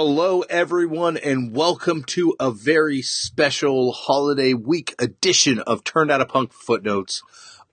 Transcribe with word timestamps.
Hello, 0.00 0.42
everyone, 0.42 1.16
and 1.16 1.52
welcome 1.52 2.04
to 2.04 2.32
a 2.38 2.52
very 2.52 3.02
special 3.02 3.90
holiday 3.90 4.54
week 4.54 4.94
edition 5.00 5.58
of 5.58 5.82
Turned 5.82 6.12
Out 6.12 6.20
a 6.20 6.24
Punk 6.24 6.52
Footnotes. 6.52 7.20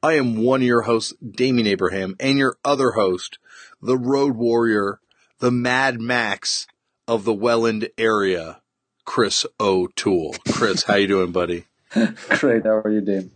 I 0.01 0.13
am 0.13 0.37
one 0.37 0.61
of 0.61 0.65
your 0.65 0.81
hosts, 0.81 1.13
Damian 1.23 1.67
Abraham, 1.67 2.15
and 2.19 2.39
your 2.39 2.57
other 2.65 2.93
host, 2.93 3.37
the 3.79 3.95
Road 3.95 4.35
Warrior, 4.37 4.99
the 5.37 5.51
Mad 5.51 6.01
Max 6.01 6.65
of 7.07 7.25
the 7.25 7.33
Welland 7.33 7.89
area, 7.95 8.59
Chris 9.05 9.45
O'Toole. 9.59 10.33
Chris, 10.51 10.81
how 10.81 10.95
you 10.95 11.05
doing, 11.05 11.31
buddy? 11.31 11.65
Great. 11.91 12.63
How 12.63 12.79
are 12.79 12.89
you, 12.89 13.01
Dame? 13.01 13.29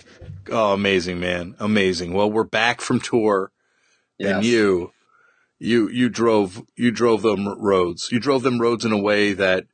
Oh, 0.49 0.73
amazing, 0.73 1.19
man. 1.19 1.53
Amazing. 1.59 2.13
Well, 2.13 2.31
we're 2.31 2.43
back 2.43 2.81
from 2.81 2.99
tour, 2.99 3.51
Yes. 4.17 4.37
and 4.37 4.45
you, 4.45 4.93
you, 5.59 5.89
you 5.89 6.09
drove, 6.09 6.63
you 6.75 6.91
drove 6.91 7.21
them 7.21 7.47
roads. 7.47 8.09
You 8.11 8.19
drove 8.19 8.43
them 8.43 8.59
roads 8.59 8.85
in 8.85 8.91
a 8.91 8.97
way 8.97 9.33
that 9.33 9.65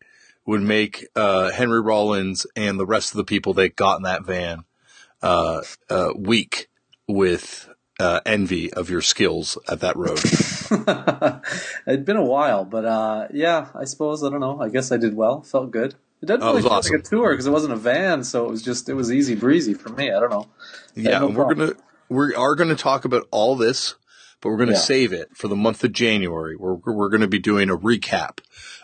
would 0.46 0.62
make 0.62 1.08
uh, 1.16 1.52
Henry 1.52 1.82
Rollins 1.82 2.46
and 2.56 2.80
the 2.80 2.86
rest 2.86 3.12
of 3.12 3.18
the 3.18 3.24
people 3.24 3.54
that 3.56 3.76
got 3.76 3.98
in 3.98 4.04
that 4.04 4.26
van 4.26 4.66
uh, 5.24 5.62
uh, 5.90 6.10
weak 6.16 6.68
with 7.08 7.70
uh, 8.00 8.20
envy 8.26 8.72
of 8.74 8.90
your 8.90 9.02
skills 9.02 9.58
at 9.70 9.80
that 9.80 9.96
road. 9.96 10.20
It'd 11.88 12.06
been 12.06 12.18
a 12.18 12.24
while, 12.24 12.66
but 12.66 12.86
uh, 12.86 13.28
yeah, 13.32 13.70
I 13.74 13.86
suppose 13.86 14.24
I 14.24 14.30
don't 14.30 14.40
know. 14.40 14.60
I 14.62 14.70
guess 14.70 14.92
I 14.92 14.98
did 14.98 15.16
well. 15.16 15.42
Felt 15.42 15.72
good. 15.72 15.96
It 16.22 16.26
didn't 16.28 16.44
Oh, 16.44 16.50
really 16.52 16.62
feel 16.64 16.72
awesome. 16.72 16.94
like 16.94 17.02
a 17.02 17.04
tour 17.04 17.32
because 17.32 17.48
it 17.48 17.52
wasn't 17.52 17.74
a 17.74 17.78
van, 17.78 18.24
so 18.24 18.46
it 18.46 18.52
was 18.52 18.62
just 18.62 18.90
it 18.90 18.94
was 18.96 19.12
easy 19.12 19.36
breezy 19.36 19.74
for 19.74 19.90
me. 19.90 20.12
I 20.12 20.20
don't 20.20 20.30
know. 20.30 20.48
Yeah, 20.96 21.20
no 21.20 21.28
we're 21.28 21.34
problem. 21.46 21.58
gonna 21.70 21.74
we 22.10 22.36
are 22.36 22.56
gonna 22.56 22.76
talk 22.76 23.06
about 23.06 23.28
all 23.32 23.56
this, 23.56 23.96
but 24.42 24.50
we're 24.50 24.58
gonna 24.58 24.72
Yeah. 24.74 24.78
save 24.78 25.14
it 25.14 25.30
for 25.36 25.48
the 25.48 25.56
month 25.56 25.84
of 25.84 25.92
January. 25.94 26.56
We're 26.56 26.74
we're 26.76 27.10
gonna 27.10 27.28
be 27.28 27.40
doing 27.40 27.70
a 27.70 27.78
recap 27.78 28.40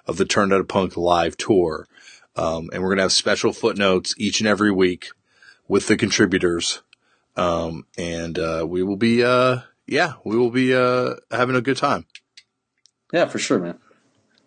of 0.06 0.18
the 0.18 0.26
Turned 0.26 0.54
Out 0.54 0.62
a 0.62 0.64
Punk 0.66 0.98
live 0.98 1.38
tour, 1.38 1.88
um, 2.36 2.70
and 2.74 2.82
we're 2.82 2.90
gonna 2.90 3.04
have 3.04 3.12
special 3.14 3.54
footnotes 3.54 4.14
each 4.18 4.40
and 4.40 4.48
every 4.48 4.72
week 4.72 5.10
with 5.68 5.88
the 5.88 5.96
contributors, 5.98 6.82
um, 7.36 7.86
and 7.98 8.38
uh, 8.40 8.66
we 8.68 8.84
will 8.84 8.96
be 8.98 9.24
uh, 9.24 9.60
yeah 9.88 10.14
we 10.24 10.38
will 10.38 10.52
be 10.52 10.74
uh, 10.74 11.16
having 11.32 11.56
a 11.56 11.62
good 11.62 11.78
time. 11.78 12.06
Yeah, 13.14 13.26
for 13.26 13.40
sure, 13.40 13.60
man. 13.60 13.78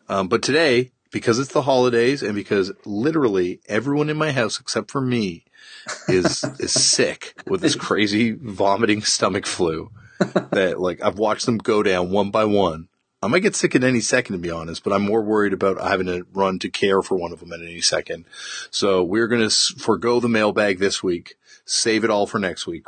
Um, 0.09 0.29
but 0.29 0.43
today, 0.43 0.93
because 1.11 1.39
it's 1.39 1.53
the 1.53 1.63
holidays 1.63 2.23
and 2.23 2.35
because 2.35 2.73
literally 2.85 3.61
everyone 3.69 4.11
in 4.11 4.17
my 4.17 4.33
house 4.33 4.59
except 4.61 4.91
for 4.91 5.01
me 5.01 5.45
is 6.09 6.45
is 6.59 6.73
sick 6.73 7.35
with 7.47 7.61
this 7.61 7.75
crazy 7.87 8.33
vomiting 8.33 9.03
stomach 9.03 9.47
flu 9.47 9.91
that 10.53 10.77
like 10.79 11.03
I've 11.03 11.19
watched 11.19 11.47
them 11.47 11.59
go 11.59 11.83
down 11.83 12.11
one 12.11 12.31
by 12.31 12.45
one. 12.45 12.89
I 13.23 13.27
might 13.27 13.41
get 13.41 13.57
sick 13.57 13.75
at 13.75 13.83
any 13.83 14.01
second, 14.01 14.35
to 14.35 14.39
be 14.39 14.51
honest, 14.51 14.85
but 14.85 14.93
I'm 14.93 15.03
more 15.03 15.23
worried 15.23 15.55
about 15.55 15.81
having 15.81 16.07
to 16.09 16.27
run 16.35 16.59
to 16.59 16.69
care 16.69 17.01
for 17.01 17.17
one 17.17 17.33
of 17.33 17.41
them 17.41 17.55
at 17.55 17.63
any 17.63 17.81
second. 17.81 18.27
So 18.71 19.03
we're 19.03 19.29
going 19.29 19.49
to 19.49 19.55
forego 19.79 20.21
the 20.21 20.29
mailbag 20.29 20.79
this 20.79 21.03
week, 21.03 21.37
save 21.65 22.05
it 22.05 22.11
all 22.11 22.27
for 22.27 22.39
next 22.39 22.67
week, 22.67 22.85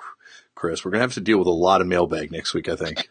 Chris. 0.54 0.84
We're 0.84 0.90
going 0.90 0.98
to 0.98 1.04
have 1.04 1.14
to 1.14 1.22
deal 1.22 1.38
with 1.38 1.46
a 1.46 1.50
lot 1.52 1.80
of 1.80 1.86
mailbag 1.86 2.32
next 2.32 2.52
week, 2.52 2.68
I 2.68 2.76
think. 2.76 3.08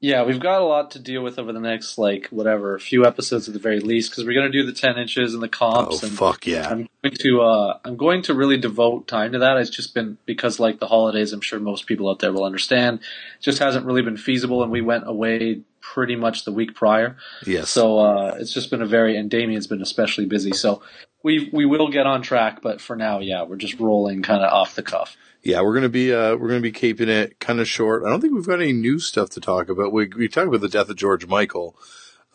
Yeah, 0.00 0.24
we've 0.24 0.40
got 0.40 0.60
a 0.60 0.64
lot 0.64 0.90
to 0.92 0.98
deal 0.98 1.22
with 1.22 1.38
over 1.38 1.52
the 1.52 1.60
next 1.60 1.96
like 1.96 2.26
whatever 2.28 2.78
few 2.78 3.06
episodes 3.06 3.48
at 3.48 3.54
the 3.54 3.60
very 3.60 3.80
least 3.80 4.10
because 4.10 4.24
we're 4.24 4.34
gonna 4.34 4.52
do 4.52 4.66
the 4.66 4.72
ten 4.72 4.98
inches 4.98 5.32
and 5.32 5.42
the 5.42 5.48
Oh, 5.62 5.98
and 6.02 6.12
fuck 6.12 6.46
yeah. 6.46 6.68
I'm 6.68 6.88
going 7.02 7.16
to 7.20 7.40
uh, 7.40 7.78
I'm 7.84 7.96
going 7.96 8.22
to 8.22 8.34
really 8.34 8.58
devote 8.58 9.08
time 9.08 9.32
to 9.32 9.38
that. 9.38 9.56
It's 9.56 9.70
just 9.70 9.94
been 9.94 10.18
because 10.26 10.60
like 10.60 10.78
the 10.78 10.88
holidays, 10.88 11.32
I'm 11.32 11.40
sure 11.40 11.58
most 11.58 11.86
people 11.86 12.10
out 12.10 12.18
there 12.18 12.32
will 12.32 12.44
understand. 12.44 13.00
Just 13.40 13.60
hasn't 13.60 13.86
really 13.86 14.02
been 14.02 14.18
feasible, 14.18 14.62
and 14.62 14.70
we 14.70 14.82
went 14.82 15.08
away 15.08 15.62
pretty 15.80 16.16
much 16.16 16.44
the 16.44 16.52
week 16.52 16.74
prior. 16.74 17.16
Yes. 17.46 17.70
So 17.70 17.98
uh, 17.98 18.36
it's 18.38 18.52
just 18.52 18.70
been 18.70 18.82
a 18.82 18.86
very 18.86 19.16
and 19.16 19.30
Damian's 19.30 19.66
been 19.66 19.82
especially 19.82 20.26
busy. 20.26 20.52
So 20.52 20.82
we 21.22 21.48
we 21.52 21.64
will 21.64 21.88
get 21.88 22.06
on 22.06 22.20
track, 22.20 22.60
but 22.62 22.80
for 22.80 22.94
now, 22.94 23.20
yeah, 23.20 23.44
we're 23.44 23.56
just 23.56 23.80
rolling 23.80 24.22
kind 24.22 24.44
of 24.44 24.52
off 24.52 24.74
the 24.74 24.82
cuff. 24.82 25.16
Yeah, 25.44 25.60
we're 25.60 25.74
gonna 25.74 25.90
be 25.90 26.12
uh, 26.12 26.36
we're 26.36 26.48
gonna 26.48 26.60
be 26.60 26.72
keeping 26.72 27.10
it 27.10 27.38
kind 27.38 27.60
of 27.60 27.68
short. 27.68 28.02
I 28.04 28.08
don't 28.08 28.20
think 28.20 28.34
we've 28.34 28.46
got 28.46 28.62
any 28.62 28.72
new 28.72 28.98
stuff 28.98 29.28
to 29.30 29.40
talk 29.40 29.68
about. 29.68 29.92
We 29.92 30.08
we 30.08 30.26
talked 30.26 30.48
about 30.48 30.62
the 30.62 30.68
death 30.68 30.88
of 30.88 30.96
George 30.96 31.26
Michael. 31.26 31.76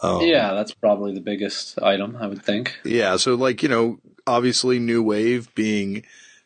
Um, 0.02 0.22
yeah, 0.22 0.54
that's 0.54 0.74
probably 0.74 1.14
the 1.14 1.22
biggest 1.22 1.82
item 1.82 2.16
I 2.16 2.28
would 2.28 2.44
think. 2.44 2.78
yeah. 2.86 3.18
So 3.18 3.34
like 3.34 3.64
you 3.64 3.70
know, 3.70 4.00
obviously, 4.28 4.78
new 4.78 5.02
wave 5.02 5.54
being 5.56 6.06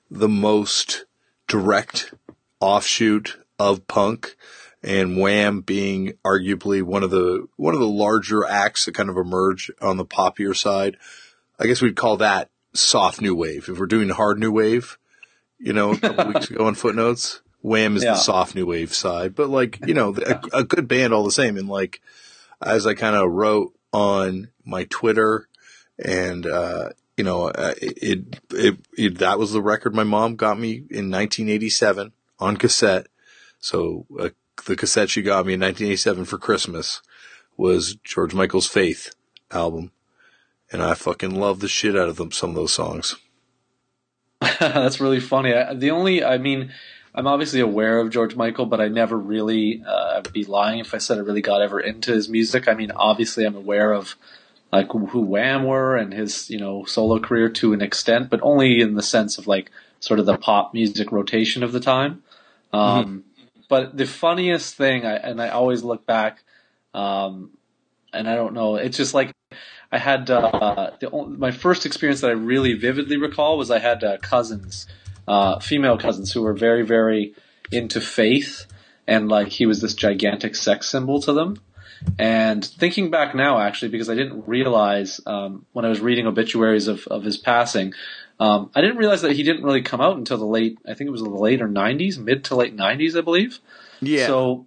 the 0.09 0.29
most 0.29 1.05
direct 1.47 2.13
offshoot 2.61 3.37
of 3.59 3.85
punk, 3.87 4.37
and 4.81 5.17
Wham 5.17 5.61
being 5.61 6.13
arguably 6.25 6.81
one 6.81 7.03
of 7.03 7.11
the 7.11 7.47
one 7.57 7.73
of 7.73 7.81
the 7.81 7.87
larger 7.87 8.45
acts 8.45 8.85
that 8.85 8.95
kind 8.95 9.09
of 9.09 9.17
emerge 9.17 9.69
on 9.81 9.97
the 9.97 10.05
poppier 10.05 10.55
side. 10.55 10.95
I 11.59 11.67
guess 11.67 11.81
we'd 11.81 11.97
call 11.97 12.17
that 12.17 12.49
soft 12.73 13.21
new 13.21 13.35
wave. 13.35 13.67
If 13.67 13.77
we're 13.79 13.85
doing 13.85 14.09
hard 14.09 14.39
new 14.39 14.51
wave, 14.51 14.97
you 15.63 15.73
know, 15.73 15.91
a 15.91 15.97
couple 15.97 16.27
weeks 16.27 16.49
ago 16.51 16.65
on 16.67 16.75
footnotes, 16.75 17.41
Wham 17.61 17.95
is 17.95 18.03
Yeah. 18.03 18.11
the 18.13 18.17
soft 18.19 18.53
new 18.55 18.65
wave 18.65 18.93
side, 18.93 19.33
but 19.35 19.49
like, 19.49 19.79
you 19.87 19.93
know, 19.93 20.13
a, 20.15 20.41
a 20.59 20.63
good 20.63 20.87
band 20.87 21.13
all 21.13 21.23
the 21.23 21.31
same. 21.31 21.57
And 21.57 21.69
like, 21.69 22.01
as 22.61 22.85
I 22.85 22.93
kind 22.93 23.15
of 23.15 23.31
wrote 23.31 23.73
on 23.93 24.49
my 24.65 24.83
Twitter 24.89 25.47
and, 26.03 26.45
uh, 26.45 26.89
you 27.15 27.23
know, 27.23 27.47
uh, 27.47 27.73
it, 27.81 28.39
it, 28.51 28.77
it, 28.97 29.17
that 29.19 29.39
was 29.39 29.53
the 29.53 29.61
record 29.61 29.95
my 29.95 30.03
mom 30.03 30.35
got 30.35 30.59
me 30.59 30.73
in 30.89 31.09
1987 31.11 32.11
on 32.39 32.57
cassette. 32.57 33.07
So, 33.59 34.05
uh, 34.19 34.29
the 34.65 34.75
cassette 34.75 35.09
she 35.09 35.21
got 35.21 35.45
me 35.45 35.53
in 35.53 35.59
1987 35.61 36.25
for 36.25 36.37
Christmas 36.37 37.01
was 37.57 37.95
George 38.03 38.33
Michael's 38.33 38.67
Faith 38.67 39.13
album. 39.51 39.91
And 40.71 40.81
I 40.81 40.95
fucking 40.95 41.35
love 41.35 41.59
the 41.59 41.67
shit 41.67 41.95
out 41.95 42.09
of 42.09 42.17
them, 42.17 42.31
some 42.31 42.49
of 42.51 42.55
those 42.55 42.73
songs. 42.73 43.15
That's 44.59 44.99
really 44.99 45.19
funny. 45.19 45.53
I, 45.53 45.73
the 45.73 45.91
only, 45.91 46.23
I 46.23 46.37
mean, 46.37 46.71
I'm 47.15 47.27
obviously 47.27 47.59
aware 47.59 47.99
of 47.99 48.09
George 48.09 48.35
Michael, 48.35 48.65
but 48.65 48.81
I 48.81 48.87
never 48.87 49.17
really, 49.17 49.83
uh, 49.85 50.15
I'd 50.17 50.33
be 50.33 50.43
lying 50.43 50.79
if 50.79 50.93
I 50.93 50.97
said 50.97 51.17
I 51.17 51.21
really 51.21 51.41
got 51.41 51.61
ever 51.61 51.79
into 51.79 52.11
his 52.11 52.29
music. 52.29 52.67
I 52.67 52.73
mean, 52.73 52.91
obviously, 52.91 53.45
I'm 53.45 53.55
aware 53.55 53.91
of 53.93 54.15
like 54.71 54.91
who 54.91 55.21
Wham 55.21 55.65
were 55.65 55.95
and 55.95 56.13
his, 56.13 56.49
you 56.49 56.59
know, 56.59 56.85
solo 56.85 57.19
career 57.19 57.49
to 57.49 57.73
an 57.73 57.81
extent, 57.81 58.29
but 58.29 58.39
only 58.41 58.81
in 58.81 58.95
the 58.95 59.03
sense 59.03 59.37
of 59.37 59.45
like 59.45 59.69
sort 59.99 60.19
of 60.19 60.25
the 60.25 60.37
pop 60.37 60.73
music 60.73 61.11
rotation 61.11 61.63
of 61.63 61.71
the 61.71 61.79
time. 61.79 62.23
Um, 62.71 63.23
But 63.69 63.95
the 63.97 64.05
funniest 64.05 64.75
thing, 64.75 65.05
I, 65.05 65.13
and 65.15 65.41
I 65.41 65.49
always 65.49 65.83
look 65.83 66.05
back, 66.05 66.43
um, 66.93 67.51
and 68.11 68.29
I 68.29 68.35
don't 68.35 68.53
know, 68.53 68.75
it's 68.75 68.97
just 68.97 69.13
like 69.13 69.31
I 69.93 69.99
had 69.99 70.27
uh, 70.31 70.89
the, 70.99 71.11
my 71.11 71.51
first 71.51 71.85
experience 71.85 72.21
that 72.21 72.31
I 72.31 72.33
really 72.33 72.73
vividly 72.73 73.15
recall 73.15 73.59
was 73.59 73.69
I 73.69 73.77
had 73.77 74.03
uh, 74.03 74.17
cousins, 74.17 74.87
uh, 75.27 75.59
female 75.59 75.99
cousins 75.99 76.33
who 76.33 76.41
were 76.41 76.53
very, 76.53 76.81
very 76.81 77.35
into 77.71 78.01
faith, 78.01 78.65
and 79.07 79.29
like 79.29 79.49
he 79.49 79.67
was 79.67 79.81
this 79.81 79.93
gigantic 79.93 80.55
sex 80.55 80.89
symbol 80.89 81.21
to 81.21 81.33
them. 81.33 81.61
And 82.17 82.65
thinking 82.65 83.11
back 83.11 83.35
now, 83.35 83.59
actually, 83.59 83.89
because 83.89 84.09
I 84.09 84.15
didn't 84.15 84.47
realize 84.47 85.21
um, 85.27 85.67
when 85.73 85.85
I 85.85 85.89
was 85.89 86.01
reading 86.01 86.25
obituaries 86.25 86.87
of, 86.87 87.05
of 87.07 87.23
his 87.23 87.37
passing, 87.37 87.93
um, 88.39 88.71
I 88.73 88.81
didn't 88.81 88.97
realize 88.97 89.21
that 89.21 89.33
he 89.33 89.43
didn't 89.43 89.63
really 89.63 89.83
come 89.83 90.01
out 90.01 90.17
until 90.17 90.39
the 90.39 90.45
late, 90.45 90.79
I 90.87 90.95
think 90.95 91.07
it 91.07 91.11
was 91.11 91.21
the 91.21 91.29
later 91.29 91.69
90s, 91.69 92.17
mid 92.17 92.45
to 92.45 92.55
late 92.55 92.75
90s, 92.75 93.15
I 93.15 93.21
believe. 93.21 93.59
Yeah. 94.01 94.25
So 94.25 94.65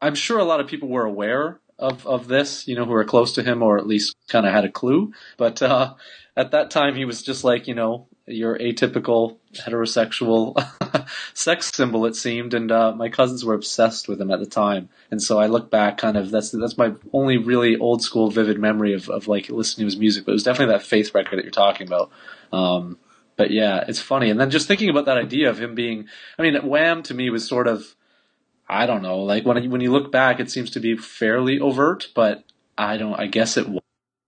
I'm 0.00 0.14
sure 0.14 0.38
a 0.38 0.44
lot 0.44 0.60
of 0.60 0.68
people 0.68 0.88
were 0.88 1.04
aware 1.04 1.58
of, 1.80 2.06
of 2.06 2.28
this, 2.28 2.68
you 2.68 2.76
know, 2.76 2.84
who 2.84 2.92
were 2.92 3.04
close 3.04 3.34
to 3.34 3.42
him 3.42 3.62
or 3.62 3.78
at 3.78 3.86
least 3.86 4.16
kind 4.28 4.46
of 4.46 4.52
had 4.52 4.64
a 4.64 4.70
clue. 4.70 5.12
But 5.36 5.62
uh, 5.62 5.94
at 6.36 6.52
that 6.52 6.70
time, 6.70 6.94
he 6.94 7.04
was 7.04 7.22
just 7.22 7.42
like, 7.42 7.66
you 7.66 7.74
know, 7.74 8.06
your 8.26 8.56
atypical 8.58 9.38
heterosexual 9.54 10.54
sex 11.34 11.70
symbol, 11.74 12.06
it 12.06 12.14
seemed. 12.14 12.54
And 12.54 12.70
uh, 12.70 12.92
my 12.92 13.08
cousins 13.08 13.44
were 13.44 13.54
obsessed 13.54 14.08
with 14.08 14.20
him 14.20 14.30
at 14.30 14.38
the 14.38 14.46
time. 14.46 14.88
And 15.10 15.22
so 15.22 15.38
I 15.38 15.46
look 15.46 15.70
back 15.70 15.98
kind 15.98 16.16
of, 16.16 16.30
that's 16.30 16.50
that's 16.50 16.78
my 16.78 16.92
only 17.12 17.38
really 17.38 17.76
old 17.76 18.02
school 18.02 18.30
vivid 18.30 18.58
memory 18.58 18.94
of, 18.94 19.08
of 19.08 19.26
like 19.26 19.48
listening 19.48 19.86
to 19.86 19.92
his 19.92 19.98
music. 19.98 20.24
But 20.24 20.32
it 20.32 20.34
was 20.34 20.44
definitely 20.44 20.74
that 20.74 20.84
faith 20.84 21.14
record 21.14 21.38
that 21.38 21.44
you're 21.44 21.50
talking 21.50 21.86
about. 21.86 22.10
Um, 22.52 22.98
but 23.36 23.50
yeah, 23.50 23.84
it's 23.88 24.00
funny. 24.00 24.28
And 24.28 24.38
then 24.38 24.50
just 24.50 24.68
thinking 24.68 24.90
about 24.90 25.06
that 25.06 25.16
idea 25.16 25.48
of 25.48 25.58
him 25.58 25.74
being, 25.74 26.08
I 26.38 26.42
mean, 26.42 26.56
Wham 26.56 27.02
to 27.04 27.14
me 27.14 27.30
was 27.30 27.48
sort 27.48 27.68
of, 27.68 27.96
I 28.70 28.86
don't 28.86 29.02
know, 29.02 29.18
like 29.18 29.44
when 29.44 29.68
when 29.70 29.80
you 29.80 29.90
look 29.90 30.12
back, 30.12 30.38
it 30.40 30.50
seems 30.50 30.70
to 30.70 30.80
be 30.80 30.96
fairly 30.96 31.58
overt, 31.58 32.08
but 32.14 32.44
I 32.78 32.96
don't, 32.96 33.18
I 33.18 33.26
guess 33.26 33.56
it 33.56 33.66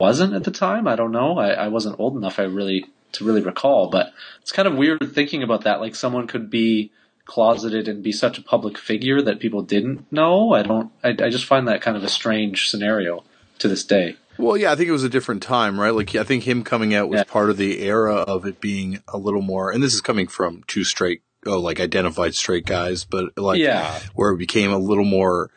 wasn't 0.01 0.35
at 0.35 0.45
the 0.45 0.51
time. 0.51 0.89
I 0.89 0.97
don't 0.97 1.13
know. 1.13 1.39
I, 1.39 1.51
I 1.51 1.69
wasn't 1.69 2.01
old 2.01 2.17
enough. 2.17 2.39
I 2.39 2.43
really 2.43 2.87
to 3.13 3.25
really 3.25 3.43
recall, 3.43 3.89
but 3.91 4.13
it's 4.41 4.53
kind 4.53 4.67
of 4.67 4.75
weird 4.75 5.13
thinking 5.15 5.43
about 5.43 5.63
that. 5.65 5.81
Like 5.81 5.95
someone 5.95 6.27
could 6.27 6.51
be 6.51 6.91
closeted 7.25 7.87
and 7.87 8.03
be 8.03 8.11
such 8.11 8.37
a 8.39 8.43
public 8.43 8.77
figure 8.77 9.23
that 9.23 9.39
people 9.39 9.63
didn't 9.63 10.11
know. 10.11 10.53
I 10.55 10.63
don't. 10.63 10.91
I, 11.05 11.11
I 11.11 11.31
just 11.31 11.45
find 11.45 11.69
that 11.69 11.81
kind 11.83 11.97
of 11.97 12.03
a 12.03 12.09
strange 12.09 12.69
scenario 12.69 13.23
to 13.61 13.69
this 13.69 13.85
day. 13.85 14.17
Well, 14.39 14.57
yeah, 14.57 14.73
I 14.73 14.77
think 14.77 14.89
it 14.89 14.93
was 14.93 15.05
a 15.05 15.09
different 15.11 15.43
time, 15.43 15.79
right? 15.79 15.95
Like, 15.95 16.15
I 16.17 16.25
think 16.25 16.45
him 16.45 16.65
coming 16.65 16.95
out 16.95 17.11
was 17.11 17.19
Yeah. 17.19 17.25
part 17.25 17.51
of 17.51 17.59
the 17.59 17.81
era 17.83 18.17
of 18.17 18.47
it 18.47 18.61
being 18.61 19.03
a 19.07 19.19
little 19.19 19.43
more, 19.43 19.71
and 19.71 19.83
this 19.83 19.93
is 19.95 20.01
coming 20.01 20.27
from 20.27 20.65
two 20.67 20.85
straight, 20.85 21.21
oh, 21.47 21.59
like 21.59 21.81
identified 21.81 22.35
straight 22.35 22.67
guys, 22.67 23.05
but 23.05 23.37
like, 23.37 23.59
Yeah. 23.61 23.99
where 24.15 24.33
it 24.33 24.39
became 24.39 24.73
a 24.73 24.79
little 24.79 25.05
more 25.05 25.51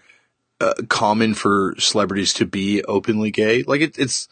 uh, 0.62 0.74
common 0.90 1.34
for 1.34 1.76
celebrities 1.78 2.34
to 2.36 2.46
be 2.46 2.84
openly 2.84 3.32
gay. 3.32 3.64
Like, 3.64 3.82
it, 3.82 4.00
it's, 4.00 4.28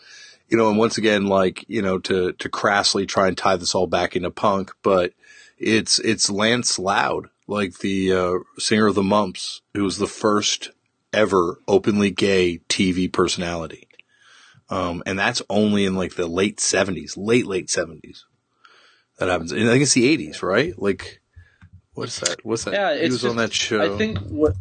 you 0.49 0.57
know, 0.57 0.69
and 0.69 0.77
once 0.77 0.97
again, 0.97 1.27
like, 1.27 1.65
you 1.67 1.81
know, 1.81 1.99
to, 1.99 2.33
to 2.33 2.49
crassly 2.49 3.05
try 3.05 3.27
and 3.27 3.37
tie 3.37 3.55
this 3.55 3.75
all 3.75 3.87
back 3.87 4.15
into 4.15 4.31
punk, 4.31 4.71
but 4.83 5.13
it's, 5.57 5.99
it's 5.99 6.29
Lance 6.29 6.79
Loud, 6.79 7.29
like 7.47 7.79
the, 7.79 8.13
uh, 8.13 8.33
singer 8.57 8.87
of 8.87 8.95
the 8.95 9.03
Mumps, 9.03 9.61
who 9.73 9.83
was 9.83 9.97
the 9.97 10.07
first 10.07 10.71
ever 11.11 11.59
openly 11.67 12.09
gay 12.09 12.59
TV 12.69 13.11
personality. 13.11 13.87
Um, 14.69 15.03
and 15.05 15.19
that's 15.19 15.41
only 15.49 15.85
in 15.85 15.95
like 15.95 16.15
the 16.15 16.25
late 16.25 16.59
seventies, 16.59 17.15
late, 17.17 17.45
late 17.45 17.69
seventies. 17.69 18.25
That 19.19 19.29
happens. 19.29 19.51
And 19.51 19.67
I 19.67 19.71
think 19.73 19.83
it's 19.83 19.93
the 19.93 20.07
eighties, 20.07 20.41
right? 20.41 20.73
Like, 20.81 21.21
what's 21.93 22.19
that? 22.19 22.45
What's 22.45 22.63
that? 22.65 22.73
Yeah, 22.73 22.95
he 22.95 23.09
was 23.09 23.21
just- 23.21 23.25
on 23.25 23.37
that 23.37 23.53
show. 23.53 23.81
I 23.81 23.97
think 23.97 24.19
what. 24.19 24.55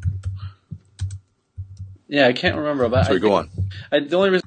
Yeah, 2.08 2.26
I 2.26 2.34
can't 2.34 2.56
remember, 2.56 2.88
but 2.90 3.06
Sorry, 3.06 3.17
I 3.17 3.20
go 3.20 3.32
on. 3.32 3.49
I, 3.90 4.00
the 4.00 4.17
only 4.17 4.31
reason 4.31 4.43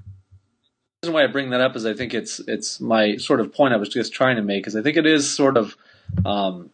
why 1.08 1.24
I 1.24 1.28
bring 1.28 1.50
that 1.50 1.62
up 1.62 1.76
is 1.76 1.86
I 1.86 1.94
think 1.94 2.14
it's 2.14 2.40
it's 2.48 2.80
my 2.80 3.18
sort 3.18 3.40
of 3.40 3.54
point 3.54 3.74
I 3.74 3.78
was 3.78 3.90
just 3.90 4.14
trying 4.14 4.36
to 4.36 4.44
make 4.44 4.68
is 4.68 4.76
I 4.76 4.84
think 4.84 4.98
it 4.98 5.08
is 5.08 5.30
sort 5.30 5.58
of 5.58 5.76
um, 6.24 6.70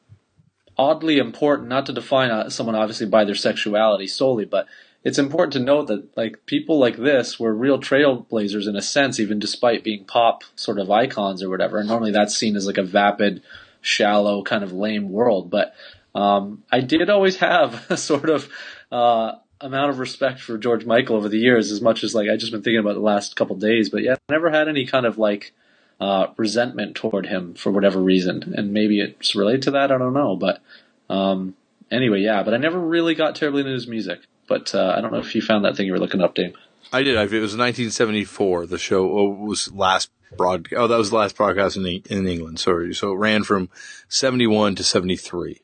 oddly 0.77 1.17
important 1.17 1.69
not 1.69 1.85
to 1.85 1.93
define 1.93 2.29
uh, 2.29 2.49
someone 2.49 2.75
obviously 2.75 3.07
by 3.07 3.23
their 3.23 3.35
sexuality 3.35 4.07
solely, 4.07 4.43
but 4.45 4.67
it's 5.03 5.17
important 5.17 5.53
to 5.53 5.59
note 5.59 5.87
that 5.87 6.15
like 6.17 6.45
people 6.45 6.77
like 6.77 6.97
this 6.97 7.39
were 7.39 7.53
real 7.53 7.79
trailblazers 7.79 8.67
in 8.67 8.75
a 8.75 8.81
sense, 8.81 9.19
even 9.19 9.39
despite 9.39 9.83
being 9.83 10.05
pop 10.05 10.43
sort 10.55 10.77
of 10.77 10.91
icons 10.91 11.41
or 11.41 11.49
whatever. 11.49 11.79
And 11.79 11.87
normally 11.87 12.11
that's 12.11 12.35
seen 12.35 12.55
as 12.55 12.67
like 12.67 12.77
a 12.77 12.83
vapid, 12.83 13.41
shallow 13.81 14.43
kind 14.43 14.63
of 14.63 14.71
lame 14.71 15.09
world, 15.09 15.49
but 15.49 15.73
um, 16.13 16.63
I 16.71 16.81
did 16.81 17.09
always 17.09 17.37
have 17.37 17.85
a 17.89 17.97
sort 17.97 18.29
of 18.29 18.49
uh, 18.91 19.33
amount 19.59 19.91
of 19.91 19.99
respect 19.99 20.39
for 20.39 20.57
George 20.57 20.85
Michael 20.85 21.15
over 21.15 21.29
the 21.29 21.37
years, 21.37 21.71
as 21.71 21.81
much 21.81 22.03
as 22.03 22.13
like 22.15 22.29
I 22.29 22.37
just 22.37 22.51
been 22.51 22.61
thinking 22.61 22.79
about 22.79 22.95
the 22.95 23.01
last 23.01 23.35
couple 23.35 23.55
days. 23.55 23.89
But 23.89 24.03
yeah, 24.03 24.13
I 24.13 24.33
never 24.33 24.49
had 24.49 24.67
any 24.67 24.85
kind 24.85 25.05
of 25.05 25.17
like 25.17 25.53
uh, 25.99 26.27
resentment 26.37 26.95
toward 26.95 27.27
him 27.27 27.53
for 27.53 27.71
whatever 27.71 27.99
reason, 28.01 28.53
and 28.55 28.73
maybe 28.73 28.99
it's 28.99 29.35
related 29.35 29.63
to 29.63 29.71
that. 29.71 29.91
I 29.91 29.97
don't 29.97 30.13
know, 30.13 30.35
but 30.35 30.61
um, 31.09 31.55
anyway, 31.89 32.21
yeah. 32.21 32.43
But 32.43 32.53
I 32.53 32.57
never 32.57 32.79
really 32.79 33.15
got 33.15 33.35
terribly 33.35 33.61
into 33.61 33.73
his 33.73 33.87
music. 33.87 34.21
But 34.47 34.75
uh, 34.75 34.93
I 34.97 35.01
don't 35.01 35.13
know 35.13 35.19
if 35.19 35.33
you 35.33 35.41
found 35.41 35.63
that 35.63 35.77
thing 35.77 35.85
you 35.85 35.93
were 35.93 35.99
looking 35.99 36.21
up, 36.21 36.35
Dave. 36.35 36.55
I 36.91 37.03
did. 37.03 37.15
It 37.15 37.39
was 37.39 37.55
1974. 37.55 38.65
The 38.65 38.77
show 38.77 39.09
oh, 39.17 39.29
was 39.29 39.71
last 39.71 40.09
broad. 40.35 40.67
Oh, 40.75 40.87
that 40.87 40.97
was 40.97 41.09
the 41.09 41.15
last 41.15 41.37
broadcast 41.37 41.77
in 41.77 41.85
in 41.85 42.27
England. 42.27 42.59
Sorry. 42.59 42.93
So 42.93 43.13
it 43.13 43.17
ran 43.17 43.43
from 43.43 43.69
71 44.09 44.75
to 44.75 44.83
73. 44.83 45.61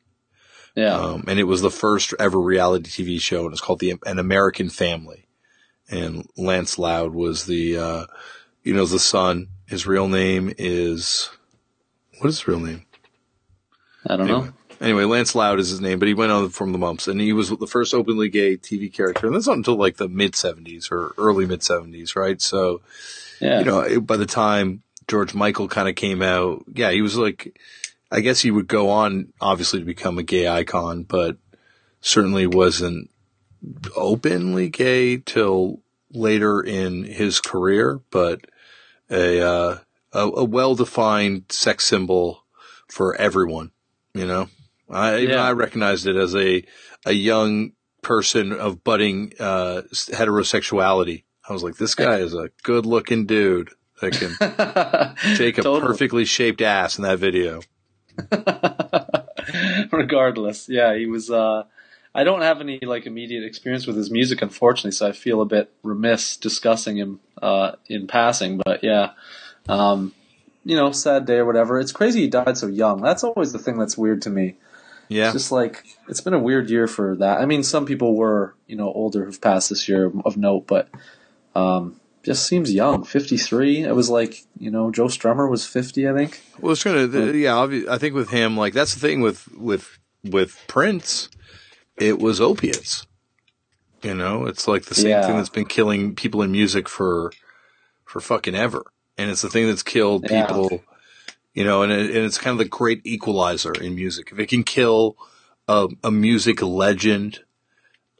Yeah, 0.78 0.94
Um, 0.94 1.24
and 1.26 1.40
it 1.40 1.44
was 1.44 1.60
the 1.60 1.70
first 1.72 2.14
ever 2.20 2.38
reality 2.38 2.88
TV 2.88 3.20
show, 3.20 3.44
and 3.44 3.52
it's 3.52 3.60
called 3.60 3.80
the 3.80 3.94
An 4.06 4.18
American 4.20 4.70
Family. 4.70 5.26
And 5.90 6.28
Lance 6.36 6.78
Loud 6.78 7.14
was 7.14 7.46
the, 7.46 7.76
uh, 7.78 8.06
you 8.62 8.74
know, 8.74 8.86
the 8.86 9.00
son. 9.00 9.48
His 9.66 9.86
real 9.88 10.06
name 10.06 10.54
is 10.56 11.30
what 12.20 12.28
is 12.28 12.38
his 12.38 12.46
real 12.48 12.60
name? 12.60 12.84
I 14.06 14.16
don't 14.16 14.28
Anyway, 14.28 14.46
know. 14.46 14.52
anyway, 14.80 15.04
Lance 15.04 15.34
Loud 15.34 15.58
is 15.58 15.68
his 15.68 15.80
name, 15.80 15.98
but 15.98 16.06
he 16.08 16.14
went 16.14 16.30
on 16.30 16.48
from 16.50 16.70
the 16.72 16.78
Mumps, 16.78 17.08
and 17.08 17.20
he 17.20 17.32
was 17.32 17.50
the 17.50 17.66
first 17.66 17.92
openly 17.92 18.28
gay 18.28 18.56
TV 18.56 18.92
character, 18.92 19.26
and 19.26 19.34
that's 19.34 19.48
not 19.48 19.56
until 19.56 19.76
like 19.76 19.96
the 19.96 20.08
mid 20.08 20.32
'70s 20.34 20.92
or 20.92 21.12
early 21.18 21.44
mid 21.46 21.60
'70s, 21.60 22.14
right? 22.14 22.40
So, 22.40 22.82
Yeah, 23.40 23.58
you 23.60 23.64
know, 23.64 24.00
by 24.00 24.16
the 24.16 24.26
time 24.26 24.82
George 25.08 25.34
Michael 25.34 25.68
kind 25.68 25.88
of 25.88 25.94
came 25.96 26.22
out, 26.22 26.64
yeah, 26.72 26.90
he 26.92 27.02
was 27.02 27.16
like, 27.16 27.58
I 28.10 28.20
guess 28.20 28.40
he 28.40 28.50
would 28.50 28.68
go 28.68 28.90
on, 28.90 29.32
obviously, 29.40 29.80
to 29.80 29.84
become 29.84 30.18
a 30.18 30.22
gay 30.22 30.48
icon, 30.48 31.02
but 31.02 31.36
certainly 32.00 32.46
wasn't 32.46 33.10
openly 33.96 34.68
gay 34.68 35.18
till 35.18 35.80
later 36.10 36.60
in 36.60 37.04
his 37.04 37.40
career, 37.40 38.00
but 38.10 38.40
a, 39.10 39.40
uh, 39.40 39.78
a, 40.12 40.20
a 40.20 40.44
well-defined 40.44 41.44
sex 41.50 41.84
symbol 41.84 42.44
for 42.88 43.14
everyone, 43.16 43.72
you 44.14 44.26
know? 44.26 44.48
I, 44.88 45.16
Yeah. 45.18 45.42
I 45.42 45.52
recognized 45.52 46.06
it 46.06 46.16
as 46.16 46.34
a, 46.34 46.64
a 47.04 47.12
young 47.12 47.72
person 48.02 48.52
of 48.52 48.82
budding, 48.84 49.34
uh, 49.38 49.82
heterosexuality. 49.92 51.24
I 51.46 51.52
was 51.52 51.62
like, 51.62 51.76
this 51.76 51.94
guy 51.94 52.18
is 52.18 52.32
a 52.32 52.50
good 52.62 52.86
looking 52.86 53.26
dude 53.26 53.70
that 54.00 54.12
can 54.12 54.30
take 55.36 55.58
a 55.58 55.62
Totally. 55.62 55.80
perfectly 55.92 56.24
shaped 56.24 56.62
ass 56.62 56.96
in 56.96 57.04
that 57.04 57.18
video. 57.18 57.60
Regardless, 59.92 60.68
yeah, 60.68 60.94
he 60.94 61.06
was. 61.06 61.30
Uh, 61.30 61.64
I 62.14 62.24
don't 62.24 62.42
have 62.42 62.60
any 62.60 62.80
like 62.80 63.06
immediate 63.06 63.44
experience 63.44 63.86
with 63.86 63.96
his 63.96 64.10
music, 64.10 64.42
unfortunately, 64.42 64.92
so 64.92 65.08
I 65.08 65.12
feel 65.12 65.40
a 65.40 65.46
bit 65.46 65.70
remiss 65.82 66.36
discussing 66.36 66.96
him 66.96 67.20
uh, 67.40 67.72
in 67.86 68.06
passing. 68.06 68.60
But 68.64 68.82
yeah, 68.82 69.12
um, 69.68 70.12
you 70.64 70.76
know, 70.76 70.92
sad 70.92 71.26
day 71.26 71.36
or 71.36 71.44
whatever. 71.44 71.78
It's 71.78 71.92
crazy 71.92 72.22
he 72.22 72.28
died 72.28 72.58
so 72.58 72.66
young. 72.66 73.00
That's 73.00 73.24
always 73.24 73.52
the 73.52 73.58
thing 73.58 73.78
that's 73.78 73.96
weird 73.96 74.22
to 74.22 74.30
me. 74.30 74.56
Yeah. 75.08 75.26
It's 75.26 75.32
just 75.34 75.52
like 75.52 75.84
it's 76.08 76.20
been 76.20 76.34
a 76.34 76.38
weird 76.38 76.70
year 76.70 76.86
for 76.86 77.16
that. 77.16 77.40
I 77.40 77.46
mean, 77.46 77.62
some 77.62 77.86
people 77.86 78.14
were 78.14 78.54
you 78.66 78.76
know 78.76 78.92
older 78.92 79.24
who've 79.24 79.40
passed 79.40 79.70
this 79.70 79.88
year 79.88 80.12
of 80.24 80.36
note, 80.36 80.66
but 80.66 80.88
um, 81.54 81.97
just 82.22 82.46
seems 82.46 82.72
young. 82.72 83.04
Fifty 83.04 83.36
three. 83.36 83.82
It 83.82 83.94
was 83.94 84.10
like 84.10 84.44
you 84.58 84.70
know 84.70 84.90
Joe 84.90 85.06
Strummer 85.06 85.48
was 85.50 85.66
fifty, 85.66 86.08
I 86.08 86.12
think. 86.14 86.40
Well, 86.60 86.72
it's 86.72 86.82
gonna, 86.84 87.06
the, 87.06 87.36
yeah, 87.36 87.58
I 87.88 87.98
think 87.98 88.14
with 88.14 88.30
him, 88.30 88.56
like, 88.56 88.74
that's 88.74 88.94
the 88.94 89.00
thing 89.00 89.20
with, 89.20 89.46
with, 89.56 89.98
with 90.24 90.60
Prince, 90.66 91.28
it 91.96 92.18
was 92.18 92.40
opiates. 92.40 93.06
You 94.02 94.14
know, 94.14 94.46
it's 94.46 94.66
like 94.66 94.86
the 94.86 94.94
same 94.94 95.10
Yeah. 95.10 95.26
thing 95.26 95.36
that's 95.36 95.48
been 95.48 95.66
killing 95.66 96.14
people 96.16 96.42
in 96.42 96.50
music 96.52 96.88
for, 96.88 97.32
for 98.04 98.20
fucking 98.20 98.54
ever. 98.56 98.84
And 99.16 99.30
it's 99.30 99.42
the 99.42 99.48
thing 99.48 99.66
that's 99.66 99.82
killed 99.82 100.26
Yeah. 100.28 100.46
people, 100.46 100.82
you 101.54 101.64
know, 101.64 101.82
and, 101.82 101.90
it, 101.92 102.10
and 102.14 102.24
it's 102.24 102.38
kind 102.38 102.52
of 102.52 102.58
the 102.58 102.64
great 102.68 103.02
equalizer 103.04 103.72
in 103.72 103.94
music. 103.94 104.30
If 104.32 104.38
it 104.38 104.48
can 104.48 104.62
kill 104.64 105.16
a, 105.68 105.88
a 106.04 106.10
music 106.10 106.62
legend 106.62 107.40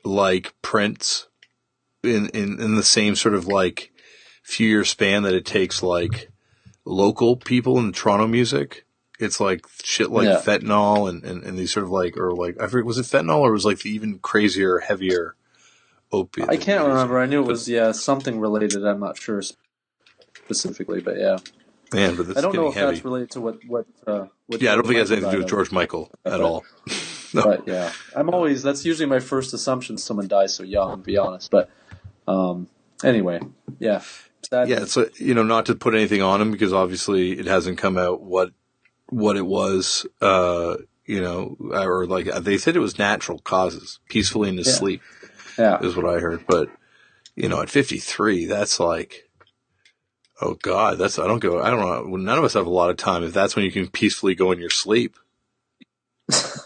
like 0.05 0.55
Prince 0.63 1.28
in, 2.03 2.29
in, 2.29 2.61
in 2.61 2.75
the 2.77 2.83
same 2.83 3.17
sort 3.17 3.35
of 3.35 3.47
like 3.47 3.91
few 4.43 4.69
year 4.69 4.85
span 4.85 5.23
that 5.25 5.35
it 5.35 5.45
takes 5.47 5.83
like 5.83 6.31
local 6.85 7.37
people 7.37 7.79
in 7.79 7.93
Toronto 7.93 8.27
music, 8.27 8.85
it's 9.19 9.41
like 9.41 9.67
shit 9.83 10.11
like 10.11 10.27
Yeah. 10.27 10.41
fentanyl 10.41 11.09
and, 11.09 11.25
and, 11.25 11.43
and 11.45 11.59
these 11.59 11.73
sort 11.73 11.85
of 11.85 11.91
like, 11.91 12.17
or 12.17 12.33
like, 12.33 12.61
I 12.61 12.67
forget, 12.69 12.87
was 12.87 12.99
it 12.99 13.03
fentanyl 13.03 13.41
or 13.41 13.53
was 13.53 13.65
it 13.65 13.69
like 13.69 13.79
the 13.81 13.91
even 13.91 14.19
crazier, 14.21 14.79
heavier 14.79 15.35
opiate? 16.13 16.49
I 16.49 16.57
can't 16.57 16.87
remember. 16.87 17.19
I 17.19 17.27
knew 17.27 17.43
it 17.43 17.47
was 17.47 17.69
yeah 17.69 17.93
something 17.93 18.41
related. 18.41 18.87
I'm 18.87 19.01
not 19.01 19.19
sure 19.19 19.43
specifically, 20.45 21.01
but 21.01 21.19
yeah, 21.19 21.39
Man, 21.93 22.17
but 22.17 22.29
it's 22.29 22.39
I 22.39 22.43
don't 22.43 22.55
know 22.55 22.69
if 22.69 22.75
heavy. 22.75 22.93
that's 22.93 23.05
related 23.05 23.31
to 23.33 23.41
what 23.41 23.59
what. 23.67 23.87
Uh, 24.07 24.27
what 24.47 24.61
yeah, 24.63 24.73
I 24.73 24.75
don't 24.77 24.85
think 24.85 24.97
it 24.97 25.01
has 25.01 25.13
anything 25.13 25.31
to 25.31 25.37
do 25.37 25.43
with 25.43 25.49
George 25.51 25.73
Michael 25.73 26.11
at 26.25 26.41
all. 26.41 26.65
of. 26.87 27.33
But 27.35 27.67
yeah, 27.67 27.93
I'm 28.17 28.31
always 28.31 28.63
that's 28.63 28.85
usually 28.85 29.07
my 29.07 29.21
first 29.21 29.53
assumption. 29.53 29.99
Someone 29.99 30.29
dies 30.29 30.55
so 30.55 30.63
young, 30.63 30.99
to 30.99 31.03
be 31.03 31.17
honest. 31.19 31.51
But 31.51 31.69
um, 32.29 32.69
anyway, 33.03 33.41
yeah, 33.79 34.03
sad. 34.49 34.69
Yeah, 34.69 34.85
so 34.85 35.09
you 35.17 35.35
know, 35.35 35.43
not 35.43 35.67
to 35.67 35.75
put 35.75 35.95
anything 35.95 36.23
on 36.23 36.41
him 36.41 36.53
because 36.53 36.73
obviously 36.73 37.39
it 37.39 37.47
hasn't 37.47 37.79
come 37.79 37.97
out 37.99 38.23
what 38.23 38.53
what 39.09 39.37
it 39.37 39.47
was. 39.47 40.07
Uh, 40.21 40.77
you 41.07 41.23
know, 41.23 41.57
or 41.73 42.07
like 42.07 42.27
they 42.27 42.59
said 42.59 42.77
it 42.77 42.81
was 42.81 42.99
natural 42.99 43.39
causes, 43.39 43.99
peacefully 44.11 44.51
in 44.51 44.59
his 44.59 44.67
Yeah. 44.67 44.73
sleep 44.75 45.03
yeah. 45.59 45.81
is 45.81 45.97
what 45.97 46.05
I 46.05 46.19
heard. 46.21 46.45
But 46.47 46.69
you 47.35 47.49
know, 47.49 47.63
at 47.63 47.71
53, 47.71 48.45
that's 48.45 48.79
like, 48.79 49.29
oh 50.43 50.55
god, 50.55 50.99
that's 50.99 51.19
I 51.19 51.27
don't 51.27 51.39
go. 51.39 51.63
I 51.63 51.71
don't 51.71 51.81
know. 51.81 52.17
None 52.17 52.39
of 52.39 52.45
us 52.45 52.55
have 52.55 52.67
a 52.67 52.71
lot 52.71 52.91
of 52.91 52.99
time. 52.99 53.25
If 53.25 53.33
that's 53.33 53.57
when 53.57 53.65
you 53.65 53.73
can 53.73 53.89
peacefully 53.89 54.35
go 54.35 54.53
in 54.53 54.59
your 54.61 54.69
sleep, 54.71 55.17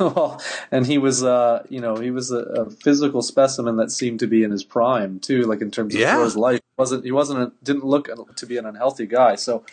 and 0.70 0.86
he 0.86 0.98
was, 0.98 1.22
uh, 1.22 1.64
you 1.68 1.80
know, 1.80 1.96
he 1.96 2.10
was 2.10 2.30
a, 2.30 2.38
a 2.38 2.70
physical 2.70 3.22
specimen 3.22 3.76
that 3.76 3.90
seemed 3.90 4.20
to 4.20 4.26
be 4.26 4.42
in 4.44 4.50
his 4.50 4.64
prime 4.64 5.20
too, 5.20 5.42
like 5.42 5.60
in 5.60 5.70
terms 5.70 5.94
of 5.94 6.00
Yeah. 6.00 6.22
his 6.22 6.36
life. 6.36 6.56
He 6.60 6.74
wasn't 6.80 7.04
he 7.04 7.12
wasn't 7.12 7.40
a, 7.40 7.52
didn't 7.62 7.84
look 7.84 8.08
to 8.36 8.46
be 8.46 8.56
an 8.56 8.66
unhealthy 8.66 9.06
guy. 9.06 9.34
So, 9.36 9.64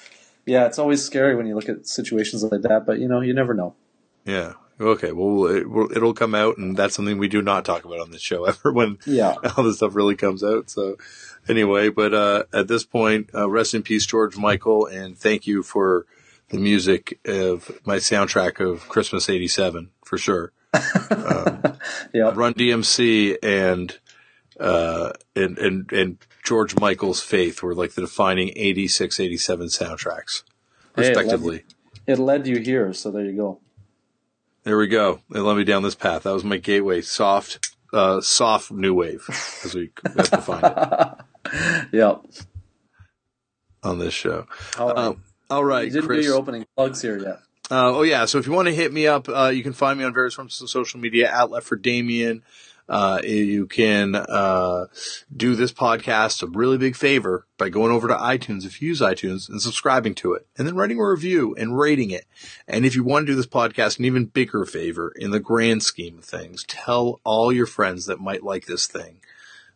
yeah, 0.46 0.66
it's 0.66 0.80
always 0.80 1.04
scary 1.04 1.36
when 1.36 1.46
you 1.48 1.56
look 1.56 1.70
at 1.70 1.88
situations 1.88 2.44
like 2.44 2.62
that. 2.64 2.86
But 2.86 3.00
you 3.00 3.08
know, 3.08 3.22
you 3.22 3.34
never 3.34 3.54
know. 3.54 3.76
yeah. 4.26 4.54
Okay, 4.82 5.12
well, 5.12 5.46
it, 5.48 5.70
will- 5.70 5.92
it'll 5.92 6.14
come 6.14 6.34
out, 6.34 6.58
and 6.58 6.78
that's 6.78 6.96
something 6.96 7.18
we 7.18 7.28
do 7.28 7.42
not 7.42 7.66
talk 7.66 7.84
about 7.84 8.00
on 8.00 8.12
this 8.12 8.22
show 8.22 8.46
ever 8.52 8.72
when 8.72 8.98
Yeah, 9.06 9.36
all 9.58 9.66
this 9.66 9.76
stuff 9.76 9.94
really 9.94 10.16
comes 10.16 10.42
out. 10.42 10.70
So 10.70 10.96
anyway, 11.50 11.90
but 11.90 12.14
uh, 12.14 12.44
at 12.54 12.70
this 12.70 12.86
point, 12.86 13.30
uh, 13.36 13.50
rest 13.50 13.74
in 13.74 13.84
peace, 13.84 14.06
George 14.06 14.38
Michael, 14.38 14.86
and 14.86 15.18
thank 15.18 15.46
you 15.46 15.64
for 15.64 16.06
the 16.50 16.58
music 16.60 17.20
of 17.26 17.72
my 17.86 17.98
soundtrack 17.98 18.60
of 18.60 18.88
Christmas 18.90 19.30
'87 19.30 19.90
for 20.04 20.18
sure. 20.18 20.52
yeah, 20.74 22.32
Run 22.36 22.54
DMC 22.54 23.38
and 23.42 23.98
uh, 24.60 25.14
and 25.36 25.58
and 25.58 25.92
and 25.92 26.18
George 26.44 26.80
Michael's 26.80 27.22
Faith 27.22 27.62
were 27.64 27.76
like 27.76 27.94
the 27.94 28.02
defining 28.02 28.52
86, 28.56 29.20
87 29.20 29.68
soundtracks, 29.68 30.44
Hey, 30.96 31.12
I 31.12 31.14
love 31.14 31.16
respectively. 31.18 31.64
it 32.08 32.20
led 32.20 32.48
you 32.48 32.60
here. 32.60 32.94
So 32.94 33.12
there 33.12 33.24
you 33.26 33.36
go. 33.36 33.60
There 34.64 34.78
we 34.78 34.88
go. 34.88 35.22
It 35.34 35.40
led 35.40 35.58
me 35.58 35.64
down 35.64 35.84
this 35.84 35.96
path. 35.96 36.24
That 36.24 36.34
was 36.34 36.44
my 36.44 36.58
gateway. 36.58 37.02
Soft, 37.02 37.74
uh, 37.94 38.22
soft 38.22 38.72
new 38.72 38.94
wave, 38.94 39.26
as 39.64 39.74
we 39.74 39.92
have 40.06 40.30
defined 40.30 40.66
it. 40.66 41.88
yep. 41.94 42.22
on 43.82 44.00
this 44.00 44.14
show. 44.14 44.46
Right. 44.78 44.98
Um, 44.98 45.24
all 45.50 45.64
right, 45.64 45.86
you 45.86 45.92
didn't 45.92 46.08
Chris. 46.08 46.26
do 46.26 46.32
your 46.32 46.38
opening 46.38 46.66
plugs 46.76 47.02
here 47.02 47.18
yet. 47.18 47.40
Uh, 47.72 47.98
oh 47.98 48.02
yeah, 48.02 48.26
so 48.26 48.40
if 48.40 48.48
you 48.48 48.52
want 48.54 48.68
to 48.68 48.74
hit 48.74 48.92
me 48.92 49.06
up, 49.06 49.30
uh, 49.30 49.52
you 49.54 49.62
can 49.62 49.74
find 49.74 50.00
me 50.00 50.06
on 50.06 50.14
various 50.14 50.34
forms 50.34 50.60
of 50.62 50.70
social 50.70 51.00
media 51.00 51.32
at 51.32 51.52
Left 51.52 51.68
for 51.68 51.76
Damian. 51.76 52.44
Uh, 52.88 53.22
you 53.24 53.68
can 53.68 54.16
uh, 54.16 54.88
do 55.36 55.54
this 55.54 55.72
podcast 55.72 56.42
a 56.42 56.48
really 56.48 56.80
big 56.80 56.96
favor 56.96 57.46
by 57.60 57.70
going 57.70 57.92
over 57.92 58.08
to 58.08 58.16
iTunes 58.16 58.66
if 58.66 58.82
you 58.82 58.88
use 58.88 59.00
iTunes 59.00 59.48
and 59.48 59.62
subscribing 59.62 60.16
to 60.16 60.34
it, 60.34 60.48
and 60.58 60.68
then 60.68 60.76
writing 60.76 61.00
a 61.00 61.08
review 61.08 61.54
and 61.56 61.78
rating 61.78 62.10
it. 62.10 62.26
And 62.68 62.86
if 62.88 62.96
you 62.96 63.04
want 63.04 63.28
to 63.28 63.32
do 63.32 63.36
this 63.36 63.46
podcast 63.46 64.00
an 64.00 64.06
even 64.06 64.26
bigger 64.26 64.66
favor 64.66 65.14
in 65.16 65.30
the 65.30 65.40
grand 65.40 65.84
scheme 65.84 66.18
of 66.18 66.26
things, 66.26 66.66
tell 66.68 67.22
all 67.24 67.52
your 67.54 67.68
friends 67.68 68.08
that 68.08 68.20
might 68.20 68.44
like 68.44 68.66
this 68.66 68.88
thing 68.88 69.20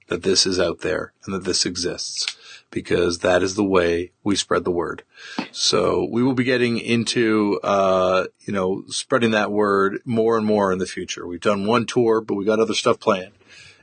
that 0.08 0.24
this 0.24 0.48
is 0.48 0.60
out 0.60 0.80
there 0.80 1.14
and 1.26 1.36
that 1.36 1.44
this 1.44 1.68
exists 1.68 2.36
because 2.74 3.20
that 3.20 3.44
is 3.44 3.56
the 3.56 3.64
way 3.64 4.12
we 4.24 4.36
spread 4.36 4.64
the 4.64 4.72
word. 4.72 5.04
So 5.52 6.08
we 6.10 6.24
will 6.24 6.34
be 6.34 6.44
getting 6.44 6.80
into, 6.80 7.60
uh, 7.64 8.26
you 8.42 8.52
know, 8.52 8.84
spreading 8.88 9.32
that 9.32 9.52
word 9.52 10.00
more 10.04 10.38
and 10.38 10.46
more 10.46 10.74
in 10.74 10.80
the 10.80 10.88
future. 10.88 11.28
We've 11.28 11.40
done 11.40 11.68
one 11.68 11.86
tour, 11.86 12.20
but 12.20 12.36
we 12.36 12.46
got 12.46 12.60
other 12.60 12.74
stuff 12.74 13.00
planned. 13.00 13.34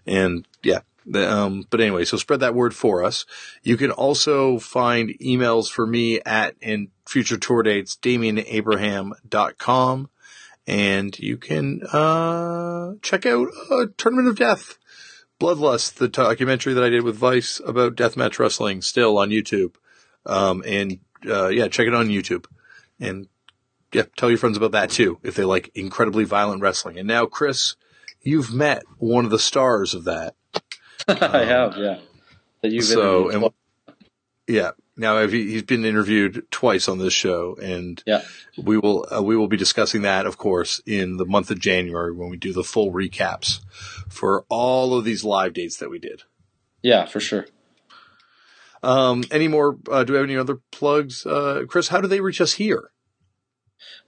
And 0.07 0.47
yeah, 0.63 0.81
um, 1.15 1.67
but 1.71 1.81
anyway, 1.81 2.05
so 2.05 2.17
spread 2.17 2.41
that 2.41 2.55
word 2.55 2.75
for 2.75 3.05
us. 3.05 3.25
You 3.63 3.77
can 3.77 3.93
also 3.93 4.59
find 4.59 5.11
emails 5.21 5.71
for 5.71 5.87
me 5.87 6.21
at 6.27 6.57
and 6.61 6.89
future 7.07 7.39
tour 7.39 7.63
dates, 7.63 7.97
DamianAbraham.com. 8.03 10.11
And 10.67 11.19
you 11.19 11.37
can, 11.37 11.83
uh, 11.93 12.93
check 13.03 13.27
out, 13.27 13.49
uh, 13.71 13.87
Tournament 13.97 14.29
of 14.29 14.37
Death. 14.37 14.79
Bloodlust, 15.41 15.95
the 15.95 16.09
documentary 16.09 16.75
that 16.75 16.85
I 16.85 16.91
did 16.91 17.03
with 17.03 17.17
Vice 17.17 17.61
about 17.65 17.97
deathmatch 17.97 18.39
wrestling, 18.39 18.83
still 18.83 19.19
on 19.19 19.31
YouTube. 19.31 19.75
Um, 20.27 20.63
and 20.67 20.99
uh, 21.27 21.49
yeah, 21.49 21.69
check 21.69 21.87
it 21.87 21.95
on 21.95 22.09
YouTube, 22.09 22.45
and 23.01 23.27
yeah, 23.93 24.03
tell 24.17 24.29
your 24.29 24.39
friends 24.39 24.59
about 24.59 24.73
that 24.73 24.91
too 24.91 25.19
if 25.23 25.35
they 25.35 25.45
like 25.45 25.71
incredibly 25.75 26.25
violent 26.25 26.61
wrestling. 26.63 26.99
And 26.99 27.09
now, 27.09 27.25
Chris, 27.25 27.75
you've 28.23 28.53
met 28.53 28.83
one 28.99 29.25
of 29.25 29.31
the 29.31 29.39
stars 29.39 29.95
of 29.95 30.05
that. 30.05 30.35
I 31.09 31.45
have, 31.45 31.77
yeah. 31.79 31.99
That 32.63 32.71
you've 32.71 32.85
So, 32.85 33.31
interviewed. 33.31 33.53
and 33.87 33.97
yeah, 34.47 34.71
now 34.97 35.27
he's 35.27 35.63
been 35.63 35.87
interviewed 35.87 36.47
twice 36.51 36.87
on 36.87 36.99
this 36.99 37.15
show, 37.15 37.57
and 37.61 38.03
yeah. 38.07 38.23
we 38.63 38.77
will 38.77 39.07
uh, 39.11 39.23
we 39.23 39.37
will 39.37 39.49
be 39.49 39.57
discussing 39.57 40.03
that, 40.03 40.27
of 40.27 40.37
course, 40.37 40.83
in 40.85 41.17
the 41.17 41.25
month 41.25 41.51
of 41.51 41.59
January 41.59 42.13
when 42.13 42.29
we 42.29 42.37
do 42.37 42.53
the 42.53 42.63
full 42.65 42.93
recaps 42.93 43.61
for 44.11 44.45
all 44.51 44.93
of 44.95 45.05
these 45.05 45.25
live 45.25 45.55
dates 45.55 45.79
that 45.79 45.91
we 45.91 45.99
did. 45.99 46.23
Yeah, 46.83 47.07
for 47.07 47.21
sure. 47.21 47.47
Um, 48.83 49.25
any 49.31 49.49
more? 49.49 49.79
Uh, 49.91 50.05
do 50.05 50.13
we 50.15 50.19
have 50.19 50.25
any 50.27 50.37
other 50.37 50.59
plugs, 50.73 51.27
uh, 51.27 51.63
Chris? 51.69 51.89
How 51.89 52.01
do 52.01 52.09
they 52.09 52.21
reach 52.21 52.41
us 52.41 52.55
here? 52.55 52.91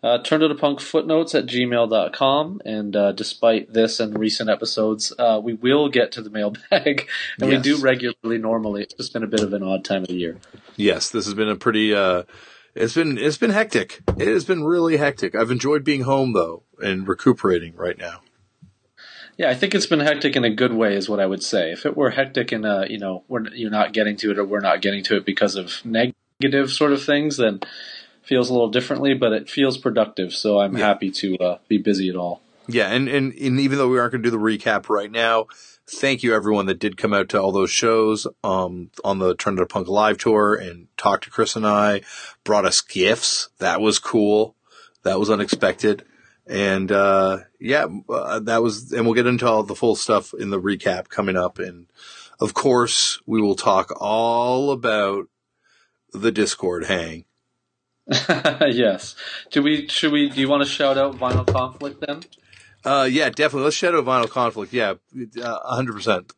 Uh, 0.03 0.19
turn 0.23 0.43
it 0.43 0.49
to 0.49 0.55
punk 0.55 0.81
footnotes 0.81 1.35
at 1.35 1.47
gmail.com. 1.47 2.61
And 2.65 2.97
uh, 2.97 3.13
despite 3.13 3.73
this 3.73 4.01
and 4.01 4.19
recent 4.19 4.51
episodes, 4.51 5.13
uh, 5.19 5.41
we 5.43 5.55
will 5.55 5.89
get 5.89 6.11
to 6.13 6.23
the 6.23 6.31
mailbag. 6.31 6.63
and 7.41 7.51
Yes. 7.51 7.65
we 7.65 7.73
do 7.73 7.77
regularly 7.79 8.39
normally. 8.39 8.83
It's 8.83 8.95
just 8.95 9.13
been 9.13 9.23
a 9.23 9.29
bit 9.29 9.41
of 9.41 9.53
an 9.53 9.63
odd 9.63 9.85
time 9.85 10.03
of 10.03 10.09
the 10.09 10.15
year. 10.17 10.39
Yes, 10.77 11.11
this 11.11 11.27
has 11.27 11.35
been 11.35 11.49
a 11.49 11.57
pretty. 11.57 11.95
Uh, 11.95 12.25
it's 12.75 12.95
been 12.95 13.19
it's 13.19 13.37
been 13.39 13.51
hectic. 13.51 14.01
It 14.19 14.27
has 14.29 14.45
been 14.47 14.65
really 14.65 14.97
hectic. 14.97 15.35
I've 15.35 15.51
enjoyed 15.51 15.85
being 15.85 16.03
home 16.03 16.33
though 16.33 16.63
and 16.83 17.07
recuperating 17.07 17.77
right 17.77 17.99
now. 17.99 18.23
Yeah, 19.39 19.49
I 19.51 19.55
think 19.55 19.75
it's 19.75 19.87
been 19.87 20.01
hectic 20.01 20.37
in 20.37 20.45
a 20.45 20.51
good 20.55 20.73
way, 20.75 20.95
is 20.95 21.09
what 21.09 21.19
I 21.21 21.27
would 21.27 21.43
say. 21.43 21.73
If 21.73 21.87
it 21.87 21.97
were 21.97 22.11
hectic 22.11 22.53
in 22.53 22.65
a, 22.65 22.87
you 22.89 22.99
know, 22.99 23.25
we're, 23.29 23.49
you're 23.55 23.71
not 23.71 23.93
getting 23.93 24.17
to 24.19 24.31
it 24.31 24.39
or 24.39 24.45
we're 24.45 24.61
not 24.61 24.83
getting 24.83 25.03
to 25.05 25.17
it 25.17 25.25
because 25.25 25.57
of 25.57 25.83
negative 25.85 26.71
sort 26.71 26.93
of 26.93 27.03
things, 27.03 27.39
then 27.39 27.55
it 27.57 27.67
feels 28.23 28.51
a 28.51 28.53
little 28.53 28.69
differently, 28.69 29.15
but 29.15 29.33
it 29.33 29.49
feels 29.49 29.79
productive. 29.79 30.35
So 30.35 30.61
I'm 30.61 30.77
Yeah. 30.77 30.87
happy 30.87 31.11
to 31.13 31.37
uh, 31.39 31.59
be 31.69 31.79
busy 31.79 32.09
at 32.11 32.17
all. 32.17 32.43
Yeah, 32.69 32.93
and, 32.93 33.09
and 33.09 33.33
and 33.33 33.59
even 33.59 33.77
though 33.79 33.89
we 33.89 33.99
aren't 33.99 34.13
going 34.13 34.23
to 34.23 34.31
do 34.31 34.37
the 34.37 34.43
recap 34.43 34.89
right 34.89 35.11
now, 35.11 35.47
thank 35.89 36.23
you 36.23 36.33
everyone 36.33 36.67
that 36.67 36.79
did 36.79 36.97
come 36.97 37.13
out 37.13 37.29
to 37.31 37.41
all 37.43 37.51
those 37.51 37.71
shows 37.73 38.27
um, 38.45 38.91
on 39.03 39.19
the 39.19 39.35
Turn 39.35 39.57
to 39.57 39.67
Punk 39.67 39.89
live 39.89 40.19
tour 40.19 40.55
and 40.55 40.87
talked 40.97 41.25
to 41.25 41.31
Chris 41.31 41.57
and 41.57 41.67
I, 41.67 42.03
brought 42.45 42.65
us 42.65 42.81
gifts. 42.81 43.49
That 43.59 43.81
was 43.81 43.99
cool. 43.99 44.55
That 45.03 45.19
was 45.19 45.29
unexpected. 45.29 46.05
And 46.47 46.91
uh, 46.91 47.39
yeah, 47.61 47.87
uh, 48.09 48.41
that 48.41 48.63
was, 48.63 48.93
and 48.93 49.05
we'll 49.05 49.15
get 49.15 49.27
into 49.27 49.47
all 49.47 49.63
the 49.63 49.77
full 49.77 49.95
stuff 49.95 50.35
in 50.35 50.51
the 50.51 50.61
recap 50.61 51.09
coming 51.09 51.37
up. 51.37 51.59
And 51.59 51.87
of 52.41 52.53
course, 52.55 53.21
we 53.27 53.41
will 53.41 53.55
talk 53.55 53.93
all 54.01 54.71
about 54.71 55.29
the 56.13 56.33
Discord 56.33 56.87
hang. 56.87 57.25
yes. 58.29 59.15
Do 59.53 59.63
we? 59.63 59.87
Should 59.87 60.13
we? 60.13 60.29
Do 60.29 60.41
you 60.41 60.49
want 60.49 60.65
to 60.65 60.69
shout 60.69 60.99
out 60.99 61.17
Vinyl 61.17 61.47
Conflict 61.47 62.05
then? 62.07 62.23
Uh, 62.85 63.09
yeah, 63.11 63.31
definitely. 63.31 63.65
Let's 63.65 63.77
shout 63.77 63.95
out 63.95 64.05
vinyl 64.05 64.29
conflict. 64.29 64.73
Yeah, 64.73 64.95
a 65.41 65.75
hundred 65.75 65.95
percent. 65.95 66.33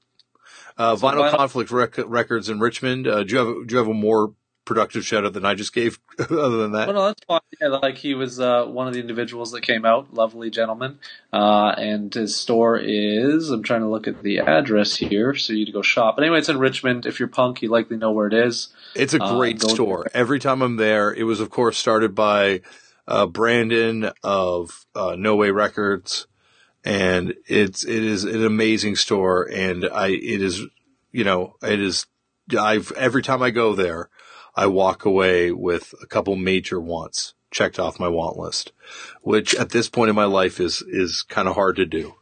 Uh, 0.77 0.95
vinyl 0.95 1.31
Vinyl- 1.31 1.37
conflict 1.37 1.71
rec- 1.71 1.99
records 2.07 2.49
in 2.49 2.61
Richmond. 2.61 3.07
Uh, 3.07 3.25
do 3.25 3.35
you 3.35 3.39
have 3.39 3.67
do 3.67 3.73
you 3.75 3.79
have 3.79 3.89
a 3.89 3.95
more 3.95 4.35
productive 4.65 5.05
shout 5.05 5.25
out 5.25 5.33
than 5.33 5.45
I 5.45 5.55
just 5.55 5.73
gave? 5.73 5.99
other 6.19 6.59
than 6.59 6.73
that, 6.73 6.89
Well, 6.89 6.97
no, 6.97 7.07
that's 7.07 7.25
fine. 7.27 7.41
Yeah, 7.61 7.69
like 7.69 7.99
he 7.99 8.15
was 8.15 8.41
uh, 8.41 8.65
one 8.65 8.87
of 8.87 8.95
the 8.95 9.01
individuals 9.01 9.53
that 9.53 9.63
came 9.63 9.85
out, 9.85 10.13
lovely 10.15 10.51
gentleman. 10.51 10.99
Uh, 11.33 11.75
and 11.77 12.13
his 12.13 12.37
store 12.37 12.79
is, 12.79 13.51
I'm 13.51 13.63
trying 13.63 13.81
to 13.81 13.89
look 13.89 14.07
at 14.07 14.23
the 14.23 14.41
address 14.41 14.97
here, 14.97 15.35
so 15.35 15.53
you 15.53 15.67
to 15.67 15.73
go 15.73 15.83
shop. 15.83 16.17
But 16.17 16.25
anyway, 16.25 16.39
it's 16.39 16.49
in 16.49 16.59
Richmond. 16.59 17.07
If 17.07 17.19
you're 17.19 17.29
punk, 17.29 17.63
you 17.63 17.69
likely 17.69 17.97
know 17.97 18.13
where 18.13 18.27
it 18.27 18.35
is. 18.35 18.69
it's 18.95 19.15
a 19.15 19.23
uh, 19.23 19.37
great 19.37 19.59
go 19.59 19.69
store. 19.69 20.07
Every 20.15 20.39
time 20.39 20.63
I'm 20.63 20.77
there, 20.77 21.13
it 21.13 21.25
was 21.25 21.41
of 21.41 21.51
course 21.51 21.77
started 21.77 22.15
by 22.15 22.63
uh, 23.07 23.27
Brandon 23.27 24.11
of 24.23 24.87
uh, 24.95 25.17
No 25.19 25.37
Way 25.37 25.51
Records, 25.51 26.27
and 26.85 27.35
it's 27.47 27.85
it 27.85 28.03
is 28.03 28.25
an 28.25 28.45
amazing 28.45 28.97
store, 28.97 29.49
and 29.51 29.85
I 29.85 30.09
it 30.09 30.43
is 30.43 30.63
you 31.13 31.25
know 31.25 31.57
it 31.63 31.81
is 31.81 32.07
I've 32.59 32.93
every 32.93 33.23
time 33.23 33.43
I 33.43 33.51
go 33.51 33.75
there, 33.75 34.09
I 34.57 34.67
walk 34.67 35.05
away 35.05 35.51
with 35.53 35.95
a 36.03 36.07
couple 36.07 36.37
major 36.37 36.81
wants 36.81 37.35
checked 37.51 37.79
off 37.79 38.01
my 38.01 38.09
want 38.09 38.37
list, 38.37 38.73
which 39.23 39.55
at 39.55 39.71
this 39.71 39.89
point 39.89 40.11
in 40.11 40.17
my 40.17 40.25
life 40.25 40.59
is 40.61 40.83
is 40.83 41.23
kind 41.23 41.49
of 41.49 41.55
hard 41.55 41.77
to 41.77 41.87
do. 41.87 42.15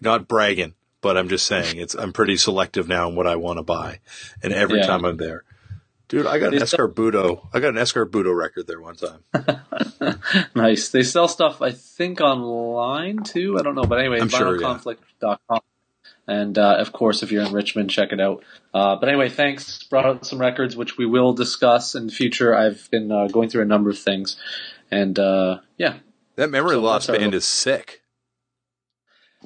Not 0.00 0.26
bragging, 0.28 0.74
but 1.02 1.16
I'm 1.18 1.28
just 1.28 1.46
saying 1.46 1.76
it's 1.78 1.94
I'm 1.94 2.12
pretty 2.12 2.36
selective 2.36 2.88
now 2.88 3.08
in 3.08 3.14
what 3.14 3.26
I 3.26 3.36
want 3.36 3.58
to 3.58 3.62
buy, 3.62 4.00
and 4.42 4.52
every 4.52 4.78
Yeah. 4.78 4.86
time 4.86 5.04
I'm 5.04 5.16
there. 5.18 5.44
Dude, 6.08 6.26
I 6.26 6.40
got 6.40 6.52
an 6.52 6.58
Eskorbuto. 6.60 7.46
I 7.52 7.60
got 7.60 7.68
an 7.68 7.76
Eskorbuto 7.76 8.34
record 8.36 8.66
there 8.66 8.80
one 8.80 8.96
time. 8.96 9.22
nice. 10.56 10.88
They 10.88 11.04
sell 11.04 11.28
stuff, 11.28 11.62
I 11.62 11.70
think, 11.70 12.20
online 12.20 13.22
too. 13.22 13.56
I 13.56 13.62
don't 13.62 13.76
know. 13.76 13.84
But 13.84 14.00
anyway, 14.00 14.18
I'm 14.20 14.28
sure, 14.28 14.60
yeah. 14.60 14.66
And 16.30 16.56
uh, 16.56 16.76
of 16.78 16.92
course, 16.92 17.24
if 17.24 17.32
you're 17.32 17.44
in 17.44 17.52
Richmond, 17.52 17.90
check 17.90 18.12
it 18.12 18.20
out. 18.20 18.44
Uh, 18.72 18.94
but 18.94 19.08
anyway, 19.08 19.28
thanks. 19.28 19.82
Brought 19.82 20.06
out 20.06 20.24
some 20.24 20.40
records, 20.40 20.76
which 20.76 20.96
we 20.96 21.04
will 21.04 21.32
discuss 21.32 21.96
in 21.96 22.06
the 22.06 22.12
future. 22.12 22.54
I've 22.54 22.88
been 22.92 23.10
uh, 23.10 23.26
going 23.26 23.48
through 23.48 23.62
a 23.62 23.66
number 23.66 23.90
of 23.90 23.98
things. 23.98 24.36
And 24.92 25.18
uh, 25.18 25.58
yeah, 25.76 25.96
That 26.36 26.50
Memory 26.50 26.76
So 26.76 26.80
Loss 26.82 27.06
band 27.08 27.34
is 27.34 27.44
sick. 27.44 28.02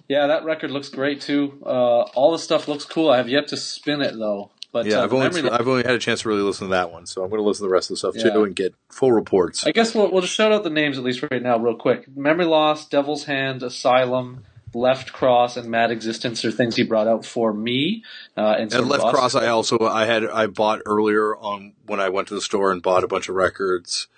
Yeah, 0.09 0.27
that 0.27 0.45
record 0.45 0.71
looks 0.71 0.91
great 0.91 1.23
too. 1.23 1.63
Uh, 1.65 2.03
all 2.15 2.33
the 2.33 2.39
stuff 2.39 2.69
looks 2.69 2.85
cool. 2.85 3.09
I 3.09 3.17
have 3.17 3.29
yet 3.31 3.49
to 3.49 3.57
spin 3.57 4.03
it 4.03 4.13
though. 4.19 4.51
But 4.71 4.87
Yeah, 4.87 4.99
uh, 4.99 5.05
I've 5.05 5.15
only 5.15 5.51
I've 5.51 5.69
only 5.69 5.85
had 5.85 5.95
a 5.95 5.99
chance 5.99 6.23
to 6.23 6.29
really 6.29 6.43
listen 6.43 6.67
to 6.67 6.73
that 6.73 6.93
one, 6.93 7.07
so 7.07 7.23
I'm 7.23 7.31
going 7.31 7.41
to 7.41 7.47
listen 7.47 7.65
to 7.65 7.69
the 7.69 7.73
rest 7.73 7.91
of 7.91 7.95
the 7.95 7.99
stuff 7.99 8.17
Yeah. 8.17 8.33
too 8.35 8.45
and 8.45 8.55
get 8.55 8.75
full 8.91 9.13
reports. 9.13 9.67
I 9.67 9.71
guess 9.71 9.95
we'll, 9.95 10.11
we'll 10.11 10.21
just 10.21 10.35
shout 10.35 10.53
out 10.53 10.65
the 10.65 10.71
names 10.71 10.99
at 10.99 11.05
least 11.05 11.23
right 11.31 11.41
now, 11.43 11.57
real 11.59 11.77
quick. 11.77 12.09
Memory 12.15 12.45
Loss, 12.45 12.89
Devil's 12.89 13.25
Hand, 13.25 13.63
Asylum, 13.63 14.45
Left 14.75 15.13
Cross, 15.13 15.57
and 15.57 15.71
Mad 15.71 15.91
Existence 15.91 16.45
are 16.45 16.51
things 16.51 16.77
he 16.77 16.83
brought 16.83 17.07
out 17.07 17.25
for 17.25 17.53
me. 17.53 18.05
Uh, 18.37 18.57
and, 18.59 18.73
And 18.73 18.89
Left. 18.89 19.05
Cross, 19.05 19.35
I 19.35 19.49
also 19.49 19.79
I 19.81 20.07
had 20.07 20.25
I 20.25 20.47
bought 20.47 20.83
earlier 20.87 21.37
on 21.37 21.73
when 21.87 22.01
I 22.01 22.09
went 22.09 22.29
to 22.29 22.35
the 22.35 22.41
store 22.41 22.73
and 22.73 22.83
bought 22.83 23.05
a 23.05 23.09
bunch 23.09 23.29
of 23.29 23.35
records 23.35 24.09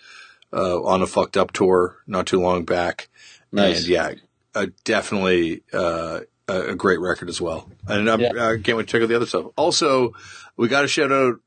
uh, 0.52 0.82
on 0.82 1.02
a 1.02 1.06
fucked 1.06 1.36
up 1.36 1.52
tour 1.52 1.96
not 2.06 2.26
too 2.26 2.40
long 2.40 2.64
back. 2.64 3.08
Nice. 3.52 3.80
And 3.80 3.88
yeah, 3.88 4.12
uh, 4.54 4.66
definitely 4.84 5.62
uh, 5.72 6.20
a 6.48 6.74
great 6.74 7.00
record 7.00 7.28
as 7.28 7.40
well. 7.40 7.70
And 7.86 8.08
I'm, 8.10 8.20
Yeah. 8.20 8.30
I 8.50 8.58
can't 8.58 8.76
wait 8.78 8.86
to 8.88 8.92
check 8.92 9.02
out 9.02 9.08
the 9.08 9.16
other 9.16 9.26
stuff. 9.26 9.46
Also, 9.56 10.12
we 10.56 10.68
got 10.68 10.82
to 10.82 10.88
shout 10.88 11.12
out. 11.12 11.40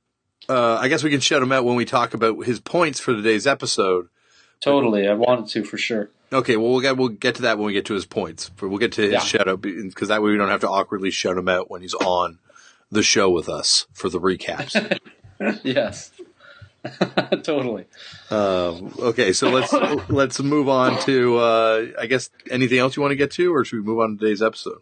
Uh, 0.48 0.78
I 0.78 0.88
guess 0.88 1.04
we 1.04 1.12
can 1.12 1.20
shout 1.20 1.44
him 1.44 1.52
out 1.52 1.64
when 1.64 1.76
we 1.76 1.86
talk 1.86 2.14
about 2.14 2.44
his 2.46 2.60
points 2.60 3.00
for 3.00 3.14
today's 3.14 3.46
episode. 3.46 4.10
Totally, 4.62 5.08
I 5.08 5.14
wanted 5.14 5.48
to 5.50 5.64
for 5.64 5.78
sure. 5.78 6.10
Okay, 6.32 6.58
well 6.58 6.70
we'll 6.72 6.82
get 6.82 6.98
we'll 6.98 7.10
get 7.10 7.36
to 7.36 7.42
that 7.44 7.58
when 7.58 7.68
we 7.68 7.74
get 7.74 7.86
to 7.86 7.94
his 7.94 8.06
points. 8.06 8.50
But 8.50 8.70
we'll 8.70 8.78
get 8.78 8.92
to 8.94 9.02
his 9.02 9.12
Yeah. 9.14 9.20
shout 9.20 9.48
out 9.48 9.62
because 9.62 10.10
that 10.10 10.22
way 10.22 10.32
we 10.32 10.38
don't 10.38 10.50
have 10.50 10.62
to 10.62 10.70
awkwardly 10.70 11.12
shout 11.12 11.38
him 11.38 11.48
out 11.50 11.70
when 11.72 11.82
he's 11.82 11.94
on 11.96 12.40
the 12.92 13.04
show 13.04 13.30
with 13.30 13.50
us 13.50 13.88
for 13.94 14.10
the 14.10 14.20
recaps. 14.20 15.00
yes, 15.64 16.12
totally. 17.44 17.86
um, 18.30 18.94
okay, 19.00 19.34
so 19.34 19.50
let's 19.50 19.74
let's 20.10 20.40
move 20.42 20.70
on 20.70 21.00
to 21.04 21.38
uh, 21.38 21.86
I 22.00 22.06
guess 22.06 22.30
anything 22.50 22.78
else 22.80 22.96
you 22.96 23.02
want 23.02 23.12
to 23.12 23.16
get 23.18 23.32
to, 23.32 23.54
or 23.54 23.66
should 23.66 23.78
we 23.80 23.84
move 23.86 24.00
on 24.00 24.18
to 24.18 24.18
today's 24.18 24.42
episode? 24.42 24.80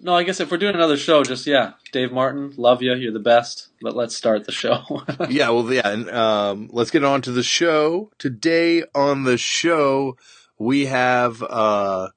no, 0.00 0.14
I 0.14 0.22
guess 0.22 0.38
if 0.40 0.50
we're 0.50 0.58
doing 0.58 0.74
another 0.74 0.96
show, 0.98 1.22
just 1.24 1.46
yeah, 1.46 1.72
Dave 1.92 2.12
Martin, 2.12 2.52
love 2.56 2.82
you, 2.82 2.92
you're 2.94 3.12
the 3.12 3.20
best. 3.20 3.68
But 3.80 3.94
let's 3.96 4.14
start 4.14 4.44
the 4.44 4.52
show. 4.52 4.82
yeah, 5.30 5.48
well, 5.50 5.72
yeah, 5.72 5.88
and 5.88 6.10
um, 6.10 6.68
let's 6.72 6.90
get 6.90 7.04
on 7.04 7.22
to 7.22 7.32
the 7.32 7.42
show. 7.42 8.10
Today 8.18 8.84
on 8.94 9.22
the 9.24 9.38
show, 9.38 10.16
we 10.58 10.86
have 10.86 11.42
uh, 11.42 12.08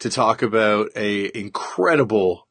to 0.00 0.10
talk 0.10 0.42
about 0.42 0.90
a 0.96 1.30
incredible, 1.38 2.46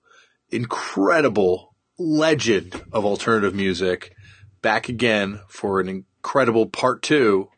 incredible 0.49 1.75
legend 1.97 2.83
of 2.91 3.05
alternative 3.05 3.55
music 3.55 4.13
back 4.61 4.89
again 4.89 5.41
for 5.47 5.79
an 5.79 5.89
incredible 5.89 6.65
part 6.65 7.01
two, 7.01 7.49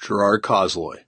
Gerard 0.00 0.42
Cosloy. 0.42 1.04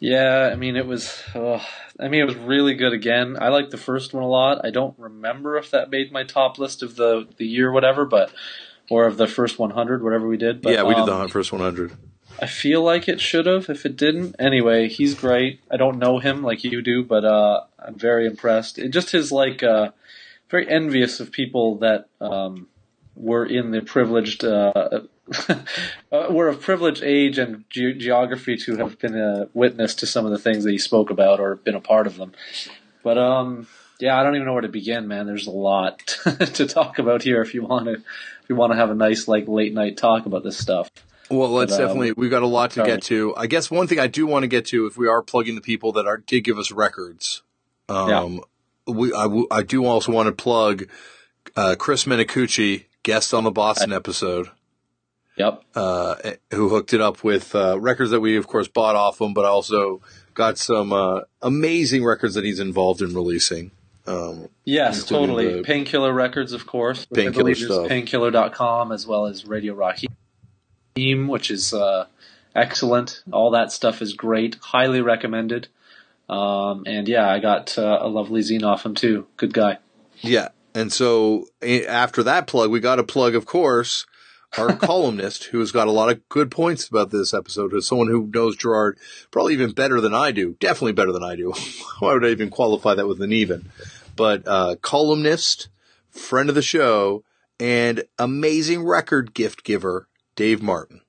Yeah, 0.00 0.50
I 0.52 0.56
mean 0.56 0.76
it 0.76 0.86
was. 0.86 1.22
Uh, 1.34 1.60
I 1.98 2.08
mean 2.08 2.20
it 2.20 2.26
was 2.26 2.36
really 2.36 2.74
good 2.74 2.92
again. 2.92 3.36
I 3.40 3.48
like 3.48 3.70
the 3.70 3.76
first 3.76 4.14
one 4.14 4.22
a 4.22 4.28
lot. 4.28 4.64
I 4.64 4.70
don't 4.70 4.96
remember 4.96 5.56
if 5.56 5.72
that 5.72 5.90
made 5.90 6.12
my 6.12 6.22
top 6.22 6.58
list 6.58 6.82
of 6.82 6.94
the 6.94 7.26
the 7.36 7.46
year, 7.46 7.72
whatever, 7.72 8.04
but 8.04 8.32
or 8.90 9.06
of 9.06 9.16
the 9.16 9.26
first 9.26 9.58
100, 9.58 10.02
whatever 10.02 10.26
we 10.26 10.36
did. 10.36 10.62
But, 10.62 10.72
yeah, 10.72 10.82
we 10.82 10.94
did 10.94 11.08
um, 11.08 11.22
the 11.22 11.28
first 11.28 11.52
100. 11.52 11.96
I 12.40 12.46
feel 12.46 12.82
like 12.82 13.08
it 13.08 13.20
should 13.20 13.46
have 13.46 13.68
if 13.68 13.84
it 13.84 13.96
didn't. 13.96 14.36
Anyway, 14.38 14.88
he's 14.88 15.14
great. 15.14 15.60
I 15.70 15.76
don't 15.76 15.98
know 15.98 16.18
him 16.18 16.42
like 16.42 16.64
you 16.64 16.82
do, 16.82 17.04
but 17.04 17.24
uh, 17.24 17.62
I'm 17.78 17.96
very 17.96 18.26
impressed. 18.26 18.78
It 18.78 18.90
just 18.90 19.10
his 19.10 19.32
like 19.32 19.62
uh, 19.62 19.90
very 20.48 20.68
envious 20.68 21.20
of 21.20 21.32
people 21.32 21.76
that 21.78 22.08
um, 22.20 22.68
were 23.16 23.44
in 23.44 23.72
the 23.72 23.80
privileged 23.80 24.44
uh, 24.44 25.00
uh, 25.48 26.26
we're 26.30 26.48
of 26.48 26.60
privileged 26.60 27.02
age 27.02 27.38
and 27.38 27.64
ge- 27.70 27.98
geography 27.98 28.56
to 28.56 28.76
have 28.76 28.98
been 28.98 29.16
a 29.16 29.48
witness 29.52 29.94
to 29.96 30.06
some 30.06 30.24
of 30.24 30.30
the 30.32 30.38
things 30.38 30.64
that 30.64 30.70
he 30.70 30.78
spoke 30.78 31.10
about 31.10 31.40
or 31.40 31.56
been 31.56 31.74
a 31.74 31.80
part 31.80 32.06
of 32.06 32.16
them. 32.16 32.32
But 33.02 33.18
um, 33.18 33.66
yeah, 34.00 34.18
I 34.18 34.22
don't 34.22 34.36
even 34.36 34.46
know 34.46 34.52
where 34.52 34.62
to 34.62 34.68
begin, 34.68 35.08
man. 35.08 35.26
There's 35.26 35.46
a 35.46 35.52
lot 35.52 35.98
to 36.54 36.66
talk 36.66 36.98
about 36.98 37.22
here 37.22 37.42
if 37.42 37.54
you 37.54 37.62
want 37.62 37.86
to 37.86 37.94
if 37.94 38.48
you 38.48 38.56
want 38.56 38.72
to 38.72 38.76
have 38.76 38.90
a 38.90 38.94
nice 38.94 39.28
like 39.28 39.48
late 39.48 39.74
night 39.74 39.96
talk 39.96 40.26
about 40.26 40.44
this 40.44 40.56
stuff. 40.56 40.90
Well, 41.30 41.50
let's 41.50 41.72
but, 41.72 41.82
um, 41.82 41.86
definitely. 41.88 42.12
We've 42.12 42.30
got 42.30 42.42
a 42.42 42.46
lot 42.46 42.72
to 42.72 42.84
get 42.84 43.02
to. 43.04 43.34
I 43.36 43.46
guess 43.46 43.70
one 43.70 43.86
thing 43.86 43.98
I 43.98 44.06
do 44.06 44.26
want 44.26 44.44
to 44.44 44.48
get 44.48 44.66
to, 44.66 44.86
if 44.86 44.96
we 44.96 45.08
are 45.08 45.22
plugging 45.22 45.54
the 45.54 45.60
people 45.60 45.92
that 45.92 46.06
are 46.06 46.18
did 46.18 46.42
give 46.42 46.58
us 46.58 46.72
records, 46.72 47.42
um, 47.88 48.08
yeah. 48.86 48.92
we 48.92 49.12
I, 49.12 49.26
I 49.50 49.62
do 49.62 49.84
also 49.86 50.12
want 50.12 50.26
to 50.26 50.32
plug 50.32 50.88
uh, 51.56 51.76
Chris 51.78 52.04
Minicucci, 52.04 52.84
guest 53.02 53.34
on 53.34 53.44
the 53.44 53.50
Boston 53.50 53.92
episode. 53.92 54.48
Yep. 55.36 55.62
Uh, 55.74 56.16
who 56.50 56.68
hooked 56.68 56.92
it 56.92 57.00
up 57.00 57.22
with 57.22 57.54
uh, 57.54 57.78
records 57.78 58.10
that 58.10 58.20
we, 58.20 58.36
of 58.36 58.48
course, 58.48 58.66
bought 58.66 58.96
off 58.96 59.20
him, 59.20 59.34
but 59.34 59.44
also 59.44 60.00
got 60.34 60.58
some 60.58 60.92
uh, 60.92 61.20
amazing 61.42 62.04
records 62.04 62.34
that 62.34 62.44
he's 62.44 62.58
involved 62.58 63.02
in 63.02 63.14
releasing. 63.14 63.70
Um, 64.06 64.48
yes, 64.64 65.04
totally. 65.04 65.62
Painkiller 65.62 66.12
Records, 66.12 66.52
of 66.52 66.66
course. 66.66 67.04
Painkiller 67.06 67.54
stuff. 67.54 67.88
Painkiller.com 67.88 68.90
as 68.90 69.06
well 69.06 69.26
as 69.26 69.46
Radio 69.46 69.74
Raheem, 70.98 71.28
which 71.28 71.50
is 71.50 71.72
uh, 71.72 72.06
excellent. 72.54 73.22
All 73.32 73.52
that 73.52 73.70
stuff 73.72 74.02
is 74.02 74.14
great. 74.14 74.56
Highly 74.60 75.00
recommended. 75.00 75.68
Um, 76.28 76.84
and 76.86 77.08
yeah, 77.08 77.30
I 77.30 77.38
got 77.38 77.78
uh, 77.78 77.98
a 78.00 78.08
lovely 78.08 78.42
zine 78.42 78.64
off 78.64 78.84
him 78.84 78.94
too. 78.94 79.26
Good 79.36 79.54
guy. 79.54 79.78
Yeah. 80.20 80.48
And 80.74 80.92
so 80.92 81.46
after 81.62 82.22
that 82.24 82.46
plug, 82.46 82.70
we 82.70 82.80
got 82.80 82.98
a 82.98 83.04
plug, 83.04 83.34
of 83.34 83.46
course, 83.46 84.06
our 84.58 84.76
columnist, 84.88 85.44
who's 85.44 85.72
got 85.72 85.88
a 85.88 85.92
lot 85.92 86.10
of 86.10 86.28
good 86.28 86.50
points 86.50 86.88
about 86.88 87.10
this 87.10 87.32
episode, 87.32 87.72
is 87.74 87.86
someone 87.86 88.08
who 88.08 88.28
knows 88.32 88.56
Gerard 88.56 88.98
probably 89.30 89.54
even 89.54 89.70
better 89.70 90.00
than 90.00 90.14
I 90.14 90.32
do. 90.32 90.56
Definitely 90.60 90.92
better 90.92 91.12
than 91.12 91.24
I 91.24 91.36
do. 91.36 91.54
Why 92.00 92.12
would 92.12 92.24
I 92.24 92.30
even 92.30 92.50
qualify 92.50 92.94
that 92.94 93.08
with 93.08 93.22
an 93.22 93.32
even? 93.32 93.70
But 94.16 94.42
uh, 94.46 94.76
columnist, 94.82 95.68
friend 96.10 96.48
of 96.48 96.56
the 96.56 96.62
show, 96.62 97.22
and 97.60 98.04
amazing 98.18 98.84
record 98.84 99.32
gift 99.32 99.64
giver, 99.64 100.08
Dave 100.38 100.62
Martin. 100.62 101.00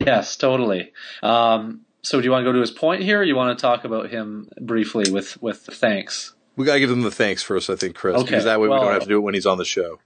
Yes, 0.00 0.36
totally. 0.38 0.92
Um, 1.22 1.82
so, 2.00 2.18
do 2.18 2.24
you 2.24 2.30
want 2.30 2.42
to 2.42 2.48
go 2.48 2.52
to 2.54 2.60
his 2.60 2.70
point 2.70 3.02
here, 3.02 3.20
or 3.20 3.22
you 3.22 3.36
want 3.36 3.56
to 3.56 3.60
talk 3.60 3.84
about 3.84 4.08
him 4.08 4.48
briefly 4.58 5.10
with 5.12 5.40
with 5.42 5.58
thanks? 5.58 6.34
We 6.56 6.64
got 6.64 6.74
to 6.74 6.80
give 6.80 6.90
him 6.90 7.02
the 7.02 7.10
thanks 7.10 7.42
first, 7.42 7.68
I 7.68 7.76
think, 7.76 7.94
Chris, 7.94 8.16
okay. 8.16 8.24
because 8.24 8.44
that 8.44 8.60
way 8.60 8.68
well, 8.68 8.80
we 8.80 8.86
don't 8.86 8.94
have 8.94 9.02
to 9.02 9.08
do 9.08 9.18
it 9.18 9.20
when 9.20 9.34
he's 9.34 9.44
on 9.44 9.58
the 9.58 9.64
show. 9.66 10.00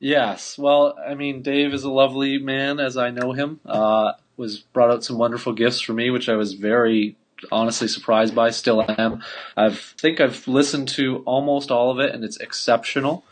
Yes. 0.00 0.56
Well, 0.56 0.98
I 1.06 1.14
mean, 1.14 1.42
Dave 1.42 1.74
is 1.74 1.84
a 1.84 1.90
lovely 1.90 2.38
man 2.38 2.80
as 2.80 2.96
I 2.96 3.10
know 3.10 3.32
him. 3.32 3.60
Uh, 3.66 4.12
was 4.38 4.58
brought 4.58 4.90
out 4.90 5.04
some 5.04 5.18
wonderful 5.18 5.52
gifts 5.52 5.80
for 5.82 5.92
me, 5.92 6.08
which 6.10 6.30
I 6.30 6.36
was 6.36 6.54
very 6.54 7.16
honestly 7.52 7.86
surprised 7.86 8.34
by. 8.34 8.48
Still 8.48 8.82
am. 8.98 9.22
I 9.58 9.70
think 9.70 10.20
I've 10.20 10.48
listened 10.48 10.88
to 10.90 11.18
almost 11.26 11.70
all 11.70 11.90
of 11.90 12.00
it, 12.00 12.14
and 12.14 12.24
it's 12.24 12.38
exceptional. 12.38 13.24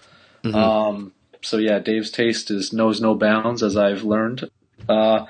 Mm-hmm. 0.45 0.55
Um, 0.55 1.13
so 1.43 1.57
yeah, 1.57 1.79
Dave's 1.79 2.11
taste 2.11 2.51
is 2.51 2.73
knows 2.73 3.01
no 3.01 3.15
bounds, 3.15 3.63
as 3.63 3.77
I've 3.77 4.03
learned. 4.03 4.51
Uh, 4.89 5.27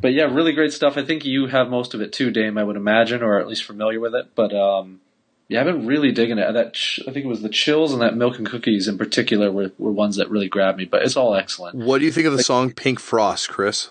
but 0.00 0.12
yeah, 0.12 0.24
really 0.24 0.52
great 0.52 0.72
stuff. 0.72 0.96
I 0.96 1.04
think 1.04 1.24
you 1.24 1.46
have 1.46 1.68
most 1.68 1.94
of 1.94 2.00
it 2.00 2.12
too, 2.12 2.30
Dame. 2.30 2.58
I 2.58 2.64
would 2.64 2.76
imagine, 2.76 3.22
or 3.22 3.40
at 3.40 3.48
least 3.48 3.64
familiar 3.64 4.00
with 4.00 4.14
it. 4.14 4.34
But 4.34 4.54
um, 4.54 5.00
yeah, 5.48 5.60
I've 5.60 5.66
been 5.66 5.86
really 5.86 6.12
digging 6.12 6.38
it. 6.38 6.52
That 6.52 6.74
ch- 6.74 7.00
I 7.08 7.12
think 7.12 7.24
it 7.24 7.28
was 7.28 7.42
the 7.42 7.48
chills 7.48 7.92
and 7.92 8.02
that 8.02 8.16
milk 8.16 8.38
and 8.38 8.46
cookies 8.46 8.88
in 8.88 8.98
particular 8.98 9.50
were, 9.50 9.72
were 9.78 9.92
ones 9.92 10.16
that 10.16 10.30
really 10.30 10.48
grabbed 10.48 10.78
me. 10.78 10.84
But 10.84 11.02
it's 11.02 11.16
all 11.16 11.34
excellent. 11.34 11.76
What 11.76 11.98
do 11.98 12.04
you 12.04 12.12
think 12.12 12.26
of 12.26 12.32
the 12.32 12.38
like, 12.38 12.46
song 12.46 12.72
Pink 12.72 13.00
Frost, 13.00 13.48
Chris? 13.48 13.90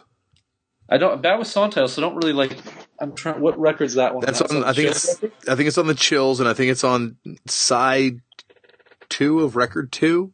I 0.89 0.97
don't. 0.97 1.21
That 1.23 1.39
was 1.39 1.49
song 1.49 1.71
so 1.71 1.83
I 1.83 1.87
don't 2.01 2.15
really 2.15 2.33
like. 2.33 2.57
I'm 2.99 3.13
trying. 3.13 3.41
What 3.41 3.59
record's 3.59 3.95
that 3.95 4.13
one? 4.13 4.25
That's 4.25 4.41
on, 4.41 4.57
on. 4.57 4.63
I 4.63 4.73
think 4.73 4.89
it's. 4.89 5.21
Record? 5.21 5.31
I 5.47 5.55
think 5.55 5.67
it's 5.67 5.77
on 5.77 5.87
the 5.87 5.95
Chills, 5.95 6.39
and 6.39 6.49
I 6.49 6.53
think 6.53 6.71
it's 6.71 6.83
on 6.83 7.17
side 7.47 8.21
two 9.09 9.41
of 9.41 9.55
record 9.55 9.91
two. 9.91 10.31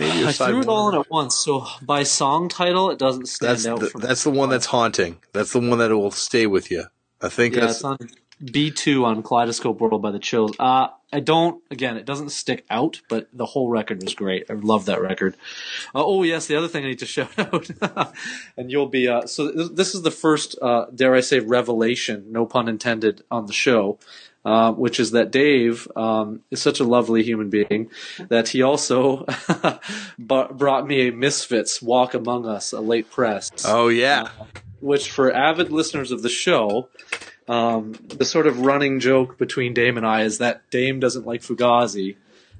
Maybe 0.00 0.26
I 0.26 0.32
threw 0.32 0.62
it 0.62 0.66
all 0.66 0.88
in 0.88 0.98
at 0.98 1.10
once, 1.10 1.36
so 1.36 1.66
by 1.82 2.04
song 2.04 2.48
title, 2.48 2.90
it 2.90 2.98
doesn't 2.98 3.26
stand 3.26 3.50
that's 3.50 3.66
out. 3.66 3.80
The, 3.80 3.98
that's 3.98 4.24
the 4.24 4.30
one 4.30 4.48
that's 4.48 4.64
haunting. 4.64 5.18
That's 5.34 5.52
the 5.52 5.60
one 5.60 5.78
that 5.78 5.90
will 5.90 6.10
stay 6.10 6.46
with 6.46 6.70
you. 6.70 6.84
I 7.20 7.28
think 7.28 7.54
yeah, 7.54 7.60
that's 7.66 7.74
it's 7.74 7.84
on 7.84 7.98
B2 8.42 9.04
on 9.04 9.22
Kaleidoscope 9.22 9.78
World 9.78 10.00
by 10.00 10.10
the 10.10 10.18
Chills. 10.18 10.52
Uh, 10.58 10.88
I 11.12 11.20
don't, 11.20 11.62
again, 11.70 11.96
it 11.96 12.06
doesn't 12.06 12.30
stick 12.30 12.64
out, 12.70 13.00
but 13.08 13.28
the 13.32 13.46
whole 13.46 13.68
record 13.68 14.02
was 14.02 14.14
great. 14.14 14.48
I 14.48 14.54
love 14.54 14.86
that 14.86 15.02
record. 15.02 15.34
Uh, 15.94 16.04
oh, 16.04 16.22
yes, 16.22 16.46
the 16.46 16.56
other 16.56 16.68
thing 16.68 16.84
I 16.84 16.88
need 16.88 17.00
to 17.00 17.06
shout 17.06 17.36
out, 17.38 17.68
and 18.56 18.70
you'll 18.70 18.86
be, 18.86 19.08
uh, 19.08 19.26
so 19.26 19.50
this 19.50 19.94
is 19.94 20.02
the 20.02 20.10
first, 20.10 20.56
uh, 20.62 20.86
dare 20.94 21.14
I 21.14 21.20
say, 21.20 21.40
revelation, 21.40 22.26
no 22.30 22.46
pun 22.46 22.68
intended, 22.68 23.22
on 23.30 23.46
the 23.46 23.52
show. 23.52 23.98
Uh, 24.42 24.72
which 24.72 24.98
is 24.98 25.10
that 25.10 25.30
Dave 25.30 25.86
um, 25.96 26.40
is 26.50 26.62
such 26.62 26.80
a 26.80 26.84
lovely 26.84 27.22
human 27.22 27.50
being 27.50 27.90
that 28.30 28.48
he 28.48 28.62
also 28.62 29.26
brought 30.18 30.86
me 30.86 31.08
a 31.08 31.12
Misfits 31.12 31.82
Walk 31.82 32.14
Among 32.14 32.46
Us, 32.46 32.72
a 32.72 32.80
late 32.80 33.10
press. 33.10 33.50
Oh, 33.66 33.88
yeah. 33.88 34.30
Uh, 34.40 34.44
which, 34.80 35.10
for 35.10 35.30
avid 35.30 35.70
listeners 35.70 36.10
of 36.10 36.22
the 36.22 36.30
show, 36.30 36.88
um, 37.50 37.94
the 38.06 38.24
sort 38.24 38.46
of 38.46 38.60
running 38.60 39.00
joke 39.00 39.36
between 39.36 39.74
Dame 39.74 39.96
and 39.96 40.06
I 40.06 40.22
is 40.22 40.38
that 40.38 40.70
Dame 40.70 41.00
doesn't 41.00 41.26
like 41.26 41.42
Fugazi 41.42 42.14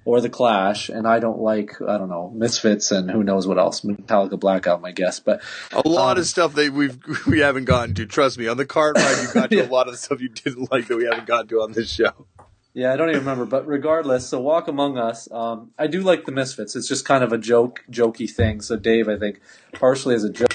or 0.04 0.20
The 0.20 0.28
Clash, 0.28 0.88
and 0.88 1.06
I 1.06 1.20
don't 1.20 1.38
like 1.38 1.80
I 1.80 1.96
don't 1.96 2.08
know 2.08 2.28
Misfits 2.34 2.90
and 2.90 3.08
who 3.08 3.22
knows 3.22 3.46
what 3.46 3.56
else 3.56 3.82
Metallica 3.82 4.38
Blackout, 4.38 4.84
I 4.84 4.90
guess. 4.90 5.20
But 5.20 5.42
a 5.70 5.88
lot 5.88 6.16
um, 6.16 6.18
of 6.18 6.26
stuff 6.26 6.54
that 6.54 6.72
we've 6.72 6.98
we 7.28 7.38
haven't 7.38 7.66
gotten 7.66 7.94
to. 7.94 8.06
Trust 8.06 8.36
me, 8.36 8.48
on 8.48 8.56
the 8.56 8.66
cart 8.66 8.96
ride, 8.98 9.22
you 9.22 9.32
got 9.32 9.50
to 9.50 9.56
yeah. 9.58 9.62
a 9.68 9.70
lot 9.70 9.86
of 9.86 9.96
stuff 9.96 10.20
you 10.20 10.28
didn't 10.28 10.72
like 10.72 10.88
that 10.88 10.96
we 10.96 11.04
haven't 11.04 11.26
gotten 11.26 11.46
to 11.48 11.60
on 11.60 11.70
this 11.70 11.88
show. 11.88 12.26
Yeah, 12.74 12.92
I 12.92 12.96
don't 12.96 13.10
even 13.10 13.20
remember, 13.20 13.46
but 13.46 13.66
regardless, 13.66 14.28
so 14.28 14.40
Walk 14.40 14.68
Among 14.68 14.96
Us, 14.96 15.30
um, 15.32 15.72
I 15.76 15.88
do 15.88 16.02
like 16.02 16.24
the 16.24 16.32
Misfits. 16.32 16.76
It's 16.76 16.86
just 16.86 17.04
kind 17.04 17.24
of 17.24 17.32
a 17.32 17.38
joke, 17.38 17.84
jokey 17.90 18.30
thing. 18.30 18.60
So 18.60 18.76
Dave, 18.76 19.08
I 19.08 19.18
think, 19.18 19.40
partially 19.72 20.14
as 20.14 20.22
a 20.22 20.30
joke 20.30 20.49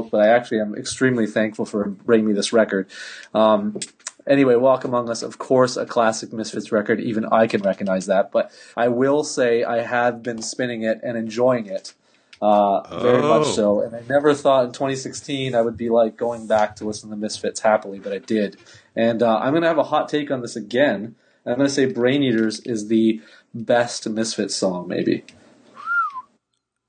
but 0.00 0.20
I 0.20 0.28
actually 0.28 0.60
am 0.60 0.74
extremely 0.74 1.26
thankful 1.26 1.66
for 1.66 1.88
bringing 1.88 2.28
me 2.28 2.32
this 2.32 2.52
record. 2.52 2.88
Um, 3.34 3.78
anyway, 4.26 4.56
Walk 4.56 4.84
Among 4.84 5.10
Us, 5.10 5.22
of 5.22 5.38
course, 5.38 5.76
a 5.76 5.86
classic 5.86 6.32
Misfits 6.32 6.72
record. 6.72 7.00
Even 7.00 7.26
I 7.26 7.46
can 7.46 7.62
recognize 7.62 8.06
that. 8.06 8.32
But 8.32 8.50
I 8.76 8.88
will 8.88 9.24
say 9.24 9.64
I 9.64 9.82
have 9.82 10.22
been 10.22 10.42
spinning 10.42 10.82
it 10.82 11.00
and 11.02 11.16
enjoying 11.16 11.66
it. 11.66 11.94
Uh, 12.40 13.00
very 13.00 13.22
oh. 13.22 13.38
much 13.38 13.46
so. 13.54 13.80
And 13.80 13.94
I 13.94 14.02
never 14.08 14.34
thought 14.34 14.64
in 14.64 14.72
2016 14.72 15.54
I 15.54 15.60
would 15.60 15.76
be 15.76 15.90
like 15.90 16.16
going 16.16 16.46
back 16.48 16.76
to 16.76 16.84
listen 16.84 17.10
to 17.10 17.16
Misfits 17.16 17.60
happily, 17.60 18.00
but 18.00 18.12
I 18.12 18.18
did. 18.18 18.56
And 18.96 19.22
uh, 19.22 19.38
I'm 19.38 19.52
going 19.52 19.62
to 19.62 19.68
have 19.68 19.78
a 19.78 19.84
hot 19.84 20.08
take 20.08 20.30
on 20.30 20.40
this 20.40 20.56
again. 20.56 21.14
I'm 21.46 21.56
going 21.56 21.68
to 21.68 21.74
say 21.74 21.86
Brain 21.86 22.22
Eaters 22.22 22.60
is 22.60 22.88
the 22.88 23.20
best 23.54 24.08
Misfits 24.08 24.56
song, 24.56 24.88
maybe. 24.88 25.24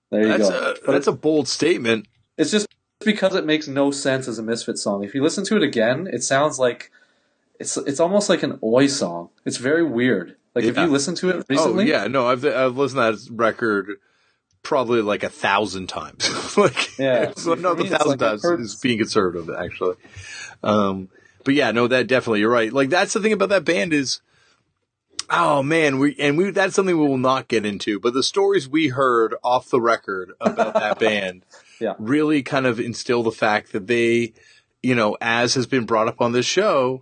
There 0.09 0.21
you 0.21 0.27
that's 0.27 0.49
go. 0.49 0.75
A, 0.87 0.91
that's 0.91 1.07
a 1.07 1.11
bold 1.11 1.47
statement. 1.47 2.07
It's 2.37 2.51
just 2.51 2.67
because 3.03 3.35
it 3.35 3.45
makes 3.45 3.67
no 3.67 3.91
sense 3.91 4.27
as 4.27 4.39
a 4.39 4.43
Misfit 4.43 4.77
song. 4.77 5.03
If 5.03 5.13
you 5.13 5.21
listen 5.23 5.45
to 5.45 5.57
it 5.57 5.63
again, 5.63 6.07
it 6.11 6.23
sounds 6.23 6.59
like 6.59 6.91
it's 7.59 7.77
it's 7.77 7.99
almost 7.99 8.29
like 8.29 8.43
an 8.43 8.59
Oi 8.63 8.87
song. 8.87 9.29
It's 9.45 9.57
very 9.57 9.83
weird. 9.83 10.35
Like 10.55 10.65
yeah. 10.65 10.71
if 10.71 10.77
you 10.77 10.85
listen 10.87 11.15
to 11.15 11.29
it 11.29 11.45
recently, 11.49 11.85
oh 11.85 11.87
yeah, 11.87 12.07
no, 12.07 12.27
I've 12.27 12.45
I've 12.45 12.77
listened 12.77 12.99
to 12.99 13.25
that 13.25 13.35
record 13.35 13.97
probably 14.61 15.01
like 15.01 15.23
a 15.23 15.29
thousand 15.29 15.87
times. 15.87 16.57
like 16.57 16.97
yeah, 16.97 17.33
so 17.37 17.53
not 17.53 17.79
a 17.79 17.85
thousand 17.85 18.21
like 18.21 18.41
times 18.41 18.43
is 18.43 18.75
being 18.75 18.97
conservative 18.97 19.49
actually. 19.49 19.95
Um, 20.63 21.09
but 21.43 21.53
yeah, 21.53 21.71
no, 21.71 21.87
that 21.87 22.07
definitely 22.07 22.39
you're 22.41 22.49
right. 22.49 22.71
Like 22.71 22.89
that's 22.89 23.13
the 23.13 23.19
thing 23.19 23.33
about 23.33 23.49
that 23.49 23.65
band 23.65 23.93
is 23.93 24.21
Oh 25.29 25.63
man, 25.63 25.99
we 25.99 26.15
and 26.19 26.37
we 26.37 26.51
that's 26.51 26.75
something 26.75 26.97
we 26.97 27.07
will 27.07 27.17
not 27.17 27.47
get 27.47 27.65
into, 27.65 27.99
but 27.99 28.13
the 28.13 28.23
stories 28.23 28.67
we 28.67 28.89
heard 28.89 29.35
off 29.43 29.69
the 29.69 29.81
record 29.81 30.33
about 30.41 30.73
that 30.73 30.99
band 30.99 31.45
Yeah. 31.79 31.93
really 31.97 32.43
kind 32.43 32.65
of 32.65 32.79
instill 32.79 33.23
the 33.23 33.31
fact 33.31 33.71
that 33.73 33.87
they, 33.87 34.33
you 34.81 34.95
know, 34.95 35.17
as 35.21 35.55
has 35.55 35.67
been 35.67 35.85
brought 35.85 36.07
up 36.07 36.21
on 36.21 36.31
this 36.31 36.45
show, 36.45 37.01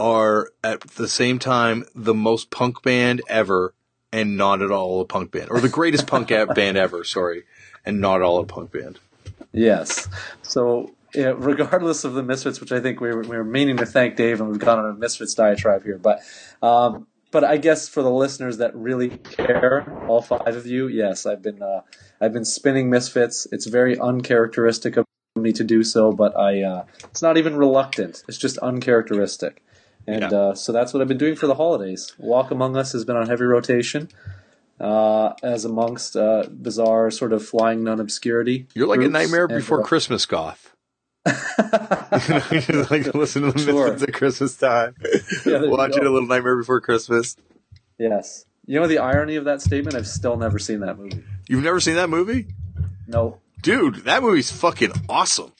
are 0.00 0.50
at 0.62 0.80
the 0.82 1.08
same 1.08 1.38
time 1.38 1.84
the 1.94 2.14
most 2.14 2.50
punk 2.50 2.82
band 2.82 3.22
ever 3.28 3.74
and 4.12 4.36
not 4.36 4.62
at 4.62 4.70
all 4.70 5.00
a 5.00 5.04
punk 5.04 5.32
band. 5.32 5.48
Or 5.50 5.60
the 5.60 5.68
greatest 5.68 6.06
punk 6.06 6.28
band 6.54 6.76
ever, 6.76 7.04
sorry, 7.04 7.44
and 7.84 8.00
not 8.00 8.16
at 8.16 8.22
all 8.22 8.38
a 8.38 8.44
punk 8.44 8.72
band. 8.72 8.98
Yes. 9.52 10.08
So, 10.42 10.94
yeah, 11.14 11.34
regardless 11.36 12.04
of 12.04 12.14
the 12.14 12.22
Misfits, 12.22 12.60
which 12.60 12.72
I 12.72 12.80
think 12.80 13.00
we 13.00 13.08
were, 13.08 13.22
we 13.22 13.36
were 13.36 13.44
meaning 13.44 13.76
to 13.78 13.86
thank 13.86 14.16
Dave, 14.16 14.40
and 14.40 14.50
we've 14.50 14.58
gone 14.58 14.78
on 14.78 14.90
a 14.90 14.94
Misfits 14.94 15.34
diatribe 15.34 15.82
here, 15.84 15.98
but 15.98 16.20
um, 16.62 17.06
but 17.30 17.44
I 17.44 17.58
guess 17.58 17.88
for 17.88 18.02
the 18.02 18.10
listeners 18.10 18.58
that 18.58 18.74
really 18.74 19.10
care, 19.10 19.84
all 20.08 20.22
five 20.22 20.56
of 20.56 20.66
you, 20.66 20.88
yes, 20.88 21.26
I've 21.26 21.42
been 21.42 21.62
uh, 21.62 21.82
I've 22.20 22.32
been 22.32 22.44
spinning 22.44 22.90
Misfits. 22.90 23.46
It's 23.52 23.66
very 23.66 23.98
uncharacteristic 23.98 24.96
of 24.96 25.04
me 25.36 25.52
to 25.52 25.62
do 25.64 25.84
so, 25.84 26.10
but 26.12 26.36
I 26.36 26.62
uh, 26.62 26.84
it's 27.04 27.22
not 27.22 27.36
even 27.36 27.56
reluctant. 27.56 28.24
It's 28.28 28.38
just 28.38 28.58
uncharacteristic. 28.58 29.62
And 30.06 30.22
Yeah. 30.22 30.28
uh, 30.38 30.54
so 30.54 30.72
that's 30.72 30.92
what 30.94 31.00
I've 31.02 31.08
been 31.08 31.18
doing 31.18 31.36
for 31.36 31.46
the 31.46 31.54
holidays. 31.54 32.12
Walk 32.18 32.50
Among 32.50 32.76
Us 32.76 32.92
has 32.92 33.04
been 33.04 33.16
on 33.16 33.28
heavy 33.28 33.44
rotation, 33.44 34.08
uh, 34.80 35.34
as 35.42 35.64
amongst 35.64 36.16
uh, 36.16 36.44
bizarre 36.50 37.10
sort 37.10 37.32
of 37.32 37.44
flying 37.46 37.84
nun 37.84 38.00
obscurity. 38.00 38.66
You're 38.74 38.88
like 38.88 39.00
a 39.02 39.08
nightmare 39.08 39.44
And, 39.44 39.54
before 39.58 39.80
uh, 39.82 39.84
Christmas 39.84 40.24
goth. 40.26 40.74
you 41.26 41.32
just 42.60 42.90
like 42.90 43.14
listen 43.14 43.42
to 43.42 43.52
the 43.52 43.58
Sure. 43.58 43.92
Misfits 43.92 44.02
at 44.08 44.14
Christmas 44.14 44.56
time. 44.56 44.94
Yeah, 45.44 45.66
Watching 45.66 46.04
a 46.04 46.10
little 46.10 46.26
Nightmare 46.28 46.56
Before 46.56 46.80
Christmas. 46.80 47.36
Yes. 47.98 48.44
You 48.66 48.80
know 48.80 48.86
the 48.86 48.98
irony 48.98 49.36
of 49.36 49.44
that 49.44 49.60
statement? 49.62 49.94
I've 49.96 50.06
still 50.06 50.36
never 50.36 50.58
seen 50.58 50.80
that 50.80 50.98
movie. 50.98 51.22
You've 51.48 51.64
never 51.64 51.80
seen 51.80 51.96
that 51.96 52.08
movie? 52.10 52.46
No. 53.06 53.40
Dude, 53.62 54.04
that 54.04 54.22
movie's 54.22 54.52
fucking 54.52 54.92
awesome. 55.08 55.52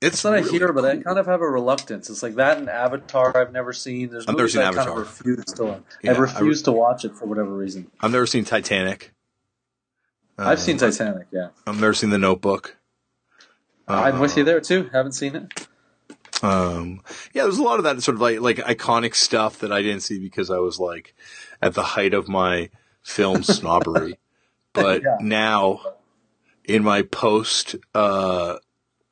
It's 0.00 0.16
It's 0.16 0.24
what 0.24 0.34
I 0.34 0.38
really 0.38 0.50
hear, 0.58 0.72
but 0.72 0.84
I 0.84 0.96
kind 0.98 1.18
of 1.18 1.26
have 1.26 1.40
a 1.40 1.48
reluctance. 1.48 2.08
It's 2.10 2.22
like 2.22 2.34
that 2.36 2.58
and 2.58 2.68
Avatar 2.68 3.36
I've 3.36 3.52
never 3.52 3.72
seen. 3.72 4.10
There's 4.10 4.26
I've 4.26 4.36
never 4.36 4.48
seen 4.48 4.60
I 4.62 4.64
kind 4.66 4.76
of 4.78 4.82
Avatar. 4.82 5.00
refuse 5.00 5.44
to 5.56 5.82
Yeah, 6.02 6.12
I 6.12 6.14
I 6.14 6.18
refuse 6.18 6.62
to 6.62 6.72
watch 6.72 7.04
it 7.04 7.14
for 7.16 7.26
whatever 7.26 7.54
reason. 7.54 7.90
I've 8.00 8.12
never 8.12 8.26
seen 8.26 8.44
Titanic. 8.44 9.12
I've 10.38 10.46
Uh, 10.46 10.56
seen 10.56 10.76
Titanic, 10.78 11.26
yeah. 11.30 11.48
I've 11.66 11.80
never 11.80 11.94
seen 11.94 12.10
The 12.10 12.18
Notebook. 12.18 12.76
I'm 13.86 14.18
with 14.18 14.32
Uh, 14.32 14.38
you 14.40 14.44
there 14.44 14.60
too. 14.60 14.88
Haven't 14.92 15.12
seen 15.12 15.36
it. 15.36 15.68
Um, 16.42 17.00
yeah, 17.32 17.44
there's 17.44 17.58
a 17.58 17.62
lot 17.62 17.78
of 17.78 17.84
that 17.84 18.02
sort 18.02 18.16
of 18.16 18.20
like 18.20 18.40
like 18.40 18.56
iconic 18.58 19.14
stuff 19.14 19.58
that 19.60 19.72
I 19.72 19.80
didn't 19.82 20.00
see 20.00 20.18
because 20.18 20.50
I 20.50 20.58
was 20.58 20.78
like 20.78 21.14
at 21.62 21.74
the 21.74 21.82
height 21.82 22.12
of 22.14 22.28
my 22.28 22.70
film 23.02 23.42
snobbery. 23.42 24.18
But 24.74 25.02
Yeah. 25.02 25.16
now, 25.20 25.80
in 26.64 26.82
my 26.82 27.02
post, 27.02 27.76
uh, 27.94 28.58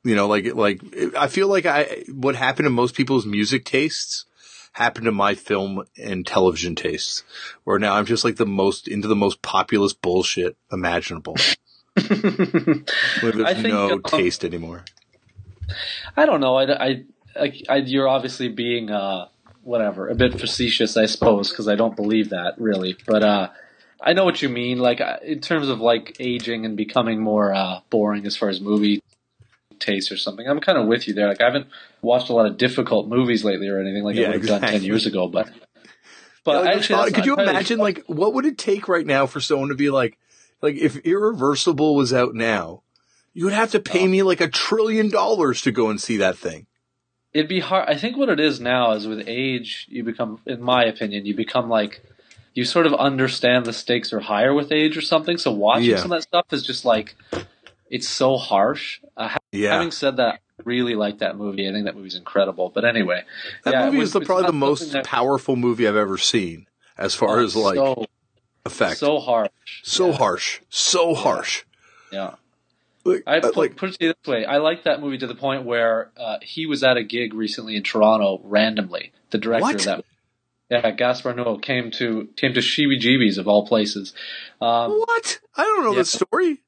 you 0.03 0.15
know, 0.15 0.27
like 0.27 0.53
like 0.53 0.81
I 1.17 1.27
feel 1.27 1.47
like 1.47 1.65
I 1.65 2.03
what 2.11 2.35
happened 2.35 2.65
to 2.65 2.69
most 2.69 2.95
people's 2.95 3.25
music 3.25 3.65
tastes 3.65 4.25
happened 4.73 5.05
to 5.05 5.11
my 5.11 5.35
film 5.35 5.83
and 5.97 6.25
television 6.25 6.75
tastes, 6.75 7.23
where 7.63 7.79
now 7.79 7.95
I'm 7.95 8.05
just 8.05 8.23
like 8.23 8.35
the 8.35 8.45
most 8.45 8.87
into 8.87 9.07
the 9.07 9.15
most 9.15 9.41
populist 9.41 10.01
bullshit 10.01 10.57
imaginable. 10.71 11.37
There's 11.95 12.85
I 13.39 13.53
think, 13.53 13.67
no 13.67 13.93
um, 13.93 14.03
taste 14.03 14.43
anymore. 14.43 14.83
I 16.17 16.25
don't 16.25 16.41
know. 16.41 16.55
I, 16.55 16.85
I, 16.85 17.03
I, 17.39 17.61
I 17.69 17.75
you're 17.77 18.07
obviously 18.07 18.49
being 18.49 18.89
uh, 18.89 19.27
whatever 19.61 20.09
a 20.09 20.15
bit 20.15 20.39
facetious, 20.39 20.97
I 20.97 21.05
suppose, 21.05 21.49
because 21.49 21.67
I 21.67 21.75
don't 21.75 21.95
believe 21.95 22.29
that 22.29 22.55
really. 22.57 22.97
But 23.05 23.23
uh, 23.23 23.49
I 24.03 24.13
know 24.13 24.25
what 24.25 24.41
you 24.41 24.49
mean. 24.49 24.79
Like 24.79 25.01
uh, 25.01 25.17
in 25.23 25.39
terms 25.39 25.69
of 25.69 25.79
like 25.79 26.17
aging 26.19 26.65
and 26.65 26.75
becoming 26.75 27.21
more 27.21 27.53
uh, 27.53 27.79
boring 27.89 28.25
as 28.25 28.35
far 28.35 28.49
as 28.49 28.59
movie 28.59 29.01
taste 29.79 30.11
or 30.11 30.17
something. 30.17 30.47
I'm 30.47 30.59
kind 30.59 30.77
of 30.77 30.87
with 30.87 31.07
you 31.07 31.13
there. 31.13 31.27
Like 31.27 31.41
I 31.41 31.45
haven't 31.45 31.67
watched 32.01 32.29
a 32.29 32.33
lot 32.33 32.45
of 32.45 32.57
difficult 32.57 33.07
movies 33.07 33.43
lately 33.43 33.67
or 33.67 33.79
anything 33.79 34.03
like 34.03 34.17
I 34.17 34.21
would 34.29 34.33
have 34.33 34.61
done 34.61 34.61
ten 34.61 34.83
years 34.83 35.05
ago. 35.05 35.27
But 35.27 35.49
but 36.43 36.51
Yeah, 36.51 36.59
like, 36.59 36.77
actually, 36.77 36.95
thought- 36.95 37.13
could 37.13 37.25
you 37.25 37.35
imagine 37.35 37.79
like 37.79 38.03
what 38.07 38.33
would 38.33 38.45
it 38.45 38.57
take 38.57 38.87
right 38.87 39.05
now 39.05 39.25
for 39.25 39.39
someone 39.39 39.69
to 39.69 39.75
be 39.75 39.89
like 39.89 40.17
like 40.61 40.75
if 40.75 40.97
irreversible 40.97 41.95
was 41.95 42.13
out 42.13 42.33
now 42.33 42.81
you 43.33 43.45
would 43.45 43.53
have 43.53 43.71
to 43.71 43.79
pay 43.79 44.07
me 44.07 44.21
like 44.21 44.39
a 44.41 44.47
trillion 44.47 45.09
dollars 45.09 45.61
to 45.61 45.71
go 45.71 45.89
and 45.89 45.99
see 45.99 46.17
that 46.17 46.37
thing 46.37 46.67
It'd 47.33 47.49
be 47.49 47.61
hard. 47.61 47.89
I 47.89 47.95
think 47.95 48.15
what 48.15 48.29
it 48.29 48.39
is 48.39 48.59
now 48.59 48.91
is 48.91 49.07
with 49.07 49.23
age, 49.25 49.87
you 49.89 50.03
become, 50.03 50.39
in 50.45 50.61
my 50.61 50.83
opinion, 50.83 51.25
you 51.25 51.35
become 51.35 51.67
like, 51.67 52.03
you 52.53 52.65
sort 52.65 52.85
of 52.85 52.93
understand 52.93 53.65
the 53.65 53.73
stakes 53.73 54.13
are 54.13 54.19
higher 54.19 54.53
with 54.53 54.71
age 54.71 54.95
or 54.97 55.01
something. 55.01 55.37
So 55.37 55.51
watching 55.51 55.89
Yeah. 55.89 55.97
some 55.97 56.11
of 56.11 56.17
that 56.19 56.23
stuff 56.23 56.45
is 56.51 56.63
just 56.65 56.85
like, 56.85 57.15
it's 57.89 58.07
so 58.07 58.37
harsh. 58.37 58.99
Uh, 59.17 59.27
ha- 59.29 59.37
yeah 59.51 59.73
Having 59.73 59.91
said 59.91 60.17
that, 60.17 60.35
I 60.35 60.61
really 60.65 60.95
like 60.95 61.19
that 61.19 61.35
movie. 61.37 61.67
I 61.67 61.71
think 61.71 61.85
that 61.85 61.95
movie's 61.95 62.15
incredible. 62.15 62.71
But 62.73 62.85
anyway, 62.85 63.23
that 63.65 63.73
yeah, 63.73 63.85
movie 63.85 63.99
it 63.99 64.03
is 64.03 64.13
the, 64.13 64.19
was- 64.19 64.27
probably 64.27 64.45
the 64.45 64.53
most 64.53 64.91
that- 64.91 65.05
powerful 65.05 65.55
movie 65.55 65.87
i've 65.87 65.95
ever 65.95 66.17
seen 66.17 66.67
as 66.97 67.15
far 67.15 67.39
oh, 67.39 67.43
as 67.43 67.55
like 67.55 67.75
so, 67.75 68.05
effect 68.65 68.97
so, 68.99 69.19
harsh. 69.19 69.49
so 69.83 70.11
harsh. 70.11 70.19
harsh 70.19 70.61
so 70.69 71.15
harsh 71.15 71.63
Yeah. 72.11 72.35
like, 73.03 73.23
I 73.25 73.37
uh, 73.37 73.41
put, 73.41 73.57
like 73.57 73.75
put 73.75 73.89
it 73.89 73.97
to 73.99 74.05
you 74.05 74.13
this 74.13 74.27
way: 74.31 74.45
I 74.45 74.57
like 74.57 74.83
that 74.83 75.01
movie 75.01 75.17
to 75.17 75.25
the 75.27 75.33
point 75.35 75.63
where 75.63 76.11
uh, 76.17 76.37
he 76.43 76.67
was 76.67 76.83
at 76.83 76.97
a 76.97 77.03
gig 77.03 77.33
recently 77.33 77.75
in 77.75 77.81
Toronto 77.83 78.39
randomly. 78.43 79.11
The 79.31 79.39
director 79.39 79.63
What? 79.63 79.75
of 79.75 79.83
that, 79.85 80.05
yeah, 80.73 80.91
Gaspar 80.91 81.33
Noé 81.33 81.61
came 81.61 81.91
to 81.91 82.29
came 82.35 82.53
to 82.53 82.59
Jeebies 82.59 83.37
of 83.37 83.47
all 83.47 83.67
places. 83.67 84.13
Um, 84.61 84.91
what 84.91 85.39
i 85.55 85.63
don't 85.63 85.83
know 85.83 85.91
yeah. 85.91 85.97
this 85.97 86.11
story 86.11 86.63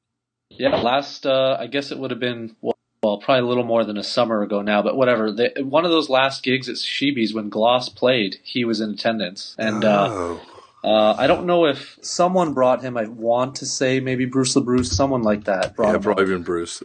yeah, 0.58 0.76
last 0.76 1.26
uh, 1.26 1.58
I 1.60 1.68
guess 1.68 1.92
it 1.92 2.00
would 2.00 2.12
have 2.12 2.20
been 2.20 2.56
well, 2.62 2.78
well, 3.04 3.18
probably 3.20 3.42
a 3.42 3.48
little 3.48 3.64
more 3.64 3.84
than 3.84 3.98
a 3.98 4.04
summer 4.04 4.42
ago 4.42 4.62
now, 4.62 4.82
but 4.82 4.96
whatever. 4.96 5.32
The, 5.32 5.64
one 5.64 5.86
of 5.86 5.92
those 5.92 6.10
last 6.10 6.44
gigs 6.44 6.70
at 6.70 6.76
Sheebies 6.76 7.34
when 7.34 7.50
Gloss 7.50 7.90
played, 7.90 8.38
he 8.44 8.66
was 8.66 8.82
in 8.82 8.92
attendance, 8.92 9.56
and 9.60 9.84
uh, 9.84 10.08
oh. 10.10 10.42
uh, 10.84 11.16
I 11.18 11.28
don't 11.28 11.46
know 11.46 11.66
if 11.66 11.98
someone 12.02 12.54
brought 12.54 12.82
him. 12.82 12.98
I 12.98 13.06
want 13.06 13.56
to 13.56 13.66
say 13.66 14.00
maybe 14.00 14.26
Bruce 14.26 14.56
LaBruce, 14.56 14.88
someone 14.88 15.24
like 15.24 15.44
that 15.46 15.76
brought 15.76 15.90
yeah 15.90 15.96
him. 15.96 16.02
probably 16.02 16.26
been 16.26 16.44
bruce 16.44 16.82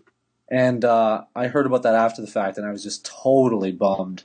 And 0.50 0.84
uh, 0.84 1.24
I 1.34 1.46
heard 1.46 1.66
about 1.66 1.82
that 1.84 1.94
after 1.94 2.20
the 2.20 2.28
fact, 2.30 2.58
and 2.58 2.66
I 2.66 2.70
was 2.70 2.82
just 2.82 3.04
totally 3.04 3.72
bummed 3.72 4.24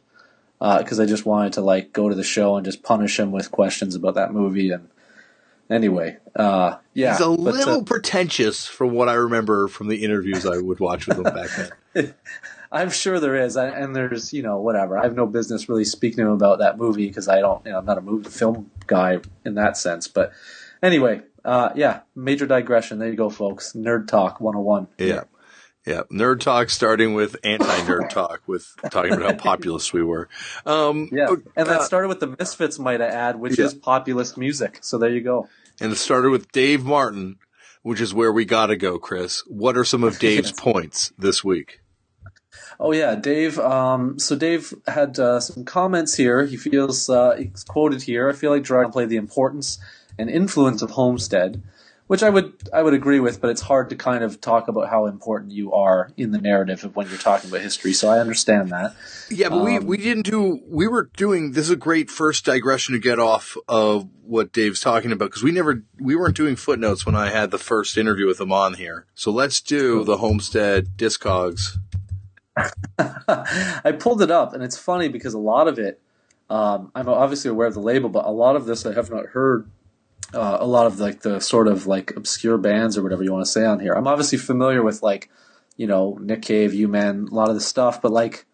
because 0.60 1.00
I 1.00 1.06
just 1.06 1.26
wanted 1.26 1.54
to 1.54 1.62
like 1.62 1.94
go 1.94 2.10
to 2.10 2.16
the 2.16 2.24
show 2.24 2.56
and 2.56 2.66
just 2.66 2.84
punish 2.84 3.20
him 3.20 3.32
with 3.32 3.52
questions 3.52 3.96
about 3.96 4.16
that 4.16 4.34
movie. 4.34 4.72
And 4.72 4.90
anyway, 5.70 6.18
uh, 6.36 6.78
yeah, 6.94 7.12
he's 7.14 7.22
a 7.26 7.30
but, 7.30 7.54
uh, 7.54 7.58
little 7.58 7.84
pretentious 7.84 8.66
from 8.66 8.92
what 8.92 9.10
i 9.10 9.14
remember 9.14 9.68
from 9.68 9.88
the 9.88 10.04
interviews 10.04 10.46
i 10.46 10.58
would 10.58 10.80
watch 10.80 11.08
with 11.08 11.18
him 11.18 11.24
back 11.24 11.50
then 11.94 12.14
I'm 12.72 12.90
sure 12.90 13.22
there 13.22 13.36
is, 13.38 13.56
I- 13.56 13.70
and 13.70 13.96
there's 13.96 14.34
you 14.34 14.44
know 14.44 14.60
whatever. 14.60 14.98
I 14.98 15.04
have 15.04 15.16
no 15.16 15.26
business 15.28 15.70
really 15.70 15.86
speaking 15.86 16.18
to 16.18 16.24
him 16.24 16.32
about 16.34 16.60
that 16.60 16.78
movie 16.78 17.08
because 17.08 17.30
I 17.30 17.40
don't, 17.40 17.66
you 17.66 17.72
know, 17.72 17.78
I'm 17.78 17.86
not 17.86 17.98
a 17.98 18.02
movie 18.02 18.30
film 18.30 18.70
guy 18.86 19.20
in 19.46 19.56
that 19.56 19.78
sense. 19.78 20.10
But 20.10 20.34
anyway, 20.84 21.22
uh, 21.46 21.70
yeah, 21.76 22.02
major 22.16 22.46
digression. 22.46 23.00
There 23.00 23.08
you 23.08 23.16
go, 23.16 23.30
folks. 23.30 23.74
Nerd 23.74 24.08
talk 24.08 24.42
101. 24.42 24.88
Yeah. 24.98 25.24
Yeah. 25.86 26.02
Nerd 26.12 26.40
talk 26.40 26.70
starting 26.70 27.14
with 27.14 27.36
anti 27.44 27.66
nerd 27.82 28.10
talk 28.10 28.42
with 28.48 28.74
talking 28.90 29.14
about 29.14 29.34
how 29.34 29.38
populist 29.52 29.94
we 29.94 30.02
were. 30.04 30.30
Um, 30.66 31.10
Yeah, 31.12 31.28
and 31.56 31.68
that 31.68 31.82
uh, 31.82 31.84
started 31.84 32.08
with 32.08 32.20
the 32.20 32.36
Misfits, 32.40 32.80
might 32.80 33.02
I 33.02 33.08
add, 33.08 33.40
which 33.40 33.60
Yeah. 33.60 33.66
is 33.66 33.74
populist 33.76 34.38
music. 34.38 34.80
So 34.82 34.98
there 34.98 35.10
you 35.12 35.22
go. 35.22 35.48
and 35.80 35.92
it 35.92 35.98
started 35.98 36.30
with 36.32 36.52
Dave 36.52 36.84
Martin, 36.84 37.36
which 37.84 38.02
is 38.02 38.14
where 38.14 38.32
we 38.32 38.46
got 38.46 38.68
to 38.68 38.78
go, 38.78 38.98
Chris. 38.98 39.44
What 39.48 39.78
are 39.78 39.84
some 39.86 40.04
of 40.04 40.18
Dave's 40.20 40.50
Yes. 40.52 40.60
points 40.60 41.14
this 41.20 41.44
week? 41.44 41.82
Oh 42.80 42.92
yeah, 42.92 43.16
Dave. 43.16 43.60
Um, 43.60 44.18
so 44.20 44.36
Dave 44.36 44.74
had 44.88 45.20
uh, 45.20 45.40
some 45.40 45.66
comments 45.66 46.16
here. 46.16 46.46
He 46.46 46.58
feels 46.58 47.10
uh, 47.10 47.36
he's 47.38 47.64
quoted 47.64 48.02
here. 48.02 48.28
I 48.30 48.34
feel 48.34 48.52
like 48.52 48.64
Gerard 48.64 48.92
played 48.92 49.10
the 49.10 49.16
importance 49.18 49.78
and 50.18 50.30
influence 50.30 50.82
of 50.82 50.92
Homestead, 50.92 51.62
which 52.08 52.24
I 52.24 52.30
would 52.30 52.54
I 52.74 52.84
would 52.84 52.94
agree 52.94 53.20
with. 53.20 53.42
But 53.42 53.50
it's 53.50 53.62
hard 53.62 53.90
to 53.90 53.96
kind 53.96 54.24
of 54.24 54.42
talk 54.42 54.68
about 54.68 54.90
how 54.90 55.06
important 55.08 55.52
you 55.52 55.74
are 55.74 56.12
in 56.18 56.32
the 56.32 56.40
narrative 56.40 56.84
of 56.84 56.96
when 56.96 57.08
you're 57.10 57.18
talking 57.18 57.50
about 57.50 57.62
history. 57.62 57.94
So 57.94 58.10
I 58.10 58.20
understand 58.20 58.70
that. 58.70 58.96
Yeah, 59.30 59.50
but 59.50 59.64
we, 59.64 59.78
Um, 59.78 59.86
we 59.86 59.98
didn't 59.98 60.24
do, 60.24 60.62
we 60.68 60.88
were 60.88 61.10
doing, 61.18 61.52
this 61.52 61.66
is 61.66 61.72
a 61.72 61.76
great 61.76 62.12
first 62.12 62.46
digression 62.46 62.94
to 62.94 63.00
get 63.00 63.20
off 63.20 63.58
of 63.68 64.08
what 64.24 64.52
Dave's 64.52 64.80
talking 64.80 65.12
about 65.12 65.26
because 65.26 65.44
we 65.44 65.52
never, 65.52 65.84
we 66.00 66.16
weren't 66.16 66.36
doing 66.36 66.56
footnotes 66.56 67.06
when 67.06 67.16
I 67.16 67.30
had 67.30 67.52
the 67.52 67.58
first 67.58 67.98
interview 67.98 68.28
with 68.28 68.40
him 68.40 68.52
on 68.52 68.76
here. 68.76 69.06
So 69.16 69.32
let's 69.32 69.62
do 69.62 70.04
the 70.04 70.18
Homestead 70.18 70.98
Discogs. 70.98 71.78
I 72.98 73.94
pulled 74.00 74.22
it 74.22 74.32
up, 74.32 74.54
and 74.54 74.64
it's 74.64 74.78
funny 74.78 75.10
because 75.10 75.34
a 75.34 75.40
lot 75.40 75.68
of 75.68 75.78
it, 75.78 76.00
um, 76.50 76.92
I'm 76.96 77.10
obviously 77.10 77.50
aware 77.50 77.68
of 77.68 77.74
the 77.74 77.82
label, 77.82 78.10
but 78.10 78.26
a 78.26 78.32
lot 78.32 78.56
of 78.56 78.66
this 78.66 78.86
I 78.86 78.94
have 78.94 79.10
not 79.10 79.28
heard. 79.28 79.70
Uh, 80.34 80.58
a 80.60 80.68
lot 80.68 80.86
of 80.86 81.00
like 81.00 81.22
the 81.22 81.40
sort 81.40 81.68
of 81.68 81.88
like 81.88 82.16
obscure 82.16 82.58
bands 82.58 82.98
or 82.98 83.04
whatever 83.04 83.24
you 83.24 83.32
want 83.32 83.46
to 83.46 83.52
say 83.52 83.64
on 83.66 83.80
here. 83.80 83.94
I'm 83.94 84.08
obviously 84.08 84.38
familiar 84.38 84.84
with 84.84 85.02
like, 85.04 85.30
you 85.78 85.88
know, 85.88 86.18
Nick 86.22 86.42
Cave, 86.42 86.74
U 86.74 86.88
Men, 86.88 87.28
a 87.32 87.36
lot 87.36 87.48
of 87.50 87.56
the 87.56 87.62
stuff, 87.62 88.02
but 88.02 88.12
like, 88.12 88.46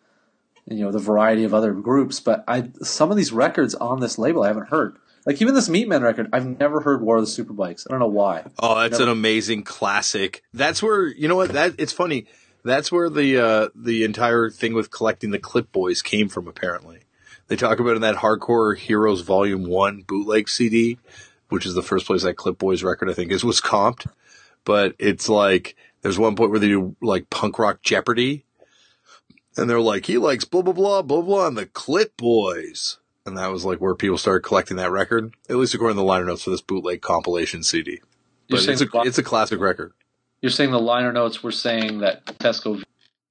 you 0.67 0.83
know, 0.83 0.91
the 0.91 0.99
variety 0.99 1.43
of 1.43 1.53
other 1.53 1.73
groups. 1.73 2.19
But 2.19 2.43
I 2.47 2.69
some 2.83 3.09
of 3.09 3.17
these 3.17 3.31
records 3.31 3.73
on 3.75 3.99
this 3.99 4.17
label 4.19 4.43
I 4.43 4.47
haven't 4.47 4.67
heard. 4.69 4.97
Like 5.25 5.41
even 5.41 5.53
this 5.53 5.69
Meatman 5.69 6.01
record, 6.01 6.29
I've 6.33 6.59
never 6.59 6.81
heard 6.81 7.01
War 7.01 7.17
of 7.17 7.25
the 7.25 7.43
Superbikes. 7.43 7.85
I 7.87 7.91
don't 7.91 7.99
know 7.99 8.07
why. 8.07 8.43
Oh, 8.59 8.79
that's 8.79 8.93
Never- 8.93 9.03
an 9.03 9.09
amazing 9.09 9.63
classic. 9.63 10.43
That's 10.53 10.81
where 10.83 11.07
you 11.07 11.27
know 11.27 11.35
what 11.35 11.53
that 11.53 11.75
it's 11.77 11.93
funny. 11.93 12.25
That's 12.63 12.91
where 12.91 13.09
the 13.09 13.37
uh, 13.39 13.67
the 13.73 14.03
entire 14.03 14.49
thing 14.49 14.73
with 14.73 14.91
collecting 14.91 15.31
the 15.31 15.39
Clitboys 15.39 16.03
came 16.03 16.27
from. 16.27 16.47
Apparently, 16.47 16.99
they 17.47 17.55
talk 17.55 17.79
about 17.79 17.95
in 17.95 18.01
that 18.01 18.17
Hardcore 18.17 18.77
Heroes 18.77 19.21
Volume 19.21 19.63
One 19.67 20.03
bootleg 20.07 20.47
CD, 20.49 20.97
which 21.51 21.65
is 21.65 21.73
the 21.75 21.83
first 21.83 22.05
place 22.05 22.23
that 22.23 22.35
Clitboys 22.37 22.83
record 22.83 23.09
I 23.09 23.13
think 23.13 23.31
is 23.31 23.43
was 23.43 23.61
comped. 23.61 24.07
But 24.63 24.95
it's 24.99 25.29
like 25.29 25.75
there's 26.01 26.19
one 26.19 26.35
point 26.35 26.51
where 26.51 26.59
they 26.59 26.67
do 26.67 26.95
like 27.01 27.29
punk 27.29 27.59
rock 27.59 27.81
Jeopardy, 27.81 28.45
and 29.57 29.69
they're 29.69 29.79
like 29.81 30.05
he 30.05 30.17
likes 30.17 30.45
blah 30.45 30.61
blah 30.61 30.73
blah 30.73 31.01
blah 31.01 31.21
blah 31.21 31.47
and 31.47 31.57
the 31.57 31.65
Clitboys. 31.67 32.97
And 33.25 33.37
that 33.37 33.51
was 33.51 33.63
like 33.65 33.79
where 33.79 33.93
people 33.93 34.17
started 34.17 34.41
collecting 34.41 34.77
that 34.77 34.91
record, 34.91 35.35
at 35.47 35.55
least 35.57 35.75
according 35.75 35.95
to 35.95 35.99
the 36.01 36.05
liner 36.05 36.25
notes 36.25 36.43
for 36.43 36.49
this 36.49 36.61
bootleg 36.61 37.01
compilation 37.01 37.61
CD. 37.61 38.01
But 38.49 38.67
it's 38.67 38.81
a 38.81 38.87
it's 39.01 39.17
a 39.19 39.23
classic 39.23 39.59
record. 39.59 39.93
you're 40.41 40.49
saying 40.49 40.71
the 40.71 40.79
liner 40.79 41.13
notes 41.13 41.43
were 41.43 41.51
saying 41.51 41.99
that 41.99 42.25
Tesco 42.25 42.83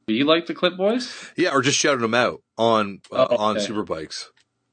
Vee 0.07 0.23
like 0.25 0.47
the 0.47 0.55
Clitboys? 0.55 1.33
Yeah, 1.37 1.51
or 1.53 1.61
just 1.63 1.79
shouting 1.79 2.03
them 2.03 2.15
out 2.15 2.43
on 2.57 3.01
uh, 3.13 3.27
Oh, 3.31 3.37
on. 3.37 3.57
Superbikes. 3.57 4.27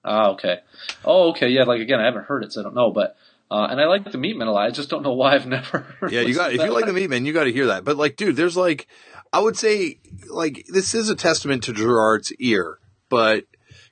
Ah, 0.06 0.30
okay. 0.30 0.60
Oh, 1.04 1.32
okay. 1.32 1.50
Yeah, 1.50 1.64
like 1.64 1.82
again, 1.82 2.00
I 2.00 2.06
haven't 2.06 2.26
heard 2.26 2.44
it, 2.44 2.54
so 2.54 2.62
I 2.62 2.64
don't 2.64 2.76
know. 2.76 2.92
But 2.92 3.18
uh, 3.50 3.68
and 3.70 3.80
I 3.80 3.86
like 3.86 4.12
the 4.12 4.18
Meatman 4.18 4.48
a 4.48 4.52
lot. 4.52 4.68
I 4.68 4.72
just 4.72 4.90
don't 4.90 5.04
know 5.04 5.14
why 5.14 5.36
I've 5.36 5.48
never. 5.58 5.86
Yeah, 6.10 6.22
you 6.22 6.34
got 6.36 6.54
if 6.54 6.62
you 6.62 6.72
like 6.72 6.86
the 6.86 6.94
meat 6.94 7.10
man, 7.10 7.26
you 7.26 7.34
got 7.34 7.46
to 7.46 7.52
hear 7.52 7.68
that. 7.68 7.84
But 7.84 7.98
like, 7.98 8.16
dude, 8.16 8.36
there's 8.36 8.58
like, 8.58 8.88
I 9.32 9.40
would 9.40 9.58
say 9.58 10.00
like 10.30 10.66
this 10.68 10.94
is 10.94 11.10
a 11.10 11.16
testament 11.16 11.64
to 11.64 11.74
Gerard's 11.74 12.32
ear, 12.34 12.80
but 13.10 13.46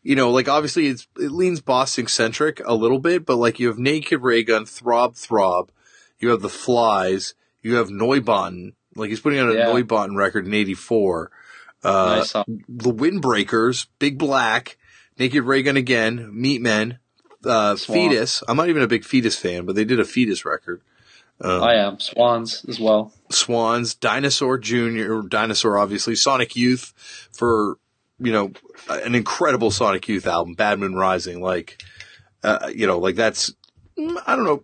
you 0.03 0.15
know, 0.15 0.29
like 0.31 0.47
obviously 0.47 0.87
it's 0.87 1.07
it 1.17 1.31
leans 1.31 1.61
Boston 1.61 2.07
centric 2.07 2.61
a 2.65 2.75
little 2.75 2.99
bit, 2.99 3.25
but 3.25 3.37
like 3.37 3.59
you 3.59 3.67
have 3.67 3.79
Naked 3.79 4.21
Raygun, 4.21 4.65
Throb 4.65 5.15
Throb, 5.15 5.71
you 6.19 6.29
have 6.29 6.41
the 6.41 6.49
Flies, 6.49 7.33
you 7.61 7.75
have 7.75 7.87
Neubauten, 7.89 8.73
like 8.95 9.09
he's 9.09 9.19
putting 9.21 9.39
out 9.39 9.49
a 9.49 9.53
Yeah. 9.55 9.65
Neubauten 9.67 10.15
record 10.15 10.45
in 10.45 10.53
'84. 10.53 11.31
Uh, 11.83 12.23
the 12.67 12.91
Windbreakers, 12.91 13.87
Big 13.99 14.17
Black, 14.17 14.77
Naked 15.19 15.43
Raygun 15.43 15.77
again, 15.77 16.31
Meatmen, 16.35 16.97
uh, 17.45 17.75
Foetus. 17.75 18.43
I'm 18.47 18.57
not 18.57 18.69
even 18.69 18.81
a 18.83 18.87
big 18.87 19.03
Foetus 19.03 19.37
fan, 19.37 19.65
but 19.65 19.75
they 19.75 19.85
did 19.85 19.99
a 19.99 20.05
Foetus 20.05 20.45
record. 20.45 20.81
Um, 21.41 21.63
I 21.63 21.75
am 21.75 21.99
Swans 21.99 22.63
as 22.67 22.79
well. 22.79 23.13
Swans, 23.29 23.93
Dinosaur 23.93 24.57
Junior, 24.57 25.21
Dinosaur, 25.21 25.77
obviously, 25.77 26.15
Sonic 26.15 26.55
Youth 26.55 26.93
for 27.33 27.77
you 28.19 28.31
know 28.31 28.51
an 28.89 29.15
incredible 29.15 29.71
Sonic 29.71 30.07
Youth 30.07 30.27
album, 30.27 30.53
Bad 30.53 30.79
Moon 30.79 30.95
Rising. 30.95 31.41
Like, 31.41 31.83
uh, 32.43 32.71
you 32.73 32.87
know, 32.87 32.99
like 32.99 33.15
that's 33.15 33.53
mm, 33.97 34.17
I 34.25 34.35
don't 34.37 34.45
know, 34.45 34.63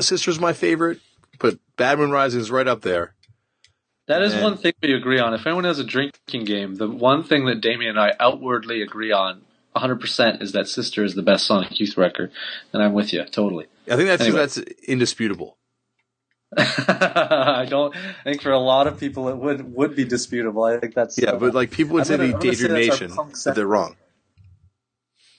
Sister's 0.00 0.38
my 0.38 0.52
favorite, 0.52 1.00
but 1.38 1.58
Bad 1.76 1.98
Moon 1.98 2.10
Rising 2.10 2.40
is 2.40 2.50
right 2.50 2.68
up 2.68 2.82
there. 2.82 3.14
That 4.06 4.22
is 4.22 4.34
And- 4.34 4.42
one 4.42 4.56
thing 4.58 4.72
we 4.82 4.92
agree 4.92 5.20
on. 5.20 5.32
If 5.34 5.46
anyone 5.46 5.64
has 5.64 5.78
a 5.78 5.84
drinking 5.84 6.44
game, 6.44 6.74
the 6.74 6.88
one 6.90 7.22
thing 7.22 7.46
that 7.46 7.60
Damian 7.60 7.90
and 7.96 8.00
I 8.00 8.12
outwardly 8.20 8.82
agree 8.82 9.12
on 9.12 9.42
100% 9.76 10.42
is 10.42 10.52
that 10.52 10.68
Sister 10.68 11.04
is 11.04 11.14
the 11.14 11.22
best 11.22 11.46
Sonic 11.46 11.78
Youth 11.80 11.96
record. 11.96 12.30
And 12.72 12.82
I'm 12.82 12.92
with 12.92 13.12
you, 13.12 13.24
totally. 13.24 13.66
I 13.90 13.96
think 13.96 14.08
that's 14.08 14.22
Anyway. 14.22 14.38
that's 14.38 14.58
indisputable. 14.58 15.56
I 16.56 17.64
don't 17.70 17.94
I 17.96 18.24
think 18.24 18.42
for 18.42 18.50
a 18.50 18.58
lot 18.58 18.88
of 18.88 18.98
people 18.98 19.28
it 19.28 19.36
would 19.36 19.72
would 19.72 19.94
be 19.94 20.04
disputable. 20.04 20.64
I 20.64 20.78
think 20.80 20.94
that's 20.94 21.16
Yeah, 21.16 21.30
uh, 21.30 21.38
but 21.38 21.54
like 21.54 21.70
people 21.70 21.94
would 21.94 22.06
say 22.06 22.16
the 22.16 22.24
I'm 22.24 22.30
gonna 22.32 22.42
say 22.42 22.50
Daydream 22.50 22.72
Nation, 22.74 23.12
but 23.44 23.54
they're 23.54 23.66
wrong. 23.68 23.94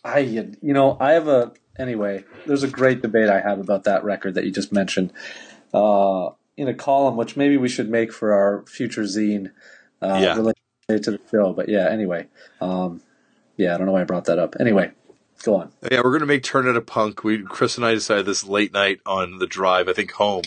I 0.05 0.19
you 0.19 0.55
know 0.61 0.95
I 1.01 1.11
have 1.11 1.27
a 1.27 1.51
anyway. 1.77 2.23
There's 2.47 2.63
a 2.63 2.67
great 2.69 3.01
debate 3.01 3.29
I 3.29 3.41
have 3.41 3.59
about 3.59 3.83
that 3.83 4.05
record 4.05 4.35
that 4.35 4.45
you 4.45 4.51
just 4.51 4.71
mentioned 4.71 5.11
uh, 5.73 6.29
in 6.55 6.69
a 6.69 6.73
column, 6.73 7.17
which 7.17 7.35
maybe 7.35 7.57
we 7.57 7.67
should 7.67 7.89
make 7.89 8.13
for 8.13 8.31
our 8.33 8.63
future 8.65 9.03
zine 9.03 9.51
uh, 10.01 10.17
Yeah. 10.21 10.35
related 10.37 11.03
to 11.03 11.11
the 11.11 11.19
show. 11.29 11.51
But 11.53 11.67
yeah, 11.67 11.89
anyway, 11.89 12.27
um, 12.61 13.01
yeah, 13.57 13.73
I 13.73 13.77
don't 13.77 13.87
know 13.87 13.93
why 13.93 14.01
I 14.01 14.05
brought 14.05 14.25
that 14.25 14.39
up. 14.39 14.55
Anyway, 14.59 14.91
go 15.43 15.55
on. 15.55 15.71
Yeah, 15.91 16.01
we're 16.03 16.13
gonna 16.13 16.25
make 16.25 16.43
Turn 16.43 16.67
It 16.67 16.75
a 16.75 16.81
Punk. 16.81 17.23
We 17.23 17.43
Chris 17.43 17.77
and 17.77 17.85
I 17.85 17.93
decided 17.93 18.25
this 18.25 18.43
late 18.43 18.73
night 18.73 18.99
on 19.05 19.39
the 19.39 19.47
drive, 19.47 19.87
I 19.87 19.93
think 19.93 20.11
home, 20.11 20.43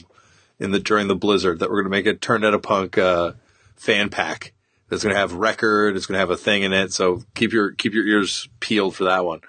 in 0.59 0.71
the 0.71 0.81
during 0.81 1.09
the 1.09 1.17
blizzard, 1.17 1.59
that 1.61 1.71
we're 1.71 1.83
gonna 1.83 1.91
make 1.91 2.07
a 2.07 2.15
Turn 2.15 2.45
It 2.45 2.55
a 2.55 2.59
Punk 2.59 2.99
uh, 2.99 3.33
fan 3.77 4.09
pack. 4.11 4.53
That's 4.89 5.03
gonna 5.03 5.17
have 5.17 5.33
record. 5.33 5.97
It's 5.97 6.07
gonna 6.07 6.19
have 6.19 6.31
a 6.31 6.37
thing 6.37 6.63
in 6.63 6.73
it. 6.73 6.93
So 6.93 7.23
keep 7.35 7.53
your 7.53 7.73
keep 7.73 7.95
your 7.95 8.07
ears 8.07 8.49
peeled 8.61 8.95
for 8.95 9.05
that 9.05 9.25
one. 9.25 9.41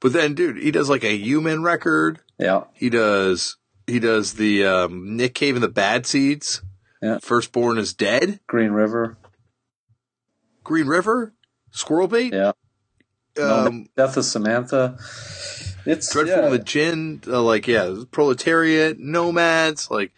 But 0.00 0.12
then, 0.14 0.34
dude, 0.34 0.56
he 0.56 0.70
does 0.70 0.88
like 0.88 1.04
a 1.04 1.14
human 1.16 1.62
record. 1.62 2.20
Yeah, 2.38 2.64
He 2.72 2.88
does 2.88 3.56
he 3.86 3.98
does 3.98 4.34
the 4.34 4.64
um, 4.64 5.16
Nick 5.16 5.34
Cave 5.34 5.56
and 5.56 5.62
the 5.62 5.68
Bad 5.68 6.06
Seeds. 6.06 6.62
Yeah. 7.02 7.18
Firstborn 7.20 7.76
is 7.78 7.92
dead. 7.92 8.40
Green 8.46 8.70
River. 8.70 9.18
Green 10.64 10.86
River. 10.86 11.34
Squirrel 11.70 12.08
Bait. 12.08 12.32
Yeah, 12.32 12.52
Um, 13.38 13.88
Death 13.96 14.16
of 14.16 14.24
Samantha. 14.24 14.98
It's 15.86 16.12
Dreadful 16.12 16.44
yeah. 16.44 16.48
the 16.50 16.58
Gin, 16.58 17.22
uh, 17.26 17.42
like 17.42 17.66
yeah, 17.66 18.02
Proletariat, 18.10 18.98
Nomads, 18.98 19.90
like 19.90 20.12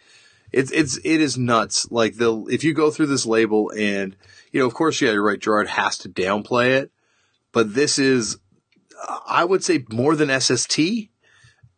it's 0.53 0.71
it's 0.71 0.97
it 0.97 1.19
is 1.19 1.37
nuts. 1.37 1.91
Like 1.91 2.15
the 2.17 2.45
if 2.49 2.63
you 2.63 2.73
go 2.73 2.91
through 2.91 3.07
this 3.07 3.25
label 3.25 3.71
and 3.75 4.15
you 4.51 4.59
know, 4.59 4.67
of 4.67 4.73
course, 4.73 5.01
yeah, 5.01 5.11
you're 5.11 5.23
right. 5.23 5.39
Gerard 5.39 5.67
has 5.67 5.97
to 5.99 6.09
downplay 6.09 6.79
it, 6.79 6.91
but 7.51 7.73
this 7.73 7.97
is, 7.97 8.37
I 9.27 9.43
would 9.43 9.63
say, 9.63 9.83
more 9.89 10.15
than 10.15 10.39
SST. 10.39 10.79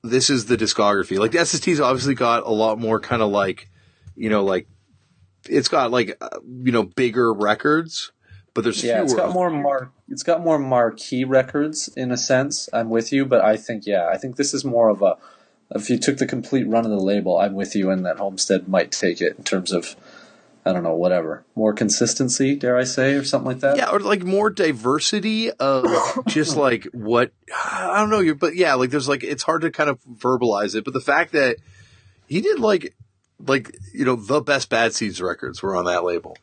This 0.04 0.30
is 0.30 0.46
the 0.46 0.58
discography. 0.58 1.18
Like 1.18 1.32
the 1.32 1.40
SST's 1.40 1.80
obviously 1.80 2.16
got 2.16 2.44
a 2.44 2.52
lot 2.52 2.78
more 2.78 3.00
kind 3.00 3.22
of 3.22 3.32
like, 3.32 3.70
you 4.16 4.30
know, 4.30 4.44
like 4.44 4.68
it's 5.50 5.70
got 5.70 5.90
like 5.90 6.18
uh, 6.20 6.40
you 6.44 6.72
know 6.72 6.84
bigger 6.84 7.34
records, 7.34 8.12
but 8.56 8.64
there's 8.64 8.84
Yeah, 8.84 9.04
it's 9.04 9.14
got 9.14 9.32
more 9.34 9.52
mar- 9.52 9.92
it's 10.10 10.24
got 10.24 10.42
more 10.42 10.58
marquee 10.58 11.24
records 11.24 11.90
in 11.90 12.12
a 12.12 12.18
sense. 12.18 12.68
I'm 12.74 12.90
with 12.90 13.14
you, 13.14 13.26
but 13.26 13.42
I 13.42 13.58
think 13.58 13.86
yeah, 13.86 14.08
I 14.08 14.18
think 14.18 14.38
this 14.38 14.56
is 14.56 14.66
more 14.66 14.90
of 14.90 15.04
a 15.04 15.18
if 15.72 15.90
you 15.90 16.00
took 16.00 16.18
the 16.18 16.26
complete 16.26 16.68
run 16.68 16.86
of 16.86 16.92
the 16.92 16.98
label, 16.98 17.38
I'm 17.38 17.54
with 17.54 17.76
you 17.76 17.92
and 17.92 18.06
that 18.06 18.18
Homestead 18.18 18.68
might 18.68 18.92
take 18.92 19.22
it 19.22 19.38
in 19.38 19.44
terms 19.44 19.72
of 19.72 19.96
I 20.66 20.74
don't 20.74 20.82
know, 20.82 20.96
whatever. 20.96 21.44
More 21.54 21.74
consistency, 21.74 22.56
dare 22.56 22.76
I 22.76 22.86
say, 22.86 23.14
or 23.14 23.24
something 23.24 23.46
like 23.46 23.60
that. 23.60 23.78
Yeah, 23.78 23.92
or 23.92 24.00
like 24.00 24.24
more 24.24 24.50
diversity 24.50 25.52
of 25.52 25.86
just 26.28 26.58
like 26.58 26.86
what 26.86 27.34
I 27.54 27.98
don't 28.00 28.10
know, 28.10 28.34
but 28.34 28.56
yeah, 28.56 28.74
like 28.74 28.90
there's 28.90 29.08
like 29.08 29.24
it's 29.24 29.44
hard 29.44 29.62
to 29.62 29.70
kind 29.70 29.90
of 29.90 30.02
verbalize 30.06 30.74
it, 30.76 30.86
but 30.86 30.94
the 30.94 31.02
fact 31.02 31.34
that 31.34 31.58
he 32.26 32.42
did 32.42 32.60
like 32.60 32.96
like 33.46 33.76
you 33.94 34.06
know 34.06 34.16
the 34.16 34.42
best 34.42 34.70
Bad 34.70 34.94
Seeds 34.94 35.22
records 35.22 35.62
were 35.62 35.76
on 35.76 35.86
that 35.86 36.04
label. 36.04 36.38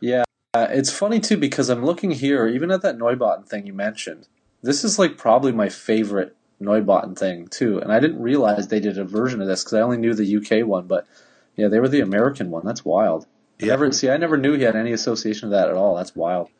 Yeah, 0.00 0.24
uh, 0.56 0.68
it's 0.70 0.90
funny 0.90 1.20
too 1.20 1.36
because 1.36 1.68
I'm 1.68 1.84
looking 1.84 2.12
here, 2.12 2.46
even 2.46 2.70
at 2.70 2.82
that 2.82 2.98
Neubauten 2.98 3.46
thing 3.46 3.66
you 3.66 3.72
mentioned. 3.72 4.28
This 4.62 4.84
is 4.84 4.98
like 4.98 5.18
probably 5.18 5.52
my 5.52 5.68
favorite 5.68 6.34
Neubauten 6.60 7.18
thing 7.18 7.48
too, 7.48 7.78
and 7.78 7.92
I 7.92 8.00
didn't 8.00 8.22
realize 8.22 8.68
they 8.68 8.80
did 8.80 8.98
a 8.98 9.04
version 9.04 9.42
of 9.42 9.48
this 9.48 9.62
because 9.62 9.74
I 9.74 9.82
only 9.82 9.98
knew 9.98 10.14
the 10.14 10.36
UK 10.36 10.66
one, 10.66 10.86
but 10.86 11.06
yeah, 11.56 11.68
they 11.68 11.78
were 11.80 11.88
the 11.88 12.00
American 12.00 12.50
one. 12.50 12.64
That's 12.64 12.84
wild. 12.84 13.26
I 13.60 13.66
Yeah. 13.66 13.72
Never 13.72 13.92
see. 13.92 14.10
I 14.10 14.16
never 14.16 14.36
knew 14.36 14.54
he 14.54 14.62
had 14.62 14.76
any 14.76 14.92
association 14.92 15.48
with 15.48 15.58
that 15.58 15.68
at 15.68 15.74
all. 15.74 15.96
That's 15.96 16.16
wild. 16.16 16.50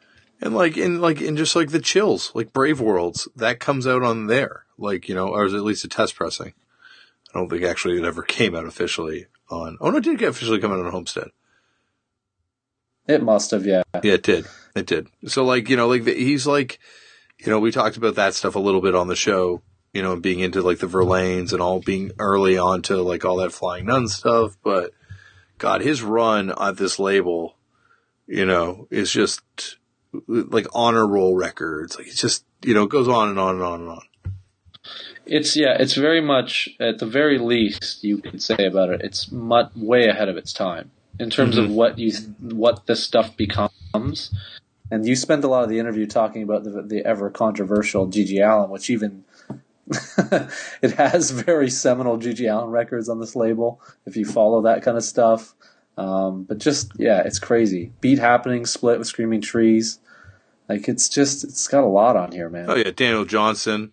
And 0.41 0.55
like 0.55 0.77
in 0.77 1.01
like 1.01 1.21
in 1.21 1.37
just 1.37 1.57
like 1.57 1.71
the 1.71 1.81
chills, 1.81 2.33
like 2.35 2.53
Brave 2.53 2.81
Words, 2.81 3.29
that 3.37 3.61
comes 3.61 3.87
out 3.87 4.03
on 4.03 4.27
there. 4.27 4.65
Like, 4.79 5.09
you 5.09 5.15
know, 5.15 5.29
or 5.29 5.47
is 5.47 5.55
at 5.55 5.63
least 5.65 5.85
a 5.85 5.89
test 5.89 6.15
pressing. 6.15 6.53
I 7.35 7.39
don't 7.39 7.49
think 7.49 7.63
actually 7.63 7.99
it 7.99 8.05
ever 8.05 8.23
came 8.23 8.55
out 8.55 8.67
officially 8.67 9.27
on 9.51 9.79
Oh 9.81 9.91
no, 9.91 9.99
it 9.99 10.05
did 10.05 10.19
get 10.19 10.29
officially 10.29 10.61
come 10.61 10.73
out 10.73 10.85
on 10.85 10.91
Homestead. 10.91 11.29
It 13.09 13.23
must 13.23 13.53
have, 13.53 13.67
yeah. 13.67 13.83
Yeah, 14.03 14.15
it 14.15 14.23
did. 14.23 14.47
It 14.75 14.87
did. 14.87 15.09
So 15.27 15.45
like, 15.45 15.69
you 15.69 15.77
know, 15.77 15.89
like 15.89 16.05
the, 16.05 16.15
he's 16.15 16.47
like, 16.47 16.79
you 17.39 17.51
know, 17.51 17.61
we 17.61 17.71
talked 17.71 17.97
about 17.97 18.17
that 18.17 18.35
stuff 18.35 18.57
a 18.57 18.61
little 18.61 18.81
bit 18.81 18.95
on 18.95 19.09
the 19.09 19.17
show, 19.17 19.63
you 19.93 20.03
know, 20.03 20.17
being 20.17 20.41
into 20.41 20.63
like 20.63 20.79
the 20.79 20.87
Verlaines 20.87 21.53
and 21.53 21.63
all 21.63 21.81
being 21.81 22.13
early 22.19 22.59
on 22.59 22.83
to 22.83 23.01
like 23.03 23.25
all 23.25 23.37
that 23.37 23.53
Flying 23.53 23.87
Nun 23.87 24.09
stuff. 24.09 24.57
But 24.63 24.93
God, 25.59 25.83
his 25.83 26.03
run 26.03 26.53
at 26.59 26.77
this 26.77 26.99
label, 26.99 27.57
you 28.27 28.45
know, 28.45 28.89
is 28.91 29.11
just 29.11 29.43
like 30.27 30.67
honor 30.75 31.07
roll 31.07 31.37
records. 31.37 31.97
Like 31.97 32.09
it's 32.09 32.21
just, 32.21 32.45
you 32.63 32.75
know, 32.75 32.85
it 32.85 32.91
goes 32.91 33.09
on 33.09 33.29
and 33.29 33.39
on 33.39 33.57
and 33.57 33.65
on 33.65 33.81
and 33.81 33.91
on. 33.91 34.03
It's 35.27 35.57
yeah. 35.57 35.77
It's 35.79 35.95
very 35.95 36.21
much 36.21 36.69
at 36.81 36.99
the 36.99 37.07
very 37.07 37.39
least 37.39 38.05
you 38.05 38.19
can 38.19 38.39
say 38.39 38.67
about 38.67 38.91
it. 38.91 39.01
It's 39.03 39.31
mu- 39.31 39.69
way 39.75 40.07
ahead 40.07 40.29
of 40.29 40.37
its 40.37 40.53
time 40.53 40.91
in 41.19 41.31
terms 41.31 41.57
of 41.57 41.71
what 41.71 41.99
you 41.99 42.13
what 42.41 42.87
this 42.87 43.03
stuff 43.03 43.37
becomes. 43.37 44.33
And 44.91 45.07
you 45.07 45.17
spent 45.17 45.43
a 45.43 45.49
lot 45.49 45.65
of 45.65 45.69
the 45.69 45.81
interview 45.81 46.07
talking 46.07 46.43
about 46.43 46.63
the, 46.63 46.83
the 46.83 47.05
ever 47.05 47.29
controversial 47.29 48.07
GG 48.07 48.41
Allin, 48.41 48.71
which 48.71 48.89
even 48.89 49.25
it 49.89 50.93
has 50.93 51.31
very 51.31 51.71
seminal 51.71 52.19
GG 52.19 52.49
Allin 52.49 52.71
records 52.71 53.09
on 53.09 53.19
this 53.19 53.35
label. 53.35 53.81
If 54.05 54.17
you 54.17 54.25
follow 54.25 54.63
that 54.63 54.83
kind 54.83 54.97
of 54.97 55.05
stuff, 55.05 55.55
um, 55.97 56.45
but 56.45 56.59
just 56.59 56.93
yeah, 56.99 57.23
it's 57.25 57.39
crazy. 57.39 57.93
Beat 58.01 58.19
happening, 58.19 58.67
split 58.67 58.99
with 58.99 59.09
Screaming 59.09 59.41
Trees. 59.41 59.99
Like 60.69 60.89
it's 60.89 61.09
just 61.09 61.45
it's 61.45 61.69
got 61.69 61.85
a 61.85 61.89
lot 61.89 62.17
on 62.17 62.33
here, 62.33 62.49
man. 62.49 62.67
Oh 62.69 62.75
yeah, 62.75 62.91
Daniel 62.91 63.25
Johnston. 63.25 63.93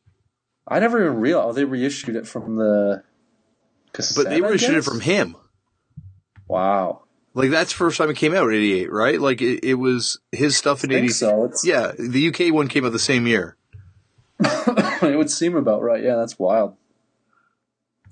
I 0.68 0.80
never 0.80 1.04
even 1.04 1.20
realized 1.20 1.50
oh, 1.50 1.54
they 1.54 1.66
reissued 1.66 2.16
it 2.16 2.28
from 2.28 2.56
the. 2.56 3.04
Cassette, 3.92 4.24
But 4.24 4.30
they 4.32 4.42
reissued 4.42 4.76
it 4.76 4.84
from 4.84 5.02
him. 5.02 5.36
Wow. 6.48 7.03
Like 7.36 7.50
that's 7.50 7.72
the 7.72 7.78
first 7.78 7.98
time 7.98 8.10
it 8.10 8.18
came 8.18 8.34
out 8.36 8.48
in 8.50 8.54
'88, 8.56 8.92
right? 8.92 9.20
Like 9.20 9.42
it, 9.42 9.64
it 9.64 9.74
was 9.76 10.20
his 10.32 10.56
stuff 10.56 10.84
in 10.84 10.92
think 10.92 11.06
'80. 11.06 11.14
so. 11.14 11.46
It's, 11.46 11.66
Yeah, 11.66 11.92
the 11.98 12.28
UK 12.28 12.54
one 12.54 12.68
came 12.68 12.86
out 12.86 12.92
the 12.92 13.00
same 13.00 13.26
year. 13.28 13.58
it 14.40 15.18
would 15.18 15.30
seem 15.32 15.56
about 15.56 15.82
right. 15.82 16.04
Yeah, 16.04 16.16
that's 16.16 16.38
wild. 16.38 16.76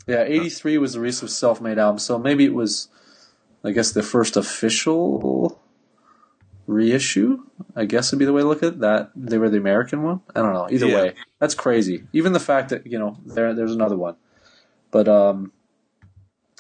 Yeah, 0.08 0.24
'83 0.24 0.78
was 0.80 0.94
the 0.94 1.00
release 1.00 1.22
of 1.22 1.30
self-made 1.30 1.78
album, 1.78 2.00
so 2.00 2.18
maybe 2.18 2.46
it 2.46 2.54
was, 2.54 2.88
I 3.64 3.72
guess, 3.72 3.92
the 3.92 4.02
first 4.04 4.36
official 4.38 5.62
reissue. 6.68 7.44
I 7.76 7.86
guess 7.86 8.12
would 8.12 8.20
be 8.20 8.26
the 8.26 8.34
way 8.34 8.42
to 8.42 8.48
look 8.48 8.64
at 8.64 8.74
it. 8.74 8.80
That 8.80 9.12
they 9.16 9.38
were 9.38 9.50
the 9.50 9.58
American 9.58 10.02
one. 10.04 10.22
I 10.36 10.42
don't 10.42 10.54
know. 10.54 10.68
Either 10.70 10.88
Yeah. 10.88 10.96
way, 10.96 11.14
that's 11.40 11.54
crazy. 11.56 12.06
Even 12.14 12.34
the 12.34 12.40
fact 12.40 12.70
that 12.70 12.88
you 12.88 12.98
know 12.98 13.18
there 13.26 13.54
there's 13.54 13.74
another 13.76 13.98
one, 13.98 14.16
but 14.90 15.08
um, 15.08 15.52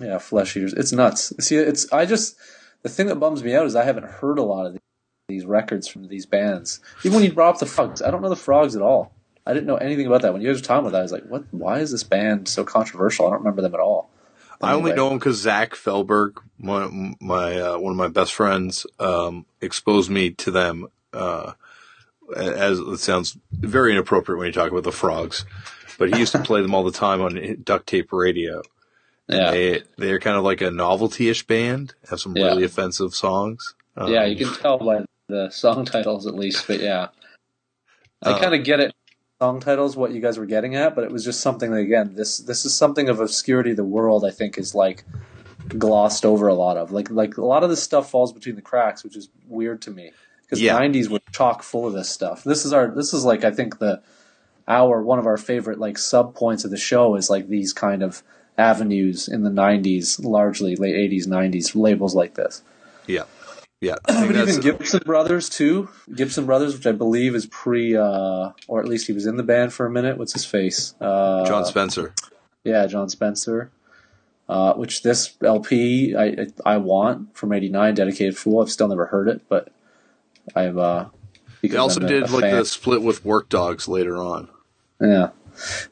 yeah, 0.01 0.17
Flesh 0.17 0.55
Eaters. 0.55 0.73
It's 0.73 0.91
nuts. 0.91 1.33
See, 1.39 1.55
it's 1.55 1.91
I 1.91 2.05
just 2.05 2.37
the 2.83 2.89
thing 2.89 3.07
that 3.07 3.15
bums 3.15 3.43
me 3.43 3.55
out 3.55 3.65
is 3.65 3.75
I 3.75 3.83
haven't 3.83 4.05
heard 4.05 4.37
a 4.37 4.43
lot 4.43 4.65
of 4.65 4.77
these 5.27 5.45
records 5.45 5.87
from 5.87 6.07
these 6.07 6.25
bands. 6.25 6.79
Even 7.03 7.15
when 7.15 7.23
you 7.23 7.33
brought 7.33 7.55
up 7.55 7.59
the 7.59 7.65
Frogs, 7.65 8.01
I 8.01 8.11
don't 8.11 8.21
know 8.21 8.29
the 8.29 8.35
Frogs 8.35 8.75
at 8.75 8.81
all. 8.81 9.13
I 9.45 9.53
didn't 9.53 9.67
know 9.67 9.77
anything 9.77 10.05
about 10.05 10.21
that. 10.21 10.33
When 10.33 10.41
you 10.41 10.49
guys 10.49 10.61
were 10.61 10.65
talking 10.65 10.81
about 10.81 10.91
that, 10.91 10.99
I 10.99 11.03
was 11.03 11.11
like, 11.11 11.25
"What? 11.25 11.45
Why 11.51 11.79
is 11.79 11.91
this 11.91 12.03
band 12.03 12.47
so 12.47 12.63
controversial?" 12.63 13.27
I 13.27 13.29
don't 13.31 13.39
remember 13.39 13.61
them 13.61 13.73
at 13.73 13.79
all. 13.79 14.09
I 14.61 14.73
only 14.73 14.93
know 14.93 15.09
them 15.09 15.17
because 15.17 15.37
Zach 15.37 15.73
Felberg, 15.73 16.37
one 16.59 17.15
my 17.19 17.59
uh, 17.59 17.77
one 17.79 17.91
of 17.91 17.97
my 17.97 18.09
best 18.09 18.33
friends, 18.33 18.85
um, 18.99 19.45
exposed 19.59 20.11
me 20.11 20.31
to 20.31 20.51
them. 20.51 20.87
Uh, 21.13 21.53
as 22.35 22.79
it 22.79 22.99
sounds 22.99 23.37
very 23.51 23.91
inappropriate 23.91 24.37
when 24.37 24.47
you 24.47 24.53
talk 24.53 24.71
about 24.71 24.83
the 24.83 24.91
frogs, 24.91 25.45
but 25.97 26.13
he 26.13 26.19
used 26.19 26.31
to 26.31 26.39
play 26.39 26.61
them 26.61 26.73
all 26.73 26.83
the 26.83 26.91
time 26.91 27.21
on 27.21 27.57
duct 27.63 27.87
tape 27.87 28.13
radio. 28.13 28.61
Yeah, 29.31 29.51
They 29.51 29.83
they're 29.97 30.19
kind 30.19 30.37
of 30.37 30.43
like 30.43 30.61
a 30.61 30.71
novelty-ish 30.71 31.47
band. 31.47 31.93
Have 32.09 32.19
some 32.19 32.35
Yeah. 32.35 32.47
really 32.47 32.63
offensive 32.63 33.13
songs. 33.15 33.75
Um, 33.95 34.11
yeah, 34.11 34.25
you 34.25 34.35
can 34.35 34.53
tell 34.55 34.77
by 34.77 35.05
the 35.27 35.49
song 35.49 35.85
titles 35.95 36.27
at 36.27 36.35
least. 36.35 36.67
But 36.67 36.79
yeah, 36.81 37.07
I 38.23 38.31
Uh, 38.31 38.39
kind 38.39 38.53
of 38.55 38.63
get 38.63 38.79
it. 38.79 38.93
Song 39.41 39.59
titles, 39.59 39.97
what 39.97 40.11
you 40.11 40.21
guys 40.21 40.37
were 40.37 40.45
getting 40.45 40.75
at, 40.75 40.93
but 40.93 41.03
it 41.03 41.11
was 41.11 41.25
just 41.25 41.41
something 41.41 41.71
that 41.71 41.77
again, 41.79 42.13
this 42.15 42.37
this 42.37 42.63
is 42.65 42.75
something 42.75 43.09
of 43.09 43.19
obscurity. 43.19 43.73
The 43.73 43.83
world, 43.83 44.23
I 44.23 44.29
think, 44.29 44.57
is 44.57 44.75
like 44.75 45.03
glossed 45.69 46.25
over 46.25 46.47
a 46.47 46.53
lot 46.53 46.77
of 46.77 46.91
like 46.91 47.09
like 47.09 47.37
a 47.37 47.45
lot 47.45 47.63
of 47.63 47.69
this 47.69 47.81
stuff 47.81 48.09
falls 48.11 48.31
between 48.33 48.55
the 48.55 48.61
cracks, 48.61 49.03
which 49.03 49.15
is 49.15 49.29
weird 49.47 49.81
to 49.83 49.91
me 49.91 50.11
because 50.43 50.61
Yeah. 50.61 50.73
the 50.73 50.79
'90s 50.79 51.09
were 51.09 51.19
chock 51.31 51.63
full 51.63 51.87
of 51.87 51.93
this 51.93 52.09
stuff. 52.09 52.43
This 52.43 52.65
is 52.65 52.73
our 52.73 52.87
this 52.91 53.13
is 53.13 53.25
like 53.25 53.43
I 53.43 53.51
think 53.51 53.79
the 53.79 54.01
our 54.67 55.01
one 55.01 55.17
of 55.17 55.25
our 55.25 55.37
favorite 55.37 55.79
like 55.79 55.97
sub 55.97 56.35
points 56.35 56.63
of 56.63 56.69
the 56.71 56.77
show 56.77 57.15
is 57.15 57.29
like 57.29 57.47
these 57.47 57.73
kind 57.73 58.03
of 58.03 58.21
avenues 58.57 59.27
in 59.27 59.43
the 59.43 59.49
'90s, 59.49 60.23
largely 60.23 60.75
late 60.75 60.95
'80s, 60.95 61.27
'90s 61.27 61.75
labels 61.75 62.15
like 62.15 62.35
this. 62.35 62.61
yeah, 63.07 63.23
yeah. 63.79 63.95
I 64.07 64.27
But 64.27 64.35
even 64.35 64.59
Gibson 64.61 65.01
Brothers 65.05 65.49
too. 65.49 65.89
Gibson 66.13 66.45
Brothers, 66.45 66.75
which 66.75 66.85
I 66.87 66.91
believe 66.91 67.33
is 67.35 67.45
pre, 67.47 67.95
uh, 67.95 68.51
or 68.67 68.79
at 68.79 68.87
least 68.87 69.07
he 69.07 69.13
was 69.13 69.25
in 69.25 69.37
the 69.37 69.43
band 69.43 69.73
for 69.73 69.85
a 69.85 69.89
minute. 69.89 70.17
What's 70.17 70.33
his 70.33 70.45
face? 70.45 70.93
Uh, 71.01 71.45
Jon 71.45 71.65
Spencer. 71.65 72.13
Yeah, 72.63 72.85
Jon 72.87 73.09
Spencer. 73.09 73.71
Uh, 74.49 74.73
which 74.73 75.01
this 75.01 75.37
LP 75.41 76.13
I 76.15 76.25
I 76.25 76.73
I 76.73 76.77
want 76.77 77.35
from 77.37 77.53
'89, 77.53 77.95
Dedicated 77.95 78.37
Fool. 78.37 78.61
I've 78.61 78.69
still 78.71 78.89
never 78.89 79.05
heard 79.07 79.27
it, 79.29 79.41
but 79.47 79.69
I've. 80.55 80.77
Uh, 80.77 81.05
They 81.61 81.67
because 81.69 81.77
also 81.77 81.99
I'm 82.01 82.05
a- 82.05 82.09
did 82.09 82.23
a 82.23 82.33
like 82.33 82.41
fan. 82.41 82.55
the 82.57 82.65
split 82.65 83.01
with 83.01 83.23
Workdogs 83.23 83.87
later 83.87 84.17
on. 84.17 84.49
Yeah, 84.99 85.29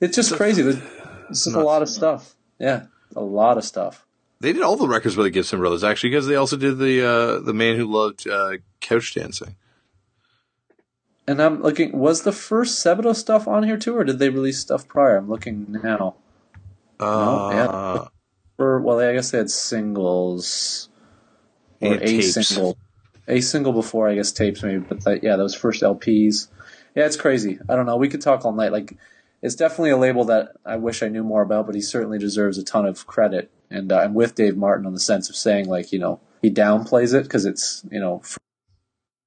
it's 0.01 0.15
just 0.15 0.35
crazy. 0.35 0.61
There's, 0.61 0.75
there's 0.79 1.43
just 1.45 1.55
a 1.55 1.61
lot 1.61 1.81
of 1.81 1.87
stuff. 1.89 2.35
Yeah, 2.59 2.85
a 3.15 3.21
lot 3.21 3.57
of 3.57 3.63
stuff. 3.63 4.05
They 4.41 4.53
did 4.53 4.61
all 4.61 4.77
the 4.77 4.87
records 4.87 5.15
by 5.15 5.23
the 5.23 5.29
Gibson 5.29 5.59
Brothers 5.59 5.83
actually, 5.83 6.11
because 6.11 6.27
they 6.27 6.35
also 6.35 6.57
did 6.57 6.77
the 6.77 7.05
uh, 7.05 7.39
the 7.39 7.53
man 7.53 7.75
who 7.75 7.85
loved 7.85 8.27
uh, 8.27 8.57
couch 8.79 9.13
dancing. 9.13 9.55
And 11.27 11.41
I'm 11.41 11.61
looking. 11.61 11.97
Was 11.97 12.23
the 12.23 12.31
first 12.31 12.83
Sebadoh 12.83 13.15
stuff 13.15 13.47
on 13.47 13.63
here 13.63 13.77
too, 13.77 13.95
or 13.95 14.03
did 14.03 14.19
they 14.19 14.29
release 14.29 14.59
stuff 14.59 14.87
prior? 14.87 15.17
I'm 15.17 15.29
looking 15.29 15.79
now. 15.83 16.15
Uh, 16.99 17.49
yeah. 17.53 18.05
Or 18.57 18.79
well, 18.81 18.99
I 18.99 19.13
guess 19.13 19.31
they 19.31 19.37
had 19.37 19.49
singles 19.49 20.89
or 21.81 21.93
a 21.93 21.99
tapes. 21.99 22.33
single, 22.33 22.77
a 23.27 23.41
single 23.41 23.73
before 23.73 24.09
I 24.09 24.15
guess 24.15 24.31
tapes 24.31 24.63
maybe. 24.63 24.79
But 24.79 25.03
that, 25.03 25.23
yeah, 25.23 25.35
those 25.35 25.55
first 25.55 25.81
LPs. 25.81 26.47
Yeah, 26.95 27.05
it's 27.05 27.15
crazy. 27.15 27.59
I 27.69 27.75
don't 27.75 27.85
know. 27.85 27.97
We 27.97 28.09
could 28.09 28.21
talk 28.21 28.43
all 28.43 28.51
night. 28.51 28.71
Like, 28.71 28.97
it's 29.41 29.55
definitely 29.55 29.91
a 29.91 29.97
label 29.97 30.25
that 30.25 30.53
I 30.65 30.75
wish 30.75 31.01
I 31.01 31.07
knew 31.07 31.23
more 31.23 31.41
about, 31.41 31.65
but 31.65 31.75
he 31.75 31.81
certainly 31.81 32.19
deserves 32.19 32.57
a 32.57 32.63
ton 32.63 32.85
of 32.85 33.07
credit. 33.07 33.51
And 33.69 33.91
uh, 33.91 33.99
I'm 33.99 34.13
with 34.13 34.35
Dave 34.35 34.57
Martin 34.57 34.85
on 34.85 34.93
the 34.93 34.99
sense 34.99 35.29
of 35.29 35.35
saying 35.35 35.67
like 35.67 35.91
you 35.91 35.99
know 35.99 36.19
he 36.41 36.51
downplays 36.51 37.13
it 37.13 37.23
because 37.23 37.45
it's 37.45 37.83
you 37.91 37.99
know. 37.99 38.19
For, 38.19 38.39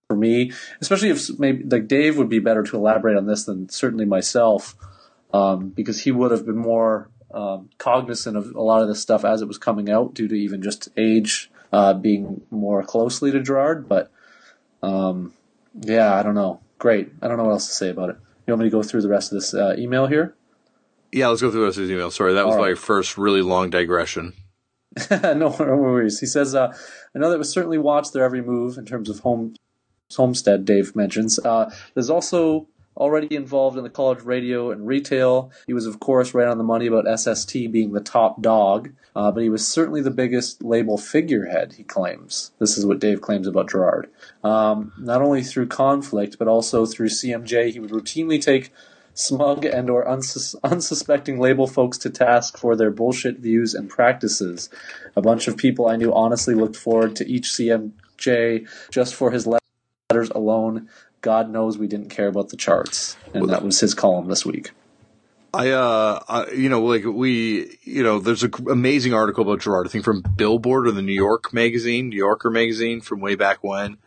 for 0.08 0.16
me, 0.16 0.52
especially 0.82 1.08
if 1.08 1.38
maybe 1.38 1.64
like 1.64 1.88
Dave 1.88 2.18
would 2.18 2.28
be 2.28 2.38
better 2.38 2.62
to 2.62 2.76
elaborate 2.76 3.16
on 3.16 3.24
this 3.24 3.44
than 3.44 3.70
certainly 3.70 4.04
myself, 4.04 4.74
um, 5.32 5.70
because 5.70 6.02
he 6.02 6.10
would 6.10 6.30
have 6.32 6.44
been 6.44 6.58
more 6.58 7.08
um, 7.32 7.70
cognizant 7.78 8.36
of 8.36 8.54
a 8.54 8.60
lot 8.60 8.82
of 8.82 8.88
this 8.88 9.00
stuff 9.00 9.24
as 9.24 9.40
it 9.40 9.48
was 9.48 9.56
coming 9.56 9.90
out 9.90 10.12
due 10.12 10.28
to 10.28 10.34
even 10.34 10.60
just 10.62 10.88
age 10.98 11.50
uh, 11.72 11.94
being 11.94 12.42
more 12.50 12.82
closely 12.82 13.30
to 13.30 13.40
Gerard. 13.40 13.88
But 13.88 14.12
um, 14.82 15.32
yeah, 15.80 16.14
I 16.14 16.22
don't 16.22 16.34
know. 16.34 16.60
Great. 16.78 17.10
I 17.22 17.28
don't 17.28 17.38
know 17.38 17.44
what 17.44 17.52
else 17.52 17.68
to 17.68 17.74
say 17.74 17.88
about 17.88 18.10
it. 18.10 18.16
You 18.46 18.52
want 18.52 18.60
me 18.60 18.66
to 18.66 18.70
go 18.70 18.82
through 18.82 19.02
the 19.02 19.08
rest 19.08 19.32
of 19.32 19.36
this 19.36 19.54
uh, 19.54 19.74
email 19.78 20.06
here? 20.06 20.34
Yeah, 21.12 21.28
let's 21.28 21.42
go 21.42 21.50
through 21.50 21.60
the 21.60 21.66
rest 21.66 21.78
of 21.78 21.82
his 21.82 21.90
email. 21.90 22.10
Sorry, 22.10 22.34
that 22.34 22.46
was 22.46 22.56
my 22.56 22.74
first 22.74 23.18
really 23.18 23.42
long 23.42 23.70
digression. 23.70 24.32
no, 25.10 25.30
no 25.32 25.50
worries. 25.56 26.20
He 26.20 26.26
says, 26.26 26.54
uh, 26.54 26.74
I 27.14 27.18
know 27.18 27.30
that 27.30 27.38
was 27.38 27.50
certainly 27.50 27.78
watched 27.78 28.12
their 28.12 28.24
every 28.24 28.42
move 28.42 28.78
in 28.78 28.86
terms 28.86 29.08
of 29.08 29.20
home 29.20 29.54
homestead, 30.16 30.64
Dave 30.64 30.94
mentions. 30.96 31.38
Uh, 31.38 31.72
there's 31.94 32.10
also 32.10 32.68
already 32.96 33.34
involved 33.34 33.76
in 33.76 33.84
the 33.84 33.90
college 33.90 34.22
radio 34.22 34.70
and 34.70 34.86
retail. 34.86 35.50
He 35.66 35.72
was, 35.72 35.86
of 35.86 36.00
course, 36.00 36.34
right 36.34 36.48
on 36.48 36.58
the 36.58 36.64
money 36.64 36.86
about 36.86 37.18
SST 37.18 37.52
being 37.70 37.92
the 37.92 38.00
top 38.00 38.42
dog, 38.42 38.92
uh, 39.16 39.30
but 39.30 39.42
he 39.42 39.48
was 39.48 39.66
certainly 39.66 40.02
the 40.02 40.10
biggest 40.10 40.62
label 40.62 40.98
figurehead, 40.98 41.74
he 41.74 41.84
claims. 41.84 42.52
This 42.58 42.76
is 42.76 42.86
what 42.86 43.00
Dave 43.00 43.20
claims 43.20 43.46
about 43.46 43.70
Gerard. 43.70 44.10
Um, 44.44 44.92
not 44.98 45.22
only 45.22 45.42
through 45.42 45.68
conflict, 45.68 46.36
but 46.38 46.48
also 46.48 46.86
through 46.86 47.08
CMJ, 47.08 47.72
he 47.72 47.80
would 47.80 47.90
routinely 47.90 48.40
take 48.40 48.72
smug 49.14 49.64
and 49.64 49.90
or 49.90 50.04
unsus- 50.04 50.54
unsuspecting 50.64 51.38
label 51.38 51.66
folks 51.66 51.98
to 51.98 52.10
task 52.10 52.56
for 52.56 52.76
their 52.76 52.90
bullshit 52.90 53.38
views 53.38 53.74
and 53.74 53.88
practices. 53.88 54.70
A 55.16 55.22
bunch 55.22 55.48
of 55.48 55.56
people 55.56 55.88
I 55.88 55.96
knew 55.96 56.12
honestly 56.12 56.54
looked 56.54 56.76
forward 56.76 57.16
to 57.16 57.28
each 57.28 57.48
CMJ 57.48 58.68
just 58.90 59.14
for 59.14 59.30
his 59.30 59.46
letters 59.46 60.30
alone. 60.30 60.88
God 61.22 61.48
knows 61.48 61.78
we 61.78 61.86
didn't 61.86 62.10
care 62.10 62.28
about 62.28 62.50
the 62.50 62.56
charts, 62.56 63.16
and 63.32 63.48
that 63.48 63.64
was 63.64 63.80
his 63.80 63.94
column 63.94 64.28
this 64.28 64.44
week. 64.44 64.72
I, 65.54 65.70
uh, 65.70 66.20
I, 66.28 66.50
you 66.50 66.68
know, 66.68 66.82
like 66.82 67.04
we, 67.04 67.78
you 67.82 68.02
know, 68.02 68.18
there's 68.18 68.42
an 68.42 68.52
amazing 68.70 69.12
article 69.12 69.42
about 69.42 69.60
Gerard, 69.60 69.86
I 69.86 69.90
think 69.90 70.04
from 70.04 70.22
Billboard 70.22 70.86
or 70.86 70.92
the 70.92 71.02
New 71.02 71.12
York 71.12 71.52
magazine, 71.52 72.08
New 72.08 72.16
Yorker 72.16 72.50
magazine 72.50 73.00
from 73.00 73.20
way 73.20 73.34
back 73.34 73.62
when, 73.62 73.98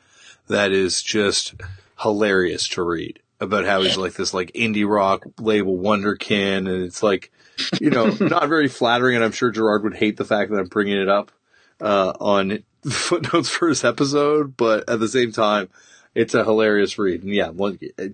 that 0.47 0.71
is 0.71 1.03
just 1.03 1.55
hilarious 2.01 2.67
to 2.69 2.83
read 2.83 3.19
about 3.39 3.65
how 3.65 3.81
he's 3.81 3.97
like 3.97 4.13
this 4.13 4.33
like 4.33 4.51
indie 4.53 4.87
rock 4.87 5.25
label 5.39 5.77
wonderkin, 5.77 6.57
and 6.57 6.83
it's 6.83 7.03
like, 7.03 7.31
you 7.79 7.91
know, 7.91 8.07
not 8.19 8.49
very 8.49 8.67
flattering, 8.67 9.15
and 9.15 9.23
I'm 9.23 9.31
sure 9.31 9.51
Gerard 9.51 9.83
would 9.83 9.95
hate 9.95 10.17
the 10.17 10.25
fact 10.25 10.51
that 10.51 10.57
I'm 10.57 10.67
bringing 10.67 10.99
it 10.99 11.09
up 11.09 11.31
uh, 11.79 12.13
on 12.19 12.63
footnotes 12.89 13.49
for 13.49 13.69
his 13.69 13.83
episode, 13.83 14.57
but 14.57 14.89
at 14.89 14.99
the 14.99 15.07
same 15.07 15.31
time, 15.31 15.69
it's 16.15 16.33
a 16.33 16.45
hilarious 16.45 16.97
read, 16.97 17.23
and 17.23 17.33
yeah, 17.33 17.51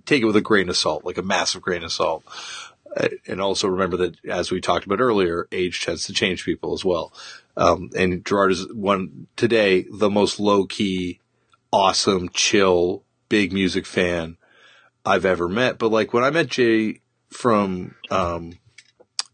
take 0.06 0.24
it 0.24 0.26
with 0.26 0.36
a 0.36 0.42
grain 0.42 0.70
of 0.70 0.76
salt, 0.76 1.06
like 1.06 1.20
a 1.20 1.24
massive 1.24 1.62
grain 1.62 1.84
of 1.84 1.92
salt. 1.92 2.24
Uh, 2.98 3.08
and 3.28 3.40
also 3.40 3.68
remember 3.68 3.96
that, 3.96 4.18
as 4.26 4.52
we 4.52 4.60
talked 4.60 4.86
about 4.86 5.00
earlier, 5.00 5.48
age 5.52 5.82
tends 5.86 6.06
to 6.06 6.14
change 6.14 6.44
people 6.44 6.74
as 6.74 6.84
well. 6.84 7.14
Um, 7.56 7.90
and 7.96 8.26
Gerard 8.26 8.52
is 8.52 8.74
one 8.74 9.28
today 9.38 9.86
the 9.90 10.10
most 10.10 10.40
low 10.40 10.66
key, 10.66 11.20
awesome, 11.72 12.30
chill, 12.30 13.04
big 13.30 13.54
music 13.54 13.86
fan 13.86 14.38
I've 15.06 15.26
ever 15.26 15.48
met. 15.48 15.78
But 15.78 15.92
like 15.92 16.14
when 16.14 16.24
I 16.24 16.32
met 16.32 16.48
Jay 16.48 17.02
from, 17.30 17.96
um, 18.10 18.58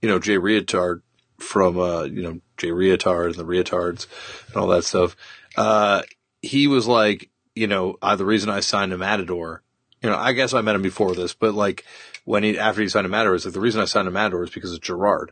you 0.01 0.09
know, 0.09 0.20
Jay 0.20 0.38
Reatard 0.38 1.01
from, 1.39 1.80
uh, 1.80 2.03
you 2.03 2.22
know, 2.22 2.39
Jay 2.57 2.70
Reatard 2.70 3.28
and 3.28 3.36
the 3.36 3.45
Reatards 3.45 4.07
and 4.47 4.57
all 4.57 4.68
that 4.68 4.84
stuff, 4.84 5.15
uh, 5.55 6.03
he 6.41 6.68
was 6.68 6.88
like, 6.88 7.32
you 7.58 7.68
know, 7.68 7.97
uh, 8.01 8.16
the 8.16 8.26
reason 8.26 8.49
I 8.49 8.60
signed 8.60 8.91
to 8.91 8.97
Matador, 8.97 9.64
you 10.01 10.10
know, 10.10 10.16
I 10.16 10.34
guess 10.34 10.53
I 10.53 10.62
met 10.62 10.76
him 10.76 10.82
before 10.82 11.16
this, 11.16 11.34
but 11.34 11.53
like 11.53 11.86
when 12.24 12.43
he, 12.43 12.58
after 12.58 12.82
he 12.82 12.89
signed 12.89 13.05
to 13.05 13.10
Matador, 13.10 13.36
it's 13.36 13.45
like 13.45 13.53
the 13.53 13.60
reason 13.60 13.82
I 13.82 13.86
signed 13.86 14.05
to 14.05 14.12
Matador 14.12 14.43
is 14.43 14.49
because 14.49 14.74
of 14.74 14.82
Gerard. 14.82 15.32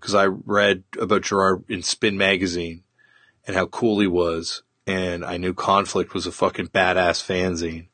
Cause 0.00 0.14
I 0.14 0.26
read 0.26 0.84
about 1.00 1.22
Gerard 1.22 1.64
in 1.68 1.82
Spin 1.82 2.18
magazine 2.18 2.82
and 3.46 3.56
how 3.56 3.66
cool 3.66 3.98
he 3.98 4.06
was. 4.06 4.62
And 4.86 5.24
I 5.24 5.36
knew 5.36 5.52
Conflict 5.52 6.14
was 6.14 6.26
a 6.26 6.32
fucking 6.32 6.68
badass 6.68 7.24
fanzine. 7.24 7.88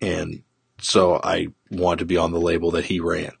And 0.00 0.42
so 0.80 1.20
I 1.22 1.48
wanted 1.70 2.00
to 2.00 2.04
be 2.04 2.16
on 2.16 2.32
the 2.32 2.40
label 2.40 2.70
that 2.72 2.86
he 2.86 3.00
ran. 3.00 3.32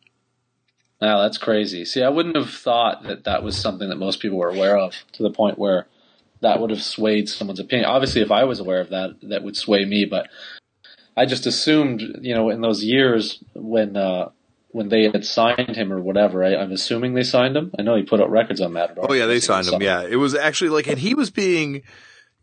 Now 1.00 1.20
that's 1.20 1.36
crazy. 1.36 1.84
See, 1.84 2.02
I 2.02 2.08
wouldn't 2.08 2.36
have 2.36 2.50
thought 2.50 3.02
that 3.02 3.24
that 3.24 3.42
was 3.42 3.56
something 3.56 3.90
that 3.90 3.96
most 3.96 4.20
people 4.20 4.38
were 4.38 4.48
aware 4.48 4.78
of 4.78 4.94
to 5.12 5.22
the 5.22 5.30
point 5.30 5.58
where 5.58 5.86
that 6.40 6.60
would 6.60 6.70
have 6.70 6.82
swayed 6.82 7.28
someone's 7.28 7.60
opinion. 7.60 7.88
Obviously, 7.88 8.20
if 8.20 8.30
I 8.30 8.44
was 8.44 8.60
aware 8.60 8.80
of 8.80 8.90
that, 8.90 9.16
that 9.22 9.42
would 9.42 9.56
sway 9.56 9.84
me. 9.84 10.04
But 10.04 10.28
I 11.16 11.26
just 11.26 11.46
assumed, 11.46 12.02
you 12.20 12.34
know, 12.34 12.50
in 12.50 12.60
those 12.60 12.84
years 12.84 13.42
when 13.54 13.96
uh, 13.96 14.30
when 14.76 14.90
they 14.90 15.04
had 15.04 15.24
signed 15.24 15.74
him 15.74 15.90
or 15.92 16.00
whatever, 16.00 16.44
I, 16.44 16.52
am 16.52 16.70
assuming 16.70 17.14
they 17.14 17.22
signed 17.22 17.56
him. 17.56 17.72
I 17.78 17.82
know 17.82 17.96
he 17.96 18.02
put 18.02 18.20
out 18.20 18.30
records 18.30 18.60
on 18.60 18.74
Matador. 18.74 19.06
Oh 19.08 19.14
yeah, 19.14 19.24
they 19.24 19.40
signed 19.40 19.66
him. 19.66 19.80
Yeah, 19.80 20.02
it 20.02 20.16
was 20.16 20.34
actually 20.34 20.68
like, 20.70 20.86
and 20.86 20.98
he 20.98 21.14
was 21.14 21.30
being, 21.30 21.82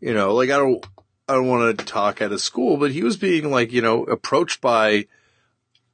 you 0.00 0.12
know, 0.12 0.34
like 0.34 0.50
I 0.50 0.56
don't, 0.56 0.84
I 1.28 1.34
don't 1.34 1.46
want 1.46 1.78
to 1.78 1.84
talk 1.84 2.20
out 2.20 2.32
of 2.32 2.40
school, 2.40 2.76
but 2.76 2.90
he 2.90 3.04
was 3.04 3.16
being 3.16 3.50
like, 3.50 3.72
you 3.72 3.80
know, 3.80 4.02
approached 4.04 4.60
by 4.60 5.06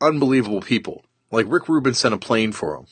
unbelievable 0.00 0.62
people. 0.62 1.04
Like 1.30 1.44
Rick 1.46 1.68
Rubin 1.68 1.94
sent 1.94 2.14
a 2.14 2.18
plane 2.18 2.52
for 2.52 2.74
him. 2.74 2.86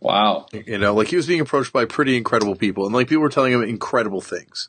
Wow. 0.00 0.46
You 0.52 0.78
know, 0.78 0.94
like 0.94 1.08
he 1.08 1.16
was 1.16 1.26
being 1.26 1.40
approached 1.40 1.72
by 1.72 1.84
pretty 1.84 2.16
incredible 2.16 2.54
people 2.54 2.86
and 2.86 2.94
like 2.94 3.08
people 3.08 3.22
were 3.22 3.28
telling 3.28 3.52
him 3.52 3.62
incredible 3.62 4.20
things. 4.20 4.68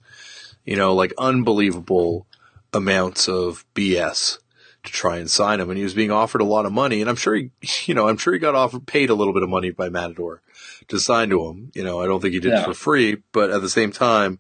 You 0.66 0.76
know, 0.76 0.94
like 0.94 1.14
unbelievable 1.18 2.28
amounts 2.74 3.28
of 3.28 3.66
BS 3.76 4.40
to 4.84 4.92
try 4.92 5.18
and 5.18 5.30
sign 5.30 5.60
him 5.60 5.70
and 5.70 5.78
he 5.78 5.84
was 5.84 5.94
being 5.94 6.12
offered 6.12 6.42
a 6.42 6.46
lot 6.46 6.66
of 6.66 6.72
money 6.72 7.02
and 7.02 7.10
I'm 7.10 7.16
sure 7.16 7.36
he, 7.36 7.52
you 7.86 7.94
know, 7.94 8.08
I'm 8.08 8.18
sure 8.18 8.34
he 8.34 8.40
got 8.40 8.56
offered, 8.56 8.88
paid 8.88 9.10
a 9.10 9.16
little 9.16 9.34
bit 9.34 9.44
of 9.44 9.50
money 9.50 9.72
by 9.72 9.90
Matador 9.90 10.42
to 10.88 11.00
sign 11.00 11.30
to 11.30 11.46
him. 11.48 11.72
You 11.76 11.84
know, 11.84 12.02
I 12.02 12.08
don't 12.08 12.22
think 12.22 12.34
he 12.34 12.40
did 12.40 12.52
yeah. 12.52 12.62
it 12.62 12.66
for 12.66 12.74
free, 12.74 13.18
but 13.32 13.52
at 13.52 13.62
the 13.62 13.70
same 13.70 13.92
time, 13.92 14.40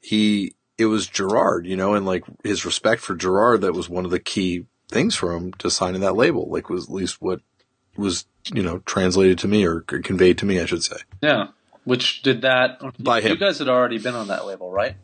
he, 0.00 0.54
it 0.76 0.86
was 0.86 1.08
Gerard, 1.08 1.66
you 1.66 1.76
know, 1.76 1.94
and 1.94 2.06
like 2.06 2.24
his 2.44 2.64
respect 2.64 3.02
for 3.02 3.16
Gerard, 3.16 3.62
that 3.62 3.74
was 3.74 3.88
one 3.88 4.04
of 4.04 4.12
the 4.12 4.20
key 4.20 4.66
things 4.88 5.16
for 5.16 5.34
him 5.34 5.52
to 5.54 5.70
sign 5.70 5.94
in 5.94 6.00
that 6.02 6.16
label, 6.16 6.48
like 6.48 6.70
was 6.70 6.84
at 6.84 6.94
least 6.94 7.20
what 7.20 7.40
was 7.98 8.24
you 8.52 8.62
know 8.62 8.78
translated 8.86 9.38
to 9.40 9.48
me 9.48 9.66
or 9.66 9.80
conveyed 9.80 10.38
to 10.38 10.46
me, 10.46 10.60
I 10.60 10.64
should 10.64 10.82
say. 10.82 10.96
Yeah, 11.20 11.48
which 11.84 12.22
did 12.22 12.42
that 12.42 12.80
by 13.02 13.20
him. 13.20 13.32
You 13.32 13.36
guys 13.36 13.58
had 13.58 13.68
already 13.68 13.98
been 13.98 14.14
on 14.14 14.28
that 14.28 14.46
label, 14.46 14.70
right? 14.70 14.96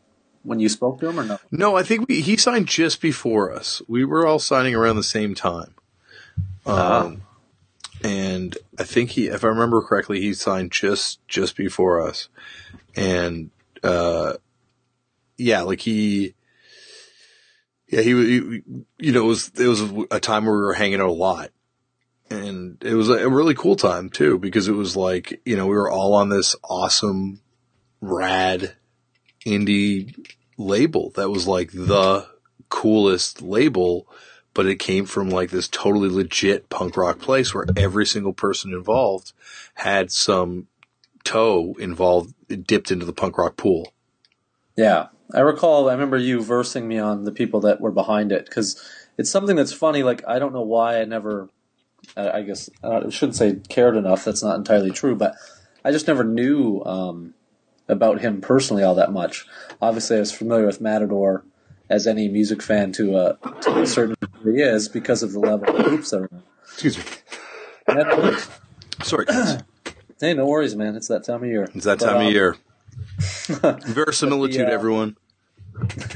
When 0.43 0.61
you 0.61 0.69
spoke 0.69 1.01
to 1.01 1.09
him, 1.09 1.19
or 1.19 1.25
no? 1.25 1.39
No, 1.51 1.77
I 1.77 1.83
think 1.83 2.07
we, 2.09 2.21
he 2.21 2.37
signed 2.37 2.69
just 2.69 3.01
before 3.01 3.53
us. 3.53 3.81
We 3.89 4.05
were 4.05 4.27
all 4.27 4.39
signing 4.39 4.75
around 4.75 4.97
the 4.97 5.03
same 5.03 5.35
time. 5.35 5.75
Uh-huh. 6.67 7.07
Um, 7.07 7.23
and 8.03 8.57
I 8.79 8.85
think 8.85 9.11
he, 9.11 9.29
if 9.29 9.43
I 9.43 9.49
remember 9.49 9.81
correctly, 9.81 10.21
he 10.21 10.35
signed 10.35 10.71
just 10.71 11.27
just 11.29 11.57
before 11.57 12.07
us, 12.07 12.29
and 12.95 13.51
uh, 13.83 14.35
yeah, 15.37 15.63
like 15.63 15.81
he. 15.81 16.35
Yeah, 17.87 18.01
he, 18.01 18.11
he, 18.11 18.63
you 18.99 19.13
know, 19.13 19.25
it 19.25 19.29
was, 19.29 19.53
it 19.57 19.69
was 19.69 19.83
a 20.11 20.19
time 20.19 20.47
where 20.47 20.55
we 20.55 20.63
were 20.63 20.73
hanging 20.73 21.01
out 21.01 21.11
a 21.11 21.13
lot 21.13 21.51
and 22.31 22.83
it 22.83 22.95
was 22.95 23.09
a 23.09 23.29
really 23.29 23.55
cool 23.55 23.77
time 23.77 24.09
too 24.09 24.39
because 24.39 24.69
it 24.69 24.73
was 24.73 24.97
like 24.97 25.41
you 25.45 25.57
know 25.57 25.67
we 25.67 25.77
were 25.77 25.91
all 25.91 26.15
on 26.15 26.29
this 26.29 26.57
awesome 26.65 27.41
rad 28.01 28.75
indie 29.45 30.15
label 30.57 31.11
that 31.17 31.31
was 31.31 31.47
like 31.47 31.71
the 31.73 32.27
coolest 32.69 33.43
label 33.43 34.07
but 34.55 34.67
it 34.67 34.77
came 34.77 35.05
from 35.05 35.29
like 35.29 35.51
this 35.51 35.69
totally 35.69 36.09
legit 36.09 36.71
punk 36.71 36.97
rock 36.97 37.19
place 37.19 37.53
where 37.53 37.67
every 37.77 38.07
single 38.07 38.33
person 38.33 38.73
involved 38.73 39.33
had 39.75 40.11
some 40.11 40.69
toe 41.25 41.75
involved 41.79 42.35
dipped 42.67 42.91
into 42.91 43.05
the 43.05 43.13
punk 43.13 43.37
rock 43.37 43.57
pool. 43.57 43.93
Yeah. 44.77 45.09
I 45.33 45.41
recall 45.41 45.89
i 45.89 45.93
remember 45.93 46.19
you 46.19 46.43
versing 46.43 46.87
me 46.87 46.99
on 46.99 47.25
the 47.25 47.33
people 47.33 47.61
that 47.61 47.81
were 47.81 47.91
behind 47.91 48.31
it 48.31 48.45
because 48.45 48.81
it's 49.17 49.31
something 49.31 49.57
that's 49.57 49.73
funny 49.73 50.03
like 50.03 50.23
i 50.29 50.39
don't 50.39 50.53
know 50.53 50.63
why 50.63 51.01
i 51.01 51.05
never 51.07 51.49
I 52.17 52.43
guess 52.43 52.71
I 52.83 53.09
shouldn't 53.11 53.37
say 53.37 53.57
cared 53.69 53.97
enough. 53.97 54.25
That's 54.25 54.43
not 54.43 54.57
entirely 54.57 54.91
true, 54.91 55.17
but 55.17 55.35
I 55.85 55.93
just 55.93 56.07
never 56.07 56.25
knew 56.25 56.83
um, 56.85 57.35
about 57.89 58.21
him 58.21 58.41
personally 58.41 58.83
all 58.83 58.95
that 58.95 59.13
much. 59.13 59.47
Obviously, 59.81 60.17
I 60.17 60.21
was 60.21 60.33
familiar 60.33 60.67
with 60.67 60.81
Matador 60.81 61.45
as 61.91 62.07
any 62.07 62.29
music 62.29 62.63
fan 62.63 62.93
to 62.93 63.17
a, 63.17 63.39
to 63.63 63.83
a 63.83 63.87
certain 63.87 64.17
degree 64.21 64.63
is 64.63 64.89
because 64.89 65.23
of 65.23 65.33
the 65.33 65.41
level 65.41 65.77
of 65.77 65.85
groups 65.85 66.11
that 66.11 66.23
are 66.23 66.27
in. 66.27 66.43
Excuse 66.63 66.99
me. 66.99 67.05
Sorry, 69.03 69.27
guys. 69.27 69.63
hey, 70.21 70.35
no 70.35 70.47
worries, 70.47 70.75
man. 70.75 70.97
It's 70.97 71.09
that 71.09 71.25
time 71.25 71.43
of 71.43 71.49
year. 71.49 71.69
It's 71.75 71.85
that 71.85 72.01
time 72.01 72.17
um, 72.17 72.27
of 72.27 72.33
year. 72.33 72.57
Verisimilitude, 73.87 74.69
yeah. 74.69 74.73
everyone. 74.73 75.17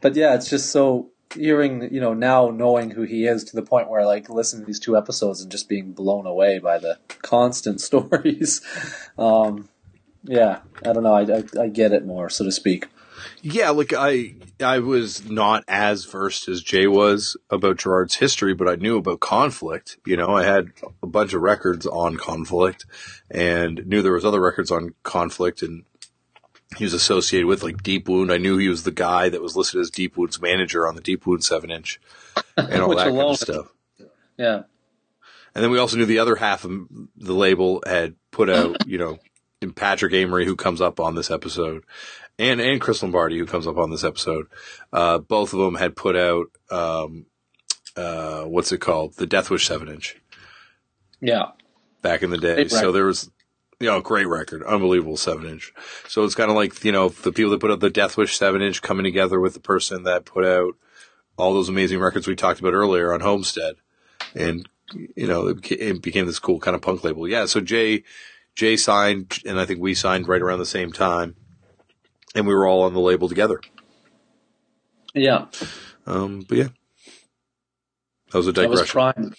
but 0.00 0.14
yeah, 0.14 0.34
it's 0.34 0.50
just 0.50 0.70
so 0.70 1.10
hearing, 1.34 1.92
you 1.92 2.00
know, 2.00 2.14
now 2.14 2.50
knowing 2.50 2.90
who 2.90 3.02
he 3.02 3.26
is 3.26 3.44
to 3.44 3.56
the 3.56 3.62
point 3.62 3.88
where 3.88 4.04
like 4.04 4.28
listening 4.28 4.62
to 4.62 4.66
these 4.66 4.80
two 4.80 4.96
episodes 4.96 5.40
and 5.40 5.50
just 5.50 5.68
being 5.68 5.92
blown 5.92 6.26
away 6.26 6.58
by 6.58 6.78
the 6.78 6.98
constant 7.22 7.80
stories. 7.80 8.60
um, 9.18 9.68
yeah, 10.24 10.60
I 10.84 10.92
don't 10.92 11.02
know. 11.02 11.14
I, 11.14 11.22
I, 11.22 11.64
I 11.64 11.68
get 11.68 11.92
it 11.92 12.06
more, 12.06 12.30
so 12.30 12.44
to 12.44 12.52
speak. 12.52 12.86
Yeah, 13.42 13.70
like 13.70 13.92
I 13.92 14.34
I 14.60 14.78
was 14.78 15.28
not 15.28 15.64
as 15.68 16.04
versed 16.04 16.48
as 16.48 16.62
Jay 16.62 16.86
was 16.86 17.36
about 17.50 17.78
Gerard's 17.78 18.16
history, 18.16 18.54
but 18.54 18.68
I 18.68 18.76
knew 18.76 18.96
about 18.98 19.20
conflict. 19.20 19.98
You 20.06 20.16
know, 20.16 20.36
I 20.36 20.44
had 20.44 20.72
a 21.02 21.06
bunch 21.06 21.34
of 21.34 21.42
records 21.42 21.86
on 21.86 22.16
conflict 22.16 22.86
and 23.30 23.86
knew 23.86 24.02
there 24.02 24.12
was 24.12 24.24
other 24.24 24.40
records 24.40 24.70
on 24.70 24.94
conflict 25.02 25.62
and 25.62 25.84
he 26.76 26.84
was 26.84 26.94
associated 26.94 27.46
with, 27.46 27.62
like 27.62 27.82
Deep 27.82 28.08
Wound. 28.08 28.32
I 28.32 28.38
knew 28.38 28.58
he 28.58 28.68
was 28.68 28.82
the 28.82 28.90
guy 28.90 29.28
that 29.28 29.42
was 29.42 29.56
listed 29.56 29.80
as 29.80 29.90
Deep 29.90 30.16
Wound's 30.16 30.40
manager 30.40 30.86
on 30.86 30.94
the 30.94 31.00
Deep 31.00 31.26
Wound 31.26 31.44
seven 31.44 31.70
inch 31.70 32.00
and 32.56 32.82
all 32.82 32.88
that 32.96 33.08
kind 33.08 33.20
of 33.20 33.38
stuff. 33.38 33.66
Yeah. 34.36 34.62
And 35.54 35.62
then 35.62 35.70
we 35.70 35.78
also 35.78 35.96
knew 35.96 36.06
the 36.06 36.18
other 36.18 36.36
half 36.36 36.64
of 36.64 36.88
the 37.16 37.34
label 37.34 37.82
had 37.86 38.16
put 38.30 38.50
out, 38.50 38.76
you 38.86 38.98
know, 38.98 39.18
Patrick 39.76 40.12
Amory, 40.12 40.44
who 40.44 40.56
comes 40.56 40.80
up 40.80 41.00
on 41.00 41.14
this 41.14 41.30
episode, 41.30 41.84
and 42.38 42.60
and 42.60 42.80
Chris 42.80 43.02
Lombardi, 43.02 43.38
who 43.38 43.46
comes 43.46 43.66
up 43.66 43.78
on 43.78 43.90
this 43.90 44.04
episode. 44.04 44.46
Uh, 44.92 45.18
both 45.18 45.52
of 45.52 45.60
them 45.60 45.76
had 45.76 45.96
put 45.96 46.16
out, 46.16 46.46
um, 46.70 47.26
uh, 47.96 48.42
what's 48.42 48.72
it 48.72 48.78
called, 48.78 49.14
the 49.14 49.26
Deathwish 49.26 49.66
seven 49.66 49.88
inch. 49.88 50.20
Yeah. 51.20 51.52
Back 52.02 52.22
in 52.22 52.28
the 52.28 52.36
day, 52.36 52.68
so 52.68 52.92
there 52.92 53.06
was 53.06 53.30
you 53.80 53.88
know, 53.88 54.00
great 54.00 54.26
record, 54.26 54.62
unbelievable 54.62 55.16
seven 55.16 55.46
inch. 55.46 55.72
So 56.08 56.24
it's 56.24 56.34
kind 56.34 56.50
of 56.50 56.56
like 56.56 56.84
you 56.84 56.92
know 56.92 57.08
the 57.08 57.32
people 57.32 57.50
that 57.50 57.60
put 57.60 57.70
out 57.70 57.80
the 57.80 57.90
Deathwish 57.90 58.36
seven 58.36 58.62
inch 58.62 58.82
coming 58.82 59.04
together 59.04 59.40
with 59.40 59.54
the 59.54 59.60
person 59.60 60.04
that 60.04 60.24
put 60.24 60.44
out 60.44 60.74
all 61.36 61.54
those 61.54 61.68
amazing 61.68 62.00
records 62.00 62.26
we 62.26 62.36
talked 62.36 62.60
about 62.60 62.74
earlier 62.74 63.12
on 63.12 63.20
Homestead, 63.20 63.74
and 64.34 64.68
you 64.92 65.26
know 65.26 65.48
it 65.48 65.62
became, 65.62 65.96
it 65.96 66.02
became 66.02 66.26
this 66.26 66.38
cool 66.38 66.60
kind 66.60 66.74
of 66.74 66.82
punk 66.82 67.04
label. 67.04 67.28
Yeah, 67.28 67.46
so 67.46 67.60
Jay 67.60 68.04
Jay 68.54 68.76
signed, 68.76 69.38
and 69.44 69.58
I 69.58 69.66
think 69.66 69.80
we 69.80 69.94
signed 69.94 70.28
right 70.28 70.42
around 70.42 70.60
the 70.60 70.66
same 70.66 70.92
time, 70.92 71.36
and 72.34 72.46
we 72.46 72.54
were 72.54 72.66
all 72.66 72.82
on 72.82 72.94
the 72.94 73.00
label 73.00 73.28
together. 73.28 73.60
Yeah. 75.14 75.46
Um, 76.06 76.44
but 76.48 76.58
yeah, 76.58 76.68
that 78.30 78.38
was 78.38 78.46
a 78.46 78.52
digression. 78.52 78.76
That 78.76 78.82
was 78.82 78.90
prime 78.90 79.34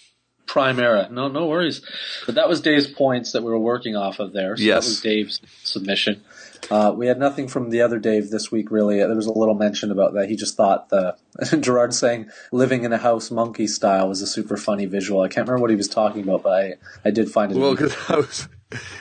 prime 0.46 0.78
era. 0.78 1.08
No, 1.10 1.28
no 1.28 1.46
worries. 1.46 1.82
But 2.24 2.36
that 2.36 2.48
was 2.48 2.60
Dave's 2.60 2.86
points 2.86 3.32
that 3.32 3.42
we 3.42 3.50
were 3.50 3.58
working 3.58 3.96
off 3.96 4.18
of 4.18 4.32
there. 4.32 4.56
So 4.56 4.62
yes. 4.62 4.84
That 4.84 4.88
was 4.88 5.00
Dave's 5.00 5.40
submission. 5.64 6.22
Uh, 6.70 6.92
we 6.96 7.06
had 7.06 7.18
nothing 7.18 7.48
from 7.48 7.70
the 7.70 7.82
other 7.82 7.98
Dave 7.98 8.30
this 8.30 8.50
week, 8.50 8.70
really. 8.70 8.98
There 8.98 9.14
was 9.14 9.26
a 9.26 9.32
little 9.32 9.54
mention 9.54 9.90
about 9.90 10.14
that. 10.14 10.28
He 10.28 10.36
just 10.36 10.56
thought 10.56 10.88
the 10.88 11.16
Gerard 11.60 11.94
saying 11.94 12.30
"living 12.50 12.84
in 12.84 12.92
a 12.92 12.98
house 12.98 13.30
monkey 13.30 13.66
style" 13.66 14.08
was 14.08 14.22
a 14.22 14.26
super 14.26 14.56
funny 14.56 14.86
visual. 14.86 15.20
I 15.20 15.28
can't 15.28 15.46
remember 15.46 15.62
what 15.62 15.70
he 15.70 15.76
was 15.76 15.88
talking 15.88 16.22
about, 16.22 16.42
but 16.42 16.52
I, 16.52 16.74
I 17.04 17.10
did 17.10 17.30
find 17.30 17.52
it. 17.52 17.58
Well, 17.58 17.72
because 17.72 17.94
I 18.08 18.16
was 18.16 18.48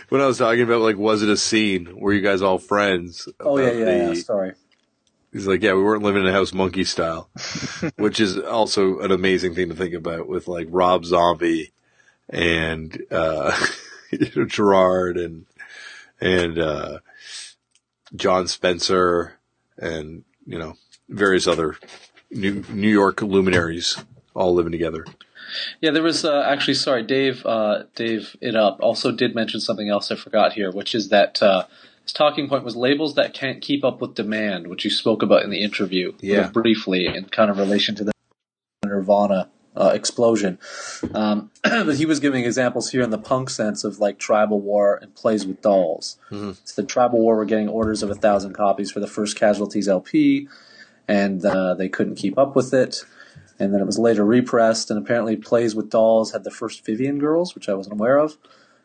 when 0.09 0.21
I 0.21 0.27
was 0.27 0.37
talking 0.37 0.61
about 0.61 0.81
like, 0.81 0.97
was 0.97 1.23
it 1.23 1.29
a 1.29 1.37
scene? 1.37 1.99
Were 1.99 2.13
you 2.13 2.21
guys 2.21 2.41
all 2.41 2.59
friends? 2.59 3.27
Oh 3.39 3.57
yeah, 3.57 3.71
yeah, 3.71 3.85
the, 3.85 4.13
yeah. 4.13 4.13
Sorry. 4.13 4.53
He's 5.35 5.47
like, 5.47 5.63
yeah, 5.63 5.73
we 5.73 5.83
weren't 5.83 6.01
living 6.01 6.21
in 6.21 6.29
a 6.29 6.31
house 6.31 6.53
monkey 6.53 6.85
style, 6.85 7.29
which 7.97 8.21
is 8.21 8.37
also 8.37 8.99
an 8.99 9.11
amazing 9.11 9.53
thing 9.53 9.67
to 9.67 9.75
think 9.75 9.93
about 9.93 10.29
with 10.29 10.47
like 10.47 10.67
Rob 10.69 11.03
Zombie 11.03 11.73
and 12.29 13.03
uh, 13.11 13.53
Gerard 14.47 15.17
and 15.17 15.45
and 16.21 16.57
uh, 16.57 16.99
Jon 18.15 18.47
Spencer 18.47 19.33
and 19.77 20.23
you 20.45 20.57
know 20.57 20.75
various 21.09 21.47
other 21.47 21.75
New 22.31 22.63
New 22.69 22.87
York 22.87 23.21
luminaries 23.21 23.97
all 24.35 24.53
living 24.53 24.71
together. 24.71 25.03
Yeah, 25.81 25.91
there 25.91 26.01
was 26.01 26.23
uh, 26.23 26.43
actually 26.47 26.75
sorry, 26.75 27.03
Dave. 27.03 27.45
Uh, 27.45 27.83
Dave 27.93 28.37
it 28.39 28.55
up 28.55 28.77
also 28.79 29.11
did 29.11 29.35
mention 29.35 29.59
something 29.59 29.89
else 29.89 30.09
I 30.11 30.15
forgot 30.15 30.53
here, 30.53 30.71
which 30.71 30.95
is 30.95 31.09
that 31.09 31.43
uh, 31.43 31.65
his 32.05 32.13
talking 32.13 32.47
point 32.47 32.63
was 32.63 32.75
labels 32.75 33.15
that 33.15 33.33
can't 33.33 33.61
keep 33.61 33.83
up 33.83 33.99
with 33.99 34.13
demand, 34.13 34.67
which 34.67 34.85
you 34.85 34.91
spoke 34.91 35.23
about 35.23 35.41
in 35.41 35.49
the 35.49 35.63
interview 35.63 36.13
yeah. 36.21 36.49
briefly 36.49 37.07
in 37.07 37.25
kind 37.25 37.49
of 37.49 37.57
relation 37.57 37.95
to 37.95 38.03
the 38.03 38.11
Nirvana 38.85 39.49
uh, 39.75 39.91
explosion. 39.93 40.59
Um, 41.15 41.49
but 41.63 41.95
he 41.95 42.05
was 42.05 42.19
giving 42.19 42.45
examples 42.45 42.91
here 42.91 43.01
in 43.01 43.09
the 43.09 43.17
punk 43.17 43.49
sense 43.49 43.83
of 43.83 43.99
like 43.99 44.19
Tribal 44.19 44.61
War 44.61 44.99
and 45.01 45.15
Plays 45.15 45.47
with 45.47 45.63
Dolls. 45.63 46.17
Mm-hmm. 46.29 46.51
So 46.63 46.81
the 46.81 46.87
Tribal 46.87 47.19
War 47.19 47.37
were 47.37 47.45
getting 47.45 47.67
orders 47.67 48.03
of 48.03 48.11
a 48.11 48.15
thousand 48.15 48.53
copies 48.53 48.91
for 48.91 48.99
the 48.99 49.07
first 49.07 49.35
Casualties 49.35 49.87
LP, 49.87 50.47
and 51.07 51.43
uh, 51.43 51.73
they 51.73 51.89
couldn't 51.89 52.15
keep 52.15 52.37
up 52.37 52.55
with 52.55 52.71
it. 52.73 53.03
And 53.57 53.73
then 53.73 53.81
it 53.81 53.85
was 53.85 53.97
later 53.97 54.25
repressed, 54.25 54.91
and 54.91 54.99
apparently 54.99 55.37
Plays 55.37 55.75
with 55.75 55.89
Dolls 55.89 56.33
had 56.33 56.43
the 56.43 56.51
first 56.51 56.85
Vivian 56.85 57.17
Girls, 57.19 57.55
which 57.55 57.67
I 57.67 57.73
wasn't 57.73 57.93
aware 57.93 58.17
of. 58.17 58.37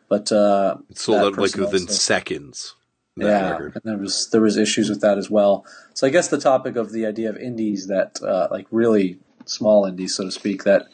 but 0.07 0.31
uh, 0.31 0.77
It 0.89 0.97
sold 0.97 1.19
out 1.19 1.37
like 1.37 1.55
within 1.55 1.83
also- 1.83 1.93
seconds. 1.93 2.75
Yeah, 3.15 3.51
record. 3.51 3.75
and 3.75 3.83
there 3.83 3.97
was 3.97 4.29
there 4.29 4.41
was 4.41 4.57
issues 4.57 4.89
with 4.89 5.01
that 5.01 5.17
as 5.17 5.29
well. 5.29 5.65
So 5.93 6.07
I 6.07 6.09
guess 6.09 6.27
the 6.29 6.39
topic 6.39 6.75
of 6.75 6.91
the 6.91 7.05
idea 7.05 7.29
of 7.29 7.37
indies 7.37 7.87
that 7.87 8.21
uh, 8.21 8.47
like 8.51 8.67
really 8.71 9.19
small 9.45 9.85
indies, 9.85 10.15
so 10.15 10.25
to 10.25 10.31
speak, 10.31 10.63
that 10.63 10.87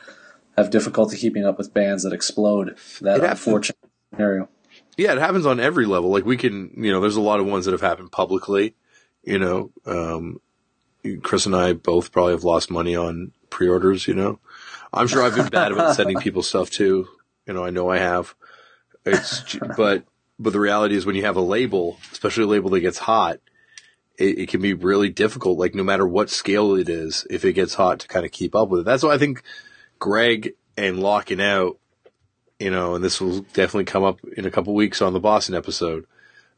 have 0.57 0.70
difficulty 0.70 1.18
keeping 1.18 1.45
up 1.45 1.57
with 1.57 1.74
bands 1.74 2.03
that 2.03 2.13
explode. 2.13 2.78
That 3.01 3.24
unfortunate 3.24 3.78
scenario. 4.11 4.49
Yeah, 4.97 5.13
it 5.13 5.20
happens 5.20 5.45
on 5.45 5.59
every 5.59 5.86
level. 5.86 6.09
Like 6.09 6.26
we 6.26 6.38
can, 6.38 6.72
you 6.76 6.91
know, 6.91 6.99
there's 6.99 7.15
a 7.15 7.22
lot 7.22 7.39
of 7.39 7.45
ones 7.45 7.65
that 7.65 7.72
have 7.72 7.82
happened 7.82 8.11
publicly. 8.11 8.76
You 9.24 9.38
know, 9.38 9.72
um, 9.86 10.41
Chris 11.22 11.45
and 11.45 11.55
I 11.55 11.74
both 11.74 12.11
probably 12.11 12.34
have 12.34 12.43
lost 12.43 12.72
money 12.72 12.95
on 12.95 13.32
pre-orders. 13.49 14.07
You 14.07 14.15
know, 14.15 14.39
I'm 14.91 15.07
sure 15.07 15.24
I've 15.24 15.36
been 15.36 15.47
bad 15.47 15.72
about 15.72 15.95
sending 15.95 16.18
people 16.22 16.41
stuff 16.41 16.72
too. 16.72 17.07
You 17.45 17.53
know, 17.53 17.63
I 17.63 17.70
know 17.70 17.89
I 17.89 17.99
have. 17.99 18.34
It's, 19.05 19.55
but 19.78 20.05
but 20.40 20.54
the 20.54 20.60
reality 20.60 20.96
is 20.96 21.06
when 21.06 21.16
you 21.16 21.26
have 21.26 21.38
a 21.38 21.42
label, 21.42 21.98
especially 22.12 22.44
a 22.44 22.48
label 22.48 22.70
that 22.72 22.82
gets 22.82 23.00
hot, 23.00 23.40
it, 24.18 24.40
it 24.40 24.50
can 24.50 24.62
be 24.62 24.74
really 24.74 25.10
difficult. 25.10 25.58
Like 25.58 25.76
no 25.76 25.84
matter 25.84 26.08
what 26.08 26.30
scale 26.30 26.76
it 26.76 26.90
is, 26.90 27.26
if 27.30 27.46
it 27.46 27.54
gets 27.54 27.74
hot, 27.76 28.00
to 28.00 28.08
kind 28.08 28.26
of 28.26 28.32
keep 28.32 28.56
up 28.56 28.70
with 28.70 28.82
it. 28.82 28.86
That's 28.86 29.04
why 29.04 29.14
I 29.14 29.18
think 29.18 29.44
Greg 30.00 30.54
and 30.76 31.00
locking 31.00 31.42
out 31.42 31.80
you 32.60 32.72
know, 32.72 32.96
and 32.96 33.04
this 33.04 33.22
will 33.22 33.42
definitely 33.54 33.86
come 33.86 34.04
up 34.04 34.20
in 34.36 34.46
a 34.46 34.52
couple 34.52 34.74
weeks 34.74 35.02
on 35.02 35.14
the 35.14 35.20
Boston 35.20 35.56
episode, 35.56 36.06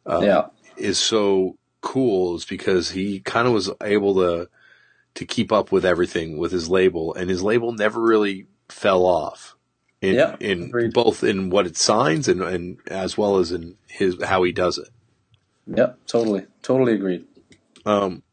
Um, 0.06 0.24
yeah, 0.24 0.48
is 0.78 0.98
so 0.98 1.58
cool 1.82 2.36
is 2.36 2.46
because 2.46 2.92
he 2.92 3.20
kind 3.20 3.48
of 3.48 3.54
was 3.54 3.70
able 3.84 4.16
to 4.16 4.50
to 5.16 5.26
keep 5.26 5.52
up 5.52 5.72
with 5.72 5.86
everything 5.86 6.38
with 6.38 6.52
his 6.52 6.70
label, 6.70 7.14
and 7.14 7.30
his 7.30 7.44
label 7.44 7.74
never 7.74 8.00
really 8.02 8.48
fell 8.70 9.06
off. 9.06 9.56
In, 10.02 10.16
Yeah, 10.16 10.36
in 10.40 10.64
agreed. 10.64 10.94
both 10.94 11.24
in 11.24 11.50
what 11.50 11.66
it 11.68 11.76
signs 11.76 12.28
and, 12.28 12.42
and 12.42 12.78
as 12.88 13.18
well 13.18 13.38
as 13.38 13.52
in 13.52 13.76
his 13.88 14.22
how 14.24 14.44
he 14.44 14.52
does 14.52 14.78
it. 14.78 14.90
yep, 15.68 16.00
totally, 16.08 16.46
totally 16.62 16.94
agreed. 16.94 17.26
Um, 17.86 18.24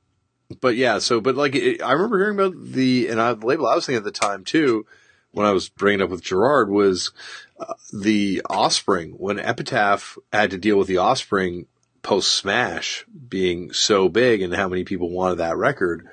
but 0.60 0.76
yeah, 0.76 0.98
so 1.00 1.20
but 1.20 1.34
like 1.34 1.54
it, 1.56 1.82
I 1.82 1.92
remember 1.92 2.18
hearing 2.18 2.38
about 2.38 2.54
the 2.72 3.08
and 3.08 3.20
I, 3.20 3.34
the 3.34 3.46
label 3.46 3.66
I 3.66 3.74
was 3.74 3.84
thinking 3.86 3.98
at 3.98 4.04
the 4.04 4.12
time 4.12 4.44
too 4.44 4.86
when 5.32 5.44
I 5.44 5.50
was 5.52 5.68
bringing 5.68 6.02
up 6.02 6.10
with 6.10 6.22
Gerard 6.22 6.70
was 6.70 7.10
uh, 7.58 7.74
the 7.92 8.42
Offspring 8.48 9.10
when 9.12 9.38
Epitaph 9.40 10.16
had 10.32 10.50
to 10.52 10.58
deal 10.58 10.78
with 10.78 10.86
the 10.86 10.98
Offspring 10.98 11.66
post 12.02 12.32
Smash 12.32 13.04
being 13.28 13.72
so 13.72 14.08
big 14.08 14.40
and 14.40 14.54
how 14.54 14.68
many 14.68 14.84
people 14.84 15.10
wanted 15.10 15.38
that 15.38 15.56
record 15.56 16.06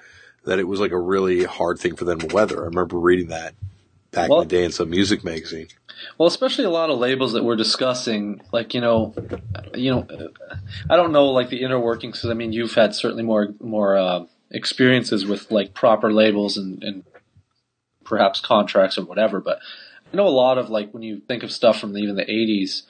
that 0.45 0.57
it 0.59 0.67
was 0.67 0.79
like 0.79 0.91
a 0.91 0.99
really 0.99 1.43
hard 1.43 1.77
thing 1.77 1.95
for 1.95 2.05
them 2.05 2.19
to 2.19 2.33
weather. 2.33 2.61
I 2.63 2.65
remember 2.65 2.97
reading 2.97 3.27
that 3.27 3.53
back 4.13 4.29
Well- 4.29 4.41
in 4.41 4.47
the 4.47 4.55
day 4.55 4.63
in 4.63 4.71
some 4.71 4.89
music 4.89 5.23
magazine. 5.23 5.67
Well, 6.17 6.27
especially 6.27 6.65
a 6.65 6.69
lot 6.69 6.89
of 6.89 6.97
labels 6.99 7.33
that 7.33 7.43
we're 7.43 7.55
discussing, 7.55 8.41
like 8.51 8.73
you 8.73 8.81
know, 8.81 9.13
you 9.73 9.91
know, 9.91 10.07
I 10.89 10.95
don't 10.97 11.11
know 11.11 11.27
like 11.27 11.49
the 11.49 11.61
inner 11.63 11.79
workings 11.79 12.17
because 12.17 12.29
I 12.29 12.33
mean, 12.33 12.51
you've 12.53 12.73
had 12.75 12.93
certainly 12.95 13.23
more 13.23 13.53
more 13.61 13.97
uh, 13.97 14.25
experiences 14.51 15.25
with 15.25 15.49
like 15.51 15.73
proper 15.73 16.11
labels 16.11 16.57
and, 16.57 16.83
and 16.83 17.03
perhaps 18.03 18.39
contracts 18.39 18.97
or 18.97 19.05
whatever. 19.05 19.39
But 19.39 19.59
I 20.11 20.17
know 20.17 20.27
a 20.27 20.29
lot 20.29 20.57
of 20.57 20.69
like 20.69 20.91
when 20.93 21.03
you 21.03 21.21
think 21.27 21.43
of 21.43 21.51
stuff 21.51 21.79
from 21.79 21.95
even 21.97 22.15
the 22.15 22.25
'80s, 22.25 22.83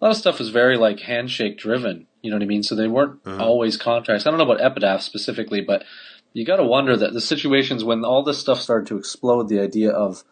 a 0.00 0.04
lot 0.04 0.10
of 0.12 0.16
stuff 0.16 0.38
was 0.38 0.50
very 0.50 0.76
like 0.76 1.00
handshake 1.00 1.58
driven. 1.58 2.06
You 2.22 2.30
know 2.30 2.36
what 2.36 2.42
I 2.44 2.46
mean? 2.46 2.62
So 2.62 2.74
they 2.74 2.88
weren't 2.88 3.20
Uh-huh. 3.26 3.44
always 3.44 3.76
contracts. 3.76 4.26
I 4.26 4.30
don't 4.30 4.38
know 4.38 4.44
about 4.50 4.64
Epitaph 4.64 5.02
specifically, 5.02 5.60
but 5.60 5.84
you 6.32 6.44
got 6.44 6.56
to 6.56 6.64
wonder 6.64 6.96
that 6.96 7.12
the 7.12 7.20
situations 7.20 7.84
when 7.84 8.04
all 8.04 8.22
this 8.22 8.38
stuff 8.38 8.60
started 8.60 8.86
to 8.88 8.96
explode, 8.96 9.48
the 9.48 9.60
idea 9.60 9.90
of 9.90 10.24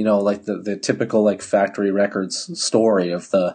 you 0.00 0.04
know, 0.04 0.18
like 0.18 0.46
the, 0.46 0.56
the 0.56 0.78
typical 0.78 1.22
like 1.22 1.42
factory 1.42 1.90
records 1.90 2.58
story 2.58 3.10
of 3.10 3.28
the 3.32 3.54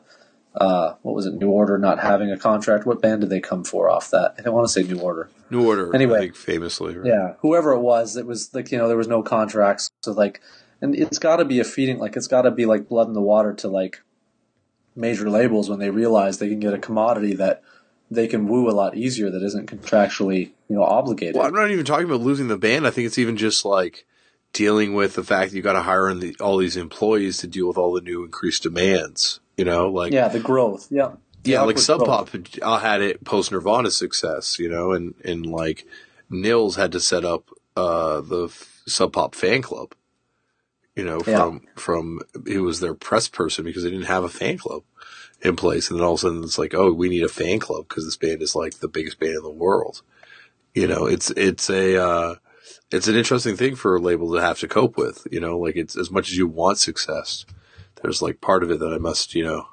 uh, 0.54 0.93
what 1.02 1.16
was 1.16 1.26
it, 1.26 1.34
New 1.34 1.50
Order 1.50 1.80
not 1.80 2.00
having 2.00 2.30
a 2.30 2.38
contract. 2.38 2.86
What 2.86 3.02
band 3.02 3.22
did 3.22 3.32
they 3.32 3.39
come 3.39 3.64
for 3.64 3.89
off 3.89 4.12
that? 4.12 4.36
I 4.38 4.43
don't 4.43 4.54
want 4.54 4.68
to 4.68 4.72
say 4.72 4.84
New 4.84 5.00
Order. 5.00 5.28
New 5.50 5.66
Order, 5.66 5.96
Anyway. 5.96 6.18
I 6.18 6.22
think 6.22 6.36
famously. 6.36 6.98
Right? 6.98 7.08
Yeah, 7.08 7.34
whoever 7.39 7.72
it 7.72 7.80
was, 7.80 8.16
it 8.16 8.28
was 8.28 8.54
like 8.54 8.72
you 8.72 8.78
know 8.78 8.88
there 8.88 8.96
was 8.96 9.08
no 9.08 9.24
contracts, 9.24 9.89
so 10.04 10.12
like, 10.12 10.39
and 10.82 10.93
it's 10.93 11.18
got 11.18 11.38
to 11.38 11.46
be 11.46 11.60
a 11.60 11.64
feeding 11.64 11.98
like 11.98 12.16
it's 12.16 12.28
got 12.28 12.43
to 12.43 12.52
be 12.52 12.68
like 12.68 12.88
blood 12.88 13.08
in 13.08 13.14
the 13.14 13.24
water 13.24 13.52
to 13.56 13.68
like 13.68 14.04
major 14.96 15.28
labels 15.28 15.68
when 15.68 15.80
they 15.80 15.89
realize 15.89 16.38
they 16.38 16.50
can 16.50 16.60
get 16.60 16.76
a 16.76 16.78
commodity 16.78 17.34
that 17.34 17.64
they 18.12 18.28
can 18.28 18.48
woo 18.48 18.70
a 18.70 18.72
lot 18.72 18.96
easier 18.96 19.32
that 19.32 19.41
isn't 19.41 19.68
contractually 19.68 20.52
you 20.70 20.76
know 20.76 20.84
obligated. 20.84 21.38
Well, 21.38 21.48
I'm 21.48 21.56
not 21.56 21.72
even 21.72 21.86
talking 21.86 22.06
about 22.06 22.22
losing 22.22 22.50
the 22.50 22.58
band. 22.60 22.86
I 22.86 22.91
think 22.91 23.08
it's 23.08 23.18
even 23.18 23.36
just 23.36 23.66
like 23.66 24.06
dealing 24.56 24.93
with 24.95 25.16
the 25.16 25.24
fact 25.24 25.51
that 25.51 25.58
you 25.58 25.62
got 25.62 25.74
to 25.74 25.82
hire 25.82 26.10
in 26.10 26.20
the, 26.22 26.36
all 26.39 26.58
these 26.58 26.78
employees 26.78 27.39
to 27.39 27.47
deal 27.47 27.68
with 27.68 27.78
all 27.78 27.93
the 27.93 27.99
new 28.01 28.24
increased 28.24 28.64
demands. 28.64 29.41
You 29.58 29.66
know, 29.66 29.89
like 29.89 30.12
yeah, 30.14 30.30
the 30.30 30.39
growth. 30.39 30.88
Yeah, 30.89 31.12
The 31.43 31.51
yeah, 31.51 31.62
like 31.62 31.78
Sub. 31.78 32.03
Pop 32.06 32.30
uh, 32.62 32.80
had 32.80 33.01
it 33.01 33.24
post 33.24 33.51
Nirvana 33.51 33.91
success. 33.91 34.58
You 34.58 34.70
know, 34.70 34.91
and 34.93 35.14
and 35.24 35.45
like 35.45 35.86
Nils 36.30 36.76
had 36.76 36.91
to 36.93 36.99
set 36.99 37.24
up 37.24 37.49
uh, 37.76 38.22
the 38.22 38.45
f- 38.45 38.82
Sub 38.88 39.14
Pop 39.14 39.36
fan 39.36 39.62
club. 39.62 39.93
You 40.95 41.03
know, 41.03 41.22
Yeah. 41.28 41.38
from 41.38 41.62
from 41.76 42.20
he 42.47 42.58
was 42.58 42.80
their 42.80 42.93
press 42.95 43.28
person 43.28 43.66
because 43.66 43.84
they 43.84 43.89
didn't 43.91 44.06
have 44.08 44.24
a 44.24 44.30
fan 44.30 44.58
club 44.58 44.84
in 45.41 45.56
place, 45.58 45.89
and 45.89 45.99
then 45.99 46.06
all 46.06 46.14
of 46.14 46.20
a 46.20 46.22
sudden 46.22 46.43
it's 46.43 46.58
like, 46.58 46.74
oh, 46.74 46.91
we 46.93 47.10
need 47.10 47.24
a 47.24 47.30
fan 47.30 47.60
club 47.60 47.88
because 47.88 48.06
this 48.06 48.16
band 48.18 48.41
is 48.41 48.56
like 48.56 48.76
the 48.80 48.88
biggest 48.88 49.20
band 49.20 49.36
in 49.36 49.43
the 49.43 49.49
world. 49.49 50.01
You 50.74 50.88
know, 50.88 51.06
it's 51.06 51.32
it's 51.32 51.70
a 51.70 52.01
uh, 52.01 52.36
it's 52.92 53.08
an 53.08 53.16
interesting 53.16 53.56
thing 53.56 53.76
for 53.76 53.96
a 53.96 54.00
label 54.00 54.34
to 54.34 54.42
have 54.42 54.60
to 54.60 54.68
cope 54.68 54.98
with. 54.98 55.28
You 55.32 55.40
know, 55.40 55.58
like 55.58 55.76
it's 55.76 55.98
as 55.98 56.12
much 56.12 56.30
as 56.32 56.38
you 56.38 56.48
want 56.48 56.78
success, 56.78 57.46
there's 58.02 58.22
like 58.22 58.42
part 58.42 58.64
of 58.64 58.72
it 58.72 58.80
that 58.80 58.94
I 58.94 58.98
must, 58.98 59.36
you 59.36 59.44
know, 59.44 59.68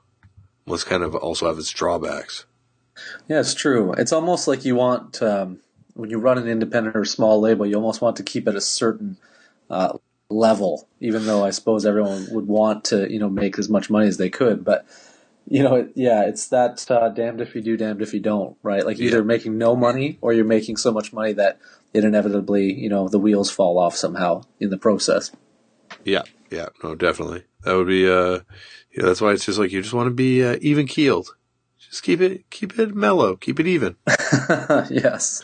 must 0.67 0.87
kind 0.87 1.03
of 1.03 1.15
also 1.15 1.47
have 1.49 1.59
its 1.59 1.71
drawbacks. 1.71 2.47
Yeah, 3.29 3.41
it's 3.41 3.55
true. 3.55 3.93
It's 3.95 4.13
almost 4.13 4.49
like 4.49 4.65
you 4.65 4.77
want 4.77 5.23
um, 5.23 5.61
when 5.95 6.11
you 6.11 6.19
run 6.19 6.39
an 6.39 6.49
independent 6.49 6.97
or 6.97 7.05
small 7.05 7.41
label, 7.41 7.67
you 7.67 7.75
almost 7.77 8.01
want 8.01 8.17
to 8.17 8.23
keep 8.23 8.49
it 8.49 8.57
a 8.57 8.61
certain 8.61 9.17
uh, 9.71 9.99
level, 10.31 10.89
even 11.01 11.27
though 11.27 11.45
I 11.45 11.51
suppose 11.51 11.87
everyone 11.87 12.27
would 12.31 12.47
want 12.47 12.85
to, 12.87 13.11
you 13.13 13.19
know, 13.19 13.29
make 13.29 13.59
as 13.59 13.69
much 13.69 13.91
money 13.91 14.09
as 14.09 14.17
they 14.17 14.31
could. 14.31 14.65
But 14.65 14.87
you 15.49 15.63
know, 15.63 15.75
it, 15.77 15.93
yeah, 15.95 16.25
it's 16.25 16.47
that 16.49 16.89
uh, 16.91 17.09
damned 17.09 17.41
if 17.41 17.55
you 17.55 17.61
do, 17.61 17.77
damned 17.77 18.03
if 18.03 18.15
you 18.15 18.21
don't, 18.21 18.57
right? 18.63 18.87
Like 18.87 18.99
either 18.99 19.19
Yeah. 19.19 19.25
making 19.25 19.59
no 19.59 19.75
money 19.75 20.19
or 20.21 20.33
you're 20.33 20.45
making 20.45 20.77
so 20.77 20.93
much 20.93 21.13
money 21.13 21.33
that 21.35 21.59
it 21.95 22.05
inevitably, 22.05 22.73
you 22.73 22.89
know, 22.89 23.09
the 23.09 23.19
wheels 23.19 23.51
fall 23.51 23.79
off 23.79 23.97
somehow 23.97 24.43
in 24.61 24.71
the 24.71 24.79
process. 24.79 25.31
Yeah, 26.05 26.23
yeah, 26.51 26.69
no, 26.83 26.95
definitely. 26.95 27.45
That 27.65 27.75
would 27.77 27.87
be, 27.87 28.09
uh, 28.11 28.41
yeah, 28.97 29.05
that's 29.05 29.21
why 29.21 29.33
it's 29.33 29.45
just 29.45 29.59
like 29.59 29.73
you 29.73 29.83
just 29.83 29.95
want 29.95 30.07
to 30.09 30.15
be 30.15 30.43
uh, 30.45 30.57
even 30.61 30.87
keeled. 30.87 31.37
Just 31.79 32.03
keep 32.03 32.21
it, 32.21 32.49
keep 32.51 32.79
it 32.79 32.95
mellow, 32.95 33.37
keep 33.37 33.61
it 33.61 33.67
even. 33.67 33.97
yes. 34.91 35.43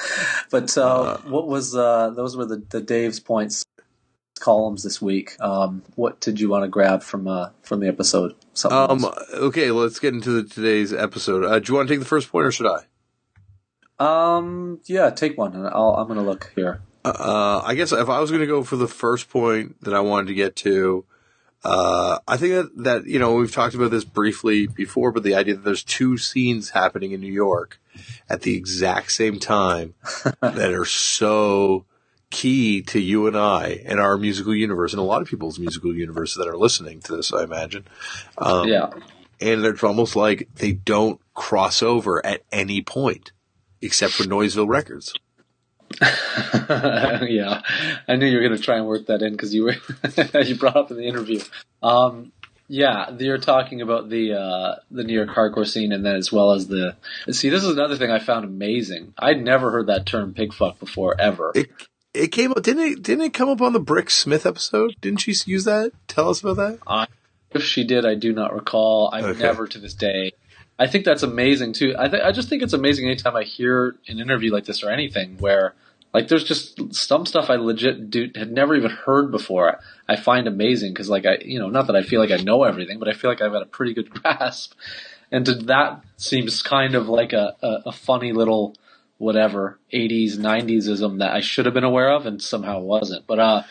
but 0.50 0.78
uh, 0.78 1.18
what 1.26 1.48
was 1.48 1.74
uh, 1.74 2.10
those 2.10 2.36
were 2.36 2.44
the, 2.46 2.62
the 2.70 2.80
Dave's 2.80 3.18
points 3.20 3.64
columns 4.38 4.84
this 4.84 5.02
week. 5.02 5.36
Um, 5.40 5.82
what 5.96 6.20
did 6.20 6.38
you 6.38 6.48
want 6.48 6.62
to 6.64 6.68
grab 6.68 7.02
from 7.02 7.26
uh, 7.26 7.50
from 7.62 7.80
the 7.80 7.88
episode? 7.88 8.36
Something 8.52 8.78
Um, 8.78 9.04
else? 9.04 9.24
okay, 9.34 9.70
let's 9.72 9.98
get 9.98 10.14
into 10.14 10.30
the, 10.30 10.48
today's 10.48 10.92
episode. 10.92 11.44
Uh, 11.44 11.58
do 11.58 11.72
you 11.72 11.76
want 11.76 11.88
to 11.88 11.94
take 11.94 12.00
the 12.00 12.06
first 12.06 12.30
point 12.30 12.46
or 12.46 12.52
should 12.52 12.68
I? 12.68 12.84
Um, 13.98 14.80
yeah, 14.86 15.10
take 15.10 15.36
one. 15.36 15.54
and 15.54 15.66
I'll, 15.66 15.94
I'm 15.94 16.06
going 16.06 16.18
to 16.18 16.24
look 16.24 16.52
here. 16.54 16.80
Uh, 17.04 17.62
I 17.64 17.74
guess 17.74 17.92
if 17.92 18.08
I 18.08 18.20
was 18.20 18.30
going 18.30 18.40
to 18.40 18.46
go 18.46 18.62
for 18.62 18.76
the 18.76 18.88
first 18.88 19.30
point 19.30 19.80
that 19.82 19.94
I 19.94 20.00
wanted 20.00 20.28
to 20.28 20.34
get 20.34 20.56
to, 20.56 21.04
uh, 21.64 22.18
I 22.26 22.36
think 22.36 22.54
that, 22.54 22.84
that, 22.84 23.06
you 23.06 23.18
know, 23.18 23.34
we've 23.34 23.52
talked 23.52 23.74
about 23.74 23.90
this 23.90 24.04
briefly 24.04 24.66
before, 24.66 25.10
but 25.10 25.22
the 25.22 25.34
idea 25.34 25.54
that 25.54 25.64
there's 25.64 25.84
two 25.84 26.16
scenes 26.18 26.70
happening 26.70 27.12
in 27.12 27.20
New 27.20 27.32
York 27.32 27.80
at 28.28 28.42
the 28.42 28.56
exact 28.56 29.12
same 29.12 29.38
time 29.38 29.94
that 30.40 30.72
are 30.72 30.84
so 30.84 31.84
key 32.30 32.82
to 32.82 33.00
you 33.00 33.26
and 33.26 33.36
I 33.36 33.82
and 33.86 33.98
our 33.98 34.18
musical 34.18 34.54
universe 34.54 34.92
and 34.92 35.00
a 35.00 35.04
lot 35.04 35.22
of 35.22 35.28
people's 35.28 35.58
musical 35.58 35.94
universe 35.94 36.34
that 36.34 36.46
are 36.46 36.56
listening 36.56 37.00
to 37.02 37.16
this, 37.16 37.32
I 37.32 37.42
imagine. 37.42 37.86
Um, 38.36 38.68
yeah, 38.68 38.90
and 39.40 39.64
it's 39.64 39.82
almost 39.82 40.16
like 40.16 40.48
they 40.56 40.72
don't 40.72 41.20
cross 41.34 41.82
over 41.82 42.24
at 42.24 42.42
any 42.52 42.82
point 42.82 43.32
except 43.80 44.12
for 44.14 44.24
Noiseville 44.24 44.68
Records. 44.68 45.14
yeah. 46.00 47.62
I 48.06 48.16
knew 48.16 48.26
you 48.26 48.36
were 48.36 48.42
going 48.42 48.56
to 48.56 48.62
try 48.62 48.76
and 48.76 48.86
work 48.86 49.06
that 49.06 49.22
in 49.22 49.32
because 49.32 49.54
you 49.54 49.64
were 49.64 49.74
you 50.42 50.56
brought 50.56 50.76
up 50.76 50.90
in 50.90 50.96
the 50.96 51.06
interview. 51.08 51.40
Um, 51.82 52.32
yeah, 52.68 53.10
you're 53.18 53.38
talking 53.38 53.80
about 53.80 54.10
the 54.10 54.34
uh, 54.34 54.76
the 54.90 55.02
New 55.02 55.14
York 55.14 55.30
hardcore 55.30 55.66
scene, 55.66 55.90
and 55.92 56.04
then 56.04 56.16
as 56.16 56.30
well 56.30 56.52
as 56.52 56.68
the 56.68 56.96
see. 57.30 57.48
This 57.48 57.64
is 57.64 57.70
another 57.70 57.96
thing 57.96 58.10
I 58.10 58.18
found 58.18 58.44
amazing. 58.44 59.14
I'd 59.18 59.42
never 59.42 59.70
heard 59.70 59.86
that 59.86 60.04
term 60.04 60.34
"pig 60.34 60.52
fuck" 60.52 60.78
before 60.78 61.18
ever. 61.18 61.52
It 61.54 61.70
it 62.12 62.28
came 62.28 62.50
up 62.50 62.62
didn't 62.62 62.82
it 62.82 63.02
didn't 63.02 63.24
it 63.24 63.34
come 63.34 63.48
up 63.48 63.62
on 63.62 63.72
the 63.72 63.80
Brix 63.80 64.10
Smith 64.10 64.44
episode? 64.44 64.94
Didn't 65.00 65.20
she 65.20 65.34
use 65.46 65.64
that? 65.64 65.92
Tell 66.08 66.28
us 66.28 66.42
about 66.42 66.56
that. 66.56 67.08
If 67.52 67.62
she 67.62 67.84
did, 67.84 68.04
I 68.04 68.14
do 68.14 68.34
not 68.34 68.54
recall. 68.54 69.10
I've 69.14 69.24
Okay. 69.24 69.42
never 69.42 69.66
to 69.66 69.78
this 69.78 69.94
day. 69.94 70.32
I 70.78 70.86
think 70.88 71.04
that's 71.04 71.22
amazing 71.24 71.72
too. 71.74 71.94
I 71.98 72.08
th- 72.08 72.22
I 72.22 72.32
just 72.32 72.48
think 72.48 72.62
it's 72.62 72.72
amazing 72.74 73.06
anytime 73.06 73.36
I 73.36 73.44
hear 73.44 73.96
an 74.08 74.20
interview 74.20 74.52
like 74.52 74.64
this 74.66 74.82
or 74.84 74.90
anything 74.90 75.38
where 75.38 75.74
Like 76.14 76.28
there's 76.28 76.44
just 76.44 76.94
some 76.94 77.26
stuff 77.26 77.50
I 77.50 77.56
legit 77.56 78.10
do, 78.10 78.30
had 78.34 78.52
never 78.52 78.74
even 78.76 78.90
heard 78.90 79.30
before. 79.30 79.78
I 80.08 80.16
find 80.16 80.48
amazing 80.48 80.92
because 80.92 81.08
like 81.08 81.26
I, 81.26 81.38
you 81.44 81.58
know, 81.60 81.68
not 81.68 81.86
that 81.88 81.96
I 81.96 82.02
feel 82.02 82.20
like 82.20 82.32
I 82.32 82.38
know 82.38 82.64
everything, 82.64 82.98
but 82.98 83.08
I 83.08 83.12
feel 83.12 83.30
like 83.30 83.42
I've 83.42 83.52
got 83.52 83.62
a 83.62 83.66
pretty 83.66 83.94
good 83.94 84.10
grasp. 84.22 84.74
And 85.30 85.44
to, 85.46 85.54
that 85.54 86.02
seems 86.16 86.62
kind 86.62 86.94
of 86.94 87.08
like 87.08 87.32
a, 87.32 87.56
a, 87.62 87.78
a 87.88 87.92
funny 87.92 88.32
little 88.32 88.74
whatever 89.18 89.78
80s 89.94 90.36
90s-ism 90.38 91.18
that 91.18 91.32
I 91.32 91.40
should 91.40 91.66
have 91.66 91.74
been 91.74 91.84
aware 91.84 92.10
of 92.10 92.26
and 92.26 92.42
somehow 92.42 92.80
wasn't. 92.80 93.26
But 93.26 93.38
uh 93.40 93.62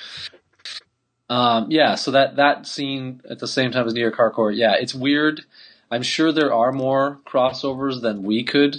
um 1.29 1.67
yeah, 1.71 1.95
so 1.95 2.11
that 2.11 2.37
that 2.37 2.67
scene 2.67 3.21
at 3.29 3.39
the 3.39 3.47
same 3.47 3.71
time 3.71 3.87
as 3.87 3.93
New 3.93 4.01
York 4.01 4.17
Hardcore, 4.17 4.55
yeah, 4.55 4.75
it's 4.79 4.95
weird. 4.95 5.41
I'm 5.89 6.03
sure 6.03 6.31
there 6.31 6.53
are 6.53 6.71
more 6.71 7.19
crossovers 7.25 8.01
than 8.01 8.23
we 8.23 8.43
could 8.43 8.77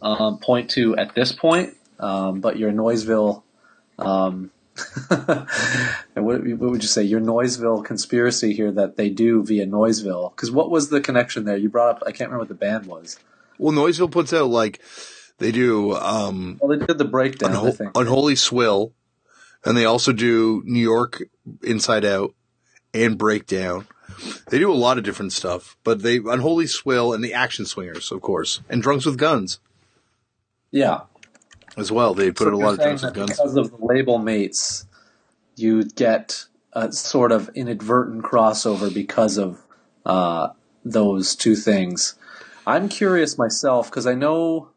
um, 0.00 0.38
point 0.38 0.70
to 0.70 0.96
at 0.96 1.14
this 1.14 1.32
point. 1.32 1.76
Um, 1.98 2.40
but 2.40 2.58
your 2.58 2.72
Noiseville, 2.72 3.42
um, 3.98 4.50
and 5.10 6.24
what, 6.24 6.42
what, 6.42 6.70
would 6.70 6.82
you 6.82 6.88
say? 6.88 7.02
Your 7.02 7.20
Noiseville 7.20 7.84
conspiracy 7.84 8.54
here 8.54 8.72
that 8.72 8.96
they 8.96 9.08
do 9.08 9.42
via 9.44 9.66
Noiseville. 9.66 10.34
Because 10.34 10.50
what 10.50 10.70
was 10.70 10.88
the 10.88 11.00
connection 11.00 11.44
there? 11.44 11.56
You 11.56 11.68
brought 11.68 11.96
up. 11.96 12.02
I 12.06 12.10
can't 12.10 12.30
remember 12.30 12.40
what 12.40 12.48
the 12.48 12.54
band 12.54 12.86
was. 12.86 13.18
Well, 13.58 13.72
Noiseville 13.72 14.10
puts 14.10 14.32
out 14.32 14.50
like 14.50 14.80
they 15.38 15.52
do. 15.52 15.94
Um, 15.94 16.58
well, 16.60 16.76
they 16.76 16.84
did 16.84 16.98
the 16.98 17.04
breakdown. 17.04 17.52
Unho- 17.52 17.92
Unholy 17.94 18.34
Swill, 18.34 18.92
and 19.64 19.76
they 19.76 19.84
also 19.84 20.12
do 20.12 20.62
New 20.64 20.80
York 20.80 21.22
Inside 21.62 22.04
Out 22.04 22.34
and 22.92 23.16
Breakdown. 23.16 23.86
They 24.48 24.58
do 24.58 24.70
a 24.70 24.74
lot 24.74 24.98
of 24.98 25.04
different 25.04 25.32
stuff, 25.32 25.76
but 25.84 26.02
they 26.02 26.16
Unholy 26.16 26.66
Swill 26.66 27.12
and 27.12 27.22
the 27.22 27.34
Action 27.34 27.66
Swingers, 27.66 28.10
of 28.10 28.20
course, 28.22 28.60
and 28.68 28.82
Drunks 28.82 29.06
with 29.06 29.18
Guns. 29.18 29.60
Yeah, 30.70 31.02
as 31.76 31.90
well. 31.90 32.14
They 32.14 32.30
put 32.30 32.48
so 32.48 32.54
a 32.54 32.56
lot 32.56 32.74
of 32.74 32.80
Drunks 32.80 33.02
with 33.02 33.14
Guns 33.14 33.30
because 33.30 33.56
of 33.56 33.70
the 33.70 33.84
label 33.84 34.18
mates. 34.18 34.86
You 35.56 35.84
get 35.84 36.46
a 36.72 36.92
sort 36.92 37.32
of 37.32 37.50
inadvertent 37.54 38.22
crossover 38.22 38.92
because 38.92 39.36
of 39.38 39.62
uh, 40.06 40.48
those 40.84 41.36
two 41.36 41.54
things. 41.54 42.14
I'm 42.66 42.88
curious 42.88 43.36
myself 43.36 43.90
because 43.90 44.06
I 44.06 44.14
know 44.14 44.70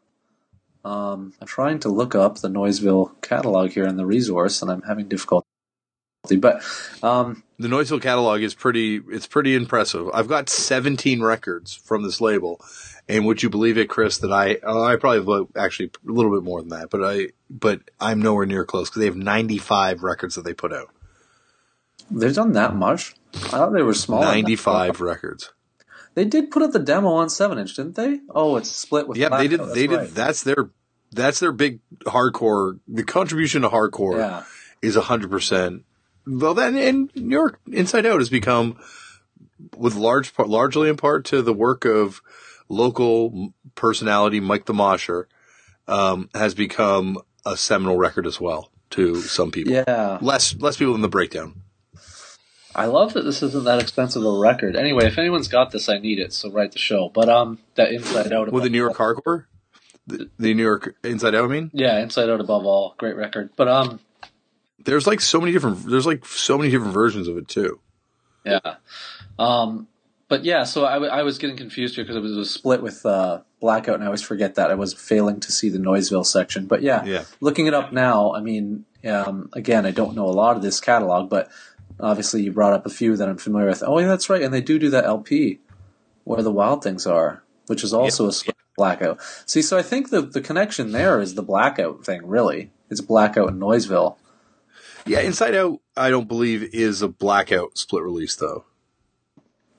um, 0.84 1.34
I'm 1.40 1.46
trying 1.46 1.80
to 1.80 1.88
look 1.88 2.14
up 2.14 2.38
the 2.38 2.48
Noiseville 2.48 3.20
catalog 3.20 3.70
here 3.70 3.86
in 3.86 3.96
the 3.96 4.06
resource, 4.06 4.62
and 4.62 4.70
I'm 4.70 4.82
having 4.82 5.08
difficulty. 5.08 5.45
But 6.34 6.64
um, 7.02 7.44
the 7.60 7.68
Noiseville 7.68 8.02
catalog 8.02 8.42
is 8.42 8.54
pretty. 8.54 9.00
It's 9.08 9.28
pretty 9.28 9.54
impressive. 9.54 10.10
I've 10.12 10.26
got 10.26 10.48
17 10.48 11.22
records 11.22 11.74
from 11.74 12.02
this 12.02 12.20
label, 12.20 12.60
and 13.08 13.24
would 13.26 13.42
you 13.44 13.50
believe 13.50 13.78
it, 13.78 13.88
Chris, 13.88 14.18
that 14.18 14.32
I 14.32 14.56
uh, 14.66 14.82
I 14.82 14.96
probably 14.96 15.36
have 15.36 15.46
actually 15.56 15.90
a 16.08 16.10
little 16.12 16.32
bit 16.32 16.42
more 16.42 16.60
than 16.60 16.70
that, 16.70 16.90
but 16.90 17.04
I 17.04 17.28
but 17.48 17.82
I'm 18.00 18.20
nowhere 18.20 18.46
near 18.46 18.64
close 18.64 18.90
because 18.90 19.00
they 19.00 19.06
have 19.06 19.16
95 19.16 20.02
records 20.02 20.34
that 20.34 20.44
they 20.44 20.54
put 20.54 20.72
out. 20.72 20.90
They've 22.10 22.34
done 22.34 22.52
that 22.52 22.74
much. 22.74 23.14
I 23.34 23.38
thought 23.38 23.72
they 23.72 23.82
were 23.82 23.94
small. 23.94 24.20
95 24.20 25.00
records. 25.00 25.52
They 26.14 26.24
did 26.24 26.50
put 26.50 26.62
up 26.62 26.72
the 26.72 26.78
demo 26.78 27.10
on 27.10 27.28
seven 27.28 27.58
inch, 27.58 27.76
didn't 27.76 27.94
they? 27.94 28.20
Oh, 28.30 28.56
it's 28.56 28.70
split 28.70 29.06
with. 29.06 29.18
Yeah, 29.18 29.36
they 29.36 29.48
did. 29.48 29.60
They 29.74 29.86
right. 29.86 30.06
did. 30.06 30.14
That's 30.14 30.42
their. 30.42 30.70
That's 31.12 31.40
their 31.40 31.52
big 31.52 31.80
hardcore. 32.04 32.80
The 32.88 33.04
contribution 33.04 33.62
to 33.62 33.68
hardcore 33.68 34.18
yeah. 34.18 34.44
is 34.80 34.96
hundred 34.96 35.30
percent. 35.30 35.84
Well, 36.26 36.54
then 36.54 36.76
in 36.76 37.10
New 37.14 37.36
York 37.36 37.60
Inside 37.70 38.06
Out 38.06 38.20
has 38.20 38.30
become, 38.30 38.78
with 39.76 39.94
large 39.94 40.34
part, 40.34 40.48
largely 40.48 40.88
in 40.88 40.96
part 40.96 41.24
to 41.26 41.42
the 41.42 41.52
work 41.52 41.84
of 41.84 42.20
local 42.68 43.52
personality 43.74 44.40
Mike 44.40 44.66
the 44.66 44.74
Mosher, 44.74 45.28
um, 45.86 46.28
has 46.34 46.54
become 46.54 47.18
a 47.44 47.56
seminal 47.56 47.96
record 47.96 48.26
as 48.26 48.40
well 48.40 48.70
to 48.90 49.16
some 49.16 49.50
people. 49.50 49.72
Yeah, 49.72 50.18
less 50.20 50.56
less 50.56 50.76
people 50.76 50.94
than 50.94 51.02
the 51.02 51.08
breakdown. 51.08 51.62
I 52.74 52.86
love 52.86 53.14
that 53.14 53.22
this 53.22 53.42
isn't 53.42 53.64
that 53.64 53.80
expensive 53.80 54.22
a 54.22 54.38
record. 54.38 54.76
Anyway, 54.76 55.06
if 55.06 55.16
anyone's 55.16 55.48
got 55.48 55.70
this, 55.70 55.88
I 55.88 55.98
need 55.98 56.18
it. 56.18 56.34
So 56.34 56.50
write 56.50 56.72
the 56.72 56.78
show. 56.78 57.08
But 57.08 57.30
um, 57.30 57.58
that 57.76 57.90
Inside 57.90 58.32
Out. 58.32 58.52
With 58.52 58.64
the 58.64 58.68
New 58.68 58.76
York 58.78 58.96
Hardcore, 58.98 59.46
the, 60.06 60.28
the 60.38 60.52
New 60.52 60.62
York 60.62 60.94
Inside 61.02 61.34
Out. 61.34 61.44
I 61.44 61.48
mean, 61.48 61.70
yeah, 61.72 61.98
Inside 62.00 62.28
Out 62.28 62.40
above 62.40 62.66
all, 62.66 62.94
great 62.98 63.16
record. 63.16 63.50
But 63.56 63.68
um, 63.68 64.00
there's 64.86 65.06
like 65.06 65.20
so 65.20 65.40
many 65.40 65.52
different. 65.52 65.84
There's 65.84 66.06
like 66.06 66.24
so 66.24 66.56
many 66.56 66.70
different 66.70 66.94
versions 66.94 67.28
of 67.28 67.36
it 67.36 67.48
too. 67.48 67.80
Yeah. 68.44 68.76
Um, 69.38 69.88
but 70.28 70.44
yeah, 70.44 70.64
so 70.64 70.86
I, 70.86 70.94
w- 70.94 71.12
I 71.12 71.22
was 71.22 71.38
getting 71.38 71.56
confused 71.56 71.94
here 71.94 72.04
because 72.04 72.16
it 72.16 72.22
was 72.22 72.36
a 72.36 72.44
split 72.44 72.82
with 72.82 73.04
uh, 73.04 73.42
Blackout, 73.60 73.96
and 73.96 74.02
I 74.02 74.06
always 74.06 74.22
forget 74.22 74.54
that 74.56 74.70
I 74.70 74.74
was 74.74 74.94
failing 74.94 75.40
to 75.40 75.52
see 75.52 75.68
the 75.68 75.78
Noiseville 75.78 76.26
section. 76.26 76.66
But 76.66 76.82
yeah, 76.82 77.04
yeah. 77.04 77.24
looking 77.40 77.66
it 77.66 77.74
up 77.74 77.92
now, 77.92 78.32
I 78.32 78.40
mean, 78.40 78.86
um, 79.04 79.50
again, 79.52 79.86
I 79.86 79.90
don't 79.90 80.16
know 80.16 80.26
a 80.26 80.32
lot 80.32 80.56
of 80.56 80.62
this 80.62 80.80
catalog, 80.80 81.28
but 81.28 81.50
Obviously, 81.98 82.42
you 82.42 82.52
brought 82.52 82.74
up 82.74 82.84
a 82.84 82.90
few 82.90 83.16
that 83.16 83.28
I'm 83.28 83.38
familiar 83.38 83.68
with. 83.68 83.82
Oh, 83.84 83.98
yeah, 83.98 84.06
that's 84.06 84.28
right. 84.28 84.42
And 84.42 84.52
they 84.52 84.60
do 84.60 84.78
do 84.78 84.90
that 84.90 85.04
LP 85.04 85.60
where 86.24 86.42
the 86.42 86.52
wild 86.52 86.82
things 86.82 87.06
are, 87.06 87.42
which 87.68 87.82
is 87.82 87.94
also 87.94 88.24
yep. 88.24 88.30
a 88.30 88.34
split 88.34 88.56
blackout. 88.76 89.18
See, 89.46 89.62
so 89.62 89.78
I 89.78 89.82
think 89.82 90.10
the 90.10 90.20
the 90.20 90.42
connection 90.42 90.92
there 90.92 91.20
is 91.20 91.34
the 91.34 91.42
blackout 91.42 92.04
thing. 92.04 92.26
Really, 92.26 92.70
it's 92.90 93.00
blackout 93.00 93.48
in 93.48 93.58
Noiseville. 93.58 94.16
Yeah, 95.06 95.20
Inside 95.20 95.54
Out, 95.54 95.80
I 95.96 96.10
don't 96.10 96.28
believe 96.28 96.62
is 96.74 97.02
a 97.02 97.08
blackout 97.08 97.78
split 97.78 98.02
release 98.02 98.36
though. 98.36 98.64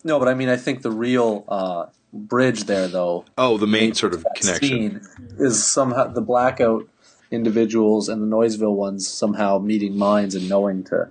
No, 0.04 0.20
but 0.20 0.28
I 0.28 0.34
mean, 0.34 0.50
I 0.50 0.56
think 0.58 0.84
the 0.84 0.92
real 0.92 1.44
uh, 1.48 1.88
bridge 2.14 2.64
there, 2.64 2.88
though. 2.88 3.26
Oh, 3.38 3.58
the 3.58 3.68
main 3.68 3.94
sort 3.94 4.14
of 4.14 4.26
connection 4.36 5.02
is 5.38 5.66
somehow 5.66 6.08
the 6.08 6.22
blackout 6.22 6.88
individuals 7.30 8.08
and 8.08 8.22
the 8.22 8.36
Noiseville 8.36 8.76
ones 8.76 9.08
somehow 9.08 9.60
meeting 9.60 9.98
minds 9.98 10.34
and 10.34 10.48
knowing 10.48 10.84
to 10.86 11.10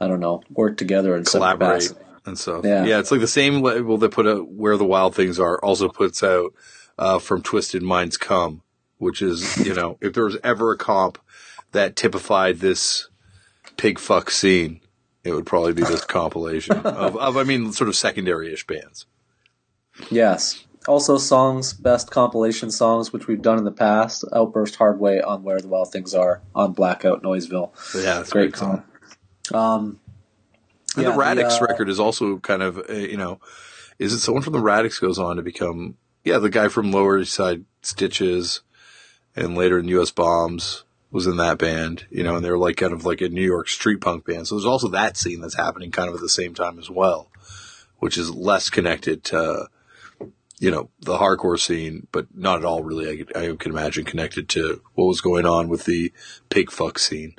I 0.00 0.06
don't 0.06 0.20
know, 0.20 0.42
work 0.50 0.76
together 0.76 1.14
and 1.14 1.26
collaborate 1.26 1.92
and 2.24 2.38
stuff. 2.38 2.64
Yeah. 2.64 2.84
yeah, 2.84 2.98
it's 3.00 3.10
like 3.10 3.20
the 3.20 3.26
same 3.26 3.62
label 3.62 3.98
that 3.98 4.12
put 4.12 4.26
out 4.26 4.50
"Where 4.50 4.76
the 4.76 4.84
Wild 4.84 5.14
Things 5.14 5.40
Are" 5.40 5.62
also 5.62 5.88
puts 5.88 6.22
out 6.22 6.54
uh, 6.98 7.18
"From 7.18 7.42
Twisted 7.42 7.82
Minds 7.82 8.16
Come," 8.16 8.62
which 8.98 9.20
is 9.22 9.56
you 9.66 9.74
know 9.74 9.98
if 10.00 10.12
there 10.12 10.24
was 10.24 10.36
ever 10.44 10.72
a 10.72 10.78
comp 10.78 11.18
that 11.72 11.96
typified 11.96 12.60
this 12.60 13.08
pig 13.78 13.98
fuck 13.98 14.30
scene, 14.30 14.80
it 15.24 15.32
would 15.32 15.46
probably 15.46 15.72
be 15.72 15.82
this 15.82 16.04
compilation 16.04 16.76
of, 16.84 17.16
of 17.16 17.36
I 17.38 17.44
mean 17.44 17.72
sort 17.72 17.88
of 17.88 17.96
secondary 17.96 18.52
ish 18.52 18.66
bands. 18.66 19.06
Yes. 20.10 20.64
Also, 20.86 21.18
songs, 21.18 21.74
best 21.74 22.10
compilation 22.10 22.70
songs, 22.70 23.12
which 23.12 23.26
we've 23.26 23.42
done 23.42 23.58
in 23.58 23.64
the 23.64 23.70
past. 23.70 24.24
Outburst 24.34 24.76
Hardway 24.76 25.20
on 25.20 25.42
Where 25.42 25.60
the 25.60 25.68
Wild 25.68 25.92
Things 25.92 26.14
Are 26.14 26.40
on 26.54 26.72
Blackout 26.72 27.22
Noiseville. 27.22 27.72
Yeah, 27.94 28.22
great, 28.30 28.52
great 28.52 28.56
song. 28.56 28.84
Um, 29.52 30.00
and 30.96 31.04
yeah, 31.04 31.10
the 31.10 31.18
Radicts 31.18 31.60
uh, 31.60 31.66
record 31.66 31.90
is 31.90 32.00
also 32.00 32.38
kind 32.38 32.62
of, 32.62 32.78
uh, 32.88 32.92
you 32.92 33.18
know, 33.18 33.38
is 33.98 34.14
it 34.14 34.20
someone 34.20 34.42
from 34.42 34.54
the 34.54 34.60
Radicts 34.60 34.98
goes 34.98 35.18
on 35.18 35.36
to 35.36 35.42
become, 35.42 35.96
yeah, 36.24 36.38
the 36.38 36.48
guy 36.48 36.68
from 36.68 36.90
Lower 36.90 37.18
East 37.18 37.34
Side 37.34 37.64
Stitches 37.82 38.62
and 39.36 39.56
later 39.56 39.78
in 39.78 39.88
US 39.88 40.10
Bombs 40.10 40.84
was 41.10 41.26
in 41.26 41.36
that 41.38 41.58
band, 41.58 42.06
you 42.10 42.22
know, 42.22 42.36
and 42.36 42.44
they're 42.44 42.58
like 42.58 42.76
kind 42.76 42.92
of 42.92 43.04
like 43.04 43.20
a 43.20 43.28
New 43.28 43.44
York 43.44 43.68
street 43.68 44.00
punk 44.00 44.26
band. 44.26 44.46
So 44.46 44.56
there's 44.56 44.66
also 44.66 44.88
that 44.88 45.16
scene 45.16 45.40
that's 45.40 45.54
happening 45.54 45.90
kind 45.90 46.08
of 46.08 46.14
at 46.14 46.20
the 46.20 46.28
same 46.28 46.54
time 46.54 46.78
as 46.78 46.90
well, 46.90 47.30
which 47.98 48.18
is 48.18 48.30
less 48.34 48.68
connected 48.68 49.24
to, 49.24 49.68
you 50.58 50.70
know, 50.70 50.90
the 51.00 51.16
hardcore 51.16 51.58
scene, 51.58 52.06
but 52.12 52.26
not 52.34 52.58
at 52.58 52.64
all 52.64 52.82
really, 52.82 53.26
I, 53.34 53.40
I 53.40 53.56
can 53.56 53.72
imagine 53.72 54.04
connected 54.04 54.48
to 54.50 54.82
what 54.94 55.06
was 55.06 55.20
going 55.20 55.46
on 55.46 55.68
with 55.68 55.84
the 55.84 56.12
pig 56.50 56.70
fuck 56.70 56.98
scene. 56.98 57.36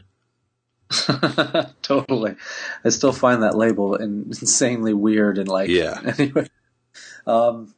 totally. 1.84 2.36
I 2.84 2.90
still 2.90 3.14
find 3.14 3.44
that 3.44 3.56
label 3.56 3.96
insanely 3.96 4.94
weird 4.94 5.38
and 5.38 5.48
like 5.48 5.70
yeah. 5.70 6.00
Anyway, 6.18 6.48
um, 7.28 7.76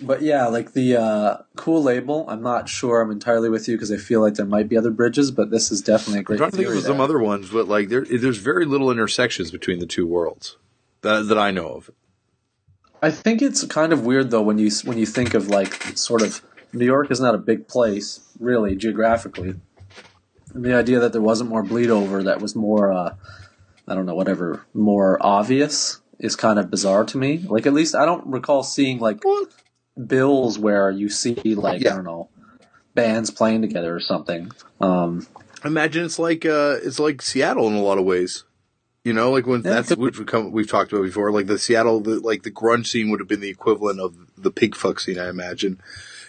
but 0.00 0.22
yeah, 0.22 0.46
like 0.46 0.72
the 0.72 0.96
uh, 0.96 1.36
cool 1.56 1.82
label. 1.82 2.26
I'm 2.28 2.42
not 2.42 2.68
sure. 2.68 3.00
I'm 3.00 3.10
entirely 3.10 3.48
with 3.48 3.68
you 3.68 3.76
because 3.76 3.90
I 3.90 3.96
feel 3.96 4.20
like 4.20 4.34
there 4.34 4.46
might 4.46 4.68
be 4.68 4.76
other 4.76 4.90
bridges, 4.90 5.30
but 5.30 5.50
this 5.50 5.70
is 5.70 5.80
definitely 5.80 6.20
a 6.20 6.22
great. 6.22 6.36
I'm 6.36 6.50
trying 6.50 6.50
to 6.52 6.56
think 6.56 6.68
of 6.68 6.82
some 6.82 7.00
other 7.00 7.18
ones, 7.18 7.50
but 7.50 7.68
like 7.68 7.88
there, 7.88 8.04
there's 8.04 8.38
very 8.38 8.64
little 8.64 8.90
intersections 8.90 9.50
between 9.50 9.78
the 9.78 9.86
two 9.86 10.06
worlds 10.06 10.56
that 11.02 11.28
that 11.28 11.38
I 11.38 11.50
know 11.50 11.68
of. 11.68 11.90
I 13.02 13.10
think 13.10 13.42
it's 13.42 13.64
kind 13.64 13.92
of 13.92 14.04
weird 14.04 14.30
though 14.30 14.42
when 14.42 14.58
you 14.58 14.70
when 14.84 14.98
you 14.98 15.06
think 15.06 15.34
of 15.34 15.48
like 15.48 15.74
sort 15.96 16.22
of 16.22 16.42
New 16.72 16.86
York 16.86 17.10
is 17.10 17.20
not 17.20 17.34
a 17.34 17.38
big 17.38 17.68
place 17.68 18.20
really 18.38 18.76
geographically 18.76 19.54
the 20.62 20.74
idea 20.74 21.00
that 21.00 21.12
there 21.12 21.22
wasn't 21.22 21.50
more 21.50 21.62
bleed 21.62 21.90
over 21.90 22.22
that 22.22 22.40
was 22.40 22.54
more 22.54 22.92
uh, 22.92 23.14
I 23.86 23.94
don't 23.94 24.06
know 24.06 24.14
whatever 24.14 24.64
more 24.74 25.18
obvious 25.20 26.00
is 26.18 26.34
kind 26.34 26.58
of 26.58 26.70
bizarre 26.70 27.04
to 27.04 27.18
me. 27.18 27.38
Like 27.38 27.66
at 27.66 27.74
least 27.74 27.94
I 27.94 28.06
don't 28.06 28.26
recall 28.26 28.62
seeing 28.62 28.98
like 28.98 29.22
bills 30.04 30.58
where 30.58 30.90
you 30.90 31.08
see 31.08 31.34
like 31.54 31.82
yeah. 31.82 31.92
I 31.92 31.96
don't 31.96 32.04
know 32.04 32.28
bands 32.96 33.30
playing 33.30 33.62
together 33.62 33.94
or 33.94 34.00
something. 34.00 34.50
Um, 34.80 35.26
Imagine 35.64 36.04
it's 36.04 36.18
like 36.18 36.44
uh, 36.44 36.78
it's 36.82 36.98
like 36.98 37.22
Seattle 37.22 37.68
in 37.68 37.74
a 37.74 37.82
lot 37.82 37.98
of 37.98 38.04
ways. 38.04 38.44
You 39.04 39.12
know, 39.12 39.30
like 39.30 39.46
when 39.46 39.62
yeah, 39.62 39.70
that's 39.70 39.94
which 39.94 40.18
we 40.18 40.24
come, 40.24 40.50
we've 40.50 40.68
talked 40.68 40.92
about 40.92 41.04
before. 41.04 41.30
Like 41.30 41.46
the 41.46 41.58
Seattle, 41.58 42.00
the, 42.00 42.18
like 42.18 42.42
the 42.42 42.50
grunge 42.50 42.88
scene 42.88 43.10
would 43.10 43.20
have 43.20 43.28
been 43.28 43.40
the 43.40 43.48
equivalent 43.48 44.00
of 44.00 44.16
the 44.36 44.50
pig 44.50 44.74
fuck 44.74 44.98
scene, 44.98 45.18
I 45.18 45.28
imagine, 45.28 45.80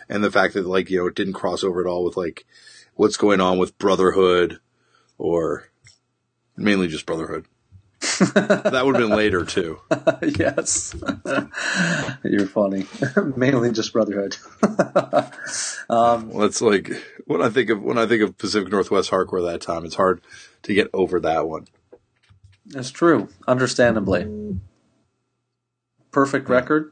and 0.08 0.24
the 0.24 0.32
fact 0.32 0.54
that 0.54 0.68
like 0.68 0.90
you 0.90 1.00
know 1.00 1.08
it 1.08 1.16
didn't 1.16 1.34
cross 1.34 1.64
over 1.64 1.82
at 1.82 1.88
all 1.88 2.04
with 2.04 2.18
like 2.18 2.46
what's 2.94 3.18
going 3.18 3.42
on 3.42 3.58
with 3.58 3.78
Brotherhood, 3.80 4.60
or 5.18 5.70
mainly 6.56 6.88
just 6.88 7.06
Brotherhood. 7.06 7.46
That 8.00 8.82
would 8.86 8.96
have 8.96 9.10
been 9.10 9.18
later 9.18 9.44
too. 9.44 9.80
yes, 10.22 10.96
you're 12.24 12.48
funny. 12.48 12.86
Mainly 13.36 13.72
just 13.72 13.94
Brotherhood. 13.94 14.38
um, 15.90 16.30
well, 16.30 16.44
it's 16.46 16.62
like 16.62 16.92
when 17.26 17.42
I 17.42 17.50
think 17.50 17.70
of 17.70 17.82
when 17.82 17.98
I 17.98 18.06
think 18.06 18.22
of 18.22 18.38
Pacific 18.38 18.72
Northwest 18.72 19.10
hardcore 19.10 19.50
that 19.52 19.62
time, 19.62 19.86
it's 19.86 19.96
hard 19.96 20.22
to 20.64 20.74
get 20.74 20.90
over 20.94 21.20
that 21.22 21.48
one. 21.48 21.68
That's 22.66 22.92
true, 22.92 23.30
understandably. 23.48 24.60
Perfect 26.12 26.50
record. 26.50 26.92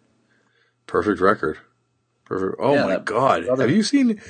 Perfect 0.88 1.20
record. 1.20 1.58
Perfect. 2.26 2.56
Oh 2.60 2.74
yeah, 2.74 2.86
my 2.86 2.98
god! 2.98 3.46
Brother- 3.46 3.64
have 3.64 3.72
you 3.76 3.84
seen? 3.84 4.22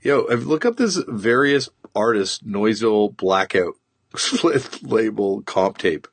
Yo, 0.00 0.22
look 0.22 0.64
up 0.64 0.76
this 0.76 0.96
various 1.08 1.68
artists 1.94 2.40
Noiseville 2.44 3.16
Blackout 3.16 3.74
split 4.16 4.82
label 4.82 5.42
comp 5.42 5.78
tape. 5.78 6.06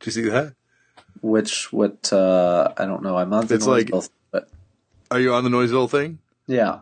Do 0.00 0.06
you 0.06 0.12
see 0.12 0.28
that? 0.28 0.54
Which 1.20 1.72
what 1.72 2.12
uh 2.12 2.72
I 2.76 2.86
don't 2.86 3.02
know. 3.02 3.16
I'm 3.16 3.32
on 3.32 3.46
the 3.46 3.54
it's 3.54 3.66
like, 3.66 3.90
but 4.30 4.48
are 5.10 5.20
you 5.20 5.34
on 5.34 5.44
the 5.44 5.50
Noiseville 5.50 5.90
thing? 5.90 6.18
Yeah. 6.46 6.80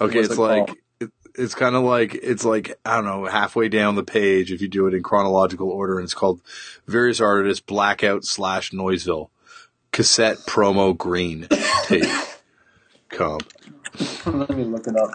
Okay, 0.00 0.20
it's 0.20 0.34
it 0.34 0.38
like 0.38 0.70
it, 1.00 1.10
it's 1.34 1.54
kind 1.54 1.74
of 1.74 1.82
like 1.82 2.14
it's 2.14 2.44
like 2.44 2.78
I 2.84 2.96
don't 2.96 3.04
know 3.04 3.24
halfway 3.26 3.68
down 3.68 3.96
the 3.96 4.04
page 4.04 4.52
if 4.52 4.60
you 4.60 4.68
do 4.68 4.86
it 4.86 4.94
in 4.94 5.02
chronological 5.02 5.70
order, 5.70 5.98
and 5.98 6.04
it's 6.04 6.14
called 6.14 6.40
various 6.86 7.20
artists 7.20 7.60
blackout 7.60 8.24
slash 8.24 8.70
Noiseville 8.70 9.30
cassette 9.90 10.36
promo 10.46 10.96
green 10.96 11.48
tape 11.84 12.04
comp. 13.08 13.50
Let 14.26 14.50
me 14.50 14.64
look 14.64 14.86
it 14.86 14.96
up. 14.96 15.10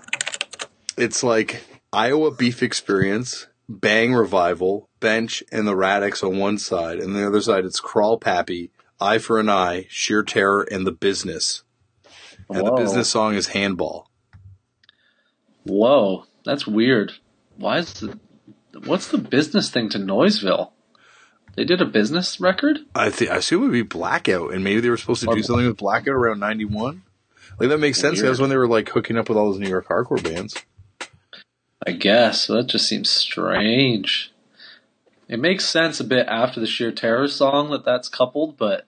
It's 0.98 1.24
like 1.24 1.64
Iowa 1.94 2.32
Beef 2.32 2.62
Experience, 2.62 3.48
Bang 3.80 4.14
Revival, 4.14 4.90
Bench, 5.00 5.44
and 5.52 5.68
the 5.68 5.76
Radicts 5.76 6.24
on 6.24 6.38
one 6.38 6.58
side, 6.58 7.00
and 7.00 7.16
the 7.16 7.26
other 7.26 7.42
side 7.42 7.66
it's 7.66 7.82
Crawlpappy, 7.82 8.70
Eye 9.00 9.18
for 9.18 9.40
an 9.40 9.50
Eye, 9.50 9.88
Sheer 9.90 10.24
Terror, 10.24 10.68
and 10.72 10.88
The 10.88 10.92
Business. 10.92 11.64
And 12.50 12.62
Whoa. 12.62 12.70
the 12.70 12.82
business 12.82 13.10
song 13.10 13.36
is 13.36 13.48
Handball. 13.48 14.10
Whoa, 15.64 16.26
that's 16.46 16.68
weird. 16.68 17.14
Why 17.58 17.80
is 17.80 17.94
the 17.94 18.20
what's 18.86 19.08
the 19.08 19.18
business 19.18 19.70
thing 19.70 19.90
to 19.90 19.98
Noiseville? 19.98 20.72
They 21.56 21.64
did 21.64 21.82
a 21.82 21.86
business 21.86 22.40
record. 22.40 22.80
I 22.96 23.10
think 23.10 23.32
I 23.32 23.38
assume 23.38 23.62
it 23.62 23.66
would 23.68 23.74
be 23.74 23.82
Blackout, 23.84 24.54
and 24.54 24.64
maybe 24.64 24.82
they 24.82 24.90
were 24.90 24.98
supposed 24.98 25.22
to 25.22 25.34
do 25.34 25.44
something 25.44 25.68
with 25.68 25.78
Blackout 25.78 26.16
around 26.16 26.40
ninety 26.40 26.66
one. 26.66 27.04
Like 27.60 27.70
that 27.70 27.78
makes 27.78 28.00
sense. 28.00 28.16
Weird. 28.16 28.26
That 28.26 28.30
was 28.30 28.42
when 28.42 28.50
they 28.50 28.58
were 28.58 28.68
like 28.68 28.90
hooking 28.90 29.18
up 29.18 29.30
with 29.30 29.38
all 29.38 29.52
those 29.52 29.60
New 29.60 29.70
York 29.70 29.88
hardcore 29.88 30.24
bands. 30.24 30.56
I 31.86 31.92
guess 31.92 32.48
that 32.48 32.68
just 32.68 32.88
seems 32.88 33.10
strange. 33.10 34.32
It 35.28 35.40
makes 35.40 35.66
sense 35.66 36.00
a 36.00 36.04
bit 36.04 36.28
after 36.28 36.60
the 36.60 36.68
sheer 36.68 36.92
terror 36.92 37.28
song 37.28 37.72
that 37.72 37.86
that's 37.86 38.08
coupled, 38.08 38.58
but 38.58 38.86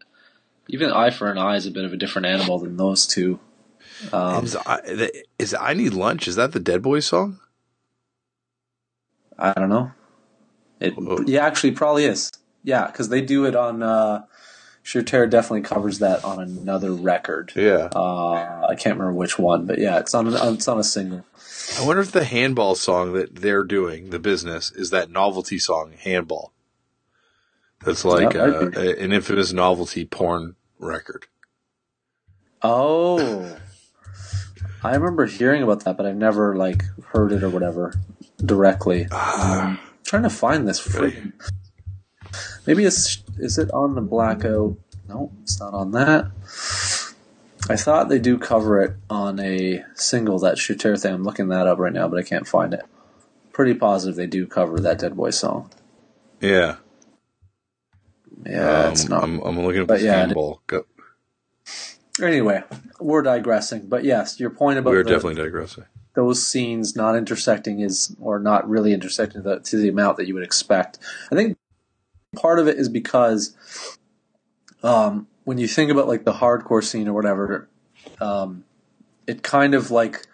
even 0.67 0.91
Eye 0.91 1.09
for 1.09 1.31
an 1.31 1.37
Eye 1.37 1.55
is 1.55 1.65
a 1.65 1.71
bit 1.71 1.85
of 1.85 1.93
a 1.93 1.97
different 1.97 2.27
animal 2.27 2.59
than 2.59 2.77
those 2.77 3.07
two. 3.07 3.39
Um, 4.11 4.45
is, 4.45 4.55
I, 4.55 5.09
is 5.39 5.53
I 5.53 5.73
Need 5.73 5.93
Lunch? 5.93 6.27
Is 6.27 6.35
that 6.35 6.51
the 6.51 6.59
Dead 6.59 6.81
Boys 6.81 7.05
song? 7.05 7.39
I 9.37 9.53
don't 9.53 9.69
know. 9.69 9.91
It 10.79 10.93
yeah, 11.27 11.45
actually, 11.45 11.71
probably 11.71 12.05
is. 12.05 12.31
Yeah, 12.63 12.87
because 12.87 13.09
they 13.09 13.21
do 13.21 13.45
it 13.45 13.55
on. 13.55 13.83
Uh, 13.83 14.23
Sheer 14.85 15.01
Terror 15.01 15.25
definitely 15.25 15.63
covers 15.63 15.97
that 15.97 16.23
on 16.23 16.39
another 16.39 16.91
record. 16.91 17.51
Yeah, 17.55 17.89
uh, 17.95 18.67
I 18.69 18.75
can't 18.75 18.99
remember 18.99 19.17
which 19.17 19.39
one, 19.39 19.65
but 19.65 19.79
yeah, 19.79 19.97
it's 19.97 20.13
on 20.13 20.31
it's 20.31 20.67
on 20.67 20.77
a 20.77 20.83
single. 20.83 21.25
I 21.79 21.87
wonder 21.87 22.03
if 22.03 22.11
the 22.11 22.23
handball 22.23 22.75
song 22.75 23.13
that 23.13 23.37
they're 23.37 23.63
doing, 23.63 24.11
the 24.11 24.19
business, 24.19 24.71
is 24.71 24.91
that 24.91 25.09
novelty 25.09 25.57
song, 25.57 25.93
handball. 25.97 26.53
That's 27.83 28.05
like 28.05 28.33
that 28.33 28.77
uh, 28.77 28.79
a, 28.79 29.03
an 29.03 29.11
infamous 29.11 29.51
novelty 29.51 30.05
porn 30.05 30.55
record. 30.77 31.25
Oh, 32.61 33.57
I 34.83 34.93
remember 34.93 35.25
hearing 35.25 35.63
about 35.63 35.83
that, 35.85 35.97
but 35.97 36.05
I've 36.05 36.15
never 36.15 36.55
like 36.55 36.83
heard 37.07 37.31
it 37.31 37.41
or 37.41 37.49
whatever 37.49 37.95
directly. 38.37 39.07
Uh, 39.09 39.77
trying 40.03 40.23
to 40.23 40.29
find 40.29 40.67
this. 40.67 40.93
Really? 40.93 41.31
Maybe 42.65 42.85
it's 42.85 43.23
is 43.37 43.57
it 43.57 43.71
on 43.71 43.95
the 43.95 44.01
blackout? 44.01 44.77
No, 45.07 45.31
it's 45.43 45.59
not 45.59 45.73
on 45.73 45.91
that. 45.91 46.31
I 47.67 47.75
thought 47.75 48.09
they 48.09 48.19
do 48.19 48.37
cover 48.37 48.81
it 48.81 48.95
on 49.09 49.39
a 49.39 49.83
single 49.95 50.39
that 50.39 50.57
Shooter 50.57 50.97
thing. 50.97 51.13
I'm 51.13 51.23
looking 51.23 51.47
that 51.49 51.67
up 51.67 51.79
right 51.79 51.93
now, 51.93 52.07
but 52.07 52.19
I 52.19 52.23
can't 52.23 52.47
find 52.47 52.73
it. 52.73 52.83
Pretty 53.53 53.73
positive 53.73 54.15
they 54.15 54.27
do 54.27 54.45
cover 54.45 54.79
that 54.79 54.99
Dead 54.99 55.15
Boy 55.15 55.31
song. 55.31 55.71
Yeah. 56.41 56.77
Yeah, 58.45 58.83
um, 58.83 58.91
it's 58.91 59.09
not. 59.09 59.23
I'm, 59.23 59.39
I'm 59.41 59.59
looking 59.59 59.81
at 59.81 59.87
the 59.87 60.01
yeah, 60.01 60.31
Go. 60.67 60.85
Anyway, 62.21 62.63
we're 62.99 63.23
digressing, 63.23 63.87
but 63.87 64.03
yes, 64.03 64.39
your 64.39 64.49
point 64.49 64.77
about 64.79 64.91
we're 64.91 65.03
the, 65.03 65.09
definitely 65.09 65.41
digressing. 65.43 65.85
Those 66.13 66.45
scenes 66.45 66.95
not 66.95 67.15
intersecting 67.15 67.79
is, 67.79 68.15
or 68.21 68.39
not 68.39 68.69
really 68.69 68.93
intersecting 68.93 69.41
the, 69.41 69.59
to 69.59 69.77
the 69.77 69.89
amount 69.89 70.17
that 70.17 70.27
you 70.27 70.33
would 70.33 70.43
expect. 70.43 70.99
I 71.31 71.35
think 71.35 71.57
part 72.35 72.59
of 72.59 72.67
it 72.67 72.77
is 72.77 72.89
because 72.89 73.55
um, 74.83 75.27
when 75.43 75.57
you 75.57 75.67
think 75.67 75.91
about 75.91 76.07
like 76.07 76.25
the 76.25 76.33
hardcore 76.33 76.83
scene 76.83 77.07
or 77.07 77.13
whatever, 77.13 77.69
um, 78.19 78.63
it 79.27 79.43
kind 79.43 79.73
of 79.73 79.91
like 79.91 80.27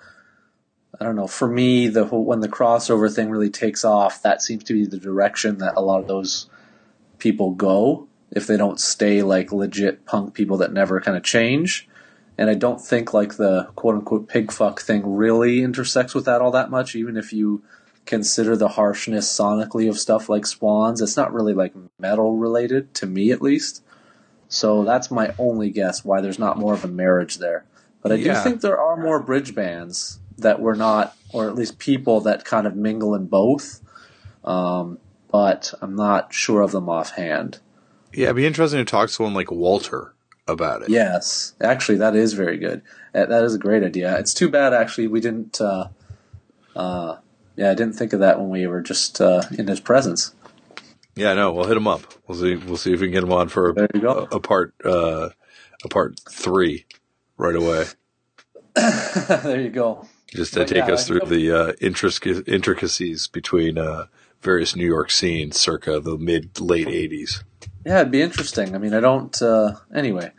I 0.99 1.03
don't 1.03 1.15
know. 1.15 1.27
For 1.27 1.47
me, 1.47 1.87
the 1.87 2.05
whole, 2.05 2.23
when 2.23 2.41
the 2.41 2.49
crossover 2.49 3.13
thing 3.13 3.31
really 3.31 3.49
takes 3.49 3.83
off, 3.83 4.21
that 4.21 4.41
seems 4.41 4.63
to 4.65 4.73
be 4.73 4.85
the 4.85 4.99
direction 4.99 5.57
that 5.57 5.73
a 5.75 5.81
lot 5.81 5.99
of 5.99 6.07
those 6.07 6.47
people 7.17 7.51
go 7.51 8.07
if 8.31 8.45
they 8.45 8.55
don't 8.55 8.79
stay 8.79 9.23
like 9.23 9.51
legit 9.51 10.05
punk 10.05 10.33
people 10.33 10.57
that 10.57 10.73
never 10.73 11.01
kind 11.01 11.17
of 11.17 11.23
change. 11.23 11.87
And 12.37 12.49
I 12.49 12.55
don't 12.55 12.79
think 12.79 13.13
like 13.13 13.37
the 13.37 13.69
quote 13.75 13.95
unquote 13.95 14.27
pig 14.27 14.51
fuck 14.51 14.81
thing 14.81 15.15
really 15.15 15.63
intersects 15.63 16.13
with 16.13 16.25
that 16.25 16.41
all 16.41 16.51
that 16.51 16.69
much, 16.69 16.95
even 16.95 17.17
if 17.17 17.33
you 17.33 17.63
consider 18.11 18.57
the 18.57 18.67
harshness 18.67 19.25
sonically 19.25 19.89
of 19.89 19.97
stuff 19.97 20.27
like 20.27 20.45
Swans. 20.45 20.99
It's 21.01 21.15
not 21.15 21.33
really 21.33 21.53
like 21.53 21.73
metal 21.97 22.35
related 22.35 22.93
to 22.95 23.05
me 23.05 23.31
at 23.31 23.41
least. 23.41 23.81
So 24.49 24.83
that's 24.83 25.09
my 25.09 25.33
only 25.39 25.69
guess 25.69 26.03
why 26.03 26.19
there's 26.19 26.37
not 26.37 26.59
more 26.59 26.73
of 26.73 26.83
a 26.83 26.89
marriage 26.89 27.37
there. 27.37 27.63
But 28.01 28.11
I 28.11 28.15
yeah. 28.15 28.33
do 28.33 28.49
think 28.49 28.59
there 28.59 28.77
are 28.77 28.97
more 28.97 29.21
bridge 29.23 29.55
bands 29.55 30.19
that 30.37 30.59
were 30.59 30.75
not, 30.75 31.15
or 31.31 31.47
at 31.47 31.55
least 31.55 31.79
people 31.79 32.19
that 32.21 32.43
kind 32.43 32.67
of 32.67 32.75
mingle 32.75 33.15
in 33.15 33.27
both. 33.27 33.79
Um, 34.43 34.99
but 35.31 35.73
I'm 35.81 35.95
not 35.95 36.33
sure 36.33 36.59
of 36.59 36.73
them 36.73 36.89
offhand. 36.89 37.59
Yeah, 38.13 38.25
it'd 38.25 38.35
be 38.35 38.45
interesting 38.45 38.79
to 38.79 38.83
talk 38.83 39.07
to 39.07 39.13
someone 39.13 39.35
like 39.35 39.51
Walter 39.51 40.13
about 40.49 40.81
it. 40.81 40.89
Yes, 40.89 41.53
actually, 41.61 41.99
that 41.99 42.13
is 42.13 42.33
very 42.33 42.57
good. 42.57 42.81
That 43.13 43.31
is 43.45 43.55
a 43.55 43.57
great 43.57 43.83
idea. 43.83 44.19
It's 44.19 44.33
too 44.33 44.49
bad, 44.49 44.73
actually, 44.73 45.07
we 45.07 45.21
didn't. 45.21 45.61
Uh, 45.61 45.87
uh, 46.75 47.15
yeah, 47.61 47.69
I 47.69 47.75
didn't 47.75 47.93
think 47.93 48.11
of 48.13 48.21
that 48.21 48.39
when 48.39 48.49
we 48.49 48.65
were 48.65 48.81
just 48.81 49.21
uh, 49.21 49.43
in 49.55 49.67
his 49.67 49.79
presence. 49.79 50.33
Yeah, 51.15 51.35
no, 51.35 51.51
we'll 51.51 51.67
hit 51.67 51.77
him 51.77 51.87
up. 51.87 52.01
We'll 52.27 52.39
see. 52.39 52.55
We'll 52.55 52.75
see 52.75 52.91
if 52.91 53.01
we 53.01 53.05
can 53.05 53.13
get 53.13 53.23
him 53.23 53.31
on 53.31 53.49
for 53.49 53.69
a, 53.69 53.87
a, 53.93 54.23
a, 54.37 54.39
part 54.39 54.73
uh, 54.83 55.29
a 55.83 55.87
part 55.87 56.19
three 56.27 56.85
right 57.37 57.55
away. 57.55 57.85
there 58.73 59.61
you 59.61 59.69
go. 59.69 60.07
Just 60.29 60.53
to 60.53 60.61
but 60.61 60.69
take 60.69 60.87
yeah, 60.87 60.93
us 60.93 61.05
through 61.05 61.19
the 61.27 61.51
uh, 61.51 61.73
intricacies 62.47 63.27
between 63.27 63.77
uh, 63.77 64.05
various 64.41 64.75
New 64.75 64.87
York 64.87 65.11
scenes, 65.11 65.59
circa 65.59 65.99
the 65.99 66.17
mid 66.17 66.59
late 66.59 66.87
'80s. 66.87 67.43
Yeah, 67.85 67.99
it'd 67.99 68.11
be 68.11 68.23
interesting. 68.23 68.73
I 68.73 68.79
mean, 68.79 68.95
I 68.95 69.01
don't. 69.01 69.39
Uh, 69.39 69.75
anyway, 69.93 70.31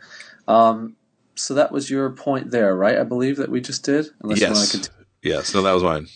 um, 0.49 0.97
so 1.35 1.53
that 1.53 1.71
was 1.71 1.89
your 1.89 2.09
point 2.09 2.51
there, 2.51 2.75
right? 2.75 2.97
I 2.97 3.03
believe 3.03 3.37
that 3.37 3.49
we 3.49 3.61
just 3.61 3.85
did. 3.85 4.07
Unless 4.21 4.41
yes. 4.41 4.89
Yes. 5.21 5.53
No, 5.53 5.61
that 5.61 5.71
was 5.71 5.83
mine. 5.83 6.07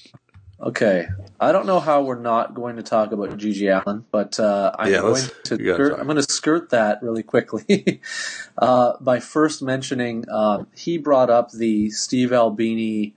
Okay, 0.59 1.07
I 1.39 1.51
don't 1.51 1.67
know 1.67 1.79
how 1.79 2.01
we're 2.01 2.19
not 2.19 2.55
going 2.55 2.77
to 2.77 2.83
talk 2.83 3.11
about 3.11 3.29
GG 3.37 3.83
Allin, 3.85 4.05
but 4.09 4.39
uh, 4.39 4.71
I'm 4.77 4.91
yeah, 4.91 5.01
going 5.01 5.23
to 5.43 5.55
skirt, 5.55 5.99
I'm 5.99 6.05
going 6.05 6.17
to 6.17 6.23
skirt 6.23 6.71
that 6.71 7.03
really 7.03 7.21
quickly 7.21 8.01
uh, 8.57 8.93
by 8.99 9.19
first 9.19 9.61
mentioning 9.61 10.25
uh, 10.27 10.63
he 10.75 10.97
brought 10.97 11.29
up 11.29 11.51
the 11.51 11.91
Steve 11.91 12.33
Albini. 12.33 13.13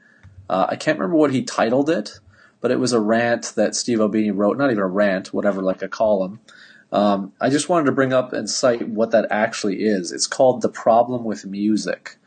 Uh, 0.51 0.67
I 0.69 0.77
can't 0.77 0.99
remember 0.99 1.17
what 1.17 1.33
he 1.33 1.43
titled 1.43 1.89
it, 1.89 2.21
but 2.61 2.71
it 2.71 2.79
was 2.79 2.93
a 2.93 3.01
rant 3.01 3.55
that 3.57 3.75
Steve 3.75 4.01
Albini 4.01 4.31
wrote. 4.31 4.59
Not 4.59 4.71
even 4.71 4.83
a 4.83 4.87
rant, 4.87 5.33
whatever, 5.33 5.63
like 5.63 5.81
a 5.81 5.89
column. 5.89 6.41
Um, 6.93 7.33
I 7.41 7.49
just 7.49 7.71
wanted 7.71 7.87
to 7.87 7.93
bring 7.93 8.13
up 8.13 8.35
and 8.35 8.51
cite 8.51 8.87
what 8.87 9.13
that 9.13 9.27
actually 9.31 9.77
is. 9.83 10.13
It's 10.13 10.27
called 10.27 10.61
the 10.61 10.69
problem 10.69 11.25
with 11.25 11.47
music. 11.47 12.19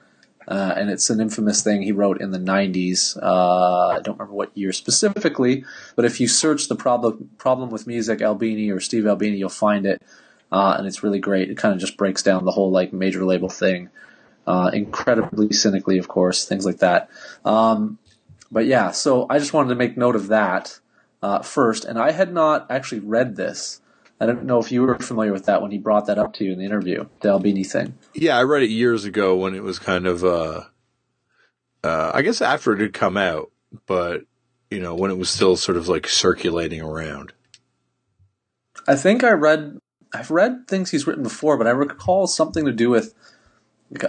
Uh, 0.47 0.73
and 0.75 0.89
it's 0.89 1.09
an 1.09 1.19
infamous 1.19 1.63
thing 1.63 1.81
he 1.81 1.91
wrote 1.91 2.21
in 2.21 2.31
the 2.31 2.39
90s. 2.39 3.17
Uh, 3.21 3.87
I 3.89 3.99
don't 3.99 4.17
remember 4.17 4.33
what 4.33 4.57
year 4.57 4.71
specifically, 4.71 5.65
but 5.95 6.05
if 6.05 6.19
you 6.19 6.27
search 6.27 6.67
the 6.67 6.75
problem 6.75 7.29
problem 7.37 7.69
with 7.69 7.87
music, 7.87 8.21
Albini 8.21 8.69
or 8.69 8.79
Steve 8.79 9.07
Albini, 9.07 9.37
you'll 9.37 9.49
find 9.49 9.85
it, 9.85 10.01
uh, 10.51 10.75
and 10.77 10.87
it's 10.87 11.03
really 11.03 11.19
great. 11.19 11.49
It 11.49 11.57
kind 11.57 11.73
of 11.73 11.79
just 11.79 11.97
breaks 11.97 12.23
down 12.23 12.45
the 12.45 12.51
whole 12.51 12.71
like 12.71 12.93
major 12.93 13.23
label 13.23 13.49
thing, 13.49 13.89
uh, 14.45 14.71
incredibly 14.73 15.53
cynically, 15.53 15.97
of 15.97 16.07
course, 16.07 16.45
things 16.45 16.65
like 16.65 16.79
that. 16.79 17.09
Um, 17.45 17.99
but 18.51 18.65
yeah, 18.65 18.91
so 18.91 19.25
I 19.29 19.39
just 19.39 19.53
wanted 19.53 19.69
to 19.69 19.75
make 19.75 19.97
note 19.97 20.15
of 20.15 20.27
that 20.27 20.79
uh, 21.21 21.41
first, 21.41 21.85
and 21.85 21.97
I 21.97 22.11
had 22.11 22.33
not 22.33 22.69
actually 22.69 22.99
read 22.99 23.35
this. 23.35 23.81
I 24.19 24.25
don't 24.25 24.45
know 24.45 24.59
if 24.59 24.71
you 24.71 24.83
were 24.83 24.97
familiar 24.99 25.33
with 25.33 25.45
that 25.47 25.61
when 25.61 25.71
he 25.71 25.77
brought 25.77 26.05
that 26.07 26.17
up 26.17 26.33
to 26.35 26.45
you 26.45 26.53
in 26.53 26.59
the 26.59 26.65
interview, 26.65 27.05
the 27.21 27.29
Albini 27.29 27.63
thing. 27.63 27.97
Yeah, 28.13 28.37
I 28.37 28.43
read 28.43 28.63
it 28.63 28.69
years 28.69 29.05
ago 29.05 29.35
when 29.35 29.53
it 29.55 29.63
was 29.63 29.79
kind 29.79 30.05
of, 30.07 30.23
uh, 30.23 30.61
uh, 31.83 32.11
I 32.13 32.21
guess 32.21 32.41
after 32.41 32.73
it 32.73 32.79
had 32.79 32.93
come 32.93 33.17
out, 33.17 33.51
but 33.85 34.21
you 34.71 34.79
know 34.79 34.95
when 34.95 35.11
it 35.11 35.17
was 35.17 35.29
still 35.29 35.55
sort 35.57 35.77
of 35.77 35.87
like 35.87 36.07
circulating 36.07 36.81
around. 36.81 37.33
I 38.87 38.95
think 38.95 39.23
I 39.23 39.31
read, 39.31 39.77
I've 40.13 40.31
read 40.31 40.67
things 40.67 40.91
he's 40.91 41.05
written 41.07 41.23
before, 41.23 41.57
but 41.57 41.67
I 41.67 41.71
recall 41.71 42.27
something 42.27 42.65
to 42.65 42.71
do 42.71 42.89
with. 42.89 43.13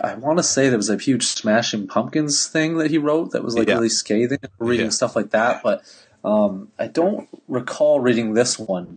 I 0.02 0.14
want 0.14 0.38
to 0.38 0.42
say 0.42 0.68
there 0.68 0.78
was 0.78 0.88
a 0.88 0.96
huge 0.96 1.24
Smashing 1.26 1.88
Pumpkins 1.88 2.46
thing 2.46 2.78
that 2.78 2.90
he 2.90 2.96
wrote 2.96 3.32
that 3.32 3.44
was 3.44 3.54
like 3.54 3.68
Yeah. 3.68 3.74
really 3.74 3.90
scathing, 3.90 4.38
reading 4.58 4.86
Yeah. 4.86 4.90
stuff 4.90 5.14
like 5.14 5.30
that. 5.30 5.62
But 5.62 5.82
um, 6.24 6.68
I 6.78 6.86
don't 6.86 7.28
recall 7.48 8.00
reading 8.00 8.32
this 8.32 8.58
one, 8.58 8.96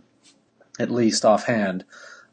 at 0.78 0.90
least 0.90 1.24
offhand. 1.24 1.84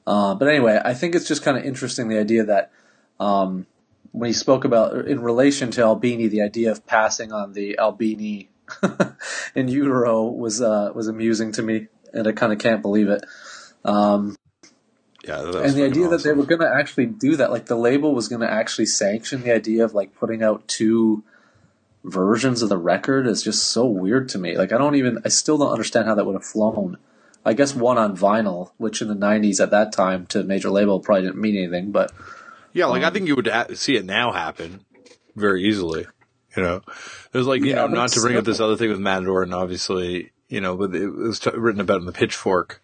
Uh, 0.07 0.35
but 0.35 0.47
anyway, 0.47 0.79
I 0.83 0.93
think 0.93 1.15
it's 1.15 1.27
just 1.27 1.43
kind 1.43 1.57
of 1.57 1.63
interesting 1.63 2.07
the 2.07 2.19
idea 2.19 2.43
that 2.43 2.71
um, 3.19 3.65
when 4.11 4.27
he 4.27 4.33
spoke 4.33 4.63
about 4.65 5.07
in 5.07 5.21
relation 5.21 5.71
to 5.71 5.81
Albini, 5.81 6.27
the 6.27 6.41
idea 6.41 6.71
of 6.71 6.85
passing 6.85 7.31
on 7.31 7.53
the 7.53 7.77
Albini 7.79 8.49
in 9.55 9.67
utero 9.67 10.23
was 10.23 10.61
uh, 10.61 10.91
was 10.93 11.07
amusing 11.07 11.51
to 11.53 11.61
me, 11.61 11.87
and 12.13 12.27
I 12.27 12.31
kind 12.31 12.53
of 12.53 12.59
can't 12.59 12.81
believe 12.81 13.09
it. 13.09 13.23
Um, 13.83 14.35
Yeah, 15.23 15.41
that 15.41 15.47
was 15.47 15.55
and 15.55 15.73
the 15.73 15.85
idea 15.85 16.07
that 16.07 16.23
they 16.23 16.33
were 16.33 16.45
going 16.45 16.61
to 16.61 16.71
actually 16.71 17.07
do 17.07 17.35
that, 17.37 17.51
like 17.51 17.65
the 17.65 17.75
label 17.75 18.13
was 18.13 18.27
going 18.27 18.41
to 18.41 18.51
actually 18.51 18.85
sanction 18.85 19.41
the 19.41 19.53
idea 19.53 19.83
of 19.83 19.93
like 19.93 20.15
putting 20.15 20.43
out 20.43 20.67
two 20.67 21.23
versions 22.03 22.61
of 22.61 22.69
the 22.69 22.77
record 22.77 23.25
is 23.25 23.41
just 23.41 23.63
so 23.63 23.85
weird 23.85 24.29
to 24.29 24.37
me. 24.37 24.55
Like 24.57 24.71
I 24.71 24.77
don't 24.77 24.95
even, 24.95 25.19
I 25.25 25.29
still 25.29 25.57
don't 25.57 25.71
understand 25.71 26.07
how 26.07 26.15
that 26.15 26.25
would 26.25 26.35
have 26.35 26.45
flown. 26.45 26.97
I 27.45 27.53
guess 27.53 27.75
one 27.75 27.97
on 27.97 28.17
vinyl, 28.17 28.71
which 28.77 29.01
in 29.01 29.07
the 29.07 29.13
'90s 29.15 29.61
at 29.61 29.71
that 29.71 29.91
time 29.93 30.25
to 30.27 30.43
major 30.43 30.69
label 30.69 30.99
probably 30.99 31.23
didn't 31.23 31.39
mean 31.41 31.55
anything, 31.57 31.91
but 31.91 32.11
Yeah, 32.73 32.87
like 32.87 33.03
I 33.03 33.07
Um, 33.07 33.13
think 33.13 33.27
you 33.27 33.35
would 33.35 33.47
ha- 33.47 33.67
see 33.75 33.95
it 33.95 34.03
now 34.05 34.31
happen 34.31 34.83
very 35.35 35.63
easily. 35.63 36.05
You 36.57 36.63
know, 36.63 36.81
there's 37.31 37.47
like 37.47 37.61
you 37.61 37.67
Yeah, 37.69 37.75
know 37.75 37.87
not 37.87 38.09
to 38.11 38.21
bring 38.21 38.37
up 38.37 38.45
this 38.45 38.59
other 38.59 38.75
thing 38.77 38.89
with 38.89 38.99
Matador, 38.99 39.43
and 39.43 39.53
obviously 39.53 40.31
you 40.49 40.61
know, 40.61 40.75
but 40.75 40.93
it 40.95 41.09
was 41.09 41.39
t- 41.39 41.49
written 41.53 41.81
about 41.81 41.99
in 41.99 42.05
the 42.05 42.11
Pitchfork 42.11 42.81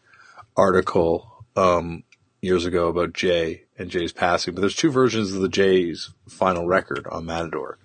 article 0.58 1.46
um, 1.56 2.04
years 2.42 2.66
ago 2.66 2.88
about 2.88 3.14
Jay 3.14 3.64
and 3.78 3.90
Jay's 3.90 4.12
passing. 4.12 4.54
But 4.54 4.62
there's 4.62 4.76
two 4.76 4.92
versions 4.92 5.32
of 5.34 5.42
the 5.42 5.50
Jay's 5.50 6.12
final 6.28 6.68
record 6.68 7.08
on 7.12 7.26
Matador. 7.26 7.78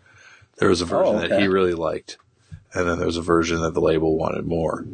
There 0.59 0.69
was 0.69 0.81
a 0.81 0.87
version 0.87 1.17
Oh, 1.17 1.21
that 1.21 1.39
he 1.41 1.47
really 1.49 1.75
liked, 1.75 2.17
and 2.73 2.89
then 2.89 2.99
there 2.99 3.07
was 3.07 3.19
a 3.19 3.23
version 3.23 3.61
that 3.61 3.75
the 3.75 3.81
label 3.81 4.17
wanted 4.17 4.47
more, 4.47 4.87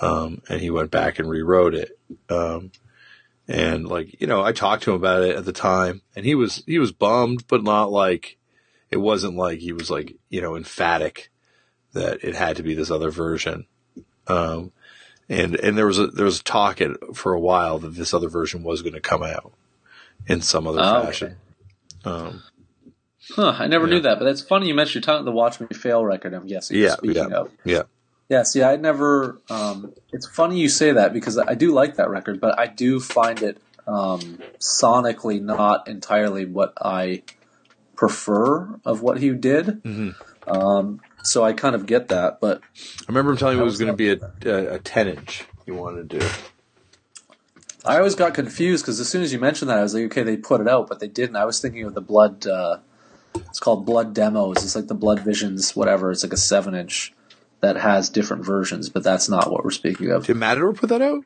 um, 0.00 0.42
and 0.48 0.60
he 0.60 0.70
went 0.70 0.90
back 0.90 1.18
and 1.18 1.28
rewrote 1.28 1.74
it. 1.74 1.98
Um, 2.28 2.72
and 3.46 3.86
like 3.88 4.20
you 4.20 4.26
know, 4.26 4.42
I 4.42 4.52
talked 4.52 4.82
to 4.84 4.90
him 4.90 4.96
about 4.96 5.22
it 5.22 5.36
at 5.36 5.44
the 5.44 5.52
time, 5.52 6.02
and 6.14 6.24
he 6.24 6.34
was 6.34 6.62
he 6.66 6.78
was 6.78 6.92
bummed, 6.92 7.46
but 7.48 7.62
not 7.62 7.90
like 7.90 8.36
it 8.90 8.98
wasn't 8.98 9.36
like 9.36 9.58
he 9.60 9.72
was 9.72 9.90
like 9.90 10.16
you 10.28 10.40
know 10.40 10.56
emphatic 10.56 11.30
that 11.94 12.22
it 12.22 12.34
had 12.34 12.56
to 12.56 12.62
be 12.62 12.74
this 12.74 12.90
other 12.90 13.10
version. 13.10 13.66
Um, 14.26 14.72
and 15.30 15.56
and 15.56 15.76
there 15.78 15.86
was 15.86 15.98
a 15.98 16.08
there 16.08 16.26
was 16.26 16.42
talk 16.42 16.80
at, 16.82 16.90
for 17.14 17.32
a 17.32 17.40
while 17.40 17.78
that 17.78 17.94
this 17.94 18.12
other 18.12 18.28
version 18.28 18.62
was 18.62 18.82
going 18.82 18.94
to 18.94 19.00
come 19.00 19.22
out 19.22 19.52
in 20.26 20.42
some 20.42 20.66
other 20.66 20.80
Oh, 20.82 20.96
okay. 20.98 21.06
fashion. 21.06 21.36
Um, 22.04 22.42
huh, 23.34 23.56
I 23.58 23.66
never 23.66 23.86
Yeah. 23.86 23.94
knew 23.94 24.00
that. 24.00 24.18
But 24.18 24.26
that's 24.26 24.42
funny 24.42 24.68
you 24.68 24.74
mentioned 24.74 25.06
you're 25.06 25.14
talking 25.14 25.24
the 25.24 25.32
Watch 25.32 25.58
Me 25.60 25.66
Fail 25.72 26.04
record. 26.04 26.34
I'm 26.34 26.46
guessing. 26.46 26.78
Yeah, 26.78 26.96
speaking 26.96 27.30
yeah. 27.30 27.36
of. 27.36 27.50
yeah, 27.64 27.82
Yeah, 28.28 28.42
see, 28.42 28.62
I 28.62 28.76
never. 28.76 29.40
Um, 29.48 29.94
it's 30.12 30.26
funny 30.26 30.58
you 30.58 30.68
say 30.68 30.92
that 30.92 31.12
because 31.12 31.38
I 31.38 31.54
do 31.54 31.72
like 31.72 31.96
that 31.96 32.10
record, 32.10 32.40
but 32.40 32.58
I 32.58 32.66
do 32.66 33.00
find 33.00 33.42
it 33.42 33.58
um, 33.86 34.38
sonically 34.58 35.40
not 35.40 35.88
entirely 35.88 36.44
what 36.44 36.74
I 36.80 37.22
prefer 37.96 38.78
of 38.84 39.02
what 39.02 39.18
he 39.18 39.30
did. 39.30 39.82
Mhm. 39.82 40.14
Um, 40.46 41.00
so 41.22 41.42
I 41.44 41.52
kind 41.52 41.74
of 41.74 41.86
get 41.86 42.08
that, 42.08 42.40
but 42.40 42.60
I 42.76 43.04
remember 43.08 43.32
him 43.32 43.38
telling 43.38 43.56
me 43.56 43.62
it 43.62 43.64
was 43.64 43.72
was 43.74 43.80
going 43.80 43.92
to 43.92 43.96
be 43.96 44.10
a, 44.10 44.50
a, 44.50 44.74
a 44.74 44.78
ten 44.78 45.08
inch. 45.08 45.44
you 45.66 45.74
wanted 45.74 46.08
to 46.10 46.18
do. 46.18 46.26
I 47.84 47.96
always 47.98 48.14
got 48.14 48.34
confused 48.34 48.84
because 48.84 49.00
as 49.00 49.08
soon 49.08 49.22
as 49.22 49.32
you 49.32 49.38
mentioned 49.38 49.70
that, 49.70 49.78
I 49.78 49.82
was 49.82 49.94
like, 49.94 50.04
okay, 50.04 50.22
they 50.22 50.36
put 50.36 50.60
it 50.60 50.68
out, 50.68 50.88
but 50.88 51.00
they 51.00 51.08
didn't. 51.08 51.36
I 51.36 51.44
was 51.44 51.60
thinking 51.60 51.84
of 51.84 51.94
the 51.94 52.00
Blood. 52.02 52.46
Uh, 52.46 52.78
it's 53.34 53.60
called 53.60 53.86
Blood 53.86 54.14
Demos. 54.14 54.58
It's 54.64 54.76
like 54.76 54.88
the 54.88 54.94
Blood 54.94 55.20
Visions, 55.20 55.74
whatever. 55.74 56.10
It's 56.10 56.22
like 56.22 56.32
a 56.32 56.36
seven 56.38 56.74
inch 56.74 57.14
that 57.60 57.76
has 57.76 58.10
different 58.10 58.44
versions, 58.44 58.88
but 58.88 59.02
that's 59.02 59.28
not 59.28 59.50
what 59.50 59.64
we're 59.64 59.70
speaking 59.70 60.10
of. 60.10 60.26
Did 60.26 60.36
Matador 60.36 60.72
put 60.72 60.88
that 60.90 61.02
out? 61.02 61.24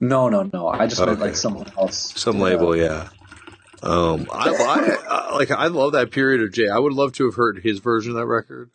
No, 0.00 0.28
no, 0.28 0.48
no. 0.52 0.68
I 0.68 0.86
just 0.86 1.04
meant 1.04 1.20
like 1.20 1.36
someone 1.36 1.70
else. 1.76 2.12
Some 2.20 2.38
label, 2.38 2.72
that. 2.72 2.78
yeah. 2.78 3.08
Um, 3.82 4.26
I, 4.32 4.50
I, 4.50 4.96
I 5.08 5.34
like 5.36 5.50
I 5.50 5.66
love 5.66 5.92
that 5.92 6.10
period 6.10 6.42
of 6.42 6.52
Jay. 6.52 6.68
I 6.68 6.78
would 6.78 6.92
love 6.92 7.12
to 7.14 7.26
have 7.26 7.34
heard 7.34 7.58
his 7.58 7.78
version 7.78 8.12
of 8.12 8.16
that 8.16 8.26
record. 8.26 8.70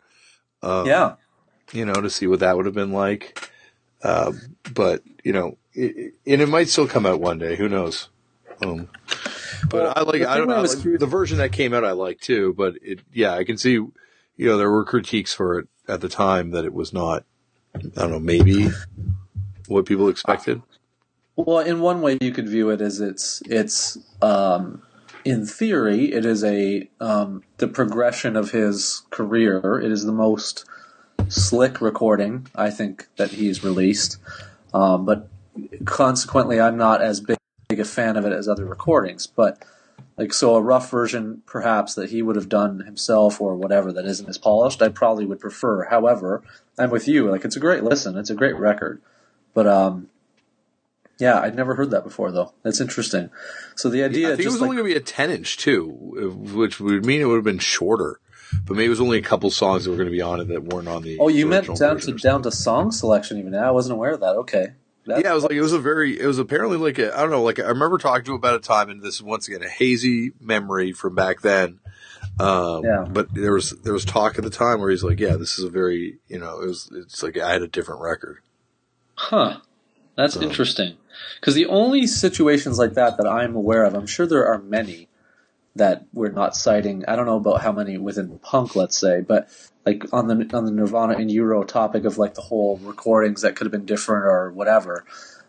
Um, 0.62 0.86
Yeah. 0.86 1.14
you 1.72 1.84
know, 1.84 1.94
to 1.94 2.10
see 2.10 2.26
what 2.26 2.40
that 2.40 2.56
would 2.56 2.66
have 2.66 2.74
been 2.74 2.92
like. 2.92 3.50
Uh, 4.02 4.32
but 4.74 5.02
you 5.24 5.32
know, 5.32 5.58
it, 5.74 5.96
it, 5.96 6.14
and 6.26 6.40
it 6.40 6.48
might 6.48 6.68
still 6.68 6.88
come 6.88 7.06
out 7.06 7.20
one 7.20 7.38
day. 7.38 7.56
Who 7.56 7.68
knows? 7.68 8.08
Um, 8.64 8.88
but 9.70 9.82
Well, 9.82 9.92
I 9.96 10.02
like 10.02 10.22
I 10.22 10.36
don't 10.36 10.48
know 10.48 10.56
I 10.56 10.60
like, 10.60 10.82
the 10.82 11.06
version 11.06 11.38
that 11.38 11.52
came 11.52 11.74
out. 11.74 11.84
I 11.84 11.92
like 11.92 12.20
too, 12.20 12.54
but 12.56 12.74
it 12.82 13.00
yeah, 13.12 13.34
I 13.34 13.44
can 13.44 13.58
see. 13.58 13.72
You 13.72 14.48
know, 14.48 14.56
there 14.56 14.70
were 14.70 14.84
critiques 14.84 15.32
for 15.34 15.58
it 15.58 15.68
at 15.88 16.00
the 16.00 16.08
time 16.08 16.50
that 16.50 16.64
it 16.64 16.74
was 16.74 16.92
not. 16.92 17.24
I 17.74 17.78
don't 17.78 18.10
know, 18.10 18.20
maybe 18.20 18.68
what 19.66 19.86
people 19.86 20.08
expected. 20.08 20.62
Well, 21.36 21.60
in 21.60 21.80
one 21.80 22.02
way, 22.02 22.18
you 22.20 22.30
could 22.30 22.48
view 22.48 22.68
it 22.70 22.80
as 22.80 23.00
it's 23.00 23.42
it's 23.46 23.98
um, 24.20 24.82
in 25.24 25.46
theory, 25.46 26.12
it 26.12 26.24
is 26.24 26.44
a 26.44 26.88
um, 27.00 27.42
the 27.58 27.68
progression 27.68 28.36
of 28.36 28.50
his 28.50 29.02
career. 29.10 29.80
It 29.80 29.90
is 29.90 30.04
the 30.04 30.12
most 30.12 30.64
slick 31.28 31.80
recording 31.80 32.46
I 32.54 32.70
think 32.70 33.08
that 33.16 33.30
he's 33.30 33.64
released, 33.64 34.18
um, 34.74 35.04
but 35.06 35.28
consequently, 35.84 36.60
I'm 36.60 36.76
not 36.76 37.00
as 37.00 37.20
big, 37.20 37.38
big 37.68 37.80
a 37.80 37.84
fan 37.84 38.16
of 38.16 38.26
it 38.26 38.32
as 38.32 38.48
other 38.48 38.64
recordings. 38.64 39.26
But 39.26 39.64
like, 40.22 40.32
so 40.32 40.54
a 40.54 40.62
rough 40.62 40.88
version, 40.88 41.42
perhaps 41.46 41.94
that 41.94 42.10
he 42.10 42.22
would 42.22 42.36
have 42.36 42.48
done 42.48 42.80
himself 42.80 43.40
or 43.40 43.56
whatever 43.56 43.92
that 43.92 44.04
isn't 44.04 44.28
as 44.28 44.38
polished, 44.38 44.80
I 44.80 44.88
probably 44.88 45.26
would 45.26 45.40
prefer. 45.40 45.84
However, 45.86 46.42
I'm 46.78 46.90
with 46.90 47.08
you. 47.08 47.28
Like, 47.28 47.44
it's 47.44 47.56
a 47.56 47.60
great 47.60 47.82
listen. 47.82 48.16
It's 48.16 48.30
a 48.30 48.34
great 48.34 48.56
record, 48.56 49.02
but 49.52 49.66
um, 49.66 50.08
yeah, 51.18 51.40
I'd 51.40 51.56
never 51.56 51.74
heard 51.74 51.90
that 51.90 52.04
before 52.04 52.30
though. 52.30 52.52
That's 52.62 52.80
interesting. 52.80 53.30
So 53.74 53.88
the 53.88 54.04
idea, 54.04 54.28
I 54.28 54.30
think 54.36 54.42
it 54.42 54.46
was 54.46 54.60
like, 54.60 54.70
only 54.70 54.76
going 54.76 54.88
to 54.88 54.94
be 54.94 55.00
a 55.00 55.04
ten 55.04 55.30
inch 55.30 55.56
too, 55.56 55.86
which 56.54 56.80
would 56.80 57.04
mean 57.04 57.20
it 57.20 57.24
would 57.24 57.36
have 57.36 57.44
been 57.44 57.58
shorter. 57.58 58.20
But 58.66 58.76
maybe 58.76 58.86
it 58.86 58.90
was 58.90 59.00
only 59.00 59.18
a 59.18 59.22
couple 59.22 59.50
songs 59.50 59.84
that 59.84 59.90
were 59.90 59.96
going 59.96 60.08
to 60.08 60.12
be 60.12 60.20
on 60.20 60.38
it 60.40 60.48
that 60.48 60.62
weren't 60.64 60.86
on 60.86 61.02
the. 61.02 61.18
oh, 61.18 61.28
you 61.28 61.46
meant 61.46 61.74
down 61.76 61.98
to 62.00 62.12
down 62.14 62.42
to 62.42 62.50
song 62.50 62.92
selection 62.92 63.38
even. 63.38 63.52
Now 63.52 63.66
I 63.66 63.70
wasn't 63.70 63.94
aware 63.94 64.12
of 64.12 64.20
that. 64.20 64.36
Okay, 64.36 64.68
That- 65.06 65.22
yeah, 65.24 65.32
it 65.32 65.34
was 65.34 65.42
like 65.42 65.52
it 65.52 65.60
was 65.60 65.72
a 65.72 65.78
very 65.80 66.18
it 66.20 66.26
was 66.26 66.38
apparently 66.38 66.76
like 66.78 66.98
a 66.98 67.16
I 67.16 67.20
don't 67.22 67.30
know 67.30 67.42
like 67.42 67.58
I 67.58 67.64
remember 67.68 67.98
talking 67.98 68.24
to 68.26 68.30
him 68.32 68.36
about 68.36 68.54
a 68.54 68.60
time 68.60 68.88
and 68.88 69.02
this 69.02 69.16
is 69.16 69.22
once 69.22 69.48
again 69.48 69.62
a 69.62 69.68
hazy 69.68 70.32
memory 70.40 70.92
from 70.92 71.14
back 71.14 71.40
then. 71.40 71.80
Um, 72.38 72.84
Yeah. 72.84 73.04
But 73.10 73.34
there 73.34 73.52
was 73.52 73.70
there 73.82 73.92
was 73.92 74.04
talk 74.04 74.38
at 74.38 74.44
the 74.44 74.50
time 74.50 74.80
where 74.80 74.90
he's 74.90 75.02
like, 75.04 75.18
yeah, 75.20 75.36
this 75.36 75.58
is 75.58 75.64
a 75.64 75.68
very 75.70 76.18
you 76.28 76.38
know 76.38 76.60
it 76.60 76.66
was 76.68 76.90
it's 76.94 77.22
like 77.22 77.36
I 77.36 77.52
had 77.52 77.62
a 77.62 77.68
different 77.68 78.00
record. 78.00 78.38
Huh. 79.14 79.58
That's 80.16 80.34
So- 80.34 80.42
interesting. 80.42 80.96
Because 81.40 81.54
the 81.54 81.66
only 81.66 82.06
situations 82.06 82.78
like 82.78 82.94
that 82.94 83.16
that 83.18 83.26
I'm 83.26 83.54
aware 83.54 83.84
of, 83.84 83.94
I'm 83.94 84.06
sure 84.06 84.26
there 84.26 84.46
are 84.46 84.58
many 84.58 85.08
that 85.76 86.06
we're 86.12 86.30
not 86.30 86.54
citing. 86.56 87.04
I 87.06 87.16
don't 87.16 87.26
know 87.26 87.36
about 87.36 87.60
how 87.62 87.70
many 87.72 87.98
within 87.98 88.38
punk, 88.38 88.74
let's 88.76 88.96
say, 88.96 89.20
but 89.20 89.48
like 89.84 90.04
on 90.12 90.28
the 90.28 90.48
on 90.56 90.64
the 90.64 90.70
Nirvana 90.70 91.14
In 91.18 91.28
Utero 91.28 91.64
topic 91.64 92.04
of 92.04 92.18
like 92.18 92.34
the 92.34 92.42
whole 92.42 92.78
recordings 92.78 93.42
that 93.42 93.56
could 93.56 93.64
have 93.66 93.72
been 93.72 93.84
different 93.86 94.24
or 94.26 94.50
whatever. 94.52 95.04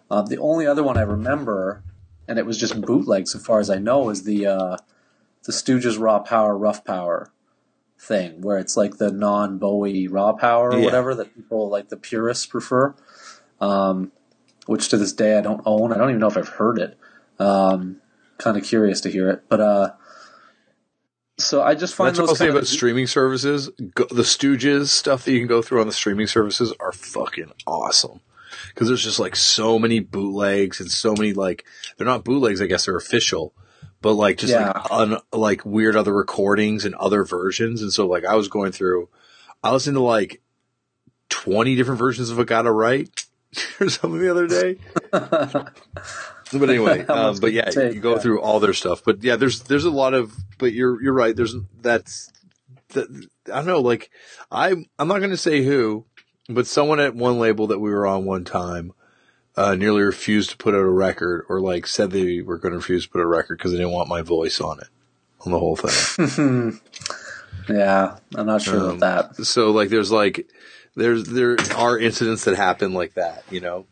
Um, 0.10 0.26
the 0.28 0.38
only 0.38 0.68
other 0.68 0.84
one 0.84 0.98
I 0.98 1.02
remember, 1.02 1.84
and 2.28 2.38
it 2.40 2.46
was 2.46 2.58
just 2.58 2.82
bootleg, 2.82 3.28
so 3.28 3.40
far 3.40 3.60
as 3.60 3.70
I 3.70 3.78
know, 3.78 4.10
is 4.10 4.24
the 4.24 4.46
uh, 4.48 4.78
the 5.44 5.52
Stooges 5.52 6.00
Raw 6.00 6.20
Power 6.20 6.58
Rough 6.58 6.84
Power 6.84 7.32
thing, 8.00 8.42
where 8.42 8.58
it's 8.58 8.76
like 8.76 8.98
the 8.98 9.12
non 9.12 9.58
Bowie 9.58 10.08
Raw 10.08 10.34
Power 10.34 10.72
or 10.72 10.78
Yeah. 10.78 10.86
whatever 10.86 11.16
that 11.16 11.36
people 11.36 11.70
like 11.70 11.90
the 11.90 11.98
purists 11.98 12.46
prefer. 12.46 12.96
Um, 13.62 14.12
which 14.66 14.90
to 14.90 14.98
this 14.98 15.14
day 15.14 15.38
I 15.38 15.42
don't 15.42 15.62
own. 15.66 15.92
I 15.94 15.98
don't 15.98 16.10
even 16.10 16.20
know 16.20 16.28
if 16.28 16.38
I've 16.38 16.48
heard 16.50 16.80
it. 16.80 16.98
Um, 17.40 17.98
kind 18.38 18.58
of 18.58 18.64
curious 18.64 19.02
to 19.02 19.10
hear 19.12 19.30
it, 19.30 19.44
but 19.50 19.60
uh, 19.62 19.92
so 21.44 21.62
I 21.62 21.76
just 21.76 21.96
find 21.96 22.10
That's 22.10 22.20
what 22.20 22.30
I'll 22.30 22.36
say 22.36 22.50
about 22.50 22.64
of 22.64 22.68
streaming 22.68 23.08
services. 23.08 23.70
Go, 23.96 24.06
the 24.06 24.24
Stooges 24.24 24.88
stuff 24.88 25.26
that 25.26 25.32
you 25.32 25.40
can 25.40 25.48
go 25.48 25.62
through 25.62 25.82
on 25.82 25.88
the 25.88 25.94
streaming 25.94 26.28
services 26.28 26.74
are 26.80 26.92
fucking 26.92 27.52
awesome. 27.68 28.20
Because 28.70 28.88
there's 28.88 29.04
just 29.04 29.20
like 29.20 29.36
so 29.36 29.78
many 29.80 30.00
bootlegs 30.00 30.80
and 30.80 30.90
so 30.90 31.14
many 31.14 31.34
like 31.34 31.66
they're 31.98 32.08
not 32.08 32.24
bootlegs, 32.24 32.62
I 32.62 32.66
guess 32.68 32.86
they're 32.86 32.98
official, 32.98 33.54
but 34.02 34.14
like 34.14 34.38
just 34.38 34.52
Yeah. 34.54 34.72
like 34.76 34.92
un, 34.92 35.18
like 35.32 35.66
weird 35.66 35.96
other 35.96 36.14
recordings 36.14 36.86
and 36.86 36.96
other 36.96 37.24
versions. 37.24 37.82
And 37.82 37.92
so 37.94 38.08
like 38.08 38.26
I 38.26 38.36
was 38.36 38.48
going 38.48 38.72
through, 38.72 39.10
I 39.64 39.72
listened 39.72 39.96
to 39.96 40.02
like 40.02 40.42
20 41.30 41.76
different 41.76 42.00
versions 42.00 42.30
of 42.30 42.40
I 42.40 42.44
Gotta 42.44 42.72
Right 42.72 43.10
or 43.80 43.90
something 43.90 44.20
the 44.20 44.32
other 44.32 44.48
day. 44.48 44.78
but 46.60 46.70
anyway, 46.70 47.06
um, 47.06 47.38
but 47.40 47.54
yeah, 47.54 47.70
take, 47.70 47.94
you 47.94 48.00
go 48.00 48.14
yeah. 48.14 48.20
through 48.20 48.42
all 48.42 48.60
their 48.60 48.74
stuff. 48.74 49.02
But 49.04 49.24
yeah, 49.24 49.36
there's 49.36 49.62
there's 49.64 49.86
a 49.86 49.92
lot 49.92 50.14
of. 50.14 50.36
But 50.58 50.74
you're 50.74 51.02
you're 51.02 51.14
right. 51.14 51.36
There's 51.36 51.56
that's 51.82 52.32
that 52.90 53.08
I 53.48 53.56
don't 53.56 53.66
know. 53.66 53.82
Like 53.82 54.10
I 54.52 54.72
I'm 55.00 55.08
not 55.08 55.20
going 55.20 55.32
to 55.32 55.38
say 55.38 55.64
who, 55.64 56.06
but 56.50 56.68
someone 56.68 57.00
at 57.00 57.16
one 57.16 57.40
label 57.40 57.68
that 57.68 57.80
we 57.80 57.92
were 57.92 58.08
on 58.08 58.26
one 58.26 58.44
time. 58.44 58.94
Uh, 59.56 59.76
nearly 59.76 60.02
refused 60.02 60.50
to 60.50 60.58
put 60.58 60.74
out 60.74 60.80
a 60.80 60.90
record, 60.90 61.46
or 61.48 61.62
like 61.62 61.86
said 61.86 62.10
they 62.10 62.42
were 62.42 62.58
going 62.58 62.72
to 62.72 62.80
refuse 62.80 63.04
to 63.04 63.10
put 63.12 63.22
a 63.22 63.28
record 63.28 63.56
because 63.56 63.72
they 63.72 63.78
didn't 63.78 63.94
want 63.94 64.10
my 64.10 64.24
voice 64.24 64.60
on 64.60 64.80
it, 64.80 64.88
on 65.46 65.52
the 65.52 65.60
whole 65.60 65.76
thing. 65.76 66.82
yeah, 67.70 68.18
I'm 68.36 68.48
not 68.48 68.64
sure 68.64 68.80
um, 68.80 68.98
about 68.98 69.36
that. 69.36 69.46
So 69.46 69.70
like, 69.70 69.90
there's 69.90 70.12
like, 70.12 70.50
there's 70.96 71.26
there 71.26 71.56
are 71.76 72.00
incidents 72.00 72.46
that 72.46 72.56
happen 72.56 72.94
like 72.94 73.14
that, 73.14 73.44
you 73.52 73.60
know. 73.62 73.86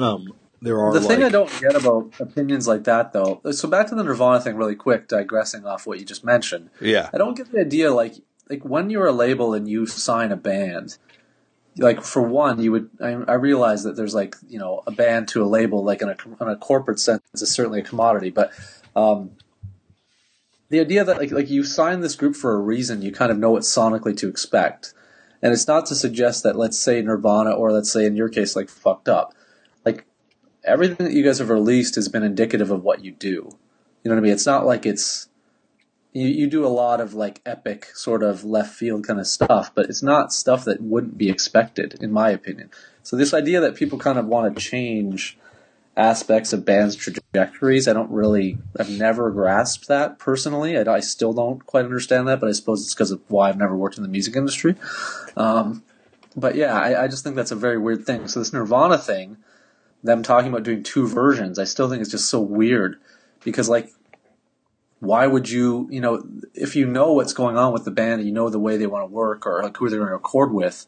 Um, 0.00 0.32
there 0.62 0.80
are 0.80 0.92
the 0.92 1.00
thing 1.00 1.22
I 1.22 1.28
don't 1.28 1.50
get 1.60 1.74
about 1.74 2.12
opinions 2.18 2.66
like 2.66 2.84
that, 2.84 3.12
though. 3.12 3.40
So 3.50 3.68
back 3.68 3.88
to 3.88 3.94
the 3.94 4.02
Nirvana 4.02 4.40
thing, 4.40 4.56
really 4.56 4.74
quick, 4.74 5.08
digressing 5.08 5.66
off 5.66 5.86
what 5.86 5.98
you 5.98 6.04
just 6.04 6.24
mentioned. 6.24 6.70
Yeah, 6.80 7.10
I 7.12 7.18
don't 7.18 7.36
get 7.36 7.52
the 7.52 7.60
idea 7.60 7.92
like 7.92 8.14
like 8.48 8.64
when 8.64 8.90
you're 8.90 9.06
a 9.06 9.12
label 9.12 9.54
and 9.54 9.68
you 9.68 9.86
sign 9.86 10.32
a 10.32 10.36
band. 10.36 10.98
Like 11.78 12.02
for 12.02 12.22
one, 12.22 12.58
you 12.60 12.72
would. 12.72 12.90
I, 13.02 13.10
I 13.10 13.34
realize 13.34 13.82
that 13.84 13.96
there's 13.96 14.14
like 14.14 14.34
you 14.48 14.58
know 14.58 14.82
a 14.86 14.90
band 14.90 15.28
to 15.28 15.42
a 15.42 15.46
label, 15.46 15.84
like 15.84 16.00
in 16.00 16.08
a, 16.08 16.16
in 16.40 16.48
a 16.48 16.56
corporate 16.56 16.98
sense, 16.98 17.22
is 17.34 17.50
certainly 17.50 17.80
a 17.80 17.84
commodity. 17.84 18.30
But 18.30 18.50
um, 18.94 19.32
the 20.70 20.80
idea 20.80 21.04
that 21.04 21.18
like 21.18 21.32
like 21.32 21.50
you 21.50 21.64
sign 21.64 22.00
this 22.00 22.16
group 22.16 22.34
for 22.34 22.54
a 22.54 22.58
reason, 22.58 23.02
you 23.02 23.12
kind 23.12 23.30
of 23.30 23.38
know 23.38 23.50
what 23.50 23.62
sonically 23.62 24.16
to 24.16 24.28
expect. 24.28 24.94
And 25.42 25.52
it's 25.52 25.68
not 25.68 25.84
to 25.86 25.94
suggest 25.94 26.42
that 26.44 26.56
let's 26.56 26.78
say 26.78 27.02
Nirvana 27.02 27.50
or 27.50 27.70
let's 27.72 27.92
say 27.92 28.06
in 28.06 28.16
your 28.16 28.30
case 28.30 28.56
like 28.56 28.70
fucked 28.70 29.08
up. 29.08 29.34
Everything 30.66 31.06
that 31.06 31.12
you 31.12 31.24
guys 31.24 31.38
have 31.38 31.48
released 31.48 31.94
has 31.94 32.08
been 32.08 32.22
indicative 32.22 32.70
of 32.70 32.82
what 32.82 33.04
you 33.04 33.12
do. 33.12 33.56
You 34.02 34.10
know 34.10 34.14
what 34.14 34.18
I 34.18 34.22
mean? 34.22 34.32
It's 34.32 34.46
not 34.46 34.66
like 34.66 34.84
it's 34.84 35.28
you, 36.12 36.28
you 36.28 36.46
do 36.46 36.66
a 36.66 36.68
lot 36.68 37.00
of 37.00 37.14
like 37.14 37.40
epic 37.46 37.86
sort 37.94 38.22
of 38.22 38.44
left 38.44 38.74
field 38.74 39.06
kind 39.06 39.20
of 39.20 39.26
stuff, 39.26 39.72
but 39.74 39.86
it's 39.86 40.02
not 40.02 40.32
stuff 40.32 40.64
that 40.64 40.80
wouldn't 40.80 41.18
be 41.18 41.28
expected, 41.30 41.98
in 42.02 42.12
my 42.12 42.30
opinion. 42.30 42.70
So 43.02 43.16
this 43.16 43.34
idea 43.34 43.60
that 43.60 43.76
people 43.76 43.98
kind 43.98 44.18
of 44.18 44.26
want 44.26 44.54
to 44.54 44.60
change 44.60 45.38
aspects 45.96 46.52
of 46.52 46.64
bands' 46.64 46.94
trajectories. 46.94 47.88
I 47.88 47.92
don't 47.92 48.10
really, 48.10 48.58
I've 48.78 48.90
never 48.90 49.30
grasped 49.30 49.88
that 49.88 50.18
personally. 50.18 50.76
I, 50.76 50.82
I 50.92 51.00
still 51.00 51.32
don't 51.32 51.64
quite 51.64 51.84
understand 51.84 52.28
that, 52.28 52.38
but 52.40 52.48
I 52.48 52.52
suppose 52.52 52.82
it's 52.82 52.94
because 52.94 53.10
of 53.10 53.22
why 53.28 53.48
I've 53.48 53.58
never 53.58 53.76
worked 53.76 53.96
in 53.96 54.02
the 54.02 54.08
music 54.08 54.36
industry. 54.36 54.76
Um, 55.36 55.82
but 56.36 56.54
yeah, 56.54 56.78
I, 56.78 57.04
I, 57.04 57.08
just 57.08 57.24
think 57.24 57.34
that's 57.34 57.50
a 57.50 57.56
very 57.56 57.78
weird 57.78 58.04
thing. 58.04 58.28
So 58.28 58.40
this 58.40 58.52
Nirvana 58.52 58.98
thing, 58.98 59.38
them 60.06 60.22
talking 60.22 60.50
about 60.50 60.62
doing 60.62 60.82
two 60.82 61.06
versions, 61.06 61.58
I 61.58 61.64
still 61.64 61.88
think 61.88 62.00
it's 62.00 62.10
just 62.10 62.28
so 62.28 62.40
weird 62.40 62.98
because 63.44 63.68
like, 63.68 63.92
why 65.00 65.26
would 65.26 65.50
you, 65.50 65.86
you 65.90 66.00
know, 66.00 66.26
if 66.54 66.74
you 66.74 66.86
know 66.86 67.12
what's 67.12 67.34
going 67.34 67.56
on 67.56 67.72
with 67.72 67.84
the 67.84 67.90
band 67.90 68.20
and 68.20 68.28
you 68.28 68.32
know 68.34 68.48
the 68.48 68.58
way 68.58 68.76
they 68.76 68.86
want 68.86 69.02
to 69.08 69.12
work 69.12 69.46
or 69.46 69.62
like 69.62 69.76
who 69.76 69.88
they're 69.88 69.98
going 69.98 70.08
to 70.08 70.14
record 70.14 70.52
with, 70.52 70.86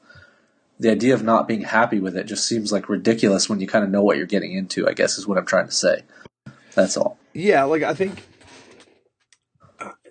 the 0.81 0.91
idea 0.91 1.13
of 1.13 1.23
not 1.23 1.49
being 1.49 1.63
happy 1.63 2.01
with 2.01 2.17
it 2.17 2.25
just 2.25 2.47
seems 2.47 2.73
like 2.73 2.89
ridiculous 2.89 3.49
when 3.49 3.61
you 3.61 3.67
kind 3.67 3.85
of 3.85 3.91
know 3.91 4.03
what 4.03 4.17
you're 4.17 4.27
getting 4.27 4.53
into. 4.53 4.89
I 4.89 4.95
guess 4.95 5.19
is 5.19 5.27
what 5.27 5.37
I'm 5.37 5.47
trying 5.47 5.67
to 5.67 5.73
say. 5.73 6.03
That's 6.75 6.97
all. 6.97 7.19
Yeah, 7.33 7.65
like 7.65 7.83
I 7.83 7.95
think, 7.95 8.23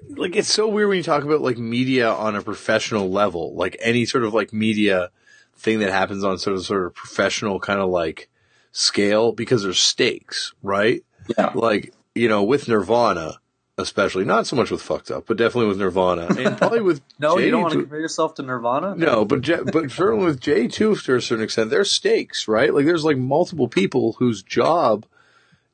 like 0.10 0.36
it's 0.36 0.52
so 0.52 0.68
weird 0.68 0.90
when 0.90 0.98
you 0.98 1.04
talk 1.04 1.24
about 1.24 1.42
like 1.42 1.58
media 1.58 2.12
on 2.12 2.36
a 2.36 2.42
professional 2.42 3.10
level, 3.10 3.56
like 3.56 3.78
any 3.80 4.06
sort 4.06 4.24
of 4.24 4.34
like 4.34 4.54
media 4.54 5.10
thing 5.56 5.80
that 5.80 5.92
happens 5.92 6.24
on 6.24 6.38
sort 6.38 6.56
of 6.56 6.66
sort 6.66 6.86
of 6.86 6.94
professional 6.94 7.60
kind 7.60 7.80
of 7.80 7.90
like 7.90 8.30
scale 8.78 9.32
because 9.32 9.64
there's 9.64 9.80
stakes, 9.80 10.54
right? 10.62 11.04
Yeah. 11.38 11.52
Like 11.56 11.94
you 12.16 12.30
know, 12.30 12.44
with 12.44 12.68
Nirvana, 12.68 13.40
especially 13.78 14.24
not 14.24 14.48
so 14.48 14.56
much 14.56 14.72
with 14.72 14.82
fucked 14.82 15.12
up, 15.12 15.26
but 15.28 15.38
definitely 15.38 15.68
with 15.68 15.80
Nirvana, 15.80 16.28
and 16.38 16.58
probably 16.58 16.82
with 16.82 17.02
no, 17.20 17.38
Jay 17.38 17.46
you 17.46 17.52
don't 17.52 17.64
want 17.64 17.74
to 17.74 17.82
compare 17.82 18.00
yourself 18.00 18.36
to 18.36 18.44
Nirvana. 18.44 18.96
No, 18.96 19.26
but 19.26 19.42
but 19.72 19.92
certainly 19.92 20.26
with 20.26 20.40
Jay 20.40 20.68
too, 20.68 20.96
to 20.96 21.16
a 21.16 21.22
certain 21.22 21.44
extent, 21.44 21.70
there's 21.70 21.92
stakes, 21.92 22.48
right? 22.48 22.74
Like 22.74 22.86
there's 22.86 23.06
like 23.06 23.18
multiple 23.18 23.68
people 23.68 24.14
whose 24.20 24.44
job 24.44 25.06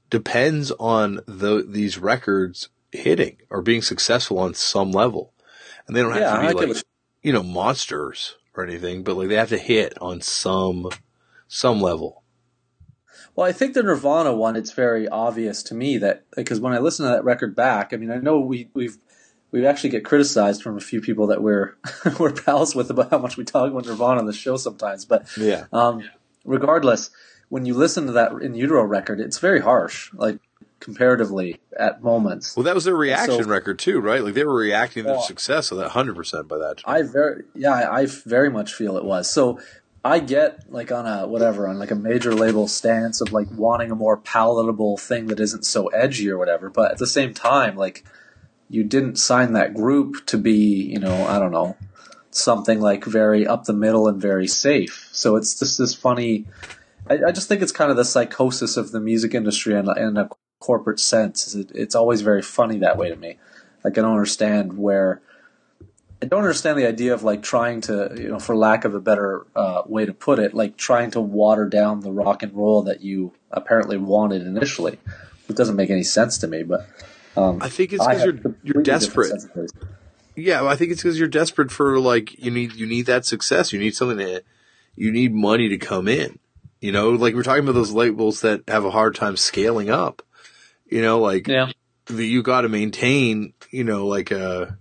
depends 0.10 0.72
on 0.80 1.20
the 1.26 1.66
these 1.68 1.98
records 1.98 2.70
hitting 2.92 3.38
or 3.50 3.62
being 3.62 3.82
successful 3.82 4.40
on 4.40 4.54
some 4.54 4.92
level, 4.92 5.34
and 5.88 5.96
they 5.96 6.02
don't 6.02 6.14
have 6.14 6.22
yeah, 6.22 6.52
to 6.52 6.56
be 6.56 6.74
like 6.74 6.84
you 7.22 7.34
know 7.34 7.44
monsters 7.44 8.38
or 8.56 8.64
anything, 8.64 9.04
but 9.04 9.18
like 9.18 9.28
they 9.28 9.36
have 9.36 9.50
to 9.50 9.58
hit 9.58 9.94
on 10.02 10.22
some 10.22 10.90
some 11.48 11.82
level. 11.82 12.23
Well, 13.36 13.48
I 13.48 13.52
think 13.52 13.74
the 13.74 13.84
Nirvana 13.84 14.34
one, 14.34 14.56
it's 14.56 14.72
very 14.72 15.08
obvious 15.08 15.64
to 15.64 15.74
me 15.74 15.98
that 15.98 16.24
because 16.36 16.60
when 16.60 16.74
I 16.74 16.80
listen 16.80 17.06
to 17.06 17.12
that 17.12 17.24
record 17.24 17.56
back, 17.56 17.94
I 17.94 17.98
mean, 17.98 18.12
I 18.12 18.18
know 18.18 18.40
we 18.40 18.70
we've 18.74 18.98
we 19.52 19.66
actually 19.66 19.92
get 19.92 20.04
criticized 20.06 20.62
from 20.62 20.78
a 20.78 20.82
few 20.82 21.02
people 21.02 21.28
that 21.28 21.42
we're 21.42 21.76
we're 22.20 22.32
pals 22.32 22.76
with 22.76 22.90
about 22.90 23.12
how 23.12 23.20
much 23.20 23.38
we 23.38 23.44
talk 23.44 23.72
about 23.72 23.86
Nirvana 23.86 24.20
on 24.20 24.26
the 24.26 24.34
show 24.34 24.58
sometimes. 24.58 25.06
But 25.06 25.28
yeah, 25.38 25.66
um, 25.72 26.10
regardless, 26.46 27.10
when 27.50 27.66
you 27.66 27.74
listen 27.74 28.06
to 28.08 28.12
that 28.14 28.34
in 28.34 28.56
utero 28.56 28.84
record, 28.84 29.20
it's 29.20 29.40
very 29.40 29.62
harsh, 29.62 30.12
like 30.14 30.40
comparatively 30.80 31.60
at 31.80 32.04
moments. 32.04 32.58
Well, 32.58 32.64
that 32.66 32.76
was 32.76 32.84
their 32.84 32.96
reaction 32.96 33.44
so, 33.44 33.50
record 33.50 33.80
too, 33.80 34.02
right? 34.02 34.24
Like 34.24 34.34
they 34.34 34.44
were 34.44 34.56
reacting 34.56 35.06
to 35.06 35.14
the 35.14 35.22
success 35.22 35.72
of 35.72 35.78
that 35.78 35.90
hundred 35.90 36.16
percent 36.16 36.48
by 36.48 36.58
that. 36.58 36.80
Time. 36.80 36.96
I 36.96 37.02
very 37.04 37.44
yeah, 37.56 37.72
I, 37.72 38.02
I 38.02 38.06
very 38.06 38.50
much 38.50 38.74
feel 38.74 38.98
it 38.98 39.06
was 39.06 39.32
so. 39.32 39.60
I 40.04 40.20
get 40.20 40.70
like 40.72 40.92
on 40.92 41.08
a 41.08 41.28
whatever 41.28 41.68
on 41.68 41.80
like 41.80 41.92
a 41.92 41.96
major 41.96 42.34
label 42.34 42.68
stance 42.68 43.22
of 43.22 43.32
like 43.32 43.48
wanting 43.52 43.90
a 43.90 43.96
more 43.96 44.18
palatable 44.18 44.98
thing 44.98 45.28
that 45.28 45.40
isn't 45.40 45.66
so 45.66 45.88
edgy 45.88 46.30
or 46.30 46.38
whatever, 46.38 46.70
but 46.70 46.92
at 46.92 46.98
the 46.98 47.08
same 47.08 47.34
time, 47.34 47.78
like 47.78 48.04
you 48.70 48.84
didn't 48.84 49.18
sign 49.18 49.54
that 49.54 49.74
group 49.74 50.26
to 50.26 50.38
be, 50.38 50.84
you 50.84 51.00
know, 51.00 51.28
I 51.28 51.40
don't 51.40 51.52
know, 51.52 51.78
something 52.32 52.82
like 52.82 53.06
very 53.06 53.48
up 53.48 53.64
the 53.64 53.74
middle 53.74 54.08
and 54.08 54.22
very 54.22 54.48
safe. 54.48 55.08
So 55.12 55.38
it's 55.38 55.58
just 55.58 55.78
this 55.78 55.94
funny. 55.94 56.46
I, 57.10 57.20
I 57.28 57.32
just 57.32 57.48
think 57.48 57.62
it's 57.62 57.72
kind 57.72 57.92
of 57.92 57.96
the 57.98 58.06
psychosis 58.06 58.76
of 58.76 58.92
the 58.92 59.00
music 59.00 59.34
industry 59.34 59.76
in, 59.76 59.88
in 59.98 60.18
a 60.18 60.30
corporate 60.60 61.00
sense. 61.00 61.56
It, 61.56 61.72
it's 61.74 61.96
always 61.96 62.22
very 62.22 62.42
funny 62.42 62.80
that 62.80 62.98
way 62.98 63.10
to 63.10 63.16
me. 63.16 63.38
Like 63.86 63.98
I 63.98 64.02
don't 64.02 64.12
understand 64.12 64.78
where 64.78 65.22
I 66.24 66.26
don't 66.26 66.40
understand 66.40 66.80
the 66.80 66.88
idea 66.88 67.14
of 67.14 67.24
like 67.24 67.44
trying 67.44 67.82
to, 67.82 68.16
you 68.18 68.30
know, 68.30 68.40
for 68.40 68.56
lack 68.56 68.86
of 68.86 68.96
a 68.96 69.02
better 69.02 69.46
uh, 69.58 69.82
way 69.86 70.06
to 70.06 70.14
put 70.14 70.40
it, 70.40 70.54
like 70.54 70.78
trying 70.78 71.12
to 71.12 71.20
water 71.20 71.68
down 71.68 72.00
the 72.00 72.14
rock 72.14 72.44
and 72.44 72.54
roll 72.54 72.84
that 72.84 73.02
you 73.02 73.34
apparently 73.52 73.98
wanted 73.98 74.42
initially. 74.44 74.98
It 75.50 75.58
doesn't 75.58 75.76
make 75.76 75.90
any 75.90 76.04
sense 76.04 76.38
to 76.38 76.48
me, 76.48 76.64
but 76.64 76.88
um, 77.36 77.62
I 77.62 77.68
think 77.68 77.92
it's 77.92 78.08
because 78.08 78.24
you're 78.24 78.56
you're 78.64 78.84
desperate. 78.84 79.34
Yeah, 80.38 80.66
I 80.66 80.78
think 80.78 80.94
it's 80.94 81.04
because 81.04 81.20
you're 81.20 81.28
desperate 81.28 81.72
for 81.72 82.00
like 82.00 82.40
you 82.40 82.52
need 82.52 82.72
you 82.72 82.88
need 82.88 83.08
that 83.08 83.26
success. 83.26 83.74
You 83.74 83.80
need 83.80 83.94
something 83.94 84.20
to 84.20 84.44
you 84.96 85.12
need 85.12 85.34
money 85.34 85.68
to 85.68 85.78
come 85.78 86.08
in. 86.08 86.40
You 86.80 86.94
know, 86.94 87.10
like 87.10 87.36
we're 87.36 87.44
talking 87.44 87.66
about 87.66 87.74
those 87.74 87.92
labels 87.92 88.40
that 88.42 88.62
have 88.70 88.86
a 88.86 88.92
hard 88.92 89.16
time 89.16 89.36
scaling 89.36 89.90
up. 89.90 90.22
You 90.86 91.02
know, 91.02 91.20
like 91.20 91.50
yeah. 91.50 91.70
you 92.10 92.42
got 92.44 92.62
to 92.62 92.70
maintain. 92.70 93.52
You 93.72 93.84
know, 93.84 94.08
like 94.08 94.32
a 94.32 94.78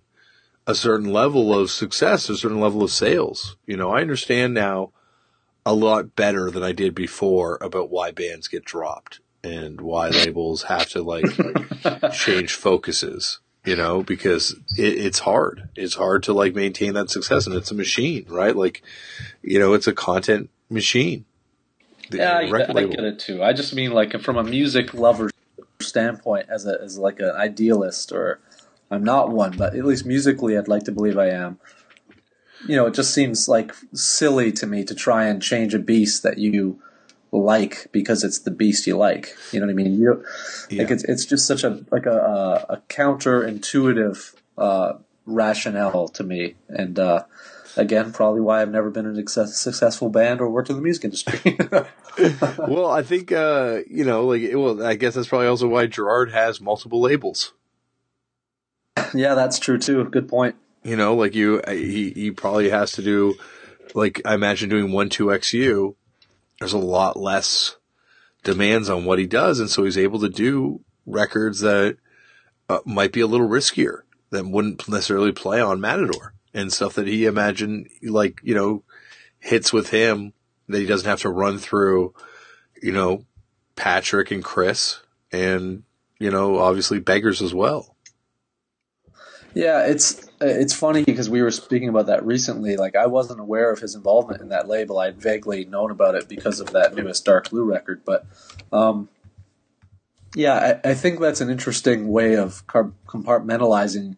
a 0.66 0.74
certain 0.74 1.12
level 1.12 1.58
of 1.58 1.70
success, 1.70 2.28
a 2.28 2.36
certain 2.36 2.60
level 2.60 2.82
of 2.82 2.90
sales. 2.90 3.56
You 3.66 3.76
know, 3.76 3.90
I 3.90 4.00
understand 4.00 4.54
now 4.54 4.92
a 5.64 5.74
lot 5.74 6.16
better 6.16 6.50
than 6.50 6.62
I 6.62 6.72
did 6.72 6.94
before 6.94 7.58
about 7.60 7.90
why 7.90 8.10
bands 8.10 8.48
get 8.48 8.64
dropped 8.64 9.20
and 9.44 9.80
why 9.80 10.08
labels 10.08 10.64
have 10.64 10.88
to 10.90 11.02
like 11.02 11.24
change 12.12 12.54
focuses, 12.54 13.40
you 13.64 13.76
know, 13.76 14.02
because 14.02 14.52
it, 14.76 14.98
it's 14.98 15.20
hard. 15.20 15.68
It's 15.76 15.94
hard 15.94 16.24
to 16.24 16.32
like 16.32 16.54
maintain 16.54 16.94
that 16.94 17.10
success 17.10 17.46
and 17.46 17.56
it's 17.56 17.70
a 17.70 17.74
machine, 17.74 18.26
right? 18.28 18.54
Like, 18.54 18.82
you 19.42 19.58
know, 19.58 19.74
it's 19.74 19.86
a 19.86 19.92
content 19.92 20.50
machine. 20.70 21.24
Yeah, 22.10 22.38
I, 22.38 22.42
I, 22.42 22.86
get 22.86 23.04
it 23.04 23.18
too. 23.18 23.42
I 23.42 23.52
just 23.52 23.74
mean 23.74 23.92
like 23.92 24.20
from 24.20 24.36
a 24.36 24.44
music 24.44 24.92
lover 24.92 25.30
standpoint 25.80 26.46
as 26.50 26.66
a, 26.66 26.78
as 26.82 26.98
like 26.98 27.20
an 27.20 27.30
idealist 27.30 28.12
or, 28.12 28.40
I'm 28.92 29.02
not 29.02 29.30
one, 29.30 29.56
but 29.56 29.74
at 29.74 29.84
least 29.86 30.04
musically, 30.04 30.58
I'd 30.58 30.68
like 30.68 30.84
to 30.84 30.92
believe 30.92 31.16
I 31.16 31.30
am. 31.30 31.58
You 32.68 32.76
know, 32.76 32.86
it 32.86 32.94
just 32.94 33.14
seems 33.14 33.48
like 33.48 33.74
silly 33.94 34.52
to 34.52 34.66
me 34.66 34.84
to 34.84 34.94
try 34.94 35.24
and 35.24 35.42
change 35.42 35.72
a 35.72 35.78
beast 35.78 36.22
that 36.22 36.36
you 36.38 36.80
like 37.32 37.88
because 37.90 38.22
it's 38.22 38.40
the 38.40 38.50
beast 38.50 38.86
you 38.86 38.98
like. 38.98 39.34
You 39.50 39.60
know 39.60 39.66
what 39.66 39.72
I 39.72 39.74
mean? 39.74 39.98
You 39.98 40.22
yeah. 40.68 40.82
like 40.82 40.92
it's 40.92 41.04
it's 41.04 41.24
just 41.24 41.46
such 41.46 41.64
a 41.64 41.84
like 41.90 42.04
a 42.04 42.12
a, 42.68 42.74
a 42.74 42.76
counterintuitive 42.88 44.34
uh, 44.58 44.92
rationale 45.24 46.08
to 46.08 46.22
me, 46.22 46.56
and 46.68 46.98
uh, 46.98 47.24
again, 47.76 48.12
probably 48.12 48.42
why 48.42 48.60
I've 48.60 48.70
never 48.70 48.90
been 48.90 49.06
in 49.06 49.18
a 49.18 49.26
successful 49.26 50.10
band 50.10 50.42
or 50.42 50.50
worked 50.50 50.68
in 50.68 50.76
the 50.76 50.82
music 50.82 51.04
industry. 51.04 51.58
well, 52.68 52.90
I 52.90 53.02
think 53.02 53.32
uh, 53.32 53.80
you 53.88 54.04
know, 54.04 54.26
like, 54.26 54.42
well, 54.52 54.84
I 54.84 54.96
guess 54.96 55.14
that's 55.14 55.28
probably 55.28 55.46
also 55.46 55.66
why 55.66 55.86
Gerard 55.86 56.30
has 56.30 56.60
multiple 56.60 57.00
labels. 57.00 57.54
Yeah, 59.14 59.34
that's 59.34 59.58
true 59.58 59.78
too. 59.78 60.04
Good 60.04 60.28
point. 60.28 60.56
You 60.82 60.96
know, 60.96 61.14
like 61.14 61.34
you, 61.34 61.60
he, 61.68 62.10
he 62.10 62.30
probably 62.30 62.70
has 62.70 62.92
to 62.92 63.02
do 63.02 63.34
like 63.94 64.22
I 64.24 64.34
imagine 64.34 64.68
doing 64.68 64.92
one 64.92 65.08
two 65.08 65.26
XU, 65.26 65.94
there's 66.58 66.72
a 66.72 66.78
lot 66.78 67.16
less 67.16 67.76
demands 68.42 68.88
on 68.88 69.04
what 69.04 69.18
he 69.18 69.26
does, 69.26 69.60
and 69.60 69.70
so 69.70 69.84
he's 69.84 69.98
able 69.98 70.20
to 70.20 70.28
do 70.28 70.80
records 71.06 71.60
that 71.60 71.96
uh, 72.68 72.80
might 72.84 73.12
be 73.12 73.20
a 73.20 73.26
little 73.26 73.48
riskier 73.48 74.02
that 74.30 74.46
wouldn't 74.46 74.88
necessarily 74.88 75.32
play 75.32 75.60
on 75.60 75.80
Matador 75.80 76.34
and 76.54 76.72
stuff 76.72 76.94
that 76.94 77.06
he 77.06 77.26
imagined 77.26 77.88
like 78.02 78.40
you 78.42 78.54
know 78.54 78.82
hits 79.38 79.72
with 79.72 79.90
him 79.90 80.32
that 80.68 80.78
he 80.78 80.86
doesn't 80.86 81.08
have 81.08 81.20
to 81.20 81.28
run 81.28 81.58
through, 81.58 82.14
you 82.80 82.92
know, 82.92 83.24
Patrick 83.76 84.30
and 84.30 84.44
Chris 84.44 85.00
and 85.32 85.82
you 86.18 86.30
know 86.30 86.58
obviously 86.58 87.00
beggars 87.00 87.42
as 87.42 87.54
well. 87.54 87.91
Yeah, 89.54 89.86
it's 89.86 90.28
it's 90.40 90.72
funny 90.72 91.04
because 91.04 91.28
we 91.28 91.42
were 91.42 91.50
speaking 91.50 91.88
about 91.88 92.06
that 92.06 92.24
recently. 92.24 92.76
Like 92.76 92.96
I 92.96 93.06
wasn't 93.06 93.40
aware 93.40 93.70
of 93.70 93.80
his 93.80 93.94
involvement 93.94 94.40
in 94.40 94.48
that 94.48 94.68
label. 94.68 94.98
I'd 94.98 95.20
vaguely 95.20 95.64
known 95.64 95.90
about 95.90 96.14
it 96.14 96.28
because 96.28 96.60
of 96.60 96.72
that 96.72 96.94
newest 96.94 97.24
Dark 97.24 97.50
Blue 97.50 97.64
record, 97.64 98.02
but 98.04 98.26
um, 98.72 99.08
yeah, 100.34 100.78
I, 100.84 100.90
I, 100.90 100.94
think 100.94 101.20
that's 101.20 101.42
an 101.42 101.50
interesting 101.50 102.08
way 102.08 102.36
of 102.36 102.66
compartmentalizing 102.66 104.16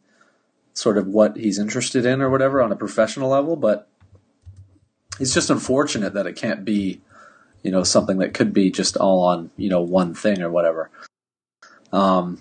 sort 0.72 0.98
of 0.98 1.08
what 1.08 1.36
he's 1.36 1.58
interested 1.58 2.06
in 2.06 2.22
or 2.22 2.30
whatever 2.30 2.62
on 2.62 2.70
a 2.70 2.76
professional 2.76 3.30
level. 3.30 3.56
But 3.56 3.88
it's 5.18 5.34
just 5.34 5.50
unfortunate 5.50 6.14
that 6.14 6.26
it 6.26 6.36
can't 6.36 6.64
be, 6.64 7.00
you 7.64 7.72
know, 7.72 7.82
something 7.82 8.18
that 8.18 8.34
could 8.34 8.52
be 8.52 8.70
just 8.70 8.96
all 8.96 9.24
on 9.24 9.50
you 9.56 9.68
know 9.68 9.82
one 9.82 10.14
thing 10.14 10.40
or 10.42 10.50
whatever. 10.50 10.90
Um, 11.92 12.40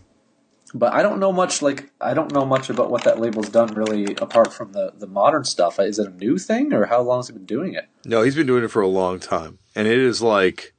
but 0.73 0.93
I 0.93 1.03
don't 1.03 1.19
know 1.19 1.31
much. 1.31 1.61
Like 1.61 1.91
I 2.01 2.13
don't 2.13 2.33
know 2.33 2.45
much 2.45 2.69
about 2.69 2.89
what 2.89 3.03
that 3.03 3.19
label's 3.19 3.49
done 3.49 3.73
really, 3.73 4.15
apart 4.15 4.53
from 4.53 4.71
the 4.71 4.93
the 4.97 5.07
modern 5.07 5.43
stuff. 5.43 5.79
Is 5.79 5.99
it 5.99 6.07
a 6.07 6.15
new 6.15 6.37
thing, 6.37 6.73
or 6.73 6.85
how 6.85 7.01
long 7.01 7.19
has 7.19 7.27
he 7.27 7.33
been 7.33 7.45
doing 7.45 7.73
it? 7.73 7.87
No, 8.05 8.23
he's 8.23 8.35
been 8.35 8.47
doing 8.47 8.63
it 8.63 8.71
for 8.71 8.81
a 8.81 8.87
long 8.87 9.19
time, 9.19 9.59
and 9.75 9.87
it 9.87 9.97
is 9.97 10.21
like, 10.21 10.73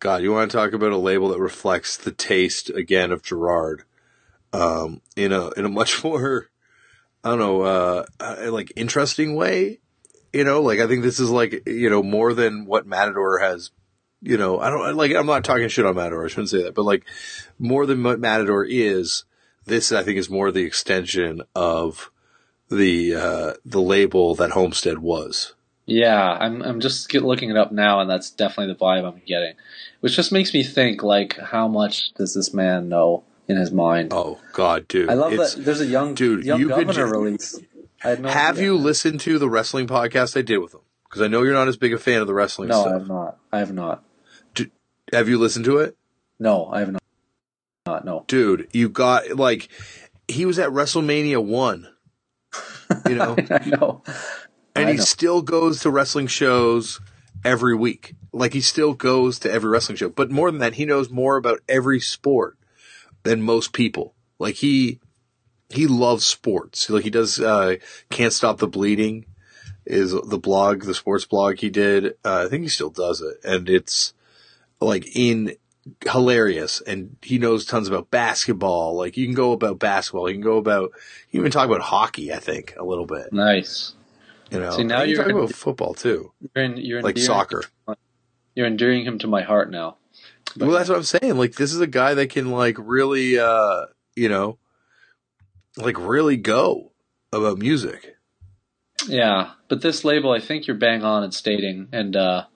God, 0.00 0.22
you 0.22 0.32
want 0.32 0.50
to 0.50 0.56
talk 0.56 0.72
about 0.72 0.92
a 0.92 0.96
label 0.96 1.28
that 1.28 1.38
reflects 1.38 1.96
the 1.96 2.10
taste 2.10 2.70
again 2.70 3.12
of 3.12 3.22
Gerard, 3.22 3.84
um, 4.52 5.00
in 5.16 5.32
a 5.32 5.50
in 5.50 5.64
a 5.64 5.70
much 5.70 6.02
more, 6.04 6.50
I 7.22 7.30
don't 7.30 7.38
know, 7.38 7.62
uh, 7.62 8.04
uh, 8.18 8.50
like 8.50 8.72
interesting 8.76 9.36
way. 9.36 9.78
You 10.32 10.44
know, 10.44 10.60
like 10.60 10.80
I 10.80 10.86
think 10.86 11.02
this 11.02 11.20
is 11.20 11.30
like 11.30 11.62
you 11.66 11.88
know 11.88 12.02
more 12.02 12.34
than 12.34 12.66
what 12.66 12.86
Matador 12.86 13.38
has 13.38 13.70
you 14.22 14.36
know, 14.36 14.58
I 14.58 14.70
don't 14.70 14.96
like. 14.96 15.14
I'm 15.14 15.26
not 15.26 15.44
talking 15.44 15.68
shit 15.68 15.86
on 15.86 15.94
Matador. 15.94 16.24
I 16.24 16.28
shouldn't 16.28 16.50
say 16.50 16.62
that, 16.64 16.74
but 16.74 16.84
like 16.84 17.04
more 17.58 17.86
than 17.86 18.02
what 18.02 18.20
Matador 18.20 18.64
is, 18.64 19.24
this 19.64 19.92
I 19.92 20.02
think 20.02 20.18
is 20.18 20.30
more 20.30 20.50
the 20.50 20.64
extension 20.64 21.42
of 21.54 22.10
the 22.68 23.14
uh, 23.14 23.52
the 23.64 23.80
label 23.80 24.34
that 24.34 24.50
Homestead 24.50 24.98
was. 24.98 25.54
Yeah, 25.86 26.20
I'm 26.20 26.62
I'm 26.62 26.80
just 26.80 27.12
looking 27.14 27.50
it 27.50 27.56
up 27.56 27.72
now, 27.72 28.00
and 28.00 28.10
that's 28.10 28.30
definitely 28.30 28.74
the 28.74 28.78
vibe 28.78 29.06
I'm 29.06 29.22
getting, 29.26 29.54
which 30.00 30.16
just 30.16 30.32
makes 30.32 30.52
me 30.52 30.62
think 30.62 31.02
like, 31.02 31.38
how 31.38 31.68
much 31.68 32.12
does 32.14 32.34
this 32.34 32.52
man 32.52 32.88
know 32.88 33.24
in 33.46 33.56
his 33.56 33.72
mind? 33.72 34.12
Oh 34.12 34.38
God, 34.52 34.86
dude! 34.88 35.08
I 35.08 35.14
love 35.14 35.32
that. 35.32 35.54
There's 35.56 35.80
a 35.80 35.86
young 35.86 36.14
dude. 36.14 36.44
Young 36.44 36.60
you 36.60 36.68
governor 36.68 37.06
could, 37.06 37.16
release. 37.16 37.58
No 38.04 38.28
have 38.28 38.60
you 38.60 38.76
listened 38.76 39.20
to 39.20 39.38
the 39.38 39.48
wrestling 39.48 39.86
podcast 39.88 40.36
I 40.36 40.42
did 40.42 40.58
with 40.58 40.74
him? 40.74 40.80
Because 41.08 41.22
I 41.22 41.26
know 41.28 41.42
you're 41.42 41.54
not 41.54 41.68
as 41.68 41.76
big 41.76 41.94
a 41.94 41.98
fan 41.98 42.20
of 42.20 42.26
the 42.26 42.34
wrestling. 42.34 42.68
No, 42.68 42.82
stuff. 42.82 42.92
I 42.92 42.98
have 42.98 43.08
not. 43.08 43.38
I 43.52 43.58
have 43.60 43.72
not. 43.72 44.04
Have 45.12 45.28
you 45.28 45.38
listened 45.38 45.64
to 45.66 45.78
it? 45.78 45.96
No, 46.38 46.66
I 46.66 46.80
have 46.80 46.92
not 46.92 47.02
not. 47.86 48.04
No, 48.04 48.24
dude, 48.28 48.68
you 48.72 48.88
got 48.88 49.30
like 49.36 49.68
he 50.28 50.44
was 50.44 50.58
at 50.58 50.70
WrestleMania 50.70 51.44
one. 51.44 51.88
You 53.08 53.16
know, 53.16 53.36
I 53.50 53.64
know, 53.66 54.02
and 54.76 54.88
I 54.88 54.92
he 54.92 54.98
know. 54.98 55.04
still 55.04 55.42
goes 55.42 55.80
to 55.80 55.90
wrestling 55.90 56.26
shows 56.26 57.00
every 57.44 57.74
week. 57.74 58.14
Like 58.32 58.52
he 58.52 58.60
still 58.60 58.92
goes 58.92 59.38
to 59.40 59.50
every 59.50 59.70
wrestling 59.70 59.96
show. 59.96 60.10
But 60.10 60.30
more 60.30 60.50
than 60.50 60.60
that, 60.60 60.74
he 60.74 60.84
knows 60.84 61.10
more 61.10 61.36
about 61.36 61.60
every 61.68 62.00
sport 62.00 62.56
than 63.22 63.42
most 63.42 63.72
people. 63.72 64.14
Like 64.38 64.56
he 64.56 65.00
he 65.70 65.86
loves 65.86 66.24
sports. 66.24 66.88
Like 66.88 67.04
he 67.04 67.10
does 67.10 67.40
uh 67.40 67.76
Can't 68.10 68.32
Stop 68.32 68.58
the 68.58 68.68
Bleeding 68.68 69.26
is 69.86 70.12
the 70.12 70.38
blog, 70.38 70.82
the 70.82 70.94
sports 70.94 71.24
blog 71.24 71.58
he 71.58 71.70
did. 71.70 72.14
Uh, 72.24 72.44
I 72.44 72.48
think 72.48 72.62
he 72.62 72.68
still 72.68 72.90
does 72.90 73.22
it. 73.22 73.38
And 73.42 73.68
it's 73.70 74.12
like 74.80 75.16
in 75.16 75.56
hilarious 76.04 76.80
and 76.80 77.16
he 77.22 77.38
knows 77.38 77.64
tons 77.64 77.88
about 77.88 78.10
basketball. 78.10 78.96
Like 78.96 79.16
you 79.16 79.26
can 79.26 79.34
go 79.34 79.52
about 79.52 79.78
basketball. 79.78 80.28
You 80.28 80.34
can 80.34 80.42
go 80.42 80.58
about, 80.58 80.92
you 81.30 81.38
can 81.38 81.40
even 81.40 81.50
talk 81.50 81.66
about 81.66 81.80
hockey, 81.80 82.32
I 82.32 82.38
think, 82.38 82.74
a 82.76 82.84
little 82.84 83.06
bit. 83.06 83.32
Nice. 83.32 83.94
You 84.50 84.60
know, 84.60 84.70
See, 84.70 84.84
now 84.84 85.02
you're 85.02 85.16
talking 85.16 85.36
about 85.36 85.52
football 85.52 85.94
too. 85.94 86.32
You're 86.54 86.64
in, 86.64 86.76
you're 86.76 87.02
like 87.02 87.18
soccer. 87.18 87.64
You're 88.54 88.66
endearing 88.66 89.04
him 89.04 89.18
to 89.20 89.26
my 89.26 89.42
heart 89.42 89.70
now. 89.70 89.96
But, 90.56 90.68
well, 90.68 90.76
that's 90.76 90.88
what 90.88 90.96
I'm 90.96 91.04
saying. 91.04 91.36
Like 91.36 91.54
this 91.54 91.72
is 91.72 91.80
a 91.80 91.86
guy 91.86 92.14
that 92.14 92.30
can 92.30 92.50
like 92.50 92.76
really, 92.78 93.38
uh, 93.38 93.86
you 94.16 94.28
know, 94.28 94.58
like 95.76 95.98
really 95.98 96.36
go 96.36 96.92
about 97.32 97.58
music. 97.58 98.16
Yeah, 99.06 99.52
but 99.68 99.80
this 99.80 100.04
label, 100.04 100.32
I 100.32 100.40
think 100.40 100.66
you're 100.66 100.76
bang 100.76 101.04
on 101.04 101.22
in 101.22 101.32
stating, 101.32 101.88
and 101.92 102.16
uh, 102.16 102.46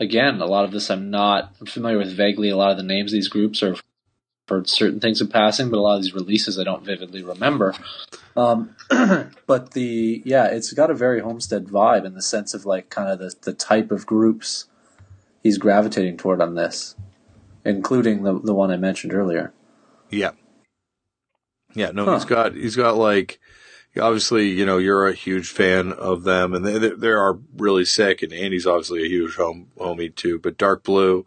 again, 0.00 0.40
a 0.40 0.46
lot 0.46 0.64
of 0.64 0.72
this 0.72 0.90
I'm 0.90 1.10
not 1.10 1.54
I'm 1.60 1.66
familiar 1.66 1.98
with 1.98 2.16
vaguely. 2.16 2.48
A 2.48 2.56
lot 2.56 2.72
of 2.72 2.76
the 2.78 2.82
names 2.82 3.12
of 3.12 3.16
these 3.16 3.28
groups 3.28 3.62
are 3.62 3.76
for 4.48 4.64
certain 4.64 4.98
things 4.98 5.20
in 5.20 5.28
passing, 5.28 5.70
but 5.70 5.78
a 5.78 5.80
lot 5.80 5.96
of 5.96 6.02
these 6.02 6.14
releases 6.14 6.58
I 6.58 6.64
don't 6.64 6.84
vividly 6.84 7.22
remember. 7.22 7.74
Um, 8.36 8.74
but 9.46 9.72
the 9.72 10.22
yeah, 10.24 10.46
it's 10.46 10.72
got 10.72 10.90
a 10.90 10.94
very 10.94 11.20
Homestead 11.20 11.66
vibe 11.66 12.04
in 12.04 12.14
the 12.14 12.22
sense 12.22 12.54
of 12.54 12.66
like 12.66 12.90
kind 12.90 13.08
of 13.08 13.18
the 13.18 13.34
the 13.42 13.52
type 13.52 13.92
of 13.92 14.06
groups 14.06 14.66
he's 15.42 15.58
gravitating 15.58 16.16
toward 16.16 16.40
on 16.40 16.54
this, 16.54 16.96
including 17.64 18.22
the 18.24 18.40
the 18.40 18.54
one 18.54 18.70
I 18.70 18.76
mentioned 18.76 19.12
earlier. 19.12 19.52
Yeah. 20.08 20.32
Yeah, 21.72 21.92
no, 21.92 22.04
huh. 22.04 22.14
he's 22.14 22.24
got 22.24 22.54
he's 22.54 22.76
got 22.76 22.96
like 22.96 23.38
obviously, 23.98 24.48
you 24.48 24.64
know, 24.64 24.78
you're 24.78 25.08
a 25.08 25.14
huge 25.14 25.48
fan 25.48 25.92
of 25.92 26.22
them 26.22 26.54
and 26.54 26.64
they, 26.64 26.78
they 26.90 27.08
are 27.08 27.38
really 27.56 27.84
sick 27.84 28.22
and 28.22 28.32
Andy's 28.32 28.66
obviously 28.66 29.04
a 29.04 29.08
huge 29.08 29.34
home, 29.34 29.68
homie 29.76 30.14
too, 30.14 30.38
but 30.38 30.58
Dark 30.58 30.84
Blue 30.84 31.26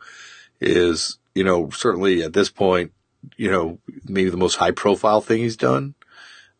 is, 0.61 1.17
you 1.35 1.43
know, 1.43 1.69
certainly 1.71 2.23
at 2.23 2.33
this 2.33 2.49
point, 2.49 2.93
you 3.35 3.51
know, 3.51 3.79
maybe 4.05 4.29
the 4.29 4.37
most 4.37 4.55
high 4.55 4.71
profile 4.71 5.19
thing 5.21 5.39
he's 5.39 5.57
done. 5.57 5.95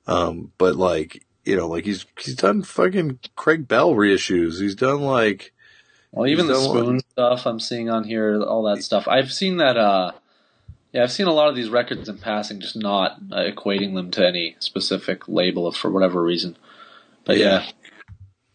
Um, 0.07 0.51
but 0.57 0.75
like, 0.75 1.25
you 1.45 1.55
know, 1.55 1.67
like 1.67 1.85
he's, 1.85 2.05
he's 2.19 2.35
done 2.35 2.63
fucking 2.63 3.19
Craig 3.35 3.67
Bell 3.67 3.93
reissues. 3.93 4.59
He's 4.59 4.75
done 4.75 5.01
like, 5.01 5.53
well, 6.11 6.27
even 6.27 6.47
the 6.47 6.55
spoon 6.55 6.95
like, 6.95 7.05
stuff 7.11 7.45
I'm 7.45 7.59
seeing 7.59 7.89
on 7.89 8.03
here, 8.03 8.41
all 8.41 8.63
that 8.63 8.83
stuff. 8.83 9.07
I've 9.07 9.31
seen 9.31 9.57
that, 9.57 9.77
uh, 9.77 10.11
yeah, 10.93 11.03
I've 11.03 11.11
seen 11.11 11.27
a 11.27 11.33
lot 11.33 11.49
of 11.49 11.55
these 11.55 11.69
records 11.69 12.07
in 12.07 12.19
passing, 12.19 12.61
just 12.61 12.75
not 12.75 13.17
uh, 13.31 13.37
equating 13.37 13.95
them 13.95 14.11
to 14.11 14.25
any 14.25 14.55
specific 14.59 15.27
label 15.27 15.71
for 15.71 15.91
whatever 15.91 16.21
reason. 16.21 16.55
But 17.25 17.37
yeah. 17.37 17.65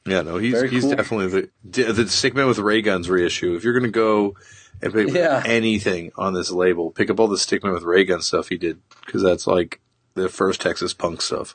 Yeah, 0.06 0.22
no, 0.22 0.38
he's 0.38 0.52
Very 0.52 0.70
he's 0.70 0.84
cool. 0.84 0.94
definitely 0.94 1.50
the 1.64 1.92
the 1.92 2.04
Stickman 2.04 2.48
with 2.48 2.58
Ray 2.58 2.80
Guns 2.80 3.10
reissue. 3.10 3.54
If 3.54 3.64
you're 3.64 3.78
gonna 3.78 3.90
go 3.90 4.36
and 4.80 4.92
pick 4.92 5.08
yeah. 5.08 5.42
anything 5.44 6.12
on 6.16 6.32
this 6.32 6.50
label, 6.50 6.90
pick 6.90 7.10
up 7.10 7.20
all 7.20 7.28
the 7.28 7.36
Stickmen 7.36 7.74
with 7.74 7.82
Raygun 7.82 8.22
stuff 8.22 8.48
he 8.48 8.56
did 8.56 8.80
because 9.04 9.22
that's 9.22 9.46
like 9.46 9.80
the 10.14 10.28
first 10.28 10.60
Texas 10.60 10.94
punk 10.94 11.20
stuff. 11.20 11.54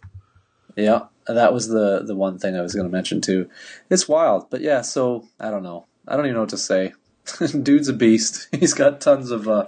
Yeah, 0.75 1.05
that 1.27 1.53
was 1.53 1.67
the 1.67 2.03
the 2.03 2.15
one 2.15 2.37
thing 2.39 2.55
I 2.55 2.61
was 2.61 2.75
going 2.75 2.87
to 2.87 2.91
mention 2.91 3.21
too. 3.21 3.49
It's 3.89 4.07
wild, 4.07 4.49
but 4.49 4.61
yeah. 4.61 4.81
So 4.81 5.27
I 5.39 5.49
don't 5.49 5.63
know. 5.63 5.85
I 6.07 6.15
don't 6.15 6.25
even 6.25 6.35
know 6.35 6.41
what 6.41 6.49
to 6.49 6.57
say. 6.57 6.93
Dude's 7.63 7.87
a 7.87 7.93
beast. 7.93 8.49
He's 8.59 8.73
got 8.73 9.01
tons 9.01 9.31
of 9.31 9.47
uh, 9.47 9.67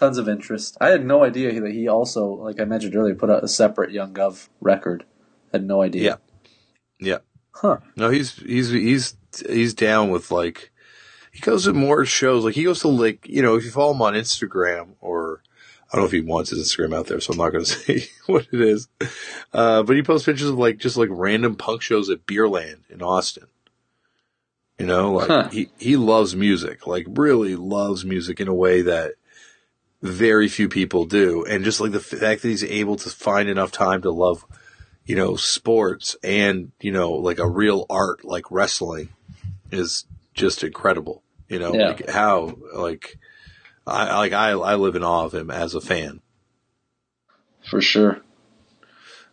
tons 0.00 0.18
of 0.18 0.28
interest. 0.28 0.76
I 0.80 0.88
had 0.88 1.04
no 1.04 1.22
idea 1.22 1.60
that 1.60 1.72
he 1.72 1.86
also, 1.86 2.26
like 2.26 2.58
I 2.58 2.64
mentioned 2.64 2.96
earlier, 2.96 3.14
put 3.14 3.30
out 3.30 3.44
a 3.44 3.48
separate 3.48 3.92
Young 3.92 4.14
Guv 4.14 4.48
record. 4.60 5.04
Had 5.52 5.64
no 5.64 5.82
idea. 5.82 6.02
Yeah. 6.02 6.16
Yeah. 6.98 7.18
Huh. 7.52 7.78
No, 7.96 8.08
he's 8.08 8.36
he's 8.36 8.70
he's 8.70 9.16
he's 9.46 9.74
down 9.74 10.10
with 10.10 10.30
like 10.30 10.72
he 11.32 11.40
goes 11.40 11.64
to 11.64 11.72
more 11.72 12.04
shows. 12.04 12.44
Like 12.44 12.54
he 12.54 12.64
goes 12.64 12.80
to 12.80 12.88
like 12.88 13.28
you 13.28 13.42
know 13.42 13.56
if 13.56 13.64
you 13.64 13.70
follow 13.70 13.92
him 13.92 14.02
on 14.02 14.14
Instagram 14.14 14.94
or 15.00 15.42
I 15.92 15.96
don't 15.96 16.02
know 16.02 16.06
if 16.06 16.12
he 16.12 16.20
wants 16.20 16.50
his 16.50 16.60
Instagram 16.60 16.96
out 16.96 17.06
there, 17.06 17.20
so 17.20 17.32
I'm 17.32 17.38
not 17.38 17.50
going 17.50 17.64
to 17.66 17.70
say 17.70 18.08
what 18.26 18.46
it 18.52 18.60
is. 18.60 18.88
Uh, 19.52 19.82
but 19.82 19.96
he 19.96 20.02
posts 20.02 20.26
pictures 20.26 20.48
of 20.48 20.58
like 20.58 20.78
just 20.78 20.96
like 20.96 21.08
random 21.10 21.56
punk 21.56 21.82
shows 21.82 22.08
at 22.08 22.26
Beerland 22.26 22.88
in 22.88 23.02
Austin. 23.02 23.48
You 24.78 24.86
know, 24.86 25.12
like 25.12 25.28
huh. 25.28 25.48
he 25.50 25.68
he 25.78 25.96
loves 25.98 26.34
music, 26.34 26.86
like 26.86 27.06
really 27.10 27.54
loves 27.54 28.04
music 28.04 28.40
in 28.40 28.48
a 28.48 28.54
way 28.54 28.80
that 28.82 29.14
very 30.02 30.48
few 30.48 30.68
people 30.68 31.04
do. 31.04 31.44
And 31.44 31.64
just 31.64 31.80
like 31.80 31.92
the 31.92 32.00
fact 32.00 32.42
that 32.42 32.48
he's 32.48 32.64
able 32.64 32.96
to 32.96 33.10
find 33.10 33.48
enough 33.48 33.72
time 33.72 34.02
to 34.02 34.10
love, 34.10 34.44
you 35.04 35.16
know, 35.16 35.36
sports 35.36 36.16
and, 36.22 36.72
you 36.80 36.92
know, 36.92 37.12
like 37.12 37.38
a 37.38 37.48
real 37.48 37.86
art 37.90 38.24
like 38.24 38.50
wrestling 38.50 39.10
is 39.70 40.04
just 40.34 40.64
incredible. 40.64 41.22
You 41.48 41.58
know, 41.58 41.74
yeah. 41.74 41.88
like 41.88 42.08
how, 42.08 42.56
like, 42.74 43.18
I, 43.86 44.16
like 44.18 44.32
I, 44.32 44.50
I 44.50 44.76
live 44.76 44.94
in 44.94 45.02
awe 45.02 45.24
of 45.24 45.34
him 45.34 45.50
as 45.50 45.74
a 45.74 45.80
fan. 45.80 46.20
For 47.68 47.80
sure. 47.80 48.20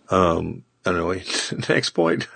Um, 0.10 0.64
I 0.86 0.92
don't 0.92 1.00
know. 1.00 1.66
Next 1.70 1.92
point. 1.92 2.28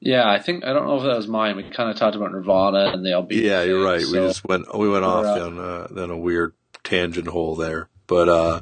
Yeah, 0.00 0.30
I 0.30 0.38
think 0.38 0.64
I 0.64 0.72
don't 0.72 0.86
know 0.86 0.96
if 0.96 1.02
that 1.02 1.16
was 1.16 1.26
mine. 1.26 1.56
We 1.56 1.64
kind 1.64 1.90
of 1.90 1.96
talked 1.96 2.14
about 2.14 2.30
Nirvana 2.30 2.92
and 2.92 3.04
the 3.04 3.10
LB. 3.10 3.32
Yeah, 3.32 3.64
you're 3.64 3.84
right. 3.84 4.00
So, 4.00 4.12
we 4.12 4.28
just 4.28 4.44
went 4.44 4.76
we 4.76 4.88
went 4.88 5.04
off 5.04 5.24
uh, 5.24 5.38
down 5.38 5.58
uh, 5.58 5.86
down 5.88 6.10
a 6.10 6.16
weird 6.16 6.54
tangent 6.88 7.28
hole 7.28 7.54
there. 7.54 7.88
But 8.06 8.28
uh 8.28 8.60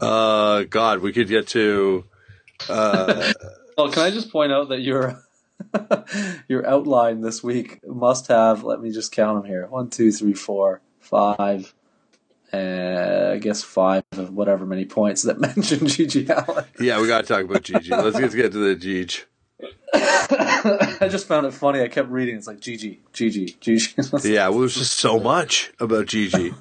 uh 0.00 0.64
God, 0.64 1.00
we 1.00 1.12
could 1.12 1.28
get 1.28 1.48
to 1.48 2.04
uh 2.68 3.32
Well, 3.76 3.90
can 3.90 4.02
I 4.02 4.10
just 4.10 4.30
point 4.30 4.52
out 4.52 4.68
that 4.68 4.80
your 4.80 5.20
your 6.48 6.66
outline 6.66 7.20
this 7.20 7.42
week 7.42 7.80
must 7.86 8.28
have? 8.28 8.64
Let 8.64 8.80
me 8.80 8.90
just 8.90 9.12
count 9.12 9.42
them 9.42 9.50
here: 9.50 9.66
one, 9.66 9.90
two, 9.90 10.12
three, 10.12 10.34
four, 10.34 10.80
five. 11.00 11.74
Uh, 12.52 13.32
I 13.34 13.38
guess 13.38 13.64
five 13.64 14.04
of 14.12 14.32
whatever 14.32 14.64
many 14.64 14.84
points 14.84 15.22
that 15.22 15.40
mention 15.46 15.80
GG 15.80 16.28
Allin. 16.30 16.64
yeah, 16.78 17.00
we 17.00 17.08
gotta 17.08 17.26
talk 17.26 17.42
about 17.42 17.62
GG. 17.62 17.90
Let's 17.90 18.18
get, 18.18 18.32
get 18.32 18.52
to 18.52 18.58
the 18.58 18.76
GG. 18.76 19.24
I 21.00 21.08
just 21.08 21.26
found 21.26 21.46
it 21.46 21.52
funny. 21.54 21.82
I 21.82 21.88
kept 21.88 22.08
reading. 22.08 22.36
It's 22.36 22.46
like 22.46 22.60
GG, 22.60 22.98
GG, 23.12 23.58
GG. 23.58 24.24
Yeah, 24.34 24.48
well 24.48 24.60
there's 24.60 24.74
just 24.74 24.98
so 24.98 25.20
much 25.20 25.72
about 25.78 26.06
GG. 26.06 26.54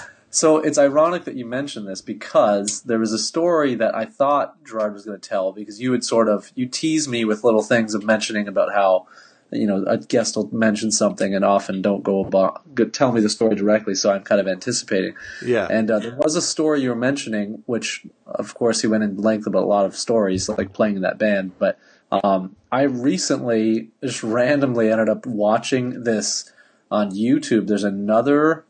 So 0.36 0.58
it's 0.58 0.76
ironic 0.76 1.24
that 1.24 1.34
you 1.34 1.46
mentioned 1.46 1.88
this 1.88 2.02
because 2.02 2.82
there 2.82 2.98
was 2.98 3.10
a 3.10 3.18
story 3.18 3.74
that 3.76 3.94
I 3.94 4.04
thought 4.04 4.62
Gerard 4.64 4.92
was 4.92 5.06
going 5.06 5.18
to 5.18 5.28
tell 5.28 5.50
because 5.50 5.80
you 5.80 5.90
would 5.92 6.04
sort 6.04 6.28
of 6.28 6.52
you 6.54 6.66
tease 6.66 7.08
me 7.08 7.24
with 7.24 7.42
little 7.42 7.62
things 7.62 7.94
of 7.94 8.04
mentioning 8.04 8.46
about 8.46 8.74
how 8.74 9.06
you 9.50 9.66
know 9.66 9.82
a 9.86 9.96
guest 9.96 10.36
will 10.36 10.54
mention 10.54 10.90
something 10.90 11.34
and 11.34 11.42
often 11.42 11.80
don't 11.80 12.02
go 12.02 12.22
about 12.22 12.74
go- 12.74 12.84
tell 12.84 13.12
me 13.12 13.22
the 13.22 13.30
story 13.30 13.56
directly, 13.56 13.94
so 13.94 14.12
I'm 14.12 14.24
kind 14.24 14.38
of 14.38 14.46
anticipating. 14.46 15.14
Yeah. 15.42 15.68
And 15.70 15.90
uh, 15.90 16.00
there 16.00 16.16
was 16.16 16.36
a 16.36 16.42
story 16.42 16.82
you 16.82 16.90
were 16.90 16.96
mentioning, 16.96 17.62
which 17.64 18.04
of 18.26 18.54
course 18.54 18.82
he 18.82 18.88
went 18.88 19.04
in 19.04 19.16
length 19.16 19.46
about 19.46 19.62
a 19.62 19.66
lot 19.66 19.86
of 19.86 19.96
stories, 19.96 20.50
like 20.50 20.74
playing 20.74 20.96
in 20.96 21.02
that 21.02 21.16
band. 21.16 21.52
But 21.58 21.78
um, 22.24 22.56
I 22.70 22.82
recently 22.82 23.90
just 24.02 24.22
randomly 24.22 24.90
ended 24.90 25.08
up 25.08 25.26
watching 25.26 26.04
this 26.04 26.52
on 26.90 27.10
YouTube. 27.10 27.66
There's 27.66 27.84
another, 27.84 28.64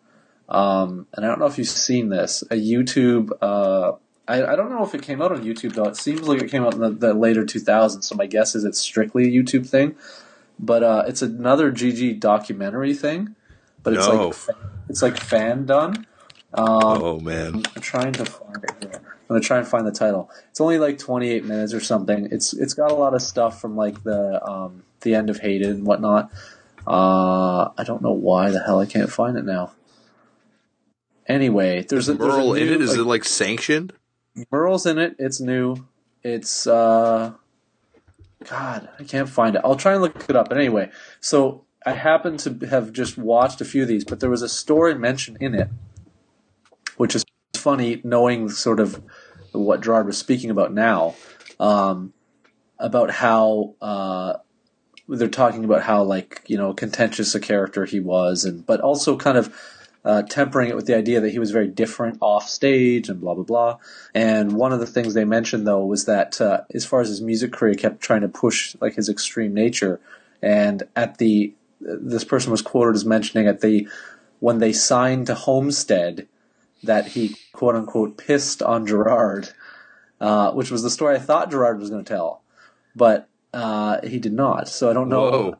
um, 0.48 1.06
and 1.14 1.24
I 1.24 1.28
don't 1.28 1.38
know 1.38 1.46
if 1.46 1.58
you've 1.58 1.68
seen 1.68 2.08
this, 2.08 2.42
a 2.50 2.54
YouTube. 2.56 3.30
Uh, 3.40 3.92
I, 4.28 4.44
I 4.44 4.56
don't 4.56 4.70
know 4.70 4.84
if 4.84 4.94
it 4.94 5.02
came 5.02 5.22
out 5.22 5.32
on 5.32 5.44
YouTube 5.44 5.74
though. 5.74 5.84
It 5.88 5.96
seems 5.96 6.22
like 6.26 6.42
it 6.42 6.50
came 6.50 6.64
out 6.64 6.74
in 6.74 6.80
the, 6.80 6.90
the 6.90 7.14
later 7.14 7.44
2000s. 7.44 8.02
So 8.04 8.14
my 8.14 8.26
guess 8.26 8.54
is 8.54 8.64
it's 8.64 8.78
strictly 8.78 9.24
a 9.24 9.42
YouTube 9.42 9.68
thing. 9.68 9.94
But 10.58 10.82
uh, 10.82 11.04
it's 11.06 11.22
another 11.22 11.70
GG 11.70 12.18
documentary 12.20 12.94
thing. 12.94 13.36
But 13.82 13.92
it's 13.94 14.06
No. 14.08 14.28
like 14.28 14.56
it's 14.88 15.02
like 15.02 15.16
fan 15.16 15.66
done. 15.66 16.06
Um, 16.54 16.66
oh 17.02 17.20
man. 17.20 17.56
I'm 17.74 17.82
trying 17.82 18.12
to 18.14 18.24
find 18.24 18.64
it 18.64 18.72
here. 18.80 19.15
I'm 19.28 19.34
gonna 19.34 19.40
try 19.40 19.58
and 19.58 19.66
find 19.66 19.86
the 19.86 19.92
title. 19.92 20.30
It's 20.50 20.60
only 20.60 20.78
like 20.78 20.98
28 20.98 21.44
minutes 21.44 21.74
or 21.74 21.80
something. 21.80 22.28
It's 22.30 22.52
it's 22.52 22.74
got 22.74 22.92
a 22.92 22.94
lot 22.94 23.12
of 23.12 23.22
stuff 23.22 23.60
from 23.60 23.76
like 23.76 24.04
the 24.04 24.44
um, 24.46 24.84
the 25.00 25.16
end 25.16 25.30
of 25.30 25.40
Hated 25.40 25.68
and 25.68 25.84
whatnot. 25.84 26.30
Uh, 26.86 27.70
I 27.76 27.82
don't 27.84 28.02
know 28.02 28.12
why 28.12 28.50
the 28.50 28.62
hell 28.62 28.80
I 28.80 28.86
can't 28.86 29.10
find 29.10 29.36
it 29.36 29.44
now. 29.44 29.72
Anyway, 31.26 31.84
there's 31.88 32.08
a, 32.08 32.14
there's 32.14 32.34
a 32.34 32.38
Merle 32.38 32.54
in 32.54 32.68
it? 32.68 32.80
Is 32.80 32.90
like, 32.90 32.98
it 32.98 33.04
like 33.04 33.24
sanctioned? 33.24 33.92
Merle's 34.52 34.86
in 34.86 34.98
it. 34.98 35.16
It's 35.18 35.40
new. 35.40 35.76
It's 36.22 36.68
uh, 36.68 37.32
God, 38.48 38.88
I 38.98 39.02
can't 39.02 39.28
find 39.28 39.56
it. 39.56 39.62
I'll 39.64 39.76
try 39.76 39.94
and 39.94 40.02
look 40.02 40.28
it 40.28 40.36
up. 40.36 40.48
But 40.48 40.58
anyway, 40.58 40.90
so 41.20 41.64
I 41.84 41.92
happen 41.92 42.36
to 42.38 42.66
have 42.68 42.92
just 42.92 43.18
watched 43.18 43.60
a 43.60 43.64
few 43.64 43.82
of 43.82 43.88
these, 43.88 44.04
but 44.04 44.20
there 44.20 44.30
was 44.30 44.42
a 44.42 44.48
story 44.48 44.94
mentioned 44.94 45.38
in 45.40 45.54
it, 45.54 45.68
which 46.96 47.16
is 47.16 47.24
funny, 47.66 48.00
knowing 48.04 48.48
sort 48.48 48.78
of 48.78 49.02
what 49.50 49.80
Gerard 49.80 50.06
was 50.06 50.16
speaking 50.16 50.50
about 50.50 50.72
now, 50.72 51.16
um, 51.58 52.12
about 52.78 53.10
how 53.10 53.74
uh, 53.82 54.34
they're 55.08 55.26
talking 55.26 55.64
about 55.64 55.82
how 55.82 56.04
like 56.04 56.42
you 56.46 56.56
know 56.56 56.72
contentious 56.72 57.34
a 57.34 57.40
character 57.40 57.84
he 57.84 57.98
was, 57.98 58.44
and 58.44 58.64
but 58.64 58.80
also 58.80 59.16
kind 59.16 59.36
of 59.36 59.52
uh, 60.04 60.22
tempering 60.22 60.68
it 60.70 60.76
with 60.76 60.86
the 60.86 60.96
idea 60.96 61.20
that 61.20 61.30
he 61.30 61.40
was 61.40 61.50
very 61.50 61.66
different 61.66 62.18
off 62.20 62.48
stage 62.48 63.08
and 63.08 63.20
blah 63.20 63.34
blah 63.34 63.42
blah. 63.42 63.78
And 64.14 64.52
one 64.52 64.72
of 64.72 64.78
the 64.78 64.86
things 64.86 65.14
they 65.14 65.24
mentioned 65.24 65.66
though 65.66 65.84
was 65.84 66.04
that 66.04 66.40
uh, 66.40 66.60
as 66.72 66.86
far 66.86 67.00
as 67.00 67.08
his 67.08 67.20
music 67.20 67.52
career, 67.52 67.74
kept 67.74 68.00
trying 68.00 68.20
to 68.20 68.28
push 68.28 68.76
like 68.80 68.94
his 68.94 69.08
extreme 69.08 69.52
nature. 69.52 69.98
And 70.40 70.84
at 70.94 71.18
the 71.18 71.52
this 71.80 72.22
person 72.22 72.52
was 72.52 72.62
quoted 72.62 72.94
as 72.94 73.04
mentioning 73.04 73.48
at 73.48 73.60
the 73.60 73.88
when 74.38 74.58
they 74.58 74.72
signed 74.72 75.26
to 75.26 75.34
Homestead 75.34 76.28
that 76.86 77.08
he 77.08 77.36
quote 77.52 77.74
unquote 77.74 78.16
pissed 78.16 78.62
on 78.62 78.86
Gerard, 78.86 79.50
uh, 80.20 80.52
which 80.52 80.70
was 80.70 80.82
the 80.82 80.90
story 80.90 81.16
I 81.16 81.18
thought 81.18 81.50
Gerard 81.50 81.78
was 81.78 81.90
going 81.90 82.04
to 82.04 82.08
tell, 82.08 82.42
but 82.94 83.28
uh, 83.52 84.06
he 84.06 84.18
did 84.18 84.32
not. 84.32 84.68
So 84.68 84.90
I 84.90 84.92
don't 84.92 85.08
know. 85.08 85.56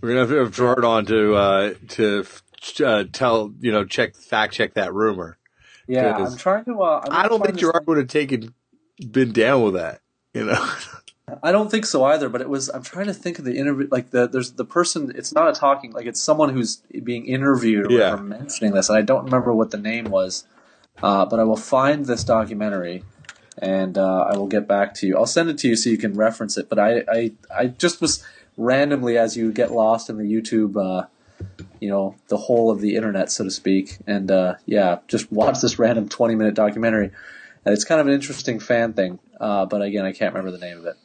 We're 0.00 0.10
gonna 0.10 0.20
have 0.20 0.28
to 0.28 0.36
have 0.36 0.54
Gerard 0.54 0.84
on 0.84 1.06
to 1.06 1.34
uh, 1.34 1.74
to 1.88 2.24
uh, 2.84 3.04
tell 3.12 3.52
you 3.60 3.72
know 3.72 3.84
check 3.84 4.14
fact 4.14 4.54
check 4.54 4.74
that 4.74 4.94
rumor. 4.94 5.38
Yeah, 5.88 6.14
I'm 6.14 6.36
trying 6.36 6.64
to. 6.66 6.80
Uh, 6.80 7.02
I'm 7.04 7.12
I 7.12 7.28
don't 7.28 7.42
think 7.42 7.54
to 7.54 7.60
Gerard 7.60 7.86
would 7.86 7.98
have 7.98 8.08
taken 8.08 8.54
been 9.10 9.32
down 9.32 9.62
with 9.62 9.74
that. 9.74 10.00
You 10.34 10.46
know. 10.46 10.74
I 11.42 11.52
don't 11.52 11.70
think 11.70 11.86
so 11.86 12.04
either. 12.04 12.28
But 12.28 12.40
it 12.40 12.48
was. 12.48 12.68
I'm 12.68 12.82
trying 12.82 13.06
to 13.06 13.14
think 13.14 13.38
of 13.38 13.44
the 13.44 13.56
interview. 13.56 13.88
Like 13.90 14.10
the 14.10 14.26
there's 14.28 14.52
the 14.52 14.64
person. 14.64 15.12
It's 15.14 15.32
not 15.34 15.48
a 15.48 15.52
talking. 15.58 15.92
Like 15.92 16.06
it's 16.06 16.20
someone 16.20 16.50
who's 16.50 16.76
being 17.02 17.26
interviewed 17.26 17.86
or 17.86 17.92
Yeah. 17.92 18.10
whatever 18.10 18.22
mentioning 18.22 18.72
this, 18.74 18.88
and 18.88 18.98
I 18.98 19.02
don't 19.02 19.24
remember 19.24 19.54
what 19.54 19.70
the 19.70 19.78
name 19.78 20.06
was. 20.06 20.44
Uh, 21.02 21.24
but 21.26 21.38
I 21.38 21.44
will 21.44 21.56
find 21.56 22.06
this 22.06 22.24
documentary, 22.24 23.04
and 23.56 23.96
uh, 23.96 24.26
I 24.32 24.36
will 24.36 24.48
get 24.48 24.66
back 24.66 24.94
to 24.94 25.06
you. 25.06 25.16
I'll 25.16 25.26
send 25.26 25.48
it 25.48 25.58
to 25.58 25.68
you 25.68 25.76
so 25.76 25.90
you 25.90 25.98
can 25.98 26.14
reference 26.14 26.56
it. 26.56 26.68
But 26.68 26.78
I 26.78 27.04
I, 27.08 27.32
I 27.56 27.66
just 27.66 28.00
was 28.00 28.24
randomly 28.56 29.16
as 29.16 29.36
you 29.36 29.52
get 29.52 29.70
lost 29.72 30.10
in 30.10 30.18
the 30.18 30.24
YouTube. 30.24 30.76
Uh, 30.76 31.06
you 31.80 31.88
know 31.88 32.16
the 32.28 32.36
whole 32.36 32.70
of 32.70 32.80
the 32.80 32.96
internet, 32.96 33.30
so 33.30 33.44
to 33.44 33.50
speak, 33.50 33.98
and 34.06 34.30
uh, 34.30 34.54
yeah, 34.66 34.98
just 35.06 35.30
watch 35.30 35.60
this 35.60 35.78
random 35.78 36.08
20 36.08 36.34
minute 36.34 36.54
documentary, 36.54 37.12
and 37.64 37.72
it's 37.72 37.84
kind 37.84 38.00
of 38.00 38.08
an 38.08 38.12
interesting 38.12 38.58
fan 38.58 38.92
thing. 38.92 39.20
Uh, 39.40 39.64
but 39.66 39.82
again, 39.82 40.04
I 40.04 40.10
can't 40.12 40.34
remember 40.34 40.50
the 40.50 40.64
name 40.64 40.78
of 40.78 40.86
it 40.86 40.96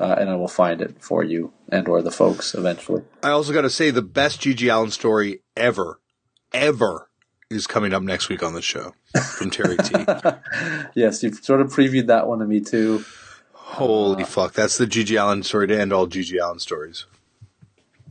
uh, 0.00 0.16
and 0.18 0.30
I 0.30 0.34
will 0.34 0.48
find 0.48 0.80
it 0.80 1.02
for 1.02 1.22
you 1.22 1.52
and 1.68 1.86
or 1.86 2.00
the 2.02 2.10
folks 2.10 2.54
eventually. 2.54 3.02
I 3.22 3.30
also 3.30 3.52
got 3.52 3.62
to 3.62 3.70
say 3.70 3.90
the 3.90 4.02
best 4.02 4.40
GG 4.40 4.72
Allin 4.74 4.90
story 4.90 5.42
ever, 5.56 6.00
ever 6.52 7.08
is 7.50 7.66
coming 7.66 7.92
up 7.92 8.02
next 8.02 8.28
week 8.28 8.42
on 8.42 8.54
the 8.54 8.62
show 8.62 8.94
from 9.36 9.50
Terry 9.50 9.76
T. 9.76 9.92
yes, 10.94 11.22
you've 11.22 11.44
sort 11.44 11.60
of 11.60 11.68
previewed 11.68 12.06
that 12.06 12.26
one 12.26 12.38
to 12.38 12.46
me 12.46 12.60
too. 12.60 13.04
Holy 13.52 14.24
fuck, 14.24 14.54
that's 14.54 14.78
the 14.78 14.86
GG 14.86 15.20
Allin 15.22 15.42
story 15.42 15.68
to 15.68 15.78
end 15.78 15.92
all 15.92 16.08
GG 16.08 16.40
Allin 16.40 16.58
stories. 16.58 17.04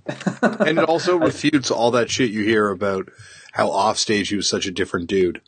and 0.42 0.80
it 0.80 0.86
also 0.86 1.18
refutes 1.18 1.72
all 1.72 1.92
that 1.92 2.10
shit 2.10 2.32
you 2.32 2.44
hear 2.44 2.70
about 2.70 3.10
how 3.54 3.68
offstage 3.68 4.30
he 4.30 4.36
was 4.36 4.48
such 4.48 4.66
a 4.66 4.72
different 4.72 5.08
dude. 5.08 5.42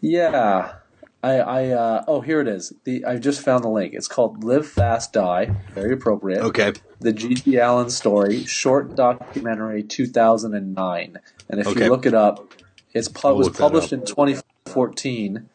Yeah, 0.00 0.74
I, 1.22 1.32
I 1.38 1.68
uh, 1.70 2.04
oh 2.06 2.20
here 2.20 2.40
it 2.40 2.46
is. 2.48 2.72
The 2.84 3.04
I 3.04 3.16
just 3.18 3.40
found 3.42 3.64
the 3.64 3.68
link. 3.68 3.92
It's 3.94 4.06
called 4.08 4.44
"Live 4.44 4.68
Fast 4.68 5.12
Die." 5.12 5.46
Very 5.74 5.92
appropriate. 5.94 6.40
Okay. 6.42 6.72
The 7.00 7.12
G.G. 7.12 7.56
Allin 7.56 7.90
story, 7.90 8.44
short 8.44 8.94
documentary, 8.94 9.82
two 9.82 10.06
thousand 10.06 10.54
and 10.54 10.74
nine. 10.74 11.18
And 11.48 11.60
if 11.60 11.66
Okay. 11.68 11.84
you 11.84 11.90
look 11.90 12.06
it 12.06 12.14
up, 12.14 12.54
it's 12.92 13.08
pu- 13.08 13.34
was 13.34 13.48
published 13.50 13.92
in 13.92 14.02
twenty 14.02 14.36
fourteen, 14.66 15.48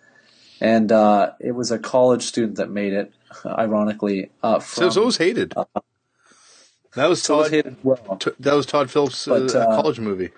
and 0.60 0.92
uh, 0.92 1.32
it 1.40 1.52
was 1.54 1.72
a 1.72 1.80
college 1.80 2.24
student 2.24 2.56
that 2.58 2.70
made 2.70 2.94
it. 2.94 3.14
Ironically, 3.46 4.30
uh, 4.44 4.60
So, 4.60 4.82
from, 4.82 4.92
so 4.92 5.02
it 5.02 5.06
was 5.06 5.18
hated. 5.18 5.54
That 6.96 7.08
was 7.10 7.24
so 7.24 7.36
it 7.36 7.38
was 7.38 7.48
Todd. 7.48 7.52
hated 7.52 7.76
well. 7.84 8.18
T- 8.20 8.32
that 8.40 8.54
was 8.54 8.66
Todd 8.68 8.92
Phillips' 8.92 9.28
uh, 9.28 9.40
But, 9.40 9.56
uh, 9.56 9.82
college 9.82 10.00
movie. 10.00 10.30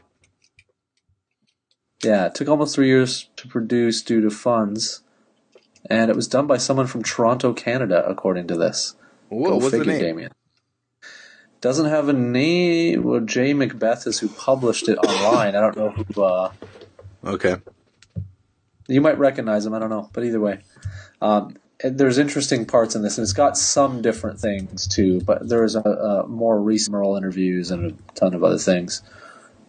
Yeah, 2.04 2.28
it 2.28 2.36
took 2.36 2.48
almost 2.48 2.76
three 2.76 2.88
years 2.88 3.30
to 3.38 3.48
produce 3.48 4.02
due 4.02 4.22
to 4.22 4.30
funds, 4.30 5.02
and 5.90 6.10
it 6.10 6.16
was 6.16 6.28
done 6.28 6.48
by 6.48 6.58
someone 6.58 6.88
from 6.88 7.04
Toronto, 7.04 7.54
Canada, 7.54 8.04
according 8.08 8.48
to 8.48 8.56
this. 8.56 8.96
Whoa, 9.30 9.50
Go 9.50 9.56
what's 9.58 9.72
the 9.72 9.84
name? 9.86 10.00
Damian. 10.02 10.32
Doesn't 11.62 11.88
have 11.88 12.10
a 12.10 12.14
name. 12.14 13.04
Well, 13.04 13.22
Jay 13.22 13.54
Macbeth 13.54 14.06
is 14.06 14.20
who 14.20 14.28
published 14.28 14.88
it 14.88 14.98
online. 14.98 15.56
I 15.56 15.62
don't 15.62 15.76
know 15.78 15.90
who. 15.90 16.24
Uh, 16.24 16.52
Okay. 17.24 17.56
you 18.88 19.02
might 19.02 19.18
recognize 19.18 19.66
him. 19.66 19.74
I 19.74 19.80
don't 19.80 19.90
know, 19.90 20.10
but 20.14 20.24
either 20.24 20.40
way, 20.40 20.60
um, 21.22 21.56
there's 21.84 22.20
interesting 22.20 22.66
parts 22.66 22.94
in 22.96 23.02
this, 23.02 23.18
and 23.18 23.24
it's 23.24 23.34
got 23.34 23.58
some 23.58 24.04
different 24.04 24.40
things 24.40 24.88
too. 24.88 25.22
But 25.22 25.50
there 25.50 25.64
is 25.64 25.76
a, 25.76 25.80
a 25.82 26.28
more 26.28 26.62
recent 26.62 26.92
Merle 26.94 27.18
interviews 27.18 27.72
and 27.72 27.92
a 27.92 28.14
ton 28.14 28.36
of 28.36 28.44
other 28.44 28.60
things. 28.60 29.02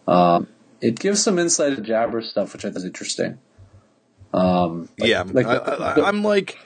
Um, 0.07 0.47
it 0.81 0.99
gives 0.99 1.23
some 1.23 1.39
insight 1.39 1.75
to 1.77 1.81
Jabber 1.81 2.21
stuff, 2.21 2.53
which 2.53 2.63
I 2.63 2.67
think 2.67 2.77
is 2.77 2.85
interesting. 2.85 3.39
Um, 4.37 4.89
like- 4.99 5.09
yeah, 5.09 5.23
like 5.25 5.45
I, 5.47 6.01
I'm 6.07 6.23
like, 6.23 6.57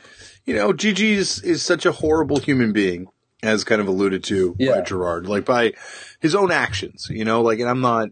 you 0.46 0.56
know, 0.56 0.74
GG 0.74 1.00
is, 1.00 1.42
is 1.44 1.62
such 1.64 1.86
a 1.86 1.92
horrible 1.92 2.40
human 2.40 2.72
being, 2.74 3.08
as 3.44 3.64
kind 3.64 3.82
of 3.82 3.88
alluded 3.88 4.24
to 4.26 4.56
by 4.56 4.82
Gerard, 4.82 5.28
like 5.28 5.46
by 5.46 5.74
his 6.20 6.36
own 6.36 6.52
actions. 6.52 7.08
You 7.10 7.26
know, 7.26 7.42
like, 7.42 7.60
and 7.60 7.70
I'm 7.70 7.82
not, 7.82 8.10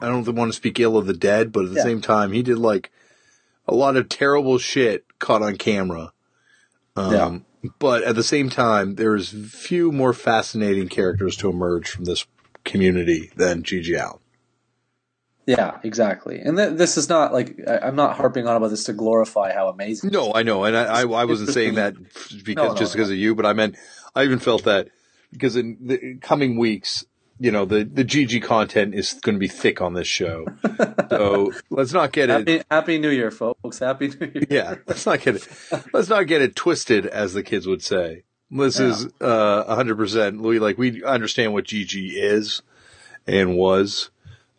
I 0.00 0.06
don't 0.08 0.26
want 0.34 0.50
to 0.52 0.56
speak 0.56 0.78
ill 0.80 0.96
of 0.96 1.06
the 1.06 1.12
dead, 1.14 1.52
but 1.52 1.64
at 1.64 1.70
the 1.70 1.76
Yeah. 1.76 1.82
same 1.84 2.00
time, 2.00 2.32
he 2.32 2.42
did 2.42 2.58
like 2.58 2.90
a 3.68 3.74
lot 3.74 3.96
of 3.96 4.08
terrible 4.08 4.58
shit 4.58 5.04
caught 5.18 5.42
on 5.42 5.56
camera. 5.56 6.12
Um, 6.94 7.12
Yeah. 7.62 7.70
but 7.78 8.04
at 8.04 8.14
the 8.14 8.22
same 8.22 8.48
time, 8.50 8.94
there's 8.94 9.30
few 9.52 9.90
more 9.92 10.12
fascinating 10.12 10.88
characters 10.88 11.36
to 11.38 11.48
emerge 11.50 11.88
from 11.88 12.04
this 12.04 12.26
community 12.64 13.30
than 13.36 13.62
GG 13.62 13.94
Allin. 13.94 14.18
Yeah, 15.46 15.78
exactly. 15.84 16.40
And 16.40 16.56
th- 16.56 16.72
this 16.74 16.96
is 16.96 17.08
not 17.08 17.32
like 17.32 17.56
I- 17.68 17.86
am 17.88 17.94
not 17.96 18.16
harping 18.16 18.46
on 18.48 18.56
about 18.56 18.70
this 18.70 18.84
to 18.84 18.92
glorify 18.92 19.52
how 19.52 19.68
amazing. 19.68 20.10
No, 20.10 20.32
I 20.34 20.42
know, 20.42 20.64
and 20.64 20.76
I, 20.76 21.02
I, 21.02 21.02
I 21.02 21.24
wasn't 21.24 21.50
saying 21.50 21.74
that 21.74 21.94
because 22.44 22.56
No, 22.56 22.68
no, 22.72 22.74
just 22.74 22.94
no. 22.94 22.98
because 22.98 23.10
of 23.10 23.16
you, 23.16 23.34
but 23.34 23.46
I 23.46 23.52
meant 23.52 23.76
I 24.14 24.24
even 24.24 24.38
felt 24.40 24.64
that 24.64 24.88
because 25.32 25.54
in 25.56 25.76
the 25.80 26.16
coming 26.20 26.56
weeks, 26.58 27.04
you 27.38 27.50
know, 27.52 27.64
the 27.64 27.84
the 27.84 28.04
GG 28.04 28.42
content 28.42 28.94
is 28.94 29.12
going 29.22 29.34
to 29.36 29.38
be 29.38 29.46
thick 29.48 29.80
on 29.80 29.94
this 29.94 30.08
show. 30.08 30.46
so 31.10 31.52
let's 31.70 31.92
not 31.92 32.10
get 32.12 32.28
it. 32.30 32.48
Happy, 32.48 32.62
Happy 32.70 32.98
New 32.98 33.10
Year, 33.10 33.30
folks! 33.30 33.78
Happy 33.78 34.08
New 34.08 34.30
Year. 34.34 34.46
Yeah, 34.50 34.74
let's 34.86 35.06
not 35.06 35.20
get 35.20 35.36
it. 35.36 35.48
Let's 35.92 36.08
not 36.08 36.26
get 36.26 36.42
it 36.42 36.56
twisted, 36.56 37.06
as 37.06 37.34
the 37.34 37.42
kids 37.42 37.66
would 37.66 37.82
say. 37.82 38.22
This 38.50 38.80
Yeah. 38.80 38.86
is 38.88 39.08
uh, 39.20 39.74
hundred 39.74 39.96
percent 39.96 40.40
Louis. 40.40 40.58
Like 40.58 40.78
we 40.78 41.04
understand 41.04 41.52
what 41.52 41.64
GG 41.66 42.12
is 42.14 42.62
and 43.26 43.56
was, 43.56 44.10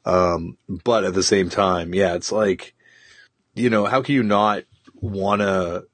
um, 0.07 0.57
but 0.67 1.03
at 1.03 1.13
the 1.13 1.23
same 1.23 1.49
time, 1.49 1.93
yeah, 1.93 2.15
it's 2.15 2.31
like 2.31 2.73
you 3.55 3.69
know, 3.69 3.85
how 3.85 4.01
can 4.01 4.15
you 4.15 4.23
not 4.23 4.63
want 4.95 5.41
to 5.41 5.85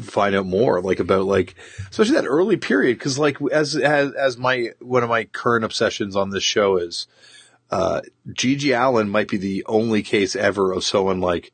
find 0.00 0.34
out 0.34 0.46
more, 0.46 0.80
like 0.80 0.98
about 0.98 1.26
like 1.26 1.54
especially 1.90 2.16
that 2.16 2.26
early 2.26 2.56
period? 2.56 2.98
Because 2.98 3.18
like 3.18 3.38
as 3.52 3.76
as 3.76 4.12
as 4.12 4.36
my 4.36 4.70
one 4.80 5.02
of 5.02 5.08
my 5.08 5.24
current 5.24 5.64
obsessions 5.64 6.16
on 6.16 6.30
this 6.30 6.44
show 6.44 6.76
is. 6.76 7.06
Uh, 7.72 8.00
GG 8.28 8.76
Allin 8.76 9.08
might 9.08 9.28
be 9.28 9.36
the 9.36 9.64
only 9.66 10.02
case 10.02 10.34
ever 10.34 10.72
of 10.72 10.82
someone 10.82 11.20
like 11.20 11.52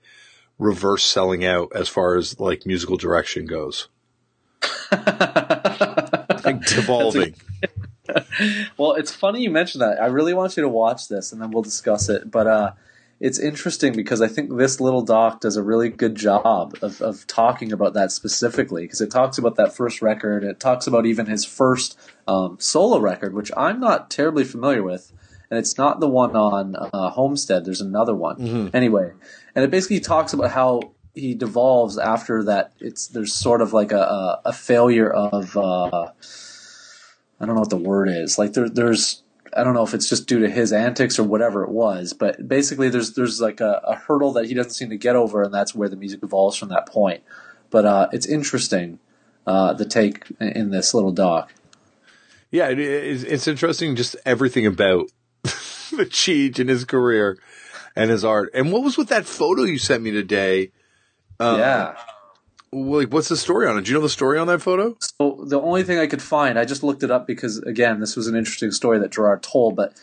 reverse 0.59 1.05
selling 1.05 1.45
out 1.45 1.71
as 1.75 1.91
far 1.91 2.17
as 2.17 2.41
like 2.41 2.65
musical 2.65 2.97
direction 2.97 3.45
goes. 3.45 3.89
Like 6.47 6.65
devolving. 6.65 7.35
well, 8.77 8.93
it's 8.93 9.15
funny 9.15 9.43
you 9.43 9.51
mentioned 9.51 9.83
that. 9.83 10.01
I 10.01 10.07
really 10.07 10.35
want 10.35 10.57
you 10.57 10.63
to 10.63 10.69
watch 10.69 11.09
this, 11.09 11.33
and 11.33 11.41
then 11.41 11.51
we'll 11.51 11.63
discuss 11.63 12.09
it. 12.09 12.31
But 12.31 12.47
uh, 12.47 12.73
it's 13.19 13.39
interesting 13.39 13.95
because 13.95 14.21
I 14.21 14.29
think 14.29 14.55
this 14.57 14.81
little 14.81 15.03
doc 15.03 15.41
does 15.41 15.57
a 15.57 15.63
really 15.63 15.89
good 15.89 16.15
job 16.15 16.77
of, 16.83 17.01
of 17.01 17.27
talking 17.27 17.73
about 17.73 17.95
that 17.95 18.13
specifically. 18.13 18.83
Because 18.83 19.01
it 19.01 19.11
talks 19.11 19.39
about 19.39 19.57
that 19.57 19.75
first 19.75 20.03
record. 20.03 20.45
It 20.45 20.61
talks 20.61 20.87
about 20.87 21.07
even 21.07 21.27
his 21.27 21.45
first 21.45 21.99
um, 22.29 22.59
solo 22.61 22.99
record, 22.99 23.35
which 23.35 23.51
I'm 23.57 23.81
not 23.81 24.11
terribly 24.11 24.45
familiar 24.45 24.83
with. 24.83 25.13
And 25.51 25.59
it's 25.59 25.79
not 25.79 26.01
the 26.01 26.09
one 26.09 26.35
on 26.35 26.75
uh, 26.75 27.11
Homestead. 27.11 27.65
There's 27.65 27.81
another 27.81 28.15
one. 28.15 28.37
Anyway, 28.75 29.13
and 29.55 29.65
it 29.65 29.71
basically 29.71 30.01
talks 30.01 30.33
about 30.33 30.51
how 30.51 30.81
he 31.15 31.35
devolves 31.35 31.97
after 31.99 32.43
that. 32.45 32.73
It's 32.81 33.07
there's 33.07 33.33
sort 33.33 33.63
of 33.63 33.73
like 33.73 33.93
a 33.93 34.01
a, 34.01 34.41
a 34.47 34.53
failure 34.53 35.11
of. 35.11 35.57
Uh, 35.57 36.11
I 37.41 37.47
don't 37.47 37.55
know 37.55 37.61
what 37.61 37.71
the 37.71 37.77
word 37.77 38.09
is. 38.09 38.39
Like 38.39 38.55
there, 38.55 38.69
there's 38.69 39.23
I 39.57 39.65
don't 39.65 39.75
know 39.75 39.83
if 39.83 39.95
it's 39.95 40.09
just 40.09 40.27
due 40.27 40.41
to 40.41 40.51
his 40.51 40.73
antics 40.73 41.19
or 41.19 41.25
whatever 41.25 41.63
it 41.63 41.71
was, 41.71 42.13
but 42.13 42.47
basically 42.47 42.89
there's 42.89 43.13
there's 43.15 43.41
like 43.41 43.61
a, 43.61 43.81
a 43.85 43.95
hurdle 43.95 44.33
that 44.35 44.47
he 44.47 44.55
doesn't 44.55 44.73
seem 44.73 44.91
to 44.91 44.97
get 44.97 45.17
over, 45.17 45.43
and 45.43 45.53
that's 45.53 45.75
where 45.75 45.89
the 45.89 45.97
music 45.97 46.21
evolves 46.23 46.57
from 46.57 46.69
that 46.69 46.87
point. 46.87 47.23
But 47.71 47.85
uh, 47.85 48.09
it's 48.13 48.27
interesting 48.27 48.99
uh, 49.47 49.73
the 49.73 49.85
take 49.85 50.25
in- 50.41 50.71
this 50.71 50.95
little 50.95 51.13
doc. 51.13 51.53
Yeah, 52.51 52.69
it, 52.69 52.79
it's, 52.79 53.23
it's 53.23 53.49
interesting 53.49 53.97
just 53.97 54.17
everything 54.25 54.67
about 54.67 55.11
the 55.43 56.07
Cheech 56.07 56.59
and 56.59 56.69
his 56.69 56.85
career 56.85 57.39
and 57.95 58.11
his 58.11 58.25
art. 58.25 58.51
And 58.55 58.73
what 58.73 58.83
was 58.83 58.97
with 58.97 59.09
that 59.09 59.27
photo 59.27 59.63
you 59.63 59.79
sent 59.79 60.03
me 60.03 60.11
today? 60.11 60.71
Uh, 61.41 61.57
yeah. 61.59 61.97
Like, 62.73 63.13
what's 63.13 63.29
the 63.29 63.37
story 63.37 63.67
on 63.67 63.79
it? 63.79 63.85
Do 63.85 63.91
you 63.91 63.97
know 63.97 64.03
the 64.03 64.09
story 64.09 64.39
on 64.39 64.47
that 64.49 64.61
photo? 64.61 64.97
So 65.01 65.45
the 65.47 65.61
only 65.61 65.83
thing 65.83 65.99
I 65.99 66.07
could 66.07 66.23
find, 66.23 66.59
I 66.59 66.65
just 66.65 66.83
looked 66.83 67.03
it 67.03 67.11
up 67.11 67.27
because 67.27 67.59
again, 67.59 68.01
this 68.01 68.17
was 68.17 68.27
an 68.27 68.37
interesting 68.37 68.71
story 68.71 68.99
that 68.99 69.13
Gerard 69.13 69.43
told. 69.43 69.77
But 69.77 69.95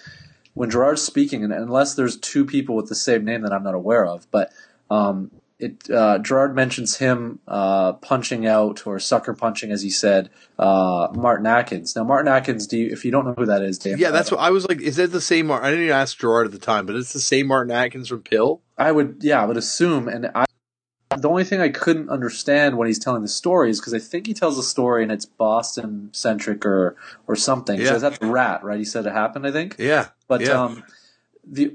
when 0.54 0.70
Gerard's 0.70 1.02
speaking, 1.02 1.44
and 1.44 1.54
unless 1.54 1.96
there's 1.96 2.18
two 2.18 2.46
people 2.46 2.76
with 2.76 2.90
the 2.90 2.96
same 2.96 3.26
name 3.26 3.42
that 3.42 3.54
I'm 3.54 3.64
not 3.64 3.76
aware 3.76 4.06
of, 4.06 4.30
but 4.32 4.52
um, 4.90 5.32
it 5.60 5.90
uh, 5.90 6.20
Gerard 6.20 6.56
mentions 6.56 6.98
him 6.98 7.40
uh, 7.48 7.94
punching 7.94 8.46
out 8.46 8.86
or 8.86 9.00
sucker 9.00 9.34
punching, 9.34 9.72
as 9.72 9.82
he 9.82 9.90
said, 9.90 10.30
uh, 10.60 11.08
Martin 11.14 11.46
Atkins. 11.46 11.96
Now, 11.96 12.04
Martin 12.04 12.32
Atkins, 12.32 12.68
do 12.68 12.78
you, 12.78 12.90
if 12.92 13.06
you 13.06 13.12
don't 13.12 13.26
know 13.26 13.34
who 13.34 13.46
that 13.46 13.62
is, 13.62 13.78
Dave? 13.78 14.00
Yeah, 14.00 14.12
that's 14.12 14.32
what 14.32 14.40
I 14.40 14.52
was 14.52 14.68
like. 14.68 14.82
Is 14.82 14.98
that 14.98 15.12
the 15.12 15.22
same? 15.22 15.48
Mar- 15.48 15.64
I 15.64 15.70
didn't 15.70 15.86
even 15.86 15.96
ask 15.96 16.18
Gerard 16.18 16.46
at 16.46 16.52
the 16.52 16.60
time, 16.60 16.86
but 16.86 16.96
it's 16.96 17.14
the 17.14 17.20
same 17.20 17.48
Martin 17.48 17.72
Atkins 17.72 18.10
from 18.10 18.22
PiL. 18.22 18.62
I 18.78 18.92
would, 18.92 19.18
yeah, 19.22 19.42
I 19.42 19.46
would 19.46 19.58
assume. 19.58 20.08
And 20.08 20.30
I, 20.36 20.46
the 21.16 21.30
only 21.30 21.44
thing 21.44 21.62
I 21.62 21.70
couldn't 21.70 22.10
understand 22.10 22.78
when 22.78 22.88
he's 22.88 23.00
telling 23.00 23.22
the 23.22 23.28
story 23.28 23.70
is 23.70 23.80
because 23.80 23.94
I 23.94 24.00
think 24.00 24.28
he 24.28 24.34
tells 24.34 24.58
a 24.58 24.64
story 24.64 25.04
and 25.04 25.12
it's 25.12 25.26
Boston 25.26 26.10
centric 26.14 26.66
or 26.66 26.96
or 27.28 27.36
something. 27.36 27.80
Yeah. 27.80 27.90
So 27.90 28.00
that's 28.00 28.20
the 28.20 28.28
rat, 28.28 28.64
right? 28.64 28.78
He 28.78 28.86
said 28.86 29.06
it 29.06 29.14
happened, 29.14 29.48
I 29.48 29.52
think. 29.52 29.76
Yeah, 29.80 30.08
But 30.28 30.42
yeah. 30.42 30.64
um, 30.64 30.84
the 31.46 31.74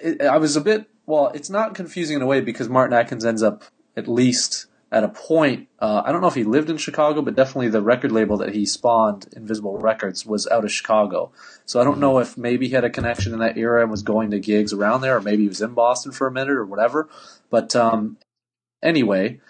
it, 0.00 0.22
I 0.22 0.38
was 0.38 0.56
a 0.56 0.60
bit 0.60 0.88
well. 1.06 1.28
It's 1.34 1.50
not 1.50 1.74
confusing 1.74 2.16
in 2.16 2.22
a 2.22 2.26
way 2.26 2.40
because 2.40 2.68
Martin 2.68 2.96
Atkins 2.96 3.24
ends 3.24 3.42
up 3.42 3.64
at 3.96 4.08
least 4.08 4.66
at 4.94 5.02
a 5.02 5.08
point. 5.08 5.68
Uh, 5.80 6.02
I 6.04 6.12
don't 6.12 6.20
know 6.20 6.28
if 6.28 6.36
he 6.36 6.44
lived 6.44 6.70
in 6.70 6.76
Chicago, 6.76 7.20
but 7.20 7.34
definitely 7.34 7.68
the 7.68 7.82
record 7.82 8.12
label 8.12 8.36
that 8.36 8.54
he 8.54 8.64
spawned, 8.64 9.26
Invisible 9.34 9.76
Records, 9.76 10.24
was 10.24 10.46
out 10.46 10.64
of 10.64 10.70
Chicago. 10.70 11.32
So 11.66 11.80
I 11.80 11.84
don't 11.84 11.98
know 11.98 12.18
if 12.18 12.38
maybe 12.38 12.68
he 12.68 12.74
had 12.74 12.84
a 12.84 12.90
connection 12.90 13.32
in 13.32 13.40
that 13.40 13.58
era 13.58 13.82
and 13.82 13.90
was 13.90 14.02
going 14.02 14.30
to 14.30 14.38
gigs 14.38 14.72
around 14.72 15.00
there, 15.00 15.16
or 15.16 15.20
maybe 15.20 15.42
he 15.42 15.48
was 15.48 15.60
in 15.60 15.74
Boston 15.74 16.12
for 16.12 16.28
a 16.28 16.32
minute 16.32 16.54
or 16.54 16.64
whatever. 16.64 17.08
But 17.50 17.74
um, 17.74 18.18
anyway. 18.84 19.40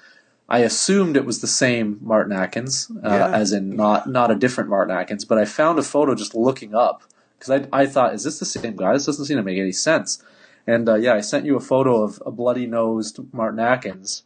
I 0.47 0.59
assumed 0.59 1.17
it 1.17 1.25
was 1.25 1.41
the 1.41 1.47
same 1.47 1.99
Martin 2.03 2.33
Atkins, 2.33 2.91
uh, 3.03 3.09
Yeah. 3.09 3.29
as 3.35 3.53
in 3.53 3.75
not 3.77 4.09
not 4.11 4.31
a 4.31 4.35
different 4.35 4.69
Martin 4.69 4.95
Atkins. 4.95 5.25
But 5.25 5.39
I 5.39 5.47
found 5.47 5.79
a 5.79 5.83
photo 5.83 6.15
just 6.15 6.35
looking 6.35 6.75
up 6.75 7.03
because 7.39 7.51
I, 7.73 7.83
I 7.83 7.87
thought, 7.87 8.13
is 8.15 8.25
this 8.25 8.39
the 8.39 8.45
same 8.45 8.77
guy? 8.77 8.93
This 8.93 9.07
doesn't 9.07 9.25
seem 9.25 9.39
to 9.39 9.43
make 9.43 9.59
any 9.59 9.73
sense. 9.73 10.23
And 10.67 10.87
uh, 10.89 10.97
yeah, 10.97 11.15
I 11.15 11.21
sent 11.23 11.47
you 11.47 11.57
a 11.57 11.61
photo 11.61 12.03
of 12.03 12.23
a 12.27 12.31
bloody 12.31 12.67
nosed 12.67 13.21
Martin 13.33 13.59
Atkins, 13.59 14.23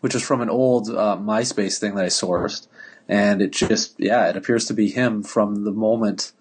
which 0.00 0.14
is 0.14 0.22
from 0.22 0.40
an 0.40 0.48
old 0.48 0.88
uh, 0.88 1.18
MySpace 1.20 1.78
thing 1.78 1.94
that 1.96 2.04
I 2.04 2.08
sourced, 2.08 2.66
and 3.06 3.42
it 3.42 3.52
just 3.52 3.96
yeah, 3.98 4.28
it 4.30 4.36
appears 4.36 4.64
to 4.66 4.74
be 4.74 4.88
him 4.88 5.22
from 5.22 5.64
the 5.64 5.72
moment 5.72 6.32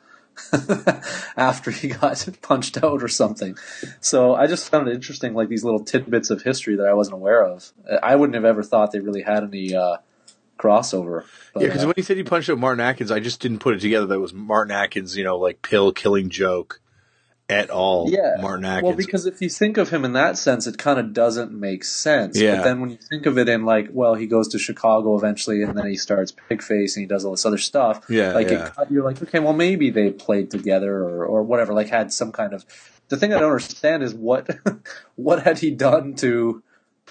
after 1.37 1.71
he 1.71 1.89
got 1.89 2.27
punched 2.41 2.83
out 2.83 3.03
or 3.03 3.07
something. 3.07 3.57
So 4.01 4.35
I 4.35 4.47
just 4.47 4.69
found 4.69 4.87
it 4.87 4.95
interesting, 4.95 5.33
like 5.33 5.49
these 5.49 5.63
little 5.63 5.83
tidbits 5.83 6.29
of 6.29 6.41
history 6.41 6.75
that 6.77 6.87
I 6.87 6.93
wasn't 6.93 7.15
aware 7.15 7.43
of. 7.43 7.71
I 8.01 8.15
wouldn't 8.15 8.35
have 8.35 8.45
ever 8.45 8.63
thought 8.63 8.91
they 8.91 8.99
really 8.99 9.21
had 9.21 9.43
any 9.43 9.75
uh, 9.75 9.97
crossover. 10.57 11.25
But, 11.53 11.63
yeah. 11.63 11.67
Because 11.69 11.83
uh, 11.83 11.87
when 11.87 11.95
he 11.95 12.01
said 12.01 12.17
he 12.17 12.23
punched 12.23 12.49
out 12.49 12.57
Martin 12.57 12.81
Atkins, 12.81 13.11
I 13.11 13.19
just 13.19 13.39
didn't 13.39 13.59
put 13.59 13.75
it 13.75 13.81
together 13.81 14.05
that 14.07 14.15
it 14.15 14.19
was 14.19 14.33
Martin 14.33 14.75
Atkins. 14.75 15.15
You 15.15 15.23
know, 15.23 15.37
like 15.37 15.61
PiL 15.61 15.91
killing 15.91 16.29
joke 16.29 16.81
at 17.49 17.69
all. 17.69 18.09
Yeah. 18.11 18.35
Martin 18.41 18.65
Atkins. 18.65 18.83
Well, 18.83 18.95
because 18.95 19.25
if 19.25 19.41
you 19.41 19.49
think 19.49 19.77
of 19.77 19.89
him 19.89 20.03
in 20.03 20.13
that 20.13 20.37
sense, 20.37 20.67
it 20.67 20.77
kind 20.77 20.99
of 20.99 21.13
doesn't 21.13 21.51
make 21.51 21.83
sense. 21.83 22.39
Yeah. 22.39 22.57
But 22.57 22.63
then 22.63 22.81
when 22.81 22.89
you 22.89 22.97
think 22.97 23.25
of 23.25 23.37
it 23.37 23.47
in 23.47 23.63
like, 23.63 23.89
well, 23.91 24.15
he 24.15 24.27
goes 24.27 24.49
to 24.49 24.59
Chicago 24.59 25.17
eventually, 25.17 25.63
and 25.63 25.77
then 25.77 25.87
he 25.87 25.95
starts 25.95 26.33
Pigface, 26.49 26.95
and 26.95 27.03
he 27.03 27.05
does 27.05 27.23
all 27.23 27.31
this 27.31 27.45
other 27.45 27.57
stuff. 27.57 28.05
Yeah, 28.09 28.33
like 28.33 28.49
yeah. 28.49 28.71
It, 28.77 28.91
you're 28.91 29.03
like, 29.03 29.21
okay, 29.21 29.39
well, 29.39 29.53
maybe 29.53 29.89
they 29.89 30.11
played 30.11 30.51
together 30.51 30.93
or 30.97 31.25
or 31.25 31.43
whatever. 31.43 31.73
Like 31.73 31.89
had 31.89 32.11
some 32.11 32.31
kind 32.31 32.53
of. 32.53 32.65
The 33.09 33.15
thing 33.15 33.33
I 33.33 33.39
don't 33.39 33.51
understand 33.51 34.03
is 34.03 34.13
what 34.13 34.49
what 35.15 35.43
had 35.43 35.59
he 35.59 35.71
done 35.71 36.15
to 36.15 36.61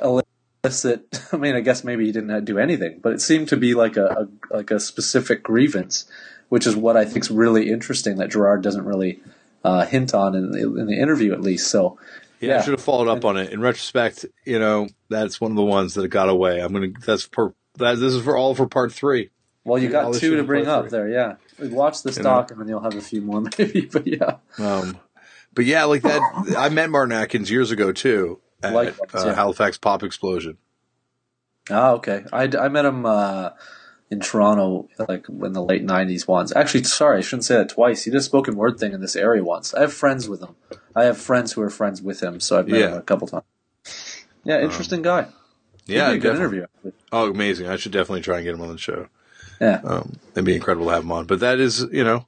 elicit? 0.03 1.23
I 1.33 1.37
mean, 1.39 1.55
I 1.55 1.61
guess 1.61 1.83
maybe 1.83 2.05
he 2.05 2.13
didn't 2.13 2.45
do 2.45 2.59
anything, 2.59 3.01
but 3.03 3.15
it 3.15 3.23
seemed 3.23 3.49
to 3.49 3.57
be 3.57 3.73
like 3.73 3.97
a, 3.97 4.29
a 4.51 4.55
like 4.55 4.71
a 4.71 4.79
specific 4.79 5.43
grievance, 5.43 6.05
which 6.51 6.67
is 6.67 6.77
what 6.77 6.99
I 6.99 7.07
think 7.07 7.25
is 7.25 7.31
really 7.31 7.71
interesting 7.71 8.17
that 8.19 8.31
Gerard 8.31 8.63
doesn't 8.63 8.85
really. 8.85 9.21
Uh, 9.67 9.87
hint 9.87 10.15
on 10.15 10.35
in 10.35 10.53
the, 10.53 10.77
in 10.77 10.87
the 10.87 11.01
interview 11.01 11.33
at 11.33 11.41
least. 11.41 11.69
So 11.71 11.99
Yeah, 12.41 12.59
I 12.59 12.63
should 12.63 12.73
have 12.73 12.83
followed 12.83 13.09
up 13.09 13.25
on 13.25 13.37
it. 13.37 13.53
In 13.53 13.61
retrospect, 13.61 14.25
you 14.45 14.59
know, 14.59 14.89
that's 15.09 15.41
one 15.41 15.51
of 15.51 15.57
the 15.57 15.65
ones 15.65 15.95
that 15.95 16.07
got 16.09 16.29
away. 16.29 16.61
I'm 16.61 16.73
gonna. 16.73 16.89
That's 17.05 17.27
per. 17.27 17.53
That 17.79 17.99
this 17.99 18.15
is 18.15 18.23
for 18.23 18.37
all 18.37 18.55
for 18.55 18.67
part 18.67 18.93
three. 18.93 19.31
Well, 19.65 19.83
you 19.83 19.89
got 19.89 20.15
issue 20.15 20.31
two 20.31 20.37
to 20.37 20.45
bring 20.45 20.69
up 20.69 20.85
three. 20.85 20.91
there, 20.91 21.09
yeah. 21.09 21.35
we 21.59 21.69
Watch 21.69 22.05
this 22.05 22.17
You 22.17 22.23
know? 22.23 22.47
and 22.49 22.61
then 22.61 22.69
you'll 22.69 22.81
have 22.81 22.95
a 22.95 23.01
few 23.01 23.21
more, 23.21 23.41
maybe. 23.59 23.83
But 23.87 24.07
yeah, 24.07 24.37
Um, 24.59 24.99
but 25.53 25.65
yeah, 25.65 25.85
like 25.85 26.03
that. 26.03 26.55
I 26.57 26.69
met 26.69 26.89
Martin 26.91 27.13
Atkins 27.13 27.51
years 27.51 27.73
ago 27.73 27.91
too 27.91 28.41
at 28.63 28.73
Likewise, 28.73 29.25
uh, 29.25 29.27
yeah. 29.27 29.35
Halifax 29.35 29.77
Pop 29.79 30.03
Explosion. 30.03 30.59
ah, 31.71 31.93
okay. 31.93 32.25
I, 32.33 32.45
I 32.45 32.69
met 32.69 32.85
him 32.85 33.05
uh, 33.05 33.51
in 34.11 34.21
Toronto, 34.21 34.89
like 35.09 35.29
in 35.29 35.53
the 35.53 35.63
late 35.63 35.85
'90s. 35.85 36.29
Once, 36.29 36.55
actually, 36.55 36.85
sorry, 36.85 37.19
I 37.19 37.21
shouldn't 37.23 37.45
say 37.45 37.57
that 37.57 37.69
twice. 37.69 38.05
He 38.05 38.11
did 38.11 38.19
a 38.19 38.23
spoken 38.23 38.57
word 38.57 38.79
thing 38.79 38.93
in 38.93 39.01
this 39.01 39.17
area 39.17 39.43
once. 39.43 39.75
I 39.75 39.81
have 39.81 39.93
friends 39.93 40.29
with 40.29 40.41
him. 40.43 40.55
I 40.95 41.05
have 41.05 41.19
friends 41.19 41.53
who 41.53 41.63
are 41.63 41.71
friends 41.71 42.01
with 42.03 42.23
him, 42.23 42.41
so 42.41 42.59
I've 42.59 42.69
met 42.69 42.81
Yeah. 42.81 42.89
him 42.93 42.99
a 42.99 43.03
couple 43.03 43.27
times. 43.29 43.45
Yeah, 44.45 44.61
interesting 44.61 45.03
guy. 45.03 45.27
Yeah, 45.87 46.13
good 46.13 46.23
definitely. 46.23 46.37
interview. 46.39 46.63
actually. 46.63 46.93
Oh, 47.13 47.31
amazing! 47.31 47.69
I 47.69 47.77
should 47.77 47.93
definitely 47.93 48.23
try 48.23 48.37
and 48.37 48.45
get 48.45 48.55
him 48.55 48.61
on 48.63 48.69
the 48.69 48.79
show. 48.79 49.09
Yeah, 49.61 49.81
Um, 49.85 50.19
it'd 50.33 50.45
be 50.45 50.55
incredible 50.55 50.87
to 50.87 50.93
have 50.93 51.03
him 51.05 51.13
on. 51.13 51.27
But 51.27 51.41
that 51.41 51.59
is, 51.61 51.87
you 51.91 52.05
know, 52.05 52.27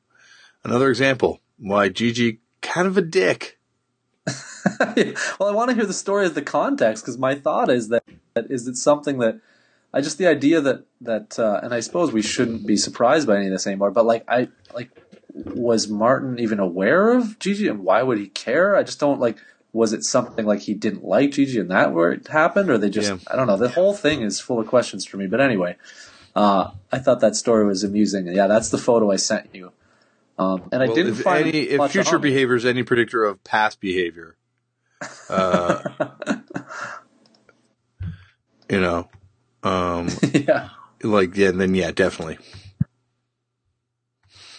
another 0.64 0.88
example 0.88 1.40
why 1.58 1.88
GG 1.90 2.38
kind 2.62 2.86
of 2.86 2.96
a 2.96 3.02
dick. 3.02 3.58
well, 4.80 5.48
I 5.48 5.52
want 5.52 5.70
to 5.70 5.74
hear 5.76 5.86
the 5.86 5.92
story 5.92 6.26
of 6.26 6.34
the 6.34 6.42
context 6.42 7.04
because 7.04 7.18
my 7.18 7.34
thought 7.34 7.70
is 7.70 7.88
that, 7.88 8.04
that 8.34 8.50
is 8.50 8.66
it 8.68 8.76
something 8.76 9.18
that 9.18 9.40
I 9.92 10.00
just 10.00 10.18
the 10.18 10.26
idea 10.26 10.60
that 10.60 10.84
that, 11.00 11.38
uh, 11.38 11.60
and 11.62 11.72
I 11.72 11.80
suppose 11.80 12.12
we 12.12 12.22
shouldn't 12.22 12.66
be 12.66 12.76
surprised 12.76 13.26
by 13.26 13.36
any 13.36 13.46
of 13.46 13.52
this 13.52 13.66
anymore. 13.66 13.90
But 13.90 14.04
like, 14.06 14.24
I 14.28 14.48
like, 14.74 14.90
was 15.32 15.88
Martin 15.88 16.38
even 16.38 16.60
aware 16.60 17.12
of 17.12 17.38
GG, 17.38 17.70
and 17.70 17.84
why 17.84 18.02
would 18.02 18.18
he 18.18 18.28
care? 18.28 18.76
I 18.76 18.82
just 18.82 19.00
don't 19.00 19.20
like. 19.20 19.38
Was 19.72 19.92
it 19.92 20.02
something 20.02 20.46
like 20.46 20.60
he 20.60 20.74
didn't 20.74 21.04
like 21.04 21.30
GG, 21.30 21.60
and 21.60 21.70
that 21.70 21.92
where 21.92 22.12
it 22.12 22.28
happened, 22.28 22.70
or 22.70 22.78
they 22.78 22.90
just? 22.90 23.10
Yeah. 23.10 23.18
I 23.30 23.36
don't 23.36 23.46
know. 23.46 23.56
The 23.56 23.68
whole 23.68 23.94
thing 23.94 24.22
is 24.22 24.40
full 24.40 24.60
of 24.60 24.66
questions 24.66 25.04
for 25.04 25.16
me. 25.16 25.26
But 25.26 25.40
anyway, 25.40 25.76
uh, 26.34 26.70
I 26.92 26.98
thought 26.98 27.20
that 27.20 27.36
story 27.36 27.66
was 27.66 27.84
amusing. 27.84 28.26
Yeah, 28.28 28.46
that's 28.46 28.70
the 28.70 28.78
photo 28.78 29.10
I 29.10 29.16
sent 29.16 29.54
you. 29.54 29.72
Um, 30.38 30.68
and 30.70 30.82
I 30.82 30.86
didn't 30.86 31.14
if, 31.14 31.22
find 31.22 31.48
any, 31.48 31.62
if 31.62 31.90
future 31.90 32.18
behavior 32.18 32.54
is 32.54 32.64
any 32.64 32.84
predictor 32.84 33.24
of 33.24 33.42
past 33.42 33.80
behavior, 33.80 34.36
uh, 35.28 35.82
you 38.70 38.80
know, 38.80 39.08
um, 39.62 40.08
yeah, 40.32 40.70
like 41.02 41.36
yeah, 41.36 41.50
then 41.50 41.74
yeah, 41.74 41.90
definitely. 41.90 42.38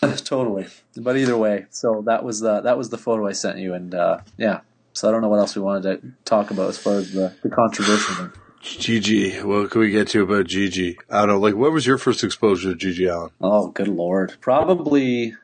totally. 0.23 0.67
But 0.95 1.17
either 1.17 1.37
way, 1.37 1.65
so 1.69 2.03
that 2.05 2.23
was 2.23 2.39
the 2.39 2.61
that 2.61 2.77
was 2.77 2.89
the 2.89 2.97
photo 2.97 3.27
I 3.27 3.33
sent 3.33 3.59
you, 3.59 3.73
and 3.73 3.93
uh, 3.93 4.19
yeah. 4.37 4.61
So 4.93 5.07
I 5.07 5.11
don't 5.11 5.21
know 5.21 5.29
what 5.29 5.39
else 5.39 5.55
we 5.55 5.61
wanted 5.61 6.01
to 6.01 6.11
talk 6.25 6.51
about 6.51 6.69
as 6.69 6.77
far 6.77 6.95
as 6.95 7.13
the, 7.13 7.33
the 7.41 7.49
controversial 7.49 8.15
thing. 8.15 8.31
GG, 8.61 9.43
what 9.43 9.71
can 9.71 9.81
we 9.81 9.91
get 9.91 10.09
to 10.09 10.23
about 10.23 10.47
GG? 10.47 10.97
I 11.09 11.19
don't 11.19 11.27
know. 11.27 11.39
Like, 11.39 11.55
what 11.55 11.71
was 11.71 11.87
your 11.87 11.97
first 11.97 12.23
exposure 12.23 12.75
to 12.75 12.87
GG 12.87 13.09
Allin? 13.09 13.31
Oh, 13.39 13.67
good 13.67 13.87
lord! 13.87 14.35
Probably 14.41 15.35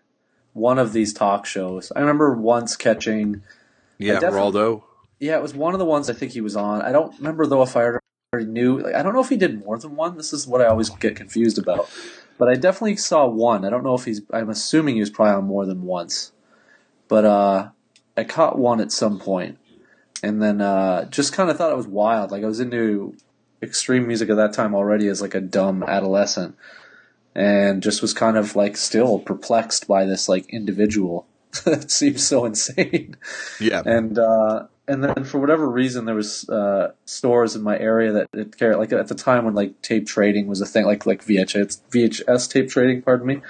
one 0.54 0.80
of 0.80 0.94
these 0.94 1.14
talk 1.14 1.46
shows. 1.46 1.92
I 1.96 2.00
remember 2.02 2.34
once 2.34 2.76
catching. 2.76 3.44
Yeah, 3.98 4.20
Raldo. 4.20 4.84
Yeah, 5.20 5.38
it 5.38 5.42
was 5.42 5.54
one 5.54 5.74
of 5.74 5.80
the 5.80 5.86
ones 5.86 6.10
I 6.10 6.14
think 6.14 6.34
he 6.34 6.42
was 6.42 6.58
on. 6.58 6.82
I 6.82 6.92
don't 6.92 7.18
remember 7.18 7.46
though 7.46 7.62
if 7.62 7.78
I 7.78 7.92
knew. 8.44 8.80
Like, 8.80 8.96
I 8.96 9.04
don't 9.04 9.14
know 9.14 9.22
if 9.22 9.30
he 9.30 9.38
did 9.38 9.64
more 9.64 9.78
than 9.78 9.96
one. 9.96 10.18
This 10.18 10.34
is 10.34 10.48
what 10.48 10.62
I 10.62 10.66
always 10.66 10.90
get 10.90 11.16
confused 11.16 11.58
about. 11.58 11.90
But 12.38 12.50
I 12.50 12.56
definitely 12.56 12.98
saw 12.98 13.26
one. 13.28 13.64
I 13.66 13.70
don't 13.70 13.84
know 13.84 13.96
if 13.96 14.06
he's. 14.06 14.22
I'm 14.32 14.50
assuming 14.50 14.96
he 14.96 15.00
was 15.00 15.10
probably 15.10 15.36
on 15.36 15.46
more 15.46 15.66
than 15.66 15.84
once. 15.84 16.32
But 17.08 17.26
uh, 17.26 17.70
I 18.18 18.24
caught 18.24 18.58
one 18.58 18.82
at 18.82 18.92
some 18.92 19.20
point, 19.20 19.58
and 20.24 20.42
then 20.42 20.62
uh, 20.62 21.06
just 21.06 21.34
kind 21.34 21.50
of 21.50 21.58
thought 21.58 21.72
it 21.72 21.78
was 21.78 21.88
wild. 21.88 22.32
Like 22.32 22.44
I 22.44 22.48
was 22.48 22.60
into 22.60 23.16
extreme 23.62 24.08
music 24.08 24.30
at 24.30 24.36
that 24.36 24.54
time 24.54 24.76
already 24.76 25.08
as 25.08 25.22
like 25.22 25.36
a 25.36 25.42
dumb 25.42 25.84
adolescent, 25.84 26.56
and 27.34 27.84
just 27.84 28.02
was 28.02 28.14
kind 28.14 28.38
of 28.38 28.56
like 28.56 28.76
still 28.78 29.20
perplexed 29.20 29.88
by 29.88 30.06
this 30.06 30.28
like 30.28 30.50
individual. 30.50 31.28
that 31.64 31.90
seems 31.90 32.28
so 32.28 32.44
insane 32.44 33.16
Yeah, 33.62 33.82
and 33.86 34.20
uh, 34.20 34.68
and 34.88 35.04
then 35.04 35.24
for 35.24 35.40
whatever 35.40 35.70
reason 35.70 36.06
there 36.06 36.16
was 36.16 36.48
uh, 36.50 36.92
stores 37.06 37.56
in 37.56 37.64
my 37.64 37.78
area 37.78 38.12
that 38.12 38.28
it 38.34 38.58
carried 38.58 38.78
like 38.78 38.94
at 38.94 39.08
the 39.08 39.16
time 39.16 39.46
when 39.46 39.54
like 39.54 39.82
tape 39.82 40.08
trading 40.08 40.48
was 40.48 40.62
a 40.62 40.66
thing 40.66 40.86
like 40.86 41.06
like 41.06 41.24
VHS 41.26 41.82
VHS 41.92 42.52
tape 42.52 42.70
trading 42.70 43.02
pardon 43.02 43.28
me 43.28 43.42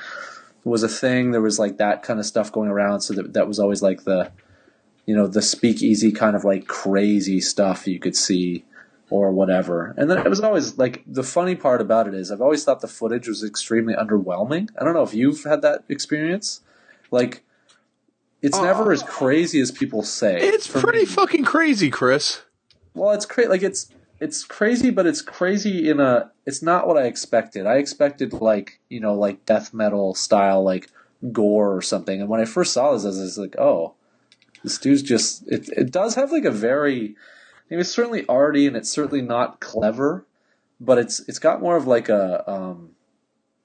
was 0.65 0.83
a 0.83 0.89
thing. 0.89 1.31
There 1.31 1.41
was 1.41 1.59
like 1.59 1.77
that 1.77 2.03
kind 2.03 2.19
of 2.19 2.25
stuff 2.25 2.51
going 2.51 2.69
around 2.69 3.01
so 3.01 3.13
that 3.13 3.33
that 3.33 3.47
was 3.47 3.59
always 3.59 3.81
like 3.81 4.03
the 4.03 4.31
you 5.05 5.15
know 5.15 5.27
the 5.27 5.41
speakeasy 5.41 6.11
kind 6.11 6.35
of 6.35 6.43
like 6.43 6.67
crazy 6.67 7.39
stuff 7.39 7.87
you 7.87 7.99
could 7.99 8.15
see 8.15 8.65
or 9.09 9.31
whatever. 9.31 9.93
And 9.97 10.09
then 10.09 10.17
it 10.17 10.29
was 10.29 10.41
always 10.41 10.77
like 10.77 11.03
the 11.05 11.23
funny 11.23 11.55
part 11.55 11.79
about 11.79 12.07
it 12.07 12.15
is 12.15 12.31
I've 12.31 12.41
always 12.41 12.63
thought 12.65 12.81
the 12.81 12.87
footage 12.87 13.27
was 13.27 13.43
extremely 13.43 13.93
underwhelming. 13.93 14.69
I 14.79 14.83
don't 14.83 14.95
know 14.95 15.03
if 15.03 15.13
you've 15.13 15.43
had 15.43 15.61
that 15.61 15.83
experience. 15.87 16.61
Like 17.11 17.43
it's 18.45 18.59
never 18.59 18.91
as 18.91 19.01
crazy 19.03 19.59
as 19.59 19.71
people 19.71 20.03
say. 20.03 20.37
it's 20.39 20.67
pretty 20.67 20.99
me. 20.99 21.05
fucking 21.05 21.43
crazy, 21.43 21.89
Chris. 21.89 22.41
Well, 22.93 23.11
it's 23.11 23.25
crazy. 23.25 23.49
Like 23.49 23.63
it's 23.63 23.89
it's 24.19 24.43
crazy, 24.43 24.91
but 24.91 25.05
it's 25.05 25.21
crazy 25.21 25.89
in 25.89 25.99
a. 25.99 26.31
It's 26.45 26.61
not 26.61 26.87
what 26.87 26.97
I 26.97 27.03
expected. 27.03 27.65
I 27.65 27.75
expected 27.75 28.33
like 28.33 28.79
you 28.89 28.99
know 28.99 29.13
like 29.13 29.45
death 29.45 29.73
metal 29.73 30.15
style 30.15 30.63
like 30.63 30.89
gore 31.31 31.75
or 31.75 31.81
something. 31.81 32.21
And 32.21 32.29
when 32.29 32.39
I 32.39 32.45
first 32.45 32.73
saw 32.73 32.93
this, 32.93 33.03
I 33.03 33.07
was 33.07 33.37
like, 33.37 33.55
oh, 33.57 33.95
this 34.63 34.77
dude's 34.77 35.01
just. 35.01 35.47
It 35.47 35.69
it 35.69 35.91
does 35.91 36.15
have 36.15 36.31
like 36.31 36.45
a 36.45 36.51
very. 36.51 37.15
I 37.69 37.73
mean, 37.73 37.79
it's 37.79 37.89
certainly 37.89 38.25
arty 38.27 38.67
and 38.67 38.77
it's 38.77 38.91
certainly 38.91 39.23
not 39.23 39.59
clever, 39.59 40.25
but 40.79 40.97
it's 40.99 41.19
it's 41.27 41.39
got 41.39 41.61
more 41.61 41.75
of 41.75 41.87
like 41.87 42.09
a 42.09 42.49
um 42.49 42.91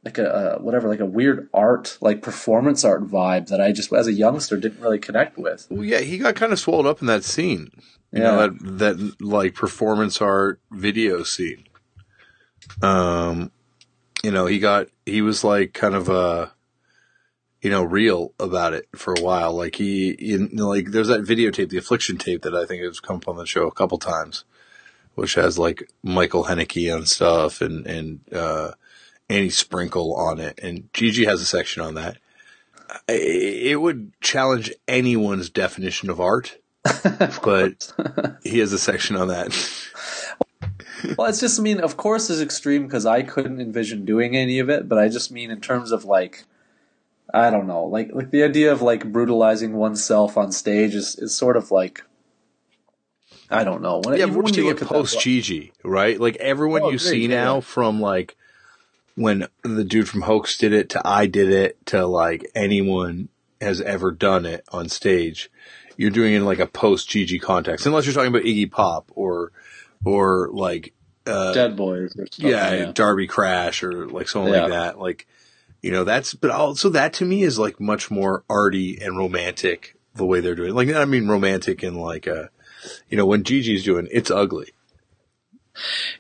like 0.05 0.19
a, 0.19 0.29
uh 0.35 0.59
whatever 0.59 0.89
like 0.89 1.01
a 1.01 1.07
weird 1.07 1.49
art 1.53 1.99
like 2.01 2.23
performance 2.23 2.85
art 2.85 3.07
vibe 3.07 3.49
that 3.49 3.61
I 3.61 3.73
just 3.73 3.93
as 3.93 4.07
a 4.07 4.13
youngster 4.13 4.57
didn't 4.57 4.81
really 4.81 4.99
connect 4.99 5.37
with. 5.37 5.67
Well, 5.71 5.85
yeah, 5.85 6.01
he 6.01 6.19
got 6.19 6.37
kind 6.37 6.53
of 6.53 6.59
swelled 6.59 6.87
up 6.87 7.01
in 7.01 7.07
that 7.07 7.25
scene. 7.25 7.71
You 8.13 8.23
Yeah. 8.23 8.31
know, 8.31 8.49
that, 8.49 8.79
that 8.79 9.21
like 9.21 9.55
performance 9.55 10.21
art 10.21 10.61
video 10.73 11.23
scene. 11.23 11.65
Um, 12.83 13.53
you 14.23 14.31
know, 14.31 14.47
he 14.47 14.59
got, 14.59 14.89
he 15.07 15.23
was 15.23 15.45
like 15.45 15.73
kind 15.75 15.95
of, 15.95 16.09
uh, 16.11 16.47
you 17.63 17.71
know, 17.71 17.83
real 17.83 18.33
about 18.41 18.73
it 18.75 18.87
for 18.97 19.15
a 19.15 19.21
while. 19.21 19.53
Like 19.55 19.77
he, 19.77 20.11
in, 20.11 20.57
like, 20.57 20.91
there's 20.93 21.09
that 21.09 21.23
videotape, 21.23 21.69
the 21.69 21.79
affliction 21.79 22.17
tape 22.19 22.43
that 22.43 22.55
I 22.55 22.65
think 22.67 22.83
has 22.83 23.01
come 23.01 23.17
up 23.17 23.29
on 23.29 23.37
the 23.37 23.47
show 23.47 23.67
a 23.67 23.73
couple 23.73 23.99
times, 23.99 24.45
which 25.15 25.35
has 25.35 25.59
like 25.59 25.91
Michael 26.03 26.45
Haneke 26.45 26.95
and 26.95 27.07
stuff 27.09 27.61
and, 27.61 27.87
and, 27.87 28.21
uh, 28.33 28.73
Annie 29.31 29.51
Sprinkle 29.51 30.15
on 30.15 30.39
it. 30.39 30.59
And 30.63 30.93
GG 30.93 31.25
has 31.27 31.41
a 31.41 31.47
section 31.47 31.83
on 31.83 31.95
that. 31.95 32.19
It 33.09 33.81
would 33.81 34.13
challenge 34.21 34.73
anyone's 34.89 35.49
definition 35.49 36.11
of 36.11 36.21
art 36.21 36.59
but 37.43 37.93
he 38.43 38.59
has 38.59 38.73
a 38.73 38.79
section 38.79 39.17
on 39.17 39.29
that. 39.29 39.53
Well, 41.17 41.29
it's 41.29 41.41
just, 41.41 41.59
I 41.59 41.63
mean, 41.63 41.81
of 41.81 41.97
course, 41.97 42.29
it's 42.29 42.43
extreme 42.43 42.83
because 42.87 43.07
I 43.07 43.23
couldn't 43.23 43.59
envision 43.59 44.05
doing 44.05 44.37
any 44.37 44.59
of 44.59 44.69
it, 44.69 44.87
but 44.87 44.99
I 44.99 45.09
just 45.09 45.31
mean 45.33 45.51
in 45.51 45.63
terms 45.63 45.93
of 45.93 46.05
like, 46.05 46.45
I 47.33 47.49
don't 47.49 47.67
know, 47.67 47.85
like 47.85 48.11
like 48.13 48.31
the 48.31 48.43
idea 48.43 48.71
of 48.71 48.83
like 48.83 49.11
brutalizing 49.11 49.73
oneself 49.73 50.37
on 50.37 50.53
stage 50.53 50.95
is, 50.95 51.17
is 51.17 51.35
sort 51.35 51.57
of 51.57 51.71
like, 51.71 52.03
I 53.49 53.65
don't 53.65 53.81
know. 53.81 54.03
When, 54.05 54.19
yeah, 54.19 54.27
we're 54.27 54.43
when 54.43 54.53
you 54.53 54.67
look 54.67 54.83
at 54.83 54.89
post 54.89 55.17
GG, 55.17 55.73
right? 55.85 56.21
Like 56.21 56.37
everyone 56.37 56.83
Oh, 56.83 56.91
you 56.91 56.99
great, 56.99 57.01
see 57.01 57.23
yeah, 57.23 57.45
now, 57.45 57.61
from 57.63 57.99
like 57.99 58.37
when 59.21 59.47
the 59.63 59.85
dude 59.85 60.09
from 60.09 60.23
Hoax 60.23 60.57
did 60.59 60.73
it 60.73 60.89
to 60.91 61.03
I 61.05 61.27
did 61.27 61.51
it 61.51 61.85
to 61.87 62.07
like 62.07 62.51
anyone 62.55 63.29
has 63.61 63.81
ever 63.81 64.11
done 64.13 64.47
it 64.47 64.65
on 64.73 64.89
stage. 64.89 65.51
You're 65.97 66.11
doing 66.11 66.33
it 66.33 66.39
in 66.39 66.45
like 66.47 66.61
a 66.61 66.67
post 66.67 67.09
GG 67.11 67.43
context, 67.43 67.85
unless 67.87 68.07
you're 68.07 68.15
talking 68.15 68.29
about 68.31 68.43
Iggy 68.45 68.71
Pop 68.71 69.11
or 69.15 69.53
or 70.05 70.49
like 70.53 70.95
uh, 71.27 71.53
Dead 71.53 71.77
Boys 71.77 72.17
or 72.17 72.27
something. 72.31 72.51
yeah, 72.51 72.73
yeah. 72.75 72.93
Darby 72.93 73.27
Crash 73.27 73.83
or 73.83 74.07
like 74.07 74.29
someone 74.29 74.53
Yeah. 74.53 74.63
like 74.63 74.71
that. 74.71 74.99
Like, 74.99 75.27
you 75.83 75.91
know, 75.91 76.05
that's, 76.05 76.33
but 76.33 76.51
also 76.51 76.89
that 76.91 77.13
to 77.15 77.27
me 77.27 77.43
is 77.43 77.59
like 77.59 77.79
much 77.79 78.11
more 78.11 78.43
arty 78.49 78.99
and 79.01 79.19
romantic 79.19 79.97
the 80.15 80.25
way 80.25 80.41
they're 80.41 80.55
doing 80.55 80.71
it. 80.71 80.75
Like, 80.75 80.89
I 80.95 81.05
mean, 81.05 81.29
romantic 81.29 81.83
and 81.83 81.99
like, 81.99 82.27
uh, 82.27 82.45
you 83.11 83.19
know, 83.19 83.27
when 83.27 83.45
GG's 83.45 83.85
doing 83.85 84.09
it's 84.11 84.31
ugly. 84.31 84.73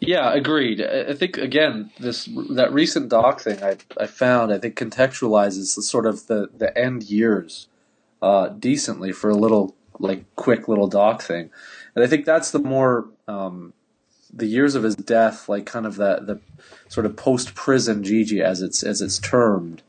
Yeah, 0.00 0.32
agreed. 0.32 0.80
I 0.80 1.14
think 1.14 1.36
again, 1.36 1.90
this 1.98 2.28
that 2.50 2.72
recent 2.72 3.08
doc 3.08 3.40
thing 3.40 3.62
I 3.62 3.76
I 3.98 4.06
found 4.06 4.52
I 4.52 4.58
think 4.58 4.76
contextualizes 4.76 5.74
the 5.74 5.82
sort 5.82 6.06
of 6.06 6.26
the 6.26 6.48
the 6.56 6.76
end 6.76 7.04
years 7.04 7.68
uh, 8.22 8.48
decently 8.48 9.12
for 9.12 9.30
a 9.30 9.34
little 9.34 9.74
like 9.98 10.24
quick 10.36 10.68
little 10.68 10.86
doc 10.86 11.22
thing, 11.22 11.50
and 11.94 12.04
I 12.04 12.06
think 12.06 12.24
that's 12.24 12.50
the 12.50 12.58
more 12.58 13.08
um, 13.28 13.72
the 14.32 14.46
years 14.46 14.74
of 14.74 14.82
his 14.82 14.96
death, 14.96 15.48
like 15.48 15.66
kind 15.66 15.86
of 15.86 15.96
that 15.96 16.26
the 16.26 16.40
sort 16.88 17.06
of 17.06 17.16
post 17.16 17.54
prison 17.54 18.02
GG 18.02 18.40
as 18.40 18.62
it's 18.62 18.82
as 18.82 19.02
it's 19.02 19.18
termed, 19.18 19.82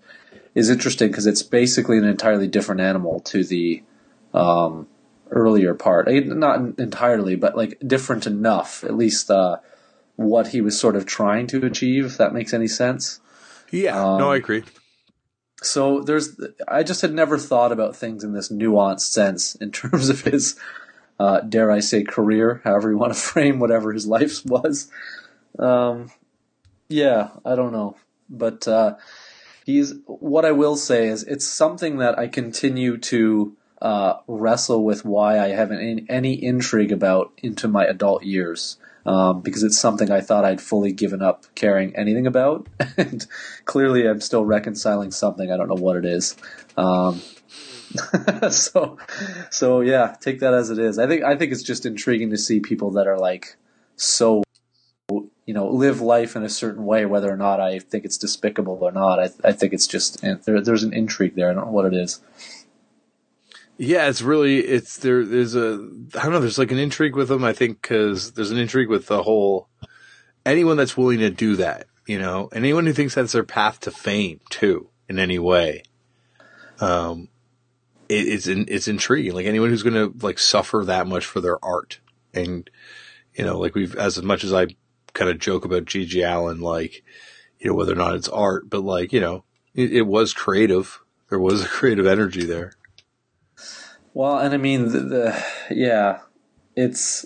is 0.56 0.70
interesting 0.70 1.10
because 1.10 1.28
it's 1.28 1.44
basically 1.44 1.98
an 1.98 2.06
entirely 2.06 2.48
different 2.48 2.82
animal 2.82 3.20
to 3.22 3.44
the 3.44 3.84
um, 4.34 4.88
earlier 5.32 5.74
part. 5.74 6.08
Eh, 6.08 6.22
Not 6.26 6.80
entirely, 6.80 7.36
but 7.36 7.56
like 7.56 7.80
different 7.86 8.28
enough, 8.28 8.84
at 8.84 8.96
least 8.96 9.32
uh, 9.32 9.58
what 10.16 10.50
he 10.50 10.62
was 10.62 10.80
sort 10.80 10.96
of 10.96 11.06
trying 11.06 11.48
to 11.48 11.66
achieve. 11.66 12.06
If 12.06 12.18
that 12.18 12.34
makes 12.34 12.54
any 12.54 12.68
sense. 12.68 13.20
Yeah, 13.72 13.94
no, 13.94 14.32
I 14.32 14.36
agree. 14.36 14.64
So 15.64 16.02
there's, 16.02 16.40
I 16.68 16.84
just 16.84 17.02
had 17.02 17.14
never 17.14 17.38
thought 17.38 17.72
about 17.72 17.96
things 17.96 18.24
in 18.24 18.34
this 18.34 18.52
nuanced 18.52 19.12
sense 19.12 19.56
in 19.56 19.72
terms 19.82 20.10
of 20.10 20.22
his, 20.22 20.60
uh, 21.20 21.42
dare 21.42 21.72
I 21.72 21.80
say, 21.80 22.04
career, 22.04 22.62
however 22.64 22.92
you 22.92 22.98
want 22.98 23.14
to 23.14 23.20
frame 23.32 23.60
whatever 23.60 23.94
his 23.94 24.08
life 24.08 24.46
was. 24.46 24.92
Um, 25.58 26.12
yeah, 26.90 27.30
I 27.46 27.56
don't 27.56 27.72
know, 27.72 27.96
but 28.30 28.68
uh, 28.68 28.96
he's. 29.66 29.94
What 30.06 30.44
I 30.44 30.52
will 30.52 30.76
say 30.76 31.08
is, 31.08 31.24
it's 31.24 31.48
something 31.48 31.98
that 31.98 32.20
I 32.20 32.28
continue 32.28 32.98
to 32.98 33.56
uh, 33.82 34.20
wrestle 34.28 34.84
with. 34.84 35.04
Why 35.06 35.40
I 35.40 35.50
haven't 35.50 35.80
any, 35.80 36.06
any 36.10 36.44
intrigue 36.44 36.92
about 36.92 37.32
into 37.38 37.68
my 37.68 37.86
adult 37.86 38.24
years. 38.24 38.78
Um, 39.04 39.42
because 39.42 39.64
it's 39.64 39.80
something 39.80 40.12
I 40.12 40.22
thought 40.22 40.46
I'd 40.46 40.62
fully 40.62 40.92
given 40.92 41.24
up 41.24 41.48
caring 41.56 41.96
anything 41.96 42.28
about, 42.28 42.68
and 42.98 43.26
clearly 43.66 44.08
I'm 44.08 44.22
still 44.22 44.46
reconciling 44.46 45.10
something. 45.10 45.52
I 45.52 45.58
don't 45.58 45.70
know 45.70 45.74
what 45.74 45.98
it 45.98 46.06
is. 46.06 46.36
Um, 46.78 47.20
so, 48.52 48.98
so 49.50 49.82
yeah, 49.82 50.16
take 50.22 50.40
that 50.40 50.54
as 50.54 50.70
it 50.70 50.80
is. 50.80 51.00
I 51.00 51.08
think 51.08 51.24
I 51.24 51.36
think 51.36 51.52
it's 51.52 51.64
just 51.64 51.86
intriguing 51.86 52.30
to 52.30 52.38
see 52.38 52.60
people 52.60 52.92
that 52.92 53.08
are 53.08 53.18
like 53.18 53.58
so, 53.96 54.44
you 55.10 55.54
know 55.54 55.68
live 55.68 56.02
life 56.02 56.36
in 56.36 56.44
a 56.44 56.50
certain 56.50 56.86
way, 56.86 57.06
whether 57.06 57.32
or 57.32 57.38
not 57.38 57.60
I 57.60 57.80
think 57.80 58.06
it's 58.06 58.18
despicable 58.18 58.80
or 58.82 58.92
not. 58.92 59.20
I, 59.20 59.30
I 59.44 59.52
think 59.52 59.74
it's 59.74 59.88
just 59.88 60.22
there, 60.22 60.62
there's 60.62 60.84
an 60.84 60.94
intrigue 60.94 61.36
there. 61.36 61.50
I 61.50 61.54
don't 61.54 61.66
know 61.66 61.72
what 61.72 61.86
it 61.86 61.94
is. 61.94 62.22
Yeah, 63.84 64.10
it's 64.10 64.22
really 64.22 64.60
it's 64.60 64.98
there. 64.98 65.26
There's 65.26 65.56
a 65.56 65.72
I 66.14 66.22
don't 66.22 66.34
know. 66.34 66.40
There's 66.40 66.60
like 66.60 66.70
an 66.70 66.78
intrigue 66.78 67.16
with 67.16 67.30
them. 67.30 67.44
I 67.44 67.52
think 67.52 67.82
because 67.82 68.34
there's 68.34 68.52
an 68.52 68.60
intrigue 68.60 68.90
with 68.90 69.08
the 69.08 69.24
whole 69.24 69.70
anyone 70.46 70.78
that's 70.78 70.96
willing 70.96 71.18
to 71.18 71.32
do 71.32 71.56
that. 71.56 71.88
You 72.06 72.20
know, 72.20 72.48
anyone 72.54 72.86
who 72.86 72.94
thinks 72.94 73.16
that's 73.16 73.32
their 73.32 73.44
path 73.44 73.80
to 73.80 73.92
fame 73.92 74.40
too 74.52 74.90
in 75.10 75.18
any 75.18 75.40
way. 75.40 75.82
Um, 76.80 77.30
it, 78.08 78.28
it's 78.28 78.46
in, 78.46 78.66
it's 78.68 78.88
intriguing. 78.88 79.34
Like 79.34 79.48
anyone 79.48 79.70
who's 79.70 79.82
going 79.82 79.96
to 79.96 80.14
like 80.24 80.38
suffer 80.38 80.84
that 80.86 81.08
much 81.08 81.26
for 81.26 81.42
their 81.42 81.58
art, 81.66 82.02
and 82.36 82.70
you 83.34 83.44
know, 83.44 83.58
like 83.58 83.74
we've 83.74 83.96
as 83.96 84.22
much 84.22 84.44
as 84.44 84.54
I 84.54 84.68
kind 85.14 85.32
of 85.32 85.40
joke 85.40 85.66
about 85.66 85.86
GG 85.86 86.24
Allin, 86.24 86.62
like 86.62 87.04
you 87.60 87.72
know 87.72 87.76
whether 87.76 87.94
or 87.94 87.96
not 87.96 88.14
it's 88.14 88.30
art, 88.30 88.70
but 88.70 88.84
like 88.84 89.12
you 89.12 89.22
know, 89.22 89.44
it, 89.74 89.92
it 89.92 90.04
was 90.04 90.34
creative. 90.34 91.00
There 91.32 91.40
was 91.40 91.64
a 91.64 91.68
creative 91.68 92.06
energy 92.06 92.46
there. 92.46 92.74
Well, 94.14 94.38
and 94.40 94.54
I 94.54 94.58
mean, 94.58 94.90
the, 94.90 95.00
the, 95.00 95.46
yeah, 95.70 96.20
it's 96.76 97.26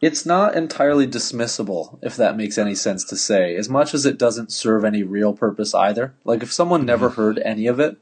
it's 0.00 0.24
not 0.24 0.54
entirely 0.54 1.06
dismissible, 1.06 1.98
if 2.02 2.16
that 2.16 2.36
makes 2.36 2.56
any 2.56 2.74
sense 2.74 3.04
to 3.04 3.16
say, 3.16 3.56
as 3.56 3.68
much 3.68 3.94
as 3.94 4.06
it 4.06 4.18
doesn't 4.18 4.52
serve 4.52 4.84
any 4.84 5.02
real 5.02 5.32
purpose 5.32 5.74
either. 5.74 6.14
Like, 6.24 6.42
if 6.42 6.52
someone 6.52 6.86
never 6.86 7.08
mm-hmm. 7.08 7.20
heard 7.20 7.38
any 7.44 7.66
of 7.66 7.80
it, 7.80 7.96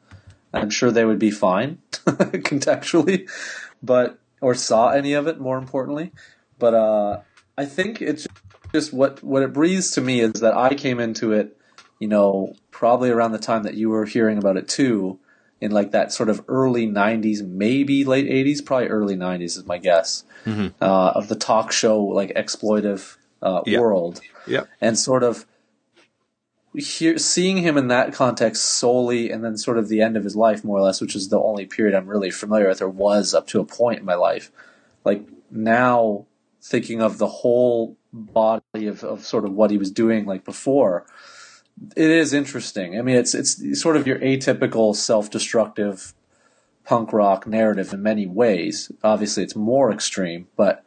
I'm 0.52 0.70
sure 0.70 0.90
they 0.90 1.04
would 1.04 1.18
be 1.18 1.30
fine 1.30 1.78
contextually, 1.92 3.28
but 3.82 4.18
or 4.40 4.54
saw 4.54 4.90
any 4.90 5.12
of 5.12 5.26
it. 5.26 5.40
More 5.40 5.58
importantly, 5.58 6.12
but 6.58 6.74
uh, 6.74 7.20
I 7.58 7.64
think 7.66 8.00
it's 8.00 8.26
just 8.72 8.92
what 8.92 9.22
what 9.22 9.42
it 9.42 9.52
breathes 9.52 9.90
to 9.92 10.00
me 10.00 10.20
is 10.20 10.34
that 10.34 10.54
I 10.54 10.74
came 10.74 11.00
into 11.00 11.32
it, 11.32 11.58
you 11.98 12.08
know, 12.08 12.54
probably 12.70 13.10
around 13.10 13.32
the 13.32 13.38
time 13.38 13.62
that 13.64 13.74
you 13.74 13.90
were 13.90 14.04
hearing 14.04 14.38
about 14.38 14.56
it 14.56 14.68
too, 14.68 15.18
in 15.60 15.70
like 15.70 15.92
that 15.92 16.12
sort 16.12 16.28
of 16.28 16.44
early 16.48 16.86
'90s, 16.86 17.46
maybe 17.46 18.04
late 18.04 18.26
'80s, 18.26 18.64
probably 18.64 18.88
early 18.88 19.16
'90s 19.16 19.56
is 19.56 19.66
my 19.66 19.78
guess, 19.78 20.24
mm-hmm. 20.44 20.68
uh, 20.82 21.12
of 21.14 21.28
the 21.28 21.36
talk 21.36 21.72
show 21.72 22.02
like 22.02 22.34
exploitive 22.34 23.16
uh, 23.42 23.62
yeah. 23.66 23.80
world, 23.80 24.20
yeah, 24.46 24.64
and 24.80 24.98
sort 24.98 25.22
of 25.22 25.46
hear, 26.74 27.18
seeing 27.18 27.58
him 27.58 27.76
in 27.76 27.88
that 27.88 28.12
context 28.12 28.62
solely, 28.64 29.30
and 29.30 29.44
then 29.44 29.56
sort 29.56 29.78
of 29.78 29.88
the 29.88 30.02
end 30.02 30.16
of 30.16 30.24
his 30.24 30.36
life, 30.36 30.64
more 30.64 30.78
or 30.78 30.82
less, 30.82 31.00
which 31.00 31.16
is 31.16 31.28
the 31.28 31.40
only 31.40 31.66
period 31.66 31.94
I'm 31.94 32.06
really 32.06 32.30
familiar 32.30 32.68
with, 32.68 32.82
or 32.82 32.88
was 32.88 33.34
up 33.34 33.46
to 33.48 33.60
a 33.60 33.64
point 33.64 34.00
in 34.00 34.04
my 34.04 34.14
life. 34.14 34.50
Like 35.04 35.26
now, 35.50 36.26
thinking 36.62 37.00
of 37.00 37.18
the 37.18 37.26
whole 37.26 37.96
body 38.12 38.86
of, 38.86 39.04
of 39.04 39.24
sort 39.24 39.44
of 39.44 39.52
what 39.52 39.70
he 39.70 39.78
was 39.78 39.90
doing, 39.90 40.26
like 40.26 40.44
before, 40.44 41.06
it 41.96 42.10
is 42.10 42.32
interesting. 42.32 42.98
I 42.98 43.02
mean, 43.02 43.16
it's 43.16 43.34
it's 43.34 43.80
sort 43.80 43.96
of 43.96 44.06
your 44.06 44.18
atypical 44.18 44.94
self-destructive 44.94 46.14
punk 46.84 47.12
rock 47.12 47.46
narrative 47.46 47.92
in 47.92 48.02
many 48.02 48.26
ways. 48.26 48.90
Obviously, 49.02 49.42
it's 49.42 49.56
more 49.56 49.92
extreme, 49.92 50.48
but 50.56 50.84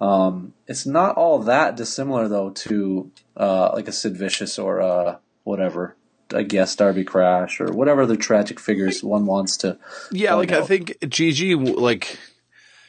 um, 0.00 0.54
it's 0.66 0.86
not 0.86 1.16
all 1.16 1.38
that 1.40 1.76
dissimilar 1.76 2.28
though 2.28 2.50
to 2.50 3.10
uh, 3.36 3.70
like 3.72 3.88
a 3.88 3.92
Sid 3.92 4.16
Vicious 4.16 4.58
or 4.58 4.80
uh, 4.80 5.16
whatever. 5.44 5.96
I 6.34 6.44
guess 6.44 6.74
Darby 6.74 7.04
Crash 7.04 7.60
or 7.60 7.72
whatever 7.72 8.02
other 8.02 8.16
tragic 8.16 8.58
figures 8.58 9.04
one 9.04 9.26
wants 9.26 9.58
to. 9.58 9.78
Yeah, 10.10 10.34
like 10.34 10.50
out. 10.50 10.62
I 10.62 10.66
think 10.66 10.98
GG 11.00 11.76
like 11.76 12.18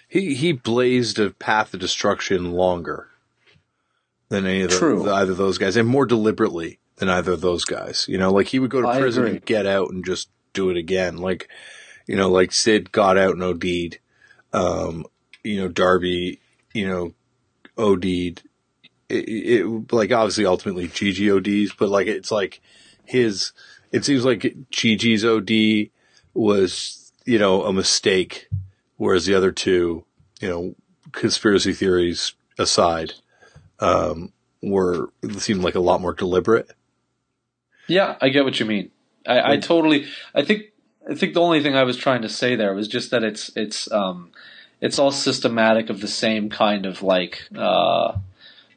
he 0.08 0.34
he 0.34 0.54
blazed 0.54 1.20
a 1.20 1.32
path 1.32 1.74
of 1.74 1.82
destruction 1.82 2.54
longer 2.54 3.10
than 4.30 4.46
any 4.46 4.62
of 4.62 4.72
the, 4.72 5.04
the, 5.04 5.14
either 5.14 5.34
of 5.34 5.38
those 5.38 5.58
guys, 5.58 5.76
and 5.76 5.88
more 5.88 6.06
deliberately 6.06 6.80
than 6.98 7.10
either 7.10 7.34
of 7.34 7.42
those 7.42 7.66
guys. 7.66 8.06
You 8.08 8.18
know, 8.18 8.32
like 8.32 8.48
he 8.48 8.60
would 8.60 8.72
go 8.72 8.82
to 8.82 9.00
prison 9.00 9.26
and 9.26 9.46
get 9.46 9.66
out 9.66 9.90
and 9.90 10.06
just 10.06 10.30
do 10.54 10.70
it 10.70 10.78
again. 10.78 11.18
Like, 11.18 11.50
you 12.08 12.16
know, 12.16 12.30
like 12.30 12.52
Sid 12.52 12.92
got 12.92 13.18
out 13.18 13.34
and 13.34 13.44
OD'd. 13.44 14.00
Um, 14.54 15.06
you 15.44 15.60
know, 15.60 15.68
Darby, 15.68 16.40
you 16.74 16.88
know, 16.88 17.14
OD'd. 17.78 18.44
It, 19.10 19.30
it, 19.30 19.94
like 19.94 20.12
obviously 20.12 20.46
ultimately 20.46 20.88
GG 20.88 21.38
ODs, 21.38 21.74
but 21.74 21.90
like 21.90 22.08
it's 22.08 22.32
like 22.32 22.62
his. 23.06 23.52
It 23.92 24.06
seems 24.06 24.26
like 24.26 24.42
GG's 24.72 25.24
OD 25.24 25.92
was 26.34 27.12
you 27.26 27.38
know 27.38 27.64
a 27.64 27.74
mistake, 27.74 28.48
whereas 28.98 29.26
the 29.26 29.36
other 29.36 29.52
two, 29.52 30.06
you 30.42 30.48
know, 30.48 30.76
conspiracy 31.12 31.74
theories 31.74 32.34
aside, 32.58 33.14
um, 33.80 34.32
were 34.62 35.10
seemed 35.38 35.64
like 35.64 35.76
a 35.76 35.80
lot 35.80 36.02
more 36.02 36.14
deliberate. 36.14 36.72
Yeah, 37.88 38.16
I 38.22 38.30
get 38.30 38.46
what 38.46 38.60
you 38.60 38.66
mean. 38.66 38.92
I, 39.28 39.54
I 39.54 39.58
totally. 39.58 40.08
I 40.34 40.44
think. 40.44 40.64
I 41.10 41.16
think 41.16 41.34
the 41.34 41.42
only 41.42 41.62
thing 41.62 41.76
I 41.76 41.84
was 41.84 41.98
trying 41.98 42.22
to 42.22 42.30
say 42.30 42.56
there 42.56 42.74
was 42.74 42.88
just 42.88 43.12
that 43.12 43.24
it's 43.24 43.52
it's 43.58 43.92
um, 43.92 44.32
it's 44.80 45.00
all 45.00 45.12
systematic 45.12 45.90
of 45.90 46.00
the 46.00 46.08
same 46.08 46.50
kind 46.50 46.86
of 46.86 47.04
like 47.04 47.44
uh, 47.56 48.18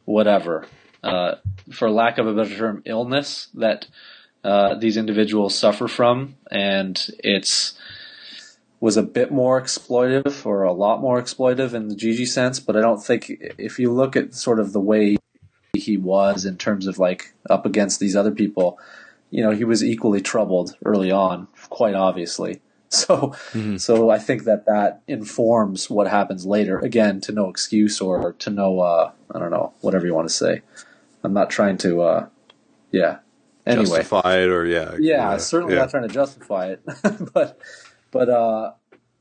whatever, 0.06 0.66
uh, 1.04 1.36
for 1.70 1.88
lack 1.88 2.18
of 2.18 2.26
a 2.26 2.34
better 2.34 2.56
term, 2.56 2.82
illness 2.84 3.48
that 3.54 3.86
uh, 4.42 4.74
these 4.74 4.96
individuals 4.96 5.56
suffer 5.56 5.88
from, 5.88 6.34
and 6.50 7.10
it's 7.22 7.74
was 8.78 8.96
a 8.96 9.02
bit 9.02 9.32
more 9.32 9.60
exploitive 9.60 10.44
or 10.44 10.62
a 10.62 10.72
lot 10.72 11.00
more 11.00 11.20
exploitive 11.20 11.74
in 11.74 11.88
the 11.88 11.94
GG 11.94 12.28
sense, 12.28 12.60
but 12.60 12.76
I 12.76 12.80
don't 12.80 13.02
think 13.02 13.32
if 13.58 13.78
you 13.78 13.92
look 13.92 14.16
at 14.16 14.34
sort 14.34 14.60
of 14.60 14.72
the 14.72 14.80
way 14.80 15.16
he 15.78 15.96
was 15.96 16.44
in 16.44 16.56
terms 16.56 16.86
of 16.86 16.98
like 16.98 17.34
up 17.48 17.66
against 17.66 18.00
these 18.00 18.16
other 18.16 18.30
people, 18.30 18.78
you 19.30 19.42
know, 19.42 19.50
he 19.50 19.64
was 19.64 19.82
equally 19.82 20.20
troubled 20.20 20.76
early 20.84 21.10
on, 21.10 21.48
quite 21.68 21.94
obviously. 21.94 22.60
So, 22.88 23.34
mm-hmm. 23.52 23.78
so 23.78 24.10
I 24.10 24.18
think 24.20 24.44
that 24.44 24.66
that 24.66 25.02
informs 25.08 25.90
what 25.90 26.06
happens 26.06 26.46
later. 26.46 26.78
Again, 26.78 27.20
to 27.22 27.32
no 27.32 27.50
excuse 27.50 28.00
or 28.00 28.34
to 28.34 28.48
no, 28.48 28.78
uh, 28.78 29.10
I 29.34 29.40
don't 29.40 29.50
know, 29.50 29.74
whatever 29.80 30.06
you 30.06 30.14
want 30.14 30.28
to 30.28 30.34
say. 30.34 30.62
I'm 31.24 31.32
not 31.32 31.50
trying 31.50 31.78
to, 31.78 32.02
uh, 32.02 32.26
yeah. 32.92 33.18
Anyway, 33.66 33.86
justify 33.86 34.36
it 34.38 34.48
or 34.48 34.64
yeah, 34.64 34.92
yeah, 35.00 35.32
yeah 35.32 35.36
certainly 35.38 35.74
yeah. 35.74 35.80
not 35.80 35.90
trying 35.90 36.06
to 36.06 36.14
justify 36.14 36.68
it, 36.68 36.82
but, 37.34 37.58
but, 38.12 38.28
uh, 38.28 38.72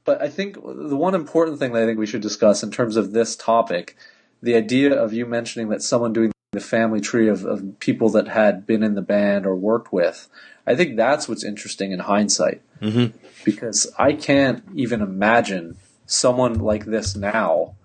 but 0.06 0.22
I 0.22 0.30
think 0.30 0.56
the 0.56 0.96
one 0.96 1.16
important 1.16 1.58
thing 1.58 1.74
that 1.74 1.82
I 1.82 1.86
think 1.88 1.98
we 1.98 2.06
should 2.06 2.22
discuss 2.22 2.62
in 2.62 2.70
terms 2.70 2.96
of 2.96 3.12
this 3.12 3.36
topic, 3.36 3.98
the 4.42 4.56
idea 4.56 4.94
of 4.94 5.12
you 5.12 5.26
mentioning 5.26 5.70
that 5.70 5.82
someone 5.82 6.14
doing 6.14 6.32
the 6.56 6.62
family 6.62 7.00
tree 7.00 7.28
of, 7.28 7.46
of 7.46 7.80
people 7.80 8.10
that 8.10 8.28
had 8.28 8.66
been 8.66 8.82
in 8.82 8.96
the 8.96 9.02
band 9.02 9.46
or 9.46 9.56
worked 9.56 9.94
with. 9.94 10.28
I 10.66 10.76
think 10.76 10.96
that's 10.96 11.30
what's 11.30 11.44
interesting 11.44 11.92
in 11.92 12.00
hindsight. 12.00 12.62
Mm-hmm. 12.82 13.18
Because 13.44 13.94
I 14.00 14.14
can't 14.14 14.64
even 14.74 15.02
imagine 15.02 15.78
someone 16.08 16.56
like 16.56 16.86
this 16.86 17.16
now, 17.16 17.76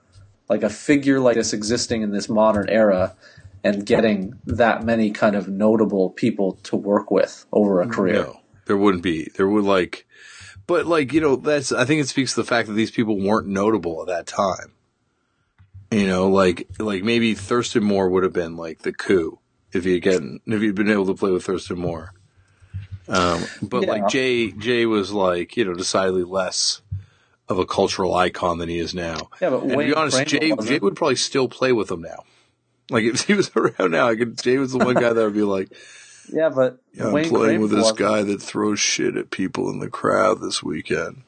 like 0.48 0.62
a 0.62 0.70
figure 0.70 1.20
like 1.20 1.36
this 1.36 1.52
existing 1.52 2.02
in 2.02 2.12
this 2.12 2.28
modern 2.28 2.68
era, 2.70 3.14
and 3.62 3.84
getting 3.84 4.38
that 4.46 4.84
many 4.84 5.10
kind 5.10 5.36
of 5.36 5.48
notable 5.48 6.10
people 6.10 6.52
to 6.62 6.76
work 6.76 7.10
with 7.10 7.44
over 7.52 7.82
a 7.82 7.88
career. 7.88 8.14
No, 8.14 8.40
there 8.66 8.76
wouldn't 8.76 9.02
be. 9.02 9.28
There 9.36 9.48
would 9.48 9.64
like, 9.64 10.06
but 10.66 10.86
like 10.86 11.12
you 11.12 11.20
know, 11.20 11.36
that's 11.36 11.72
I 11.72 11.84
think 11.84 12.00
it 12.00 12.08
speaks 12.08 12.34
to 12.34 12.40
the 12.40 12.46
fact 12.46 12.68
that 12.68 12.74
these 12.74 12.90
people 12.90 13.20
weren't 13.20 13.48
notable 13.48 14.00
at 14.00 14.08
that 14.08 14.26
time. 14.26 14.72
You 15.90 16.06
know, 16.06 16.28
like 16.28 16.68
like 16.78 17.02
maybe 17.02 17.34
Thurston 17.34 17.82
Moore 17.82 18.08
would 18.08 18.22
have 18.22 18.32
been 18.32 18.56
like 18.56 18.80
the 18.80 18.92
coup 18.92 19.38
if 19.72 19.84
he 19.84 19.98
gotten 20.00 20.40
if 20.46 20.60
he'd 20.60 20.74
been 20.74 20.90
able 20.90 21.06
to 21.06 21.14
play 21.14 21.30
with 21.30 21.44
Thurston 21.44 21.78
Moore. 21.78 22.12
Um, 23.08 23.44
but 23.60 23.82
yeah. 23.82 23.90
like 23.90 24.08
Jay 24.08 24.52
Jay 24.52 24.86
was 24.86 25.12
like 25.12 25.56
you 25.56 25.64
know 25.64 25.74
decidedly 25.74 26.22
less 26.22 26.80
of 27.48 27.58
a 27.58 27.66
cultural 27.66 28.14
icon 28.14 28.58
than 28.58 28.68
he 28.68 28.78
is 28.78 28.94
now. 28.94 29.30
Yeah, 29.40 29.50
but 29.50 29.62
and 29.62 29.72
to 29.72 29.78
be 29.78 29.94
honest, 29.94 30.24
Jay 30.26 30.52
Jay 30.62 30.78
would 30.78 30.94
probably 30.94 31.16
still 31.16 31.48
play 31.48 31.72
with 31.72 31.90
him 31.90 32.02
now. 32.02 32.24
Like 32.88 33.04
if 33.04 33.22
he 33.22 33.34
was 33.34 33.50
around 33.56 33.90
now, 33.90 34.08
I 34.08 34.16
could. 34.16 34.40
Jay 34.40 34.58
was 34.58 34.72
the 34.72 34.78
one 34.78 34.94
guy 34.94 35.12
that 35.12 35.24
would 35.24 35.34
be 35.34 35.42
like, 35.42 35.72
"Yeah, 36.32 36.50
but 36.50 36.78
yeah, 36.92 37.06
I'm 37.06 37.12
Wayne 37.12 37.28
playing 37.28 37.60
with 37.60 37.72
this 37.72 37.92
guy 37.92 38.22
that 38.22 38.40
throws 38.40 38.78
shit 38.78 39.16
at 39.16 39.30
people 39.30 39.70
in 39.70 39.80
the 39.80 39.90
crowd 39.90 40.40
this 40.40 40.62
weekend." 40.62 41.22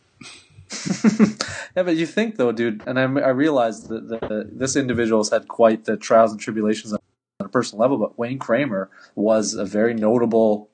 yeah, 1.76 1.82
but 1.82 1.96
you 1.96 2.06
think 2.06 2.36
though, 2.36 2.52
dude, 2.52 2.82
and 2.86 2.98
I, 2.98 3.02
I 3.02 3.30
realized 3.30 3.88
that 3.88 4.08
the, 4.08 4.48
this 4.52 4.76
individual's 4.76 5.30
had 5.30 5.48
quite 5.48 5.84
the 5.84 5.96
trials 5.96 6.32
and 6.32 6.40
tribulations 6.40 6.92
on 6.92 7.00
a 7.40 7.48
personal 7.48 7.82
level, 7.82 7.98
but 7.98 8.18
Wayne 8.18 8.38
Kramer 8.38 8.90
was 9.14 9.54
a 9.54 9.64
very 9.64 9.94
notable, 9.94 10.70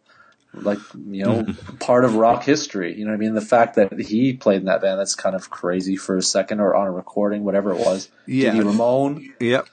like 0.55 0.79
you 1.07 1.25
know, 1.25 1.43
mm-hmm. 1.43 1.77
part 1.77 2.05
of 2.05 2.17
rock 2.17 2.45
history. 2.45 2.97
You 2.97 3.05
know 3.05 3.11
what 3.11 3.17
I 3.17 3.21
mean? 3.21 3.35
The 3.35 3.41
fact 3.41 3.77
that 3.77 3.99
he 3.99 4.35
played 4.35 4.61
in 4.61 4.67
that 4.67 4.81
band 4.81 4.99
that's 4.99 5.15
kind 5.15 5.35
of 5.35 5.51
crazy 5.51 5.97
for 5.97 6.17
a 6.17 6.23
second, 6.23 6.61
or 6.61 6.75
on 6.75 6.87
a 6.87 6.93
recording, 6.93 7.45
whatever 7.45 7.73
it 7.73 7.79
was. 7.79 8.11
Yeah, 8.27 8.53
Dee 8.53 8.59
Dee 8.59 8.65
Ramone. 8.65 9.35
Yep. 9.41 9.69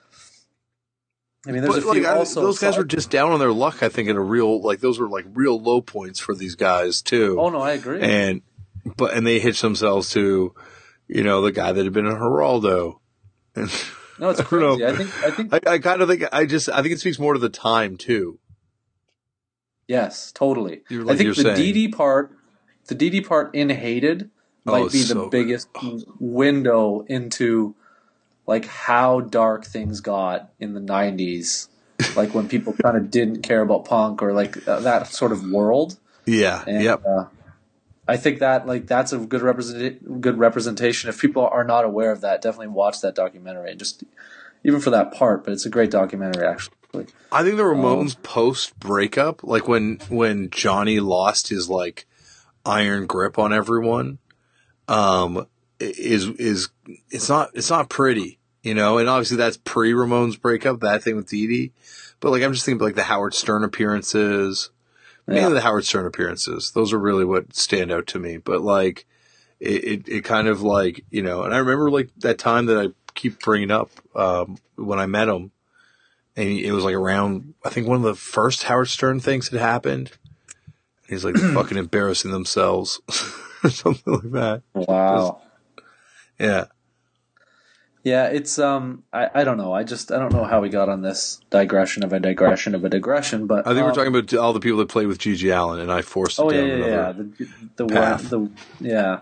I 1.48 1.52
mean, 1.52 1.62
there's 1.62 1.76
but, 1.76 1.90
a 1.90 1.94
few 1.94 2.04
like, 2.04 2.16
also. 2.16 2.42
Those 2.42 2.60
guys 2.60 2.78
were 2.78 2.84
just 2.84 3.12
down 3.12 3.32
on 3.32 3.40
their 3.40 3.52
luck. 3.52 3.84
I 3.84 3.90
think 3.90 4.10
in 4.10 4.16
a 4.16 4.22
real 4.22 4.62
like 4.62 4.80
those 4.80 5.00
were 5.00 5.08
like 5.08 5.26
real 5.34 5.60
low 5.60 5.82
points 5.82 6.20
for 6.20 6.34
these 6.34 6.56
guys 6.56 7.02
too. 7.02 7.38
Oh 7.40 7.50
no, 7.50 7.62
I 7.62 7.74
agree. 7.74 8.02
And 8.02 8.42
but 8.98 9.14
and 9.14 9.26
they 9.26 9.40
hitched 9.40 9.62
themselves 9.62 10.10
to, 10.12 10.54
you 11.08 11.24
know, 11.24 11.42
the 11.42 11.52
guy 11.52 11.72
that 11.72 11.84
had 11.84 11.94
been 11.94 12.06
in 12.06 12.14
Geraldo, 12.16 13.00
and 13.56 13.70
No, 14.20 14.30
it's 14.30 14.40
I 14.40 14.44
crazy. 14.44 14.86
I 14.86 14.96
think. 14.96 15.24
I 15.24 15.32
think. 15.32 15.54
I, 15.68 15.74
I 15.74 15.80
kind 15.80 16.02
of 16.02 16.08
think 16.08 16.24
I 16.32 16.46
just 16.46 16.70
I 16.70 16.82
think 16.82 16.94
it 16.94 17.00
speaks 17.00 17.20
more 17.20 17.34
to 17.34 17.40
the 17.40 17.50
time 17.50 17.98
too. 17.98 18.40
yes, 19.88 20.32
totally. 20.32 20.82
You're- 20.90 21.12
I 21.12 21.16
think 21.18 21.36
the. 21.36 21.54
Dee 21.54 21.72
Dee 21.74 21.88
part, 21.90 22.32
the 22.88 22.96
Dee 22.96 23.10
Dee 23.10 23.22
part 23.22 23.54
in 23.54 23.70
Hated, 23.70 24.30
might 24.64 24.84
Oh, 24.84 24.90
be 24.90 25.04
the 25.04 25.14
good. 25.16 25.32
biggest 25.32 25.68
window 26.20 27.02
into 27.08 27.76
like 28.48 28.66
how 28.66 29.20
dark 29.22 29.66
things 29.66 30.00
got 30.02 30.50
in 30.60 30.74
the 30.74 30.80
'90s. 30.80 31.68
like 32.16 32.34
when 32.34 32.48
people 32.50 32.74
kind 32.74 32.98
of 32.98 33.10
didn't 33.10 33.42
care 33.42 33.62
about 33.62 33.86
punk 33.86 34.22
or 34.22 34.34
like 34.34 34.68
uh, 34.68 34.80
that 34.82 35.08
sort 35.08 35.32
of 35.32 35.50
world. 35.50 35.98
Yeah. 36.26 36.64
And, 36.68 36.84
yep. 36.84 37.04
uh, 37.06 37.26
I 38.08 38.18
think 38.18 38.40
that 38.40 38.68
like 38.68 38.88
that's 38.88 39.14
a 39.14 39.18
good 39.18 39.42
represent 39.42 40.22
good 40.22 40.38
representation. 40.38 41.10
If 41.10 41.20
people 41.20 41.48
are 41.48 41.64
not 41.64 41.86
aware 41.86 42.12
of 42.12 42.22
that, 42.22 42.42
definitely 42.42 42.68
watch 42.68 43.02
that 43.02 43.16
documentary 43.16 43.72
and 43.72 43.80
just 43.80 44.04
even 44.64 44.80
for 44.80 44.92
that 44.92 45.14
part. 45.14 45.44
But 45.44 45.54
it's 45.54 45.66
a 45.66 45.70
great 45.70 45.92
documentary, 45.92 46.46
actually. 46.46 46.76
I 47.32 47.44
think 47.44 47.58
the 47.58 47.64
Oh. 47.64 47.76
Ramones 47.76 48.16
post 48.24 48.80
breakup, 48.80 49.44
like 49.44 49.68
when 49.68 50.00
when 50.10 50.50
Johnny 50.50 51.00
lost 51.00 51.50
his 51.50 51.68
like 51.70 52.06
iron 52.66 53.06
grip 53.06 53.38
on 53.38 53.52
everyone, 53.54 54.20
um, 54.88 55.46
is 55.80 56.28
is 56.28 56.70
it's 57.10 57.28
not 57.28 57.50
it's 57.54 57.70
not 57.70 57.90
pretty, 57.90 58.40
you 58.64 58.74
know. 58.74 58.98
And 58.98 59.10
obviously 59.10 59.38
that's 59.38 59.58
pre 59.58 59.92
Ramones 59.94 60.40
breakup, 60.40 60.80
that 60.82 61.04
thing 61.04 61.16
with 61.16 61.28
Dee 61.28 61.48
Dee. 61.48 61.72
But 62.22 62.32
like 62.32 62.44
I'm 62.44 62.54
just 62.54 62.66
thinking 62.66 62.86
like 62.86 62.96
the 62.96 63.04
Howard 63.04 63.34
Stern 63.34 63.64
appearances, 63.66 64.70
mainly 65.28 65.54
the 65.54 65.62
Howard 65.62 65.86
Stern 65.86 66.06
appearances. 66.06 66.72
Those 66.72 66.94
are 66.94 67.00
really 67.00 67.26
what 67.26 67.56
stand 67.56 67.92
out 67.92 68.08
to 68.08 68.20
me. 68.20 68.38
But 68.38 68.62
like 68.62 69.06
it, 69.60 69.84
it, 69.84 70.08
it 70.08 70.24
kind 70.24 70.48
of 70.48 70.62
like 70.62 71.04
you 71.10 71.22
know, 71.22 71.44
and 71.44 71.54
I 71.54 71.58
remember 71.58 71.90
like 71.90 72.10
that 72.18 72.38
time 72.38 72.66
that 72.68 72.78
I 72.80 72.88
keep 73.14 73.40
bringing 73.40 73.72
up 73.72 73.90
um, 74.16 74.58
when 74.76 75.00
I 75.00 75.06
met 75.06 75.30
him 75.30 75.52
and 76.36 76.50
it 76.50 76.72
was 76.72 76.84
like 76.84 76.96
around 76.96 77.54
I 77.64 77.70
think 77.70 77.88
one 77.88 77.98
of 77.98 78.04
the 78.04 78.16
first 78.16 78.64
Howard 78.64 78.90
Stern 78.90 79.20
things 79.20 79.50
had 79.50 79.60
happened. 79.60 80.12
He's 81.08 81.24
like 81.24 81.36
fucking 81.54 81.78
embarrassing 81.78 82.32
themselves 82.32 83.00
or 83.64 83.70
something 83.70 84.14
like 84.14 84.32
that. 84.32 84.64
Wow. 84.74 85.42
Yeah. 86.40 86.66
Yeah, 88.06 88.28
it's 88.28 88.60
um, 88.60 89.04
I, 89.12 89.30
I 89.34 89.44
don't 89.44 89.58
know. 89.58 89.74
I 89.74 89.84
just 89.84 90.12
I 90.12 90.20
don't 90.20 90.32
know 90.32 90.44
how 90.44 90.62
we 90.62 90.70
got 90.70 90.90
on 90.90 91.02
this 91.02 91.42
digression 91.50 92.04
of 92.04 92.14
a 92.14 92.20
digression 92.20 92.76
of 92.76 92.86
a 92.86 92.90
digression, 92.90 93.48
but 93.48 93.66
I 93.68 93.72
think 93.72 93.80
um, 93.80 93.86
we're 93.88 93.96
talking 93.96 94.16
about 94.16 94.32
all 94.36 94.54
the 94.54 94.60
people 94.60 94.78
that 94.78 94.90
played 94.90 95.08
with 95.08 95.18
GG 95.18 95.52
Allin 95.58 95.80
and 95.80 95.92
I 95.92 96.04
forced 96.04 96.40
Oh 96.40 96.52
yeah, 96.52 96.60
down 96.60 96.70
yeah, 96.70 96.86
yeah. 96.86 97.12
The 97.14 97.48
the 97.78 97.86
one, 97.88 97.94
path. 97.96 98.30
the 98.30 98.52
yeah. 98.80 99.22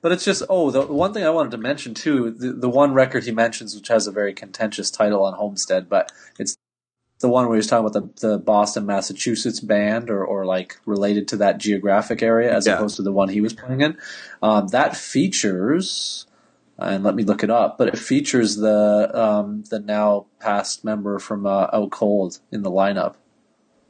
But 0.00 0.12
it's 0.12 0.24
just 0.24 0.42
oh 0.48 0.70
the 0.70 0.80
one 0.80 1.12
thing 1.12 1.24
I 1.24 1.30
wanted 1.30 1.50
to 1.52 1.58
mention 1.58 1.92
too 1.92 2.30
the 2.30 2.52
the 2.54 2.70
one 2.70 2.94
record 2.94 3.24
he 3.24 3.32
mentions 3.32 3.74
which 3.76 3.88
has 3.88 4.06
a 4.06 4.10
very 4.12 4.32
contentious 4.32 4.90
title 4.90 5.24
on 5.26 5.34
Homestead, 5.34 5.90
but 5.90 6.10
it's 6.38 6.56
the 7.20 7.28
one 7.28 7.48
where 7.48 7.56
he's 7.56 7.66
talking 7.66 7.86
about 7.86 8.16
the, 8.16 8.28
the 8.28 8.38
Boston 8.38 8.86
Massachusetts 8.86 9.60
band 9.60 10.08
or 10.10 10.24
or 10.24 10.46
like 10.46 10.78
related 10.86 11.28
to 11.28 11.36
that 11.36 11.58
geographic 11.58 12.22
area 12.22 12.50
as 12.54 12.66
Yeah. 12.66 12.76
opposed 12.76 12.96
to 12.96 13.02
the 13.02 13.12
one 13.12 13.28
he 13.28 13.42
was 13.42 13.52
playing 13.52 13.82
in. 13.82 13.98
Um, 14.42 14.68
that 14.68 14.96
features 14.96 16.26
and 16.84 17.04
let 17.04 17.14
me 17.14 17.22
look 17.24 17.42
it 17.42 17.50
up, 17.50 17.78
but 17.78 17.88
it 17.88 17.98
features 17.98 18.56
the 18.56 19.10
um, 19.14 19.64
the 19.70 19.78
now 19.78 20.26
past 20.40 20.84
member 20.84 21.18
from 21.18 21.46
uh, 21.46 21.68
Out 21.72 21.90
Cold 21.90 22.38
in 22.50 22.62
the 22.62 22.70
lineup. 22.70 23.14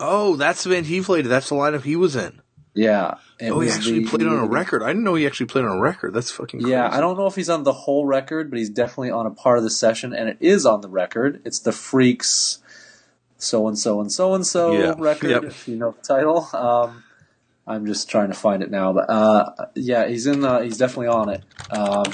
Oh, 0.01 0.37
that's 0.37 0.65
the 0.65 0.71
band 0.71 0.87
he 0.87 1.01
played. 1.01 1.27
That's 1.27 1.49
the 1.49 1.55
lineup 1.55 1.83
he 1.83 1.97
was 1.97 2.17
in. 2.17 2.41
Yeah. 2.75 3.17
oh, 3.43 3.61
he 3.61 3.69
actually 3.71 4.01
the- 4.01 4.09
played 4.09 4.27
on 4.27 4.39
a 4.39 4.47
record. 4.47 4.83
I 4.83 4.89
didn't 4.89 5.05
know 5.05 5.15
he 5.15 5.27
actually 5.27 5.47
played 5.47 5.65
on 5.67 5.77
a 5.77 5.81
record. 5.81 6.15
That's 6.15 6.31
fucking 6.31 6.61
crazy. 6.61 6.71
Yeah, 6.73 6.89
I 6.91 7.01
don't 7.01 7.19
know 7.19 7.27
if 7.27 7.35
he's 7.37 7.51
on 7.51 7.65
the 7.65 7.73
whole 7.73 8.07
record, 8.07 8.51
but 8.51 8.59
he's 8.59 8.71
definitely 8.71 9.11
on 9.11 9.27
a 9.27 9.31
part 9.31 9.59
of 9.59 9.65
the 9.65 9.71
session, 9.71 10.15
and 10.15 10.29
it 10.29 10.39
is 10.41 10.65
on 10.65 10.81
the 10.81 10.89
record. 10.89 11.43
It's 11.45 11.59
the 11.61 11.73
Freaks, 11.73 12.59
so 13.37 13.69
and 13.69 13.79
so 13.79 14.01
and 14.01 14.11
so 14.11 14.35
and 14.35 14.47
so 14.47 14.95
record. 14.97 15.31
yep. 15.31 15.45
If 15.45 15.69
you 15.69 15.77
know 15.77 15.91
the 15.91 16.03
title, 16.03 16.49
um, 16.55 17.05
I'm 17.67 17.85
just 17.87 18.09
trying 18.09 18.29
to 18.29 18.35
find 18.35 18.63
it 18.63 18.71
now, 18.71 18.93
but 18.95 19.09
uh, 19.11 19.67
yeah, 19.75 20.09
he's 20.09 20.27
in. 20.27 20.43
Uh, 20.43 20.63
he's 20.63 20.79
definitely 20.79 21.09
on 21.09 21.29
it, 21.29 21.45
um, 21.71 22.05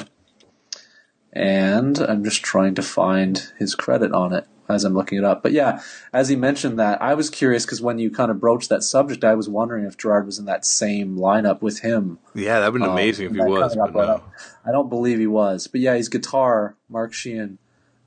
and 1.32 1.98
I'm 1.98 2.24
just 2.24 2.42
trying 2.42 2.74
to 2.76 2.82
find 2.82 3.52
his 3.58 3.74
credit 3.74 4.12
on 4.12 4.32
it 4.32 4.46
as 4.68 4.84
I'm 4.84 4.94
looking 4.94 5.16
it 5.18 5.24
up. 5.24 5.42
But 5.42 5.52
yeah, 5.52 5.80
as 6.12 6.28
he 6.28 6.36
mentioned 6.36 6.78
that, 6.78 7.00
I 7.00 7.14
was 7.14 7.30
curious 7.30 7.64
because 7.64 7.80
when 7.80 7.98
you 7.98 8.10
kind 8.10 8.30
of 8.30 8.38
broached 8.40 8.68
that 8.68 8.82
subject, 8.82 9.24
I 9.24 9.34
was 9.34 9.48
wondering 9.48 9.84
if 9.86 9.96
Gerard 9.96 10.26
was 10.26 10.38
in 10.38 10.44
that 10.44 10.66
same 10.66 11.16
lineup 11.16 11.62
with 11.62 11.80
him. 11.80 12.18
Yeah, 12.34 12.60
that'd 12.60 12.74
been 12.74 12.82
Um, 12.82 12.90
amazing 12.90 13.26
if 13.26 13.32
he 13.32 13.40
was, 13.40 13.74
but 13.76 13.94
no. 13.94 14.22
I 14.66 14.70
don't 14.72 14.90
believe 14.90 15.18
he 15.18 15.26
was, 15.26 15.66
but 15.68 15.80
yeah, 15.80 15.94
his 15.94 16.08
guitar, 16.10 16.76
Mark 16.88 17.14
Sheehan, 17.14 17.58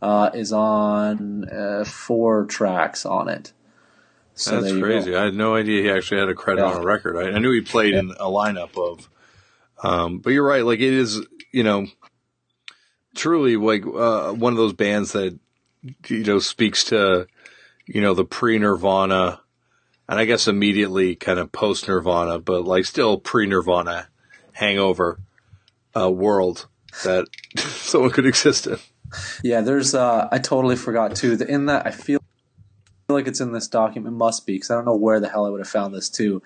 uh, 0.04 0.30
is 0.34 0.52
on 0.52 1.48
uh, 1.50 1.84
four 1.86 2.46
tracks 2.46 3.06
on 3.06 3.28
it. 3.28 3.54
So 4.34 4.62
That's 4.62 4.74
you 4.74 4.80
go. 4.80 4.86
crazy. 4.86 5.16
I 5.16 5.26
had 5.26 5.34
no 5.36 5.56
idea 5.56 5.84
he 5.84 5.92
actually 5.92 6.20
had 6.20 6.30
a 6.30 6.34
credit 6.34 6.62
Yeah. 6.62 6.74
on 6.76 6.82
a 6.82 6.86
record. 6.86 7.18
I, 7.18 7.36
I 7.36 7.40
knew 7.40 7.52
he 7.52 7.62
played 7.62 7.94
in 7.94 8.12
a 8.12 8.26
lineup 8.26 8.76
of, 8.78 9.10
um, 9.84 10.20
but 10.20 10.32
you're 10.32 10.46
right. 10.48 10.64
Like 10.66 10.80
it 10.80 10.94
is, 10.94 11.20
you 11.52 11.64
know, 11.64 11.88
truly 13.16 13.58
like 13.58 13.86
uh, 13.86 14.32
one 14.34 14.54
of 14.54 14.58
those 14.58 14.74
bands 14.74 15.14
that 15.14 15.38
you 16.08 16.24
know 16.24 16.40
speaks 16.40 16.86
to, 16.86 17.28
you 17.86 18.02
know, 18.02 18.14
the 18.14 18.26
pre 18.26 18.58
Nirvana, 18.58 19.42
and 20.08 20.20
I 20.20 20.26
guess 20.26 20.48
immediately 20.48 21.16
kind 21.16 21.40
of 21.40 21.52
post 21.52 21.88
Nirvana, 21.88 22.40
but 22.40 22.66
like 22.66 22.86
still 22.86 23.18
pre 23.18 23.48
Nirvana 23.48 24.08
hangover 24.54 25.20
uh, 25.96 26.10
world 26.10 26.68
that 27.04 27.28
someone 27.58 28.12
could 28.12 28.26
exist 28.26 28.68
in. 28.68 28.78
Yeah, 29.44 29.62
there's. 29.62 29.94
Uh, 29.94 30.28
I 30.32 30.40
totally 30.40 30.76
forgot 30.76 31.16
too. 31.16 31.34
In 31.48 31.66
that, 31.66 31.86
I 31.86 31.92
feel 31.92 32.20
like 33.10 33.28
it's 33.28 33.42
in 33.42 33.52
this 33.52 33.68
document. 33.68 34.14
It 34.14 34.18
must 34.18 34.46
be 34.46 34.54
because 34.54 34.72
I 34.72 34.76
don't 34.76 34.86
know 34.86 34.96
where 34.96 35.20
the 35.20 35.30
hell 35.30 35.46
I 35.46 35.50
would 35.50 35.60
have 35.60 35.68
found 35.68 35.94
this 35.94 36.10
too. 36.10 36.42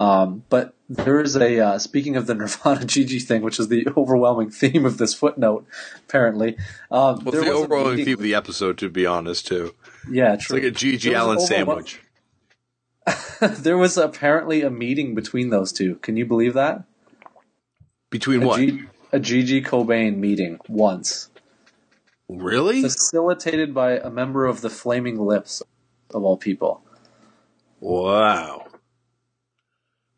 Um, 0.00 0.44
but 0.48 0.74
there 0.96 1.20
is 1.20 1.36
a 1.36 1.58
uh, 1.60 1.78
speaking 1.78 2.16
of 2.16 2.26
the 2.26 2.34
Nirvana 2.40 2.80
GG 2.80 3.22
thing, 3.22 3.42
which 3.42 3.58
is 3.58 3.68
the 3.68 3.86
overwhelming 3.96 4.50
theme 4.50 4.84
of 4.84 4.98
this 4.98 5.14
footnote. 5.14 5.66
Apparently, 6.08 6.56
um, 6.90 7.24
Well, 7.24 7.32
there 7.32 7.44
the 7.44 7.50
overall 7.52 7.90
meeting- 7.90 8.04
theme 8.04 8.14
of 8.14 8.20
the 8.22 8.34
episode, 8.34 8.78
to 8.78 8.88
be 8.88 9.06
honest, 9.06 9.46
too. 9.46 9.74
Yeah, 10.10 10.34
It's 10.34 10.46
true. 10.46 10.56
like 10.58 10.64
a 10.66 10.70
GG 10.70 11.14
Allin 11.14 11.40
sandwich. 11.40 12.00
there 13.40 13.76
was 13.78 13.96
apparently 13.96 14.62
a 14.62 14.70
meeting 14.70 15.14
between 15.14 15.50
those 15.50 15.72
two. 15.72 15.96
Can 15.96 16.16
you 16.16 16.26
believe 16.26 16.54
that? 16.54 16.84
Between 18.10 18.42
A, 18.42 18.46
what? 18.46 18.60
G- 18.60 18.82
a 19.12 19.18
GG 19.18 19.64
Cobain 19.66 20.16
meeting 20.16 20.58
once, 20.68 21.28
really? 22.28 22.82
facilitated 22.82 23.74
by 23.74 23.98
a 23.98 24.10
member 24.10 24.46
of 24.46 24.60
the 24.60 24.70
Flaming 24.70 25.18
Lips, 25.18 25.62
of 26.14 26.22
all 26.24 26.36
people. 26.36 26.82
Wow. 27.80 28.61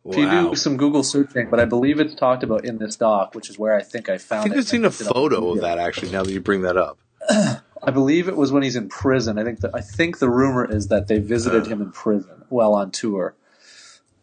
If 0.06 0.16
you 0.18 0.28
do 0.30 0.54
some 0.56 0.76
Google 0.76 1.02
searching, 1.02 1.48
but 1.50 1.60
I 1.60 1.64
believe 1.64 1.98
it's 1.98 2.14
talked 2.14 2.42
about 2.42 2.64
in 2.66 2.76
this 2.78 2.96
doc, 2.96 3.34
which 3.34 3.48
is 3.48 3.58
where 3.58 3.74
I 3.74 3.82
think 3.82 4.08
I 4.10 4.14
I 4.14 4.18
found 4.18 4.42
think 4.44 4.56
it. 4.56 4.58
I've 4.58 4.64
seen 4.66 4.82
a 4.84 4.88
Looked 4.88 5.00
it 5.00 5.06
up. 5.06 5.14
photo 5.14 5.50
of 5.52 5.60
that 5.62 5.78
actually. 5.78 6.10
Now 6.12 6.22
that 6.22 6.30
you 6.32 6.40
bring 6.40 6.62
that 6.62 6.76
up, 6.76 6.98
I 7.30 7.90
believe 7.92 8.28
it 8.28 8.36
was 8.36 8.52
when 8.52 8.62
he's 8.62 8.76
in 8.76 8.88
prison. 8.88 9.38
I 9.38 9.44
think 9.44 9.60
the, 9.60 9.70
I 9.74 9.80
think 9.80 10.18
the 10.18 10.28
rumor 10.28 10.70
is 10.70 10.88
that 10.88 11.08
they 11.08 11.18
visited 11.20 11.66
him 11.66 11.80
in 11.80 11.90
prison 11.92 12.44
while 12.50 12.74
on 12.74 12.90
tour. 12.90 13.34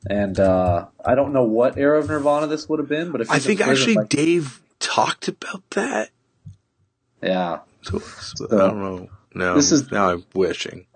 And 0.09 0.39
uh, 0.39 0.87
I 1.05 1.13
don't 1.15 1.31
know 1.33 1.43
what 1.43 1.77
era 1.77 1.99
of 1.99 2.09
Nirvana 2.09 2.47
this 2.47 2.67
would 2.69 2.79
have 2.79 2.89
been, 2.89 3.11
but 3.11 3.21
if 3.21 3.29
I 3.31 3.37
think 3.39 3.59
prison, 3.61 3.71
actually 3.71 3.95
like- 3.95 4.09
Dave 4.09 4.61
talked 4.79 5.27
about 5.27 5.63
that. 5.71 6.09
yeah, 7.21 7.59
So, 7.83 7.99
so 7.99 8.45
I 8.51 8.67
don't 8.69 8.79
know. 8.79 9.09
No, 9.33 9.55
This 9.55 9.71
is- 9.71 9.91
now 9.91 10.09
I'm 10.09 10.25
wishing. 10.33 10.85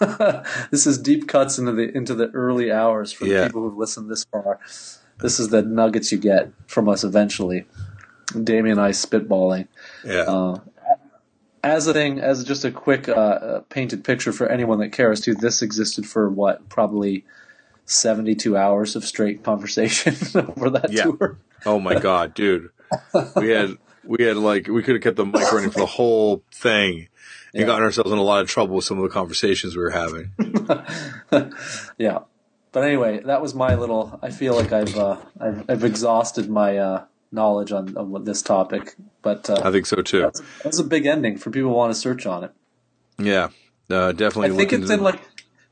this 0.70 0.86
is 0.86 0.98
deep 0.98 1.28
cuts 1.28 1.58
into 1.58 1.72
the 1.72 1.94
into 1.96 2.14
the 2.14 2.28
early 2.30 2.72
hours 2.72 3.12
for 3.12 3.26
Yeah. 3.26 3.40
the 3.42 3.46
people 3.46 3.62
who've 3.62 3.76
listened 3.76 4.10
this 4.10 4.24
far. 4.24 4.58
This 5.20 5.38
is 5.38 5.48
the 5.50 5.62
nuggets 5.62 6.10
you 6.12 6.18
get 6.18 6.50
from 6.66 6.88
us 6.88 7.04
eventually. 7.04 7.66
Damian 8.32 8.78
and 8.78 8.80
I 8.86 8.90
spitballing. 8.90 9.68
Yeah, 10.04 10.22
Uh, 10.22 10.60
as 11.62 11.86
a 11.86 11.92
thing, 11.92 12.20
as 12.20 12.42
just 12.44 12.64
a 12.64 12.70
quick 12.70 13.08
uh, 13.08 13.60
painted 13.68 14.02
picture 14.04 14.32
for 14.32 14.46
anyone 14.48 14.78
that 14.78 14.90
cares, 14.92 15.20
to, 15.22 15.34
This 15.34 15.60
existed 15.62 16.06
for 16.06 16.30
what 16.30 16.68
probably 16.70 17.24
seventy-two 17.84 18.56
hours 18.56 18.96
of 18.96 19.04
straight 19.04 19.42
conversation 19.50 20.14
over 20.56 20.70
that 20.70 20.90
Yeah. 20.92 21.04
tour. 21.04 21.38
Oh 21.66 21.78
my 21.80 21.98
god, 21.98 22.32
dude. 22.34 22.70
We 23.36 23.50
had 23.50 23.76
we 24.04 24.24
had 24.24 24.36
like 24.38 24.68
we 24.68 24.82
could 24.82 24.94
have 24.94 25.02
kept 25.02 25.16
the 25.16 25.26
mic 25.26 25.52
running 25.52 25.70
for 25.70 25.80
the 25.80 25.86
whole 25.86 26.42
thing 26.54 27.08
and 27.52 27.60
Yeah. 27.60 27.66
gotten 27.66 27.82
ourselves 27.84 28.10
in 28.12 28.18
a 28.18 28.22
lot 28.22 28.42
of 28.42 28.48
trouble 28.48 28.76
with 28.76 28.84
some 28.84 28.98
of 28.98 29.02
the 29.02 29.08
conversations 29.10 29.76
we 29.76 29.82
were 29.82 29.90
having. 29.90 30.32
yeah. 31.98 32.18
But 32.72 32.84
anyway, 32.84 33.20
that 33.24 33.42
was 33.42 33.54
my 33.54 33.74
little. 33.74 34.18
I 34.22 34.30
feel 34.30 34.54
like 34.54 34.72
I've 34.72 34.96
uh, 34.96 35.16
I've, 35.40 35.64
I've 35.68 35.84
exhausted 35.84 36.48
my 36.48 36.78
uh, 36.78 37.04
knowledge 37.32 37.72
on, 37.72 37.96
on 37.96 38.24
this 38.24 38.42
topic, 38.42 38.94
but 39.22 39.50
uh, 39.50 39.60
I 39.64 39.72
think 39.72 39.86
so 39.86 40.02
too. 40.02 40.20
that's, 40.20 40.40
that's 40.62 40.78
a 40.78 40.84
big 40.84 41.04
ending 41.06 41.36
for 41.36 41.50
people 41.50 41.70
who 41.70 41.76
want 41.76 41.92
to 41.92 41.98
search 41.98 42.26
on 42.26 42.44
it. 42.44 42.52
Yeah, 43.18 43.48
uh, 43.90 44.12
definitely. 44.12 44.54
I 44.54 44.56
think 44.56 44.72
it's 44.72 44.90
in 44.90 45.02
like 45.02 45.20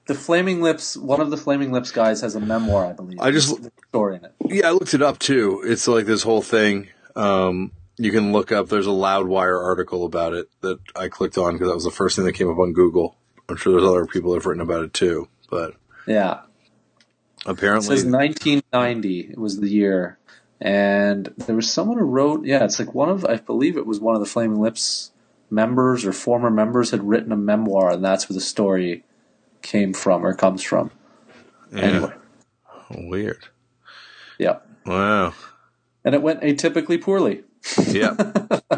the 0.07 0.15
Flaming 0.15 0.61
Lips. 0.61 0.97
One 0.97 1.21
of 1.21 1.31
the 1.31 1.37
Flaming 1.37 1.71
Lips 1.71 1.93
guys 1.93 2.21
has 2.23 2.35
a 2.35 2.41
memoir, 2.41 2.87
I 2.87 2.93
believe. 2.95 3.21
I 3.21 3.31
just- 3.31 3.57
story 3.91 4.17
in 4.17 4.25
it. 4.25 4.33
Yeah, 4.47 4.69
I 4.69 4.71
looked 4.73 4.93
it 4.95 5.01
up 5.03 5.21
too. 5.21 5.63
It's 5.65 5.87
like 5.87 6.05
this 6.07 6.25
whole 6.25 6.43
thing. 6.43 6.89
Um, 7.15 7.71
You 7.99 8.12
can 8.12 8.33
look 8.33 8.53
up. 8.53 8.69
There's 8.69 8.87
a 8.87 8.91
Loudwire 8.91 9.62
article 9.62 10.05
about 10.05 10.33
it 10.33 10.49
that 10.61 10.79
I 10.95 11.09
clicked 11.09 11.37
on 11.37 11.55
because 11.55 11.69
that 11.69 11.75
was 11.75 11.85
the 11.85 11.91
first 11.91 12.16
thing 12.16 12.25
that 12.27 12.35
came 12.35 12.49
up 12.51 12.59
on 12.59 12.73
Google. 12.73 13.16
I'm 13.49 13.57
sure 13.57 13.73
there's 13.73 13.85
other 13.89 14.07
people 14.07 14.31
that 14.31 14.39
have 14.39 14.47
written 14.47 14.61
about 14.62 14.85
it 14.85 14.93
too, 14.95 15.29
but 15.51 15.75
Yeah. 16.07 16.41
Apparently, 17.47 17.87
it 17.95 17.99
says 17.99 18.05
1990 18.05 19.20
it 19.33 19.39
was 19.39 19.59
the 19.61 19.69
year. 19.69 20.19
And 20.61 21.33
there 21.37 21.55
was 21.57 21.73
someone 21.73 21.99
who 21.99 22.05
wrote, 22.05 22.45
yeah, 22.45 22.65
it's 22.65 22.79
like 22.81 22.95
one 22.95 23.09
of, 23.09 23.25
I 23.25 23.37
believe 23.37 23.77
it 23.77 23.87
was 23.87 24.01
one 24.01 24.15
of 24.16 24.20
the 24.20 24.27
Flaming 24.27 24.61
Lips 24.61 25.12
members 25.51 26.05
or 26.05 26.12
former 26.12 26.51
members 26.51 26.91
had 26.91 27.09
written 27.09 27.31
a 27.33 27.37
memoir, 27.37 27.93
and 27.93 28.05
that's 28.05 28.29
where 28.29 28.35
the 28.35 28.41
story 28.41 29.05
came 29.62 29.95
from 29.95 30.27
or 30.27 30.35
comes 30.35 30.62
from. 30.62 30.91
yeah, 31.73 31.81
Anyway, 31.81 32.12
weird. 32.91 33.47
yeah. 34.39 34.59
Wow. 34.85 35.35
And 36.05 36.15
it 36.15 36.23
went 36.23 36.43
atypically 36.43 37.01
poorly. 37.01 37.45
Yeah. 37.86 38.14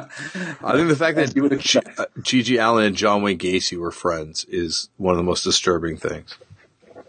I 0.63 0.73
think 0.73 0.89
the 0.89 0.97
fact 0.99 1.17
that 1.17 1.35
G- 1.35 1.79
uh, 1.99 2.07
GG 2.19 2.63
Allin 2.63 2.87
and 2.87 2.97
John 2.97 3.23
Wayne 3.23 3.39
Gacy 3.39 3.79
were 3.79 3.91
friends 3.91 4.45
is 4.49 4.89
one 4.97 5.13
of 5.13 5.19
the 5.19 5.25
most 5.25 5.45
disturbing 5.45 5.97
things. 5.97 6.37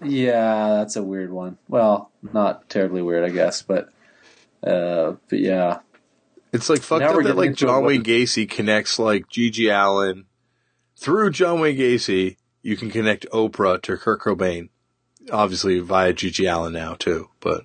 Yeah, 0.03 0.69
that's 0.77 0.95
a 0.95 1.03
weird 1.03 1.31
one. 1.31 1.57
Well, 1.67 2.11
not 2.33 2.69
terribly 2.69 3.01
weird, 3.01 3.23
I 3.23 3.29
guess, 3.33 3.61
but 3.61 3.89
uh, 4.63 5.13
but 5.29 5.39
yeah, 5.39 5.79
It's 6.51 6.69
like 6.69 6.81
fucked 6.81 7.01
Now 7.01 7.17
up 7.17 7.23
that 7.23 7.37
like 7.37 7.55
John 7.55 7.83
Wayne 7.83 8.03
Gacy 8.03 8.49
connects 8.49 8.99
like 8.99 9.27
GG 9.29 9.69
Allin 9.71 10.25
through 10.97 11.31
John 11.31 11.59
Wayne 11.59 11.77
Gacy. 11.77 12.37
You 12.63 12.77
can 12.77 12.91
connect 12.91 13.25
Oprah 13.31 13.81
to 13.83 13.97
Kurt 13.97 14.21
Cobain, 14.21 14.69
obviously 15.31 15.79
via 15.79 16.13
GG 16.13 16.51
Allin 16.51 16.73
now 16.73 16.93
too, 16.95 17.29
but 17.39 17.63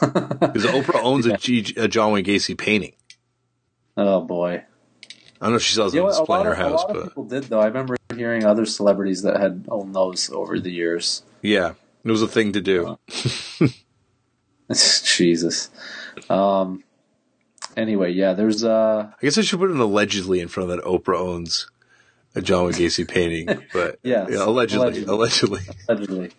because 0.00 0.64
Oprah 0.66 1.02
owns 1.02 1.26
a, 1.26 1.30
GG, 1.32 1.76
a 1.76 1.88
John 1.88 2.12
Wayne 2.12 2.24
Gacy 2.24 2.56
painting. 2.56 2.92
oh 3.96 4.20
boy. 4.22 4.62
I 5.40 5.46
don't 5.46 5.50
know 5.52 5.56
if 5.56 5.62
she 5.62 5.74
sells 5.74 5.92
You 5.92 6.02
them 6.02 6.10
know 6.10 6.16
on 6.18 6.18
what, 6.18 6.18
a 6.18 6.20
display 6.22 6.40
in 6.40 6.46
her 6.46 6.52
of, 6.52 6.58
house, 6.58 6.84
but 6.86 7.02
people 7.08 7.24
did 7.24 7.44
though. 7.44 7.60
I 7.60 7.66
remember 7.66 7.96
hearing 8.14 8.44
other 8.44 8.64
celebrities 8.64 9.22
that 9.22 9.40
had 9.40 9.64
owned 9.68 9.92
those 9.94 10.30
over 10.30 10.60
the 10.60 10.70
years. 10.70 11.24
yeah, 11.42 11.74
it 12.04 12.10
was 12.10 12.22
a 12.22 12.28
thing 12.28 12.52
to 12.52 12.60
do. 12.60 12.96
Jesus. 15.04 15.70
Um. 16.30 16.84
Anyway, 17.76 18.12
yeah. 18.12 18.32
There's 18.34 18.62
uh. 18.64 19.10
I 19.10 19.20
guess 19.20 19.36
I 19.38 19.42
should 19.42 19.58
put 19.58 19.70
an 19.70 19.80
allegedly 19.80 20.40
in 20.40 20.48
front 20.48 20.70
of 20.70 20.76
that 20.76 20.84
Oprah 20.84 21.18
owns 21.18 21.68
a 22.34 22.40
John 22.40 22.64
Wayne 22.66 22.74
Gacy 22.74 23.06
painting, 23.08 23.46
but 23.72 23.98
Yes, 24.02 24.28
yeah, 24.30 24.44
allegedly, 24.44 25.02
allegedly. 25.04 25.60
allegedly. 25.88 26.30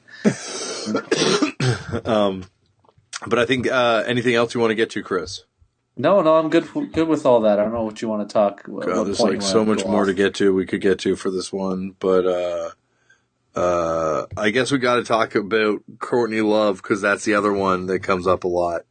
Allegedly. 0.88 1.52
Um, 2.06 2.44
but 3.28 3.40
I 3.40 3.46
think 3.46 3.68
uh, 3.68 4.04
anything 4.06 4.36
else 4.36 4.54
you 4.54 4.60
want 4.60 4.72
to 4.72 4.76
get 4.76 4.90
to, 4.92 5.04
Chris? 5.04 5.46
No, 5.96 6.22
no, 6.22 6.38
I'm 6.38 6.50
good. 6.50 6.68
Good 6.92 7.08
with 7.08 7.26
all 7.26 7.42
that. 7.42 7.60
I 7.60 7.64
don't 7.64 7.74
know 7.74 7.84
what 7.84 8.02
you 8.02 8.08
want 8.08 8.28
to 8.28 8.34
talk. 8.34 8.64
God, 8.64 9.06
there's 9.06 9.20
like 9.20 9.42
so 9.42 9.64
much 9.64 9.86
more 9.86 10.02
off. 10.02 10.08
to 10.08 10.14
get 10.14 10.36
to. 10.36 10.54
We 10.54 10.66
could 10.66 10.82
get 10.82 11.00
to 11.00 11.16
for 11.16 11.30
this 11.30 11.54
one, 11.54 11.96
but 12.00 12.26
uh, 12.26 12.72
uh, 13.56 14.26
I 14.36 14.50
guess 14.50 14.72
we 14.72 14.80
got 14.80 14.96
to 14.96 15.04
talk 15.04 15.36
about 15.36 15.84
Courtney 16.00 16.42
Love 16.42 16.78
because 16.82 17.02
that's 17.02 17.26
the 17.26 17.36
other 17.36 17.54
one 17.54 17.86
that 17.88 18.00
comes 18.00 18.26
up 18.26 18.44
a 18.44 18.48
lot 18.48 18.82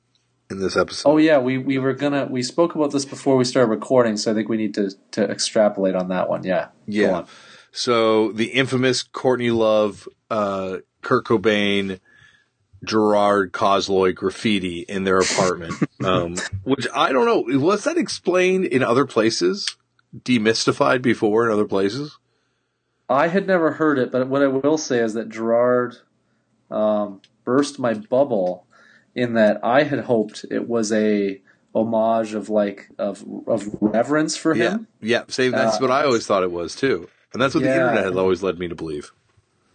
in 0.48 0.60
this 0.60 0.76
episode. 0.76 1.10
Oh 1.10 1.16
yeah, 1.16 1.38
we 1.38 1.58
we 1.58 1.78
were 1.78 1.92
gonna 1.92 2.26
we 2.30 2.42
spoke 2.42 2.76
about 2.76 2.92
this 2.92 3.04
before 3.04 3.36
we 3.36 3.44
started 3.44 3.70
recording, 3.70 4.16
so 4.16 4.30
I 4.30 4.34
think 4.34 4.48
we 4.48 4.56
need 4.56 4.74
to 4.74 4.92
to 5.12 5.28
extrapolate 5.28 5.96
on 5.96 6.08
that 6.08 6.28
one. 6.28 6.44
Yeah. 6.44 6.68
Yeah. 6.86 7.12
on. 7.12 7.26
So 7.72 8.30
the 8.32 8.50
infamous 8.50 9.02
Courtney 9.02 9.50
Love, 9.50 10.08
uh, 10.30 10.78
Kurt 11.00 11.24
Cobain, 11.24 11.98
Gerard 12.84 13.52
Cosloy 13.52 14.12
graffiti 14.14 14.80
in 14.80 15.04
their 15.04 15.18
apartment, 15.20 15.74
um, 16.04 16.36
which 16.64 16.86
I 16.94 17.12
don't 17.12 17.26
know. 17.26 17.58
Was 17.58 17.84
that 17.84 17.96
explained 17.98 18.64
in 18.66 18.82
other 18.82 19.06
places? 19.06 19.76
Demystified 20.16 21.00
before 21.02 21.46
in 21.46 21.52
other 21.52 21.66
places? 21.66 22.18
I 23.08 23.28
had 23.28 23.46
never 23.46 23.72
heard 23.72 23.98
it, 23.98 24.10
but 24.10 24.26
what 24.28 24.42
I 24.42 24.46
will 24.46 24.78
say 24.78 24.98
is 24.98 25.14
that 25.14 25.28
Gerard 25.28 25.96
um, 26.70 27.20
burst 27.44 27.78
my 27.78 27.94
bubble 27.94 28.66
in 29.14 29.34
that 29.34 29.60
I 29.62 29.82
had 29.82 30.00
hoped 30.00 30.44
it 30.50 30.68
was 30.68 30.92
a 30.92 31.40
homage 31.74 32.34
of 32.34 32.48
like 32.48 32.88
of 32.98 33.24
of 33.46 33.68
reverence 33.80 34.36
for 34.36 34.54
him. 34.54 34.86
yeah. 35.00 35.18
yeah 35.18 35.24
Same. 35.28 35.52
That's 35.52 35.76
Uh, 35.76 35.80
what 35.80 35.90
I 35.90 36.04
always 36.04 36.26
thought 36.26 36.42
it 36.42 36.52
was 36.52 36.74
too, 36.74 37.08
and 37.32 37.40
that's 37.40 37.54
what 37.54 37.64
the 37.64 37.72
internet 37.72 38.04
has 38.04 38.16
always 38.16 38.42
led 38.42 38.58
me 38.58 38.68
to 38.68 38.74
believe. 38.74 39.12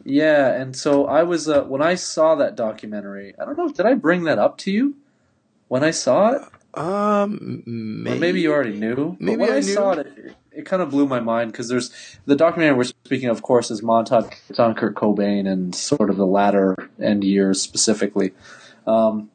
Yeah, 0.10 0.54
and 0.54 0.74
so 0.74 1.06
I 1.06 1.24
was 1.24 1.50
uh, 1.50 1.64
when 1.64 1.82
I 1.82 1.96
saw 1.96 2.36
that 2.36 2.56
documentary. 2.56 3.34
I 3.38 3.44
don't 3.44 3.58
know. 3.58 3.68
Did 3.68 3.86
I 3.86 3.94
bring 3.94 4.24
that 4.24 4.40
up 4.40 4.58
to 4.60 4.72
you 4.72 4.96
when 5.68 5.84
I 5.84 5.92
saw 5.92 6.32
it? 6.32 6.42
Um, 6.80 7.64
Or 7.68 7.72
maybe, 7.72 8.20
maybe 8.20 8.42
you 8.42 8.54
already 8.54 8.80
knew. 8.80 9.18
maybe 9.20 9.38
but 9.40 9.48
when 9.48 9.52
I 9.52 9.58
I, 9.58 9.62
saw 9.62 9.92
it, 9.92 10.08
it, 10.08 10.36
it 10.54 10.66
kind 10.66 10.82
of 10.82 10.92
blew 10.92 11.08
my 11.08 11.20
mind 11.20 11.52
because 11.52 11.68
there's 11.68 11.92
the 12.26 12.38
documentary 12.38 12.78
we're 12.78 12.86
speaking 12.86 13.28
of, 13.28 13.36
of 13.36 13.44
course, 13.44 13.70
is 13.70 13.82
montage. 13.82 14.34
It's 14.50 14.60
on 14.60 14.76
Kurt 14.76 14.96
Cobain 14.96 15.46
and 15.46 15.76
sort 15.76 16.10
of 16.10 16.16
the 16.16 16.26
latter 16.26 16.90
end 17.02 17.26
years 17.26 17.62
specifically. 17.62 18.32
Um, 18.86 19.30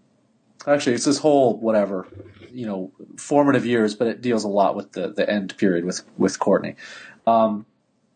actually, 0.67 0.95
it's 0.95 1.05
this 1.05 1.19
whole 1.19 1.59
whatever, 1.59 2.07
you 2.51 2.65
know, 2.65 2.93
formative 3.19 3.67
years, 3.67 3.95
but 3.95 4.07
it 4.09 4.23
deals 4.23 4.45
a 4.45 4.49
lot 4.49 4.75
with 4.75 4.93
the, 4.93 5.09
the 5.09 5.29
end 5.29 5.55
period 5.59 5.85
with 5.85 6.01
with 6.17 6.39
Courtney. 6.39 6.77
Um, 7.27 7.67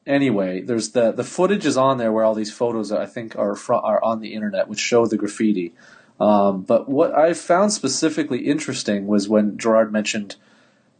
anyway, 0.06 0.62
there's 0.62 0.90
the 0.90 1.12
the 1.12 1.24
footage 1.24 1.66
is 1.66 1.76
on 1.76 1.98
there 1.98 2.12
where 2.12 2.24
all 2.24 2.34
these 2.34 2.52
photos 2.52 2.92
I 2.92 3.06
think 3.06 3.36
are 3.36 3.54
fro- 3.54 3.80
are 3.80 4.02
on 4.02 4.20
the 4.20 4.34
internet, 4.34 4.68
which 4.68 4.80
show 4.80 5.06
the 5.06 5.16
graffiti. 5.16 5.74
Um, 6.18 6.62
but 6.62 6.88
what 6.88 7.14
I 7.14 7.34
found 7.34 7.72
specifically 7.72 8.46
interesting 8.46 9.06
was 9.06 9.28
when 9.28 9.58
Gerard 9.58 9.92
mentioned 9.92 10.36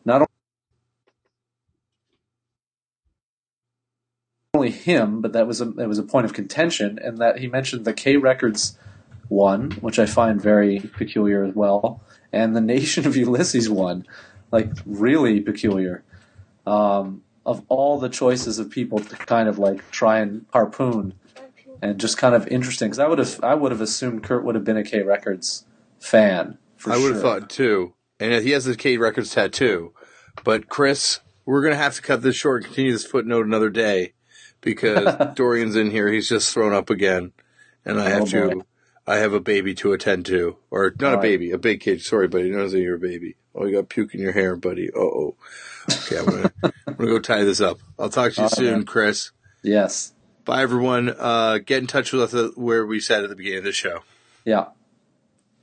not 0.04 0.28
only 4.54 4.70
him, 4.70 5.20
but 5.20 5.32
that 5.32 5.46
was 5.46 5.60
a 5.60 5.66
that 5.66 5.88
was 5.88 5.98
a 5.98 6.02
point 6.02 6.26
of 6.26 6.34
contention, 6.34 6.98
and 7.02 7.18
that 7.18 7.38
he 7.38 7.46
mentioned 7.46 7.84
the 7.84 7.94
K 7.94 8.16
Records 8.16 8.78
one, 9.28 9.72
which 9.72 9.98
I 9.98 10.06
find 10.06 10.40
very 10.40 10.78
peculiar 10.78 11.44
as 11.44 11.54
well, 11.54 12.02
and 12.32 12.54
the 12.54 12.60
Nation 12.60 13.06
of 13.06 13.16
Ulysses 13.16 13.70
one, 13.70 14.06
like 14.50 14.70
really 14.84 15.40
peculiar. 15.40 16.02
Um, 16.66 17.22
of 17.46 17.64
all 17.68 17.98
the 17.98 18.08
choices 18.10 18.58
of 18.58 18.68
people 18.70 18.98
to 18.98 19.16
kind 19.16 19.48
of 19.48 19.58
like 19.58 19.90
try 19.90 20.18
and 20.18 20.44
harpoon, 20.52 21.14
and 21.80 21.98
just 21.98 22.18
kind 22.18 22.34
of 22.34 22.46
interesting 22.48 22.88
because 22.88 22.98
I 22.98 23.06
would 23.06 23.18
have 23.20 23.42
I 23.42 23.54
would 23.54 23.72
have 23.72 23.80
assumed 23.80 24.22
Kurt 24.24 24.44
would 24.44 24.54
have 24.56 24.64
been 24.64 24.76
a 24.76 24.84
K 24.84 25.02
Records 25.02 25.64
fan. 26.00 26.58
For 26.76 26.92
I 26.92 26.96
would 26.98 27.12
have 27.12 27.22
sure. 27.22 27.22
thought 27.22 27.48
too. 27.48 27.94
And 28.20 28.42
he 28.44 28.50
has 28.50 28.64
his 28.64 28.76
K 28.76 28.98
Records 28.98 29.30
tattoo. 29.32 29.92
But 30.44 30.68
Chris, 30.68 31.20
we're 31.46 31.62
gonna 31.62 31.76
have 31.76 31.94
to 31.94 32.02
cut 32.02 32.20
this 32.22 32.36
short 32.36 32.62
and 32.62 32.66
continue 32.66 32.92
this 32.92 33.06
footnote 33.06 33.46
another 33.46 33.70
day 33.70 34.12
because 34.60 35.14
Dorian's 35.34 35.76
in 35.76 35.90
here. 35.90 36.08
He's 36.08 36.28
just 36.28 36.52
thrown 36.52 36.74
up 36.74 36.90
again, 36.90 37.32
and 37.84 38.00
I 38.00 38.08
have 38.10 38.22
Oh, 38.22 38.26
to. 38.26 38.64
I 39.08 39.18
have 39.18 39.32
a 39.32 39.38
baby 39.40 39.72
to 39.76 39.92
attend 39.92 40.26
to, 40.26 40.56
or 40.68 40.92
not 41.00 41.08
a 41.08 41.10
All 41.10 41.16
right. 41.18 41.22
baby, 41.22 41.52
a 41.52 41.58
big 41.58 41.80
kid. 41.80 42.02
Sorry, 42.02 42.26
buddy. 42.26 42.50
Knows 42.50 42.72
that 42.72 42.80
you're 42.80 42.96
a 42.96 42.98
baby. 42.98 43.36
Oh, 43.54 43.64
you 43.64 43.76
got 43.76 43.88
puke 43.88 44.14
in 44.14 44.20
your 44.20 44.32
hair, 44.32 44.56
buddy. 44.56 44.90
Uh 44.90 44.98
oh. 44.98 45.36
Okay, 45.90 46.18
I'm 46.18 46.26
gonna, 46.26 46.52
I'm 46.62 46.94
gonna 46.94 47.10
go 47.10 47.18
tie 47.18 47.44
this 47.44 47.60
up. 47.60 47.78
I'll 47.98 48.08
talk 48.10 48.32
to 48.32 48.40
you 48.40 48.44
All 48.44 48.50
soon, 48.50 48.78
right. 48.78 48.86
Chris. 48.86 49.30
Yes. 49.62 50.12
Bye, 50.44 50.62
everyone. 50.62 51.14
Uh, 51.16 51.58
get 51.58 51.78
in 51.78 51.86
touch 51.86 52.12
with 52.12 52.34
us 52.34 52.56
where 52.56 52.86
we 52.86 53.00
said 53.00 53.24
at 53.24 53.30
the 53.30 53.36
beginning 53.36 53.58
of 53.58 53.64
the 53.64 53.72
show. 53.72 54.00
Yeah. 54.44 54.66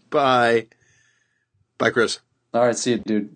Bye. 0.10 0.68
Bye, 1.78 1.90
Chris. 1.92 2.20
All 2.54 2.66
right. 2.66 2.76
See 2.76 2.92
you, 2.92 2.98
dude. 3.00 3.36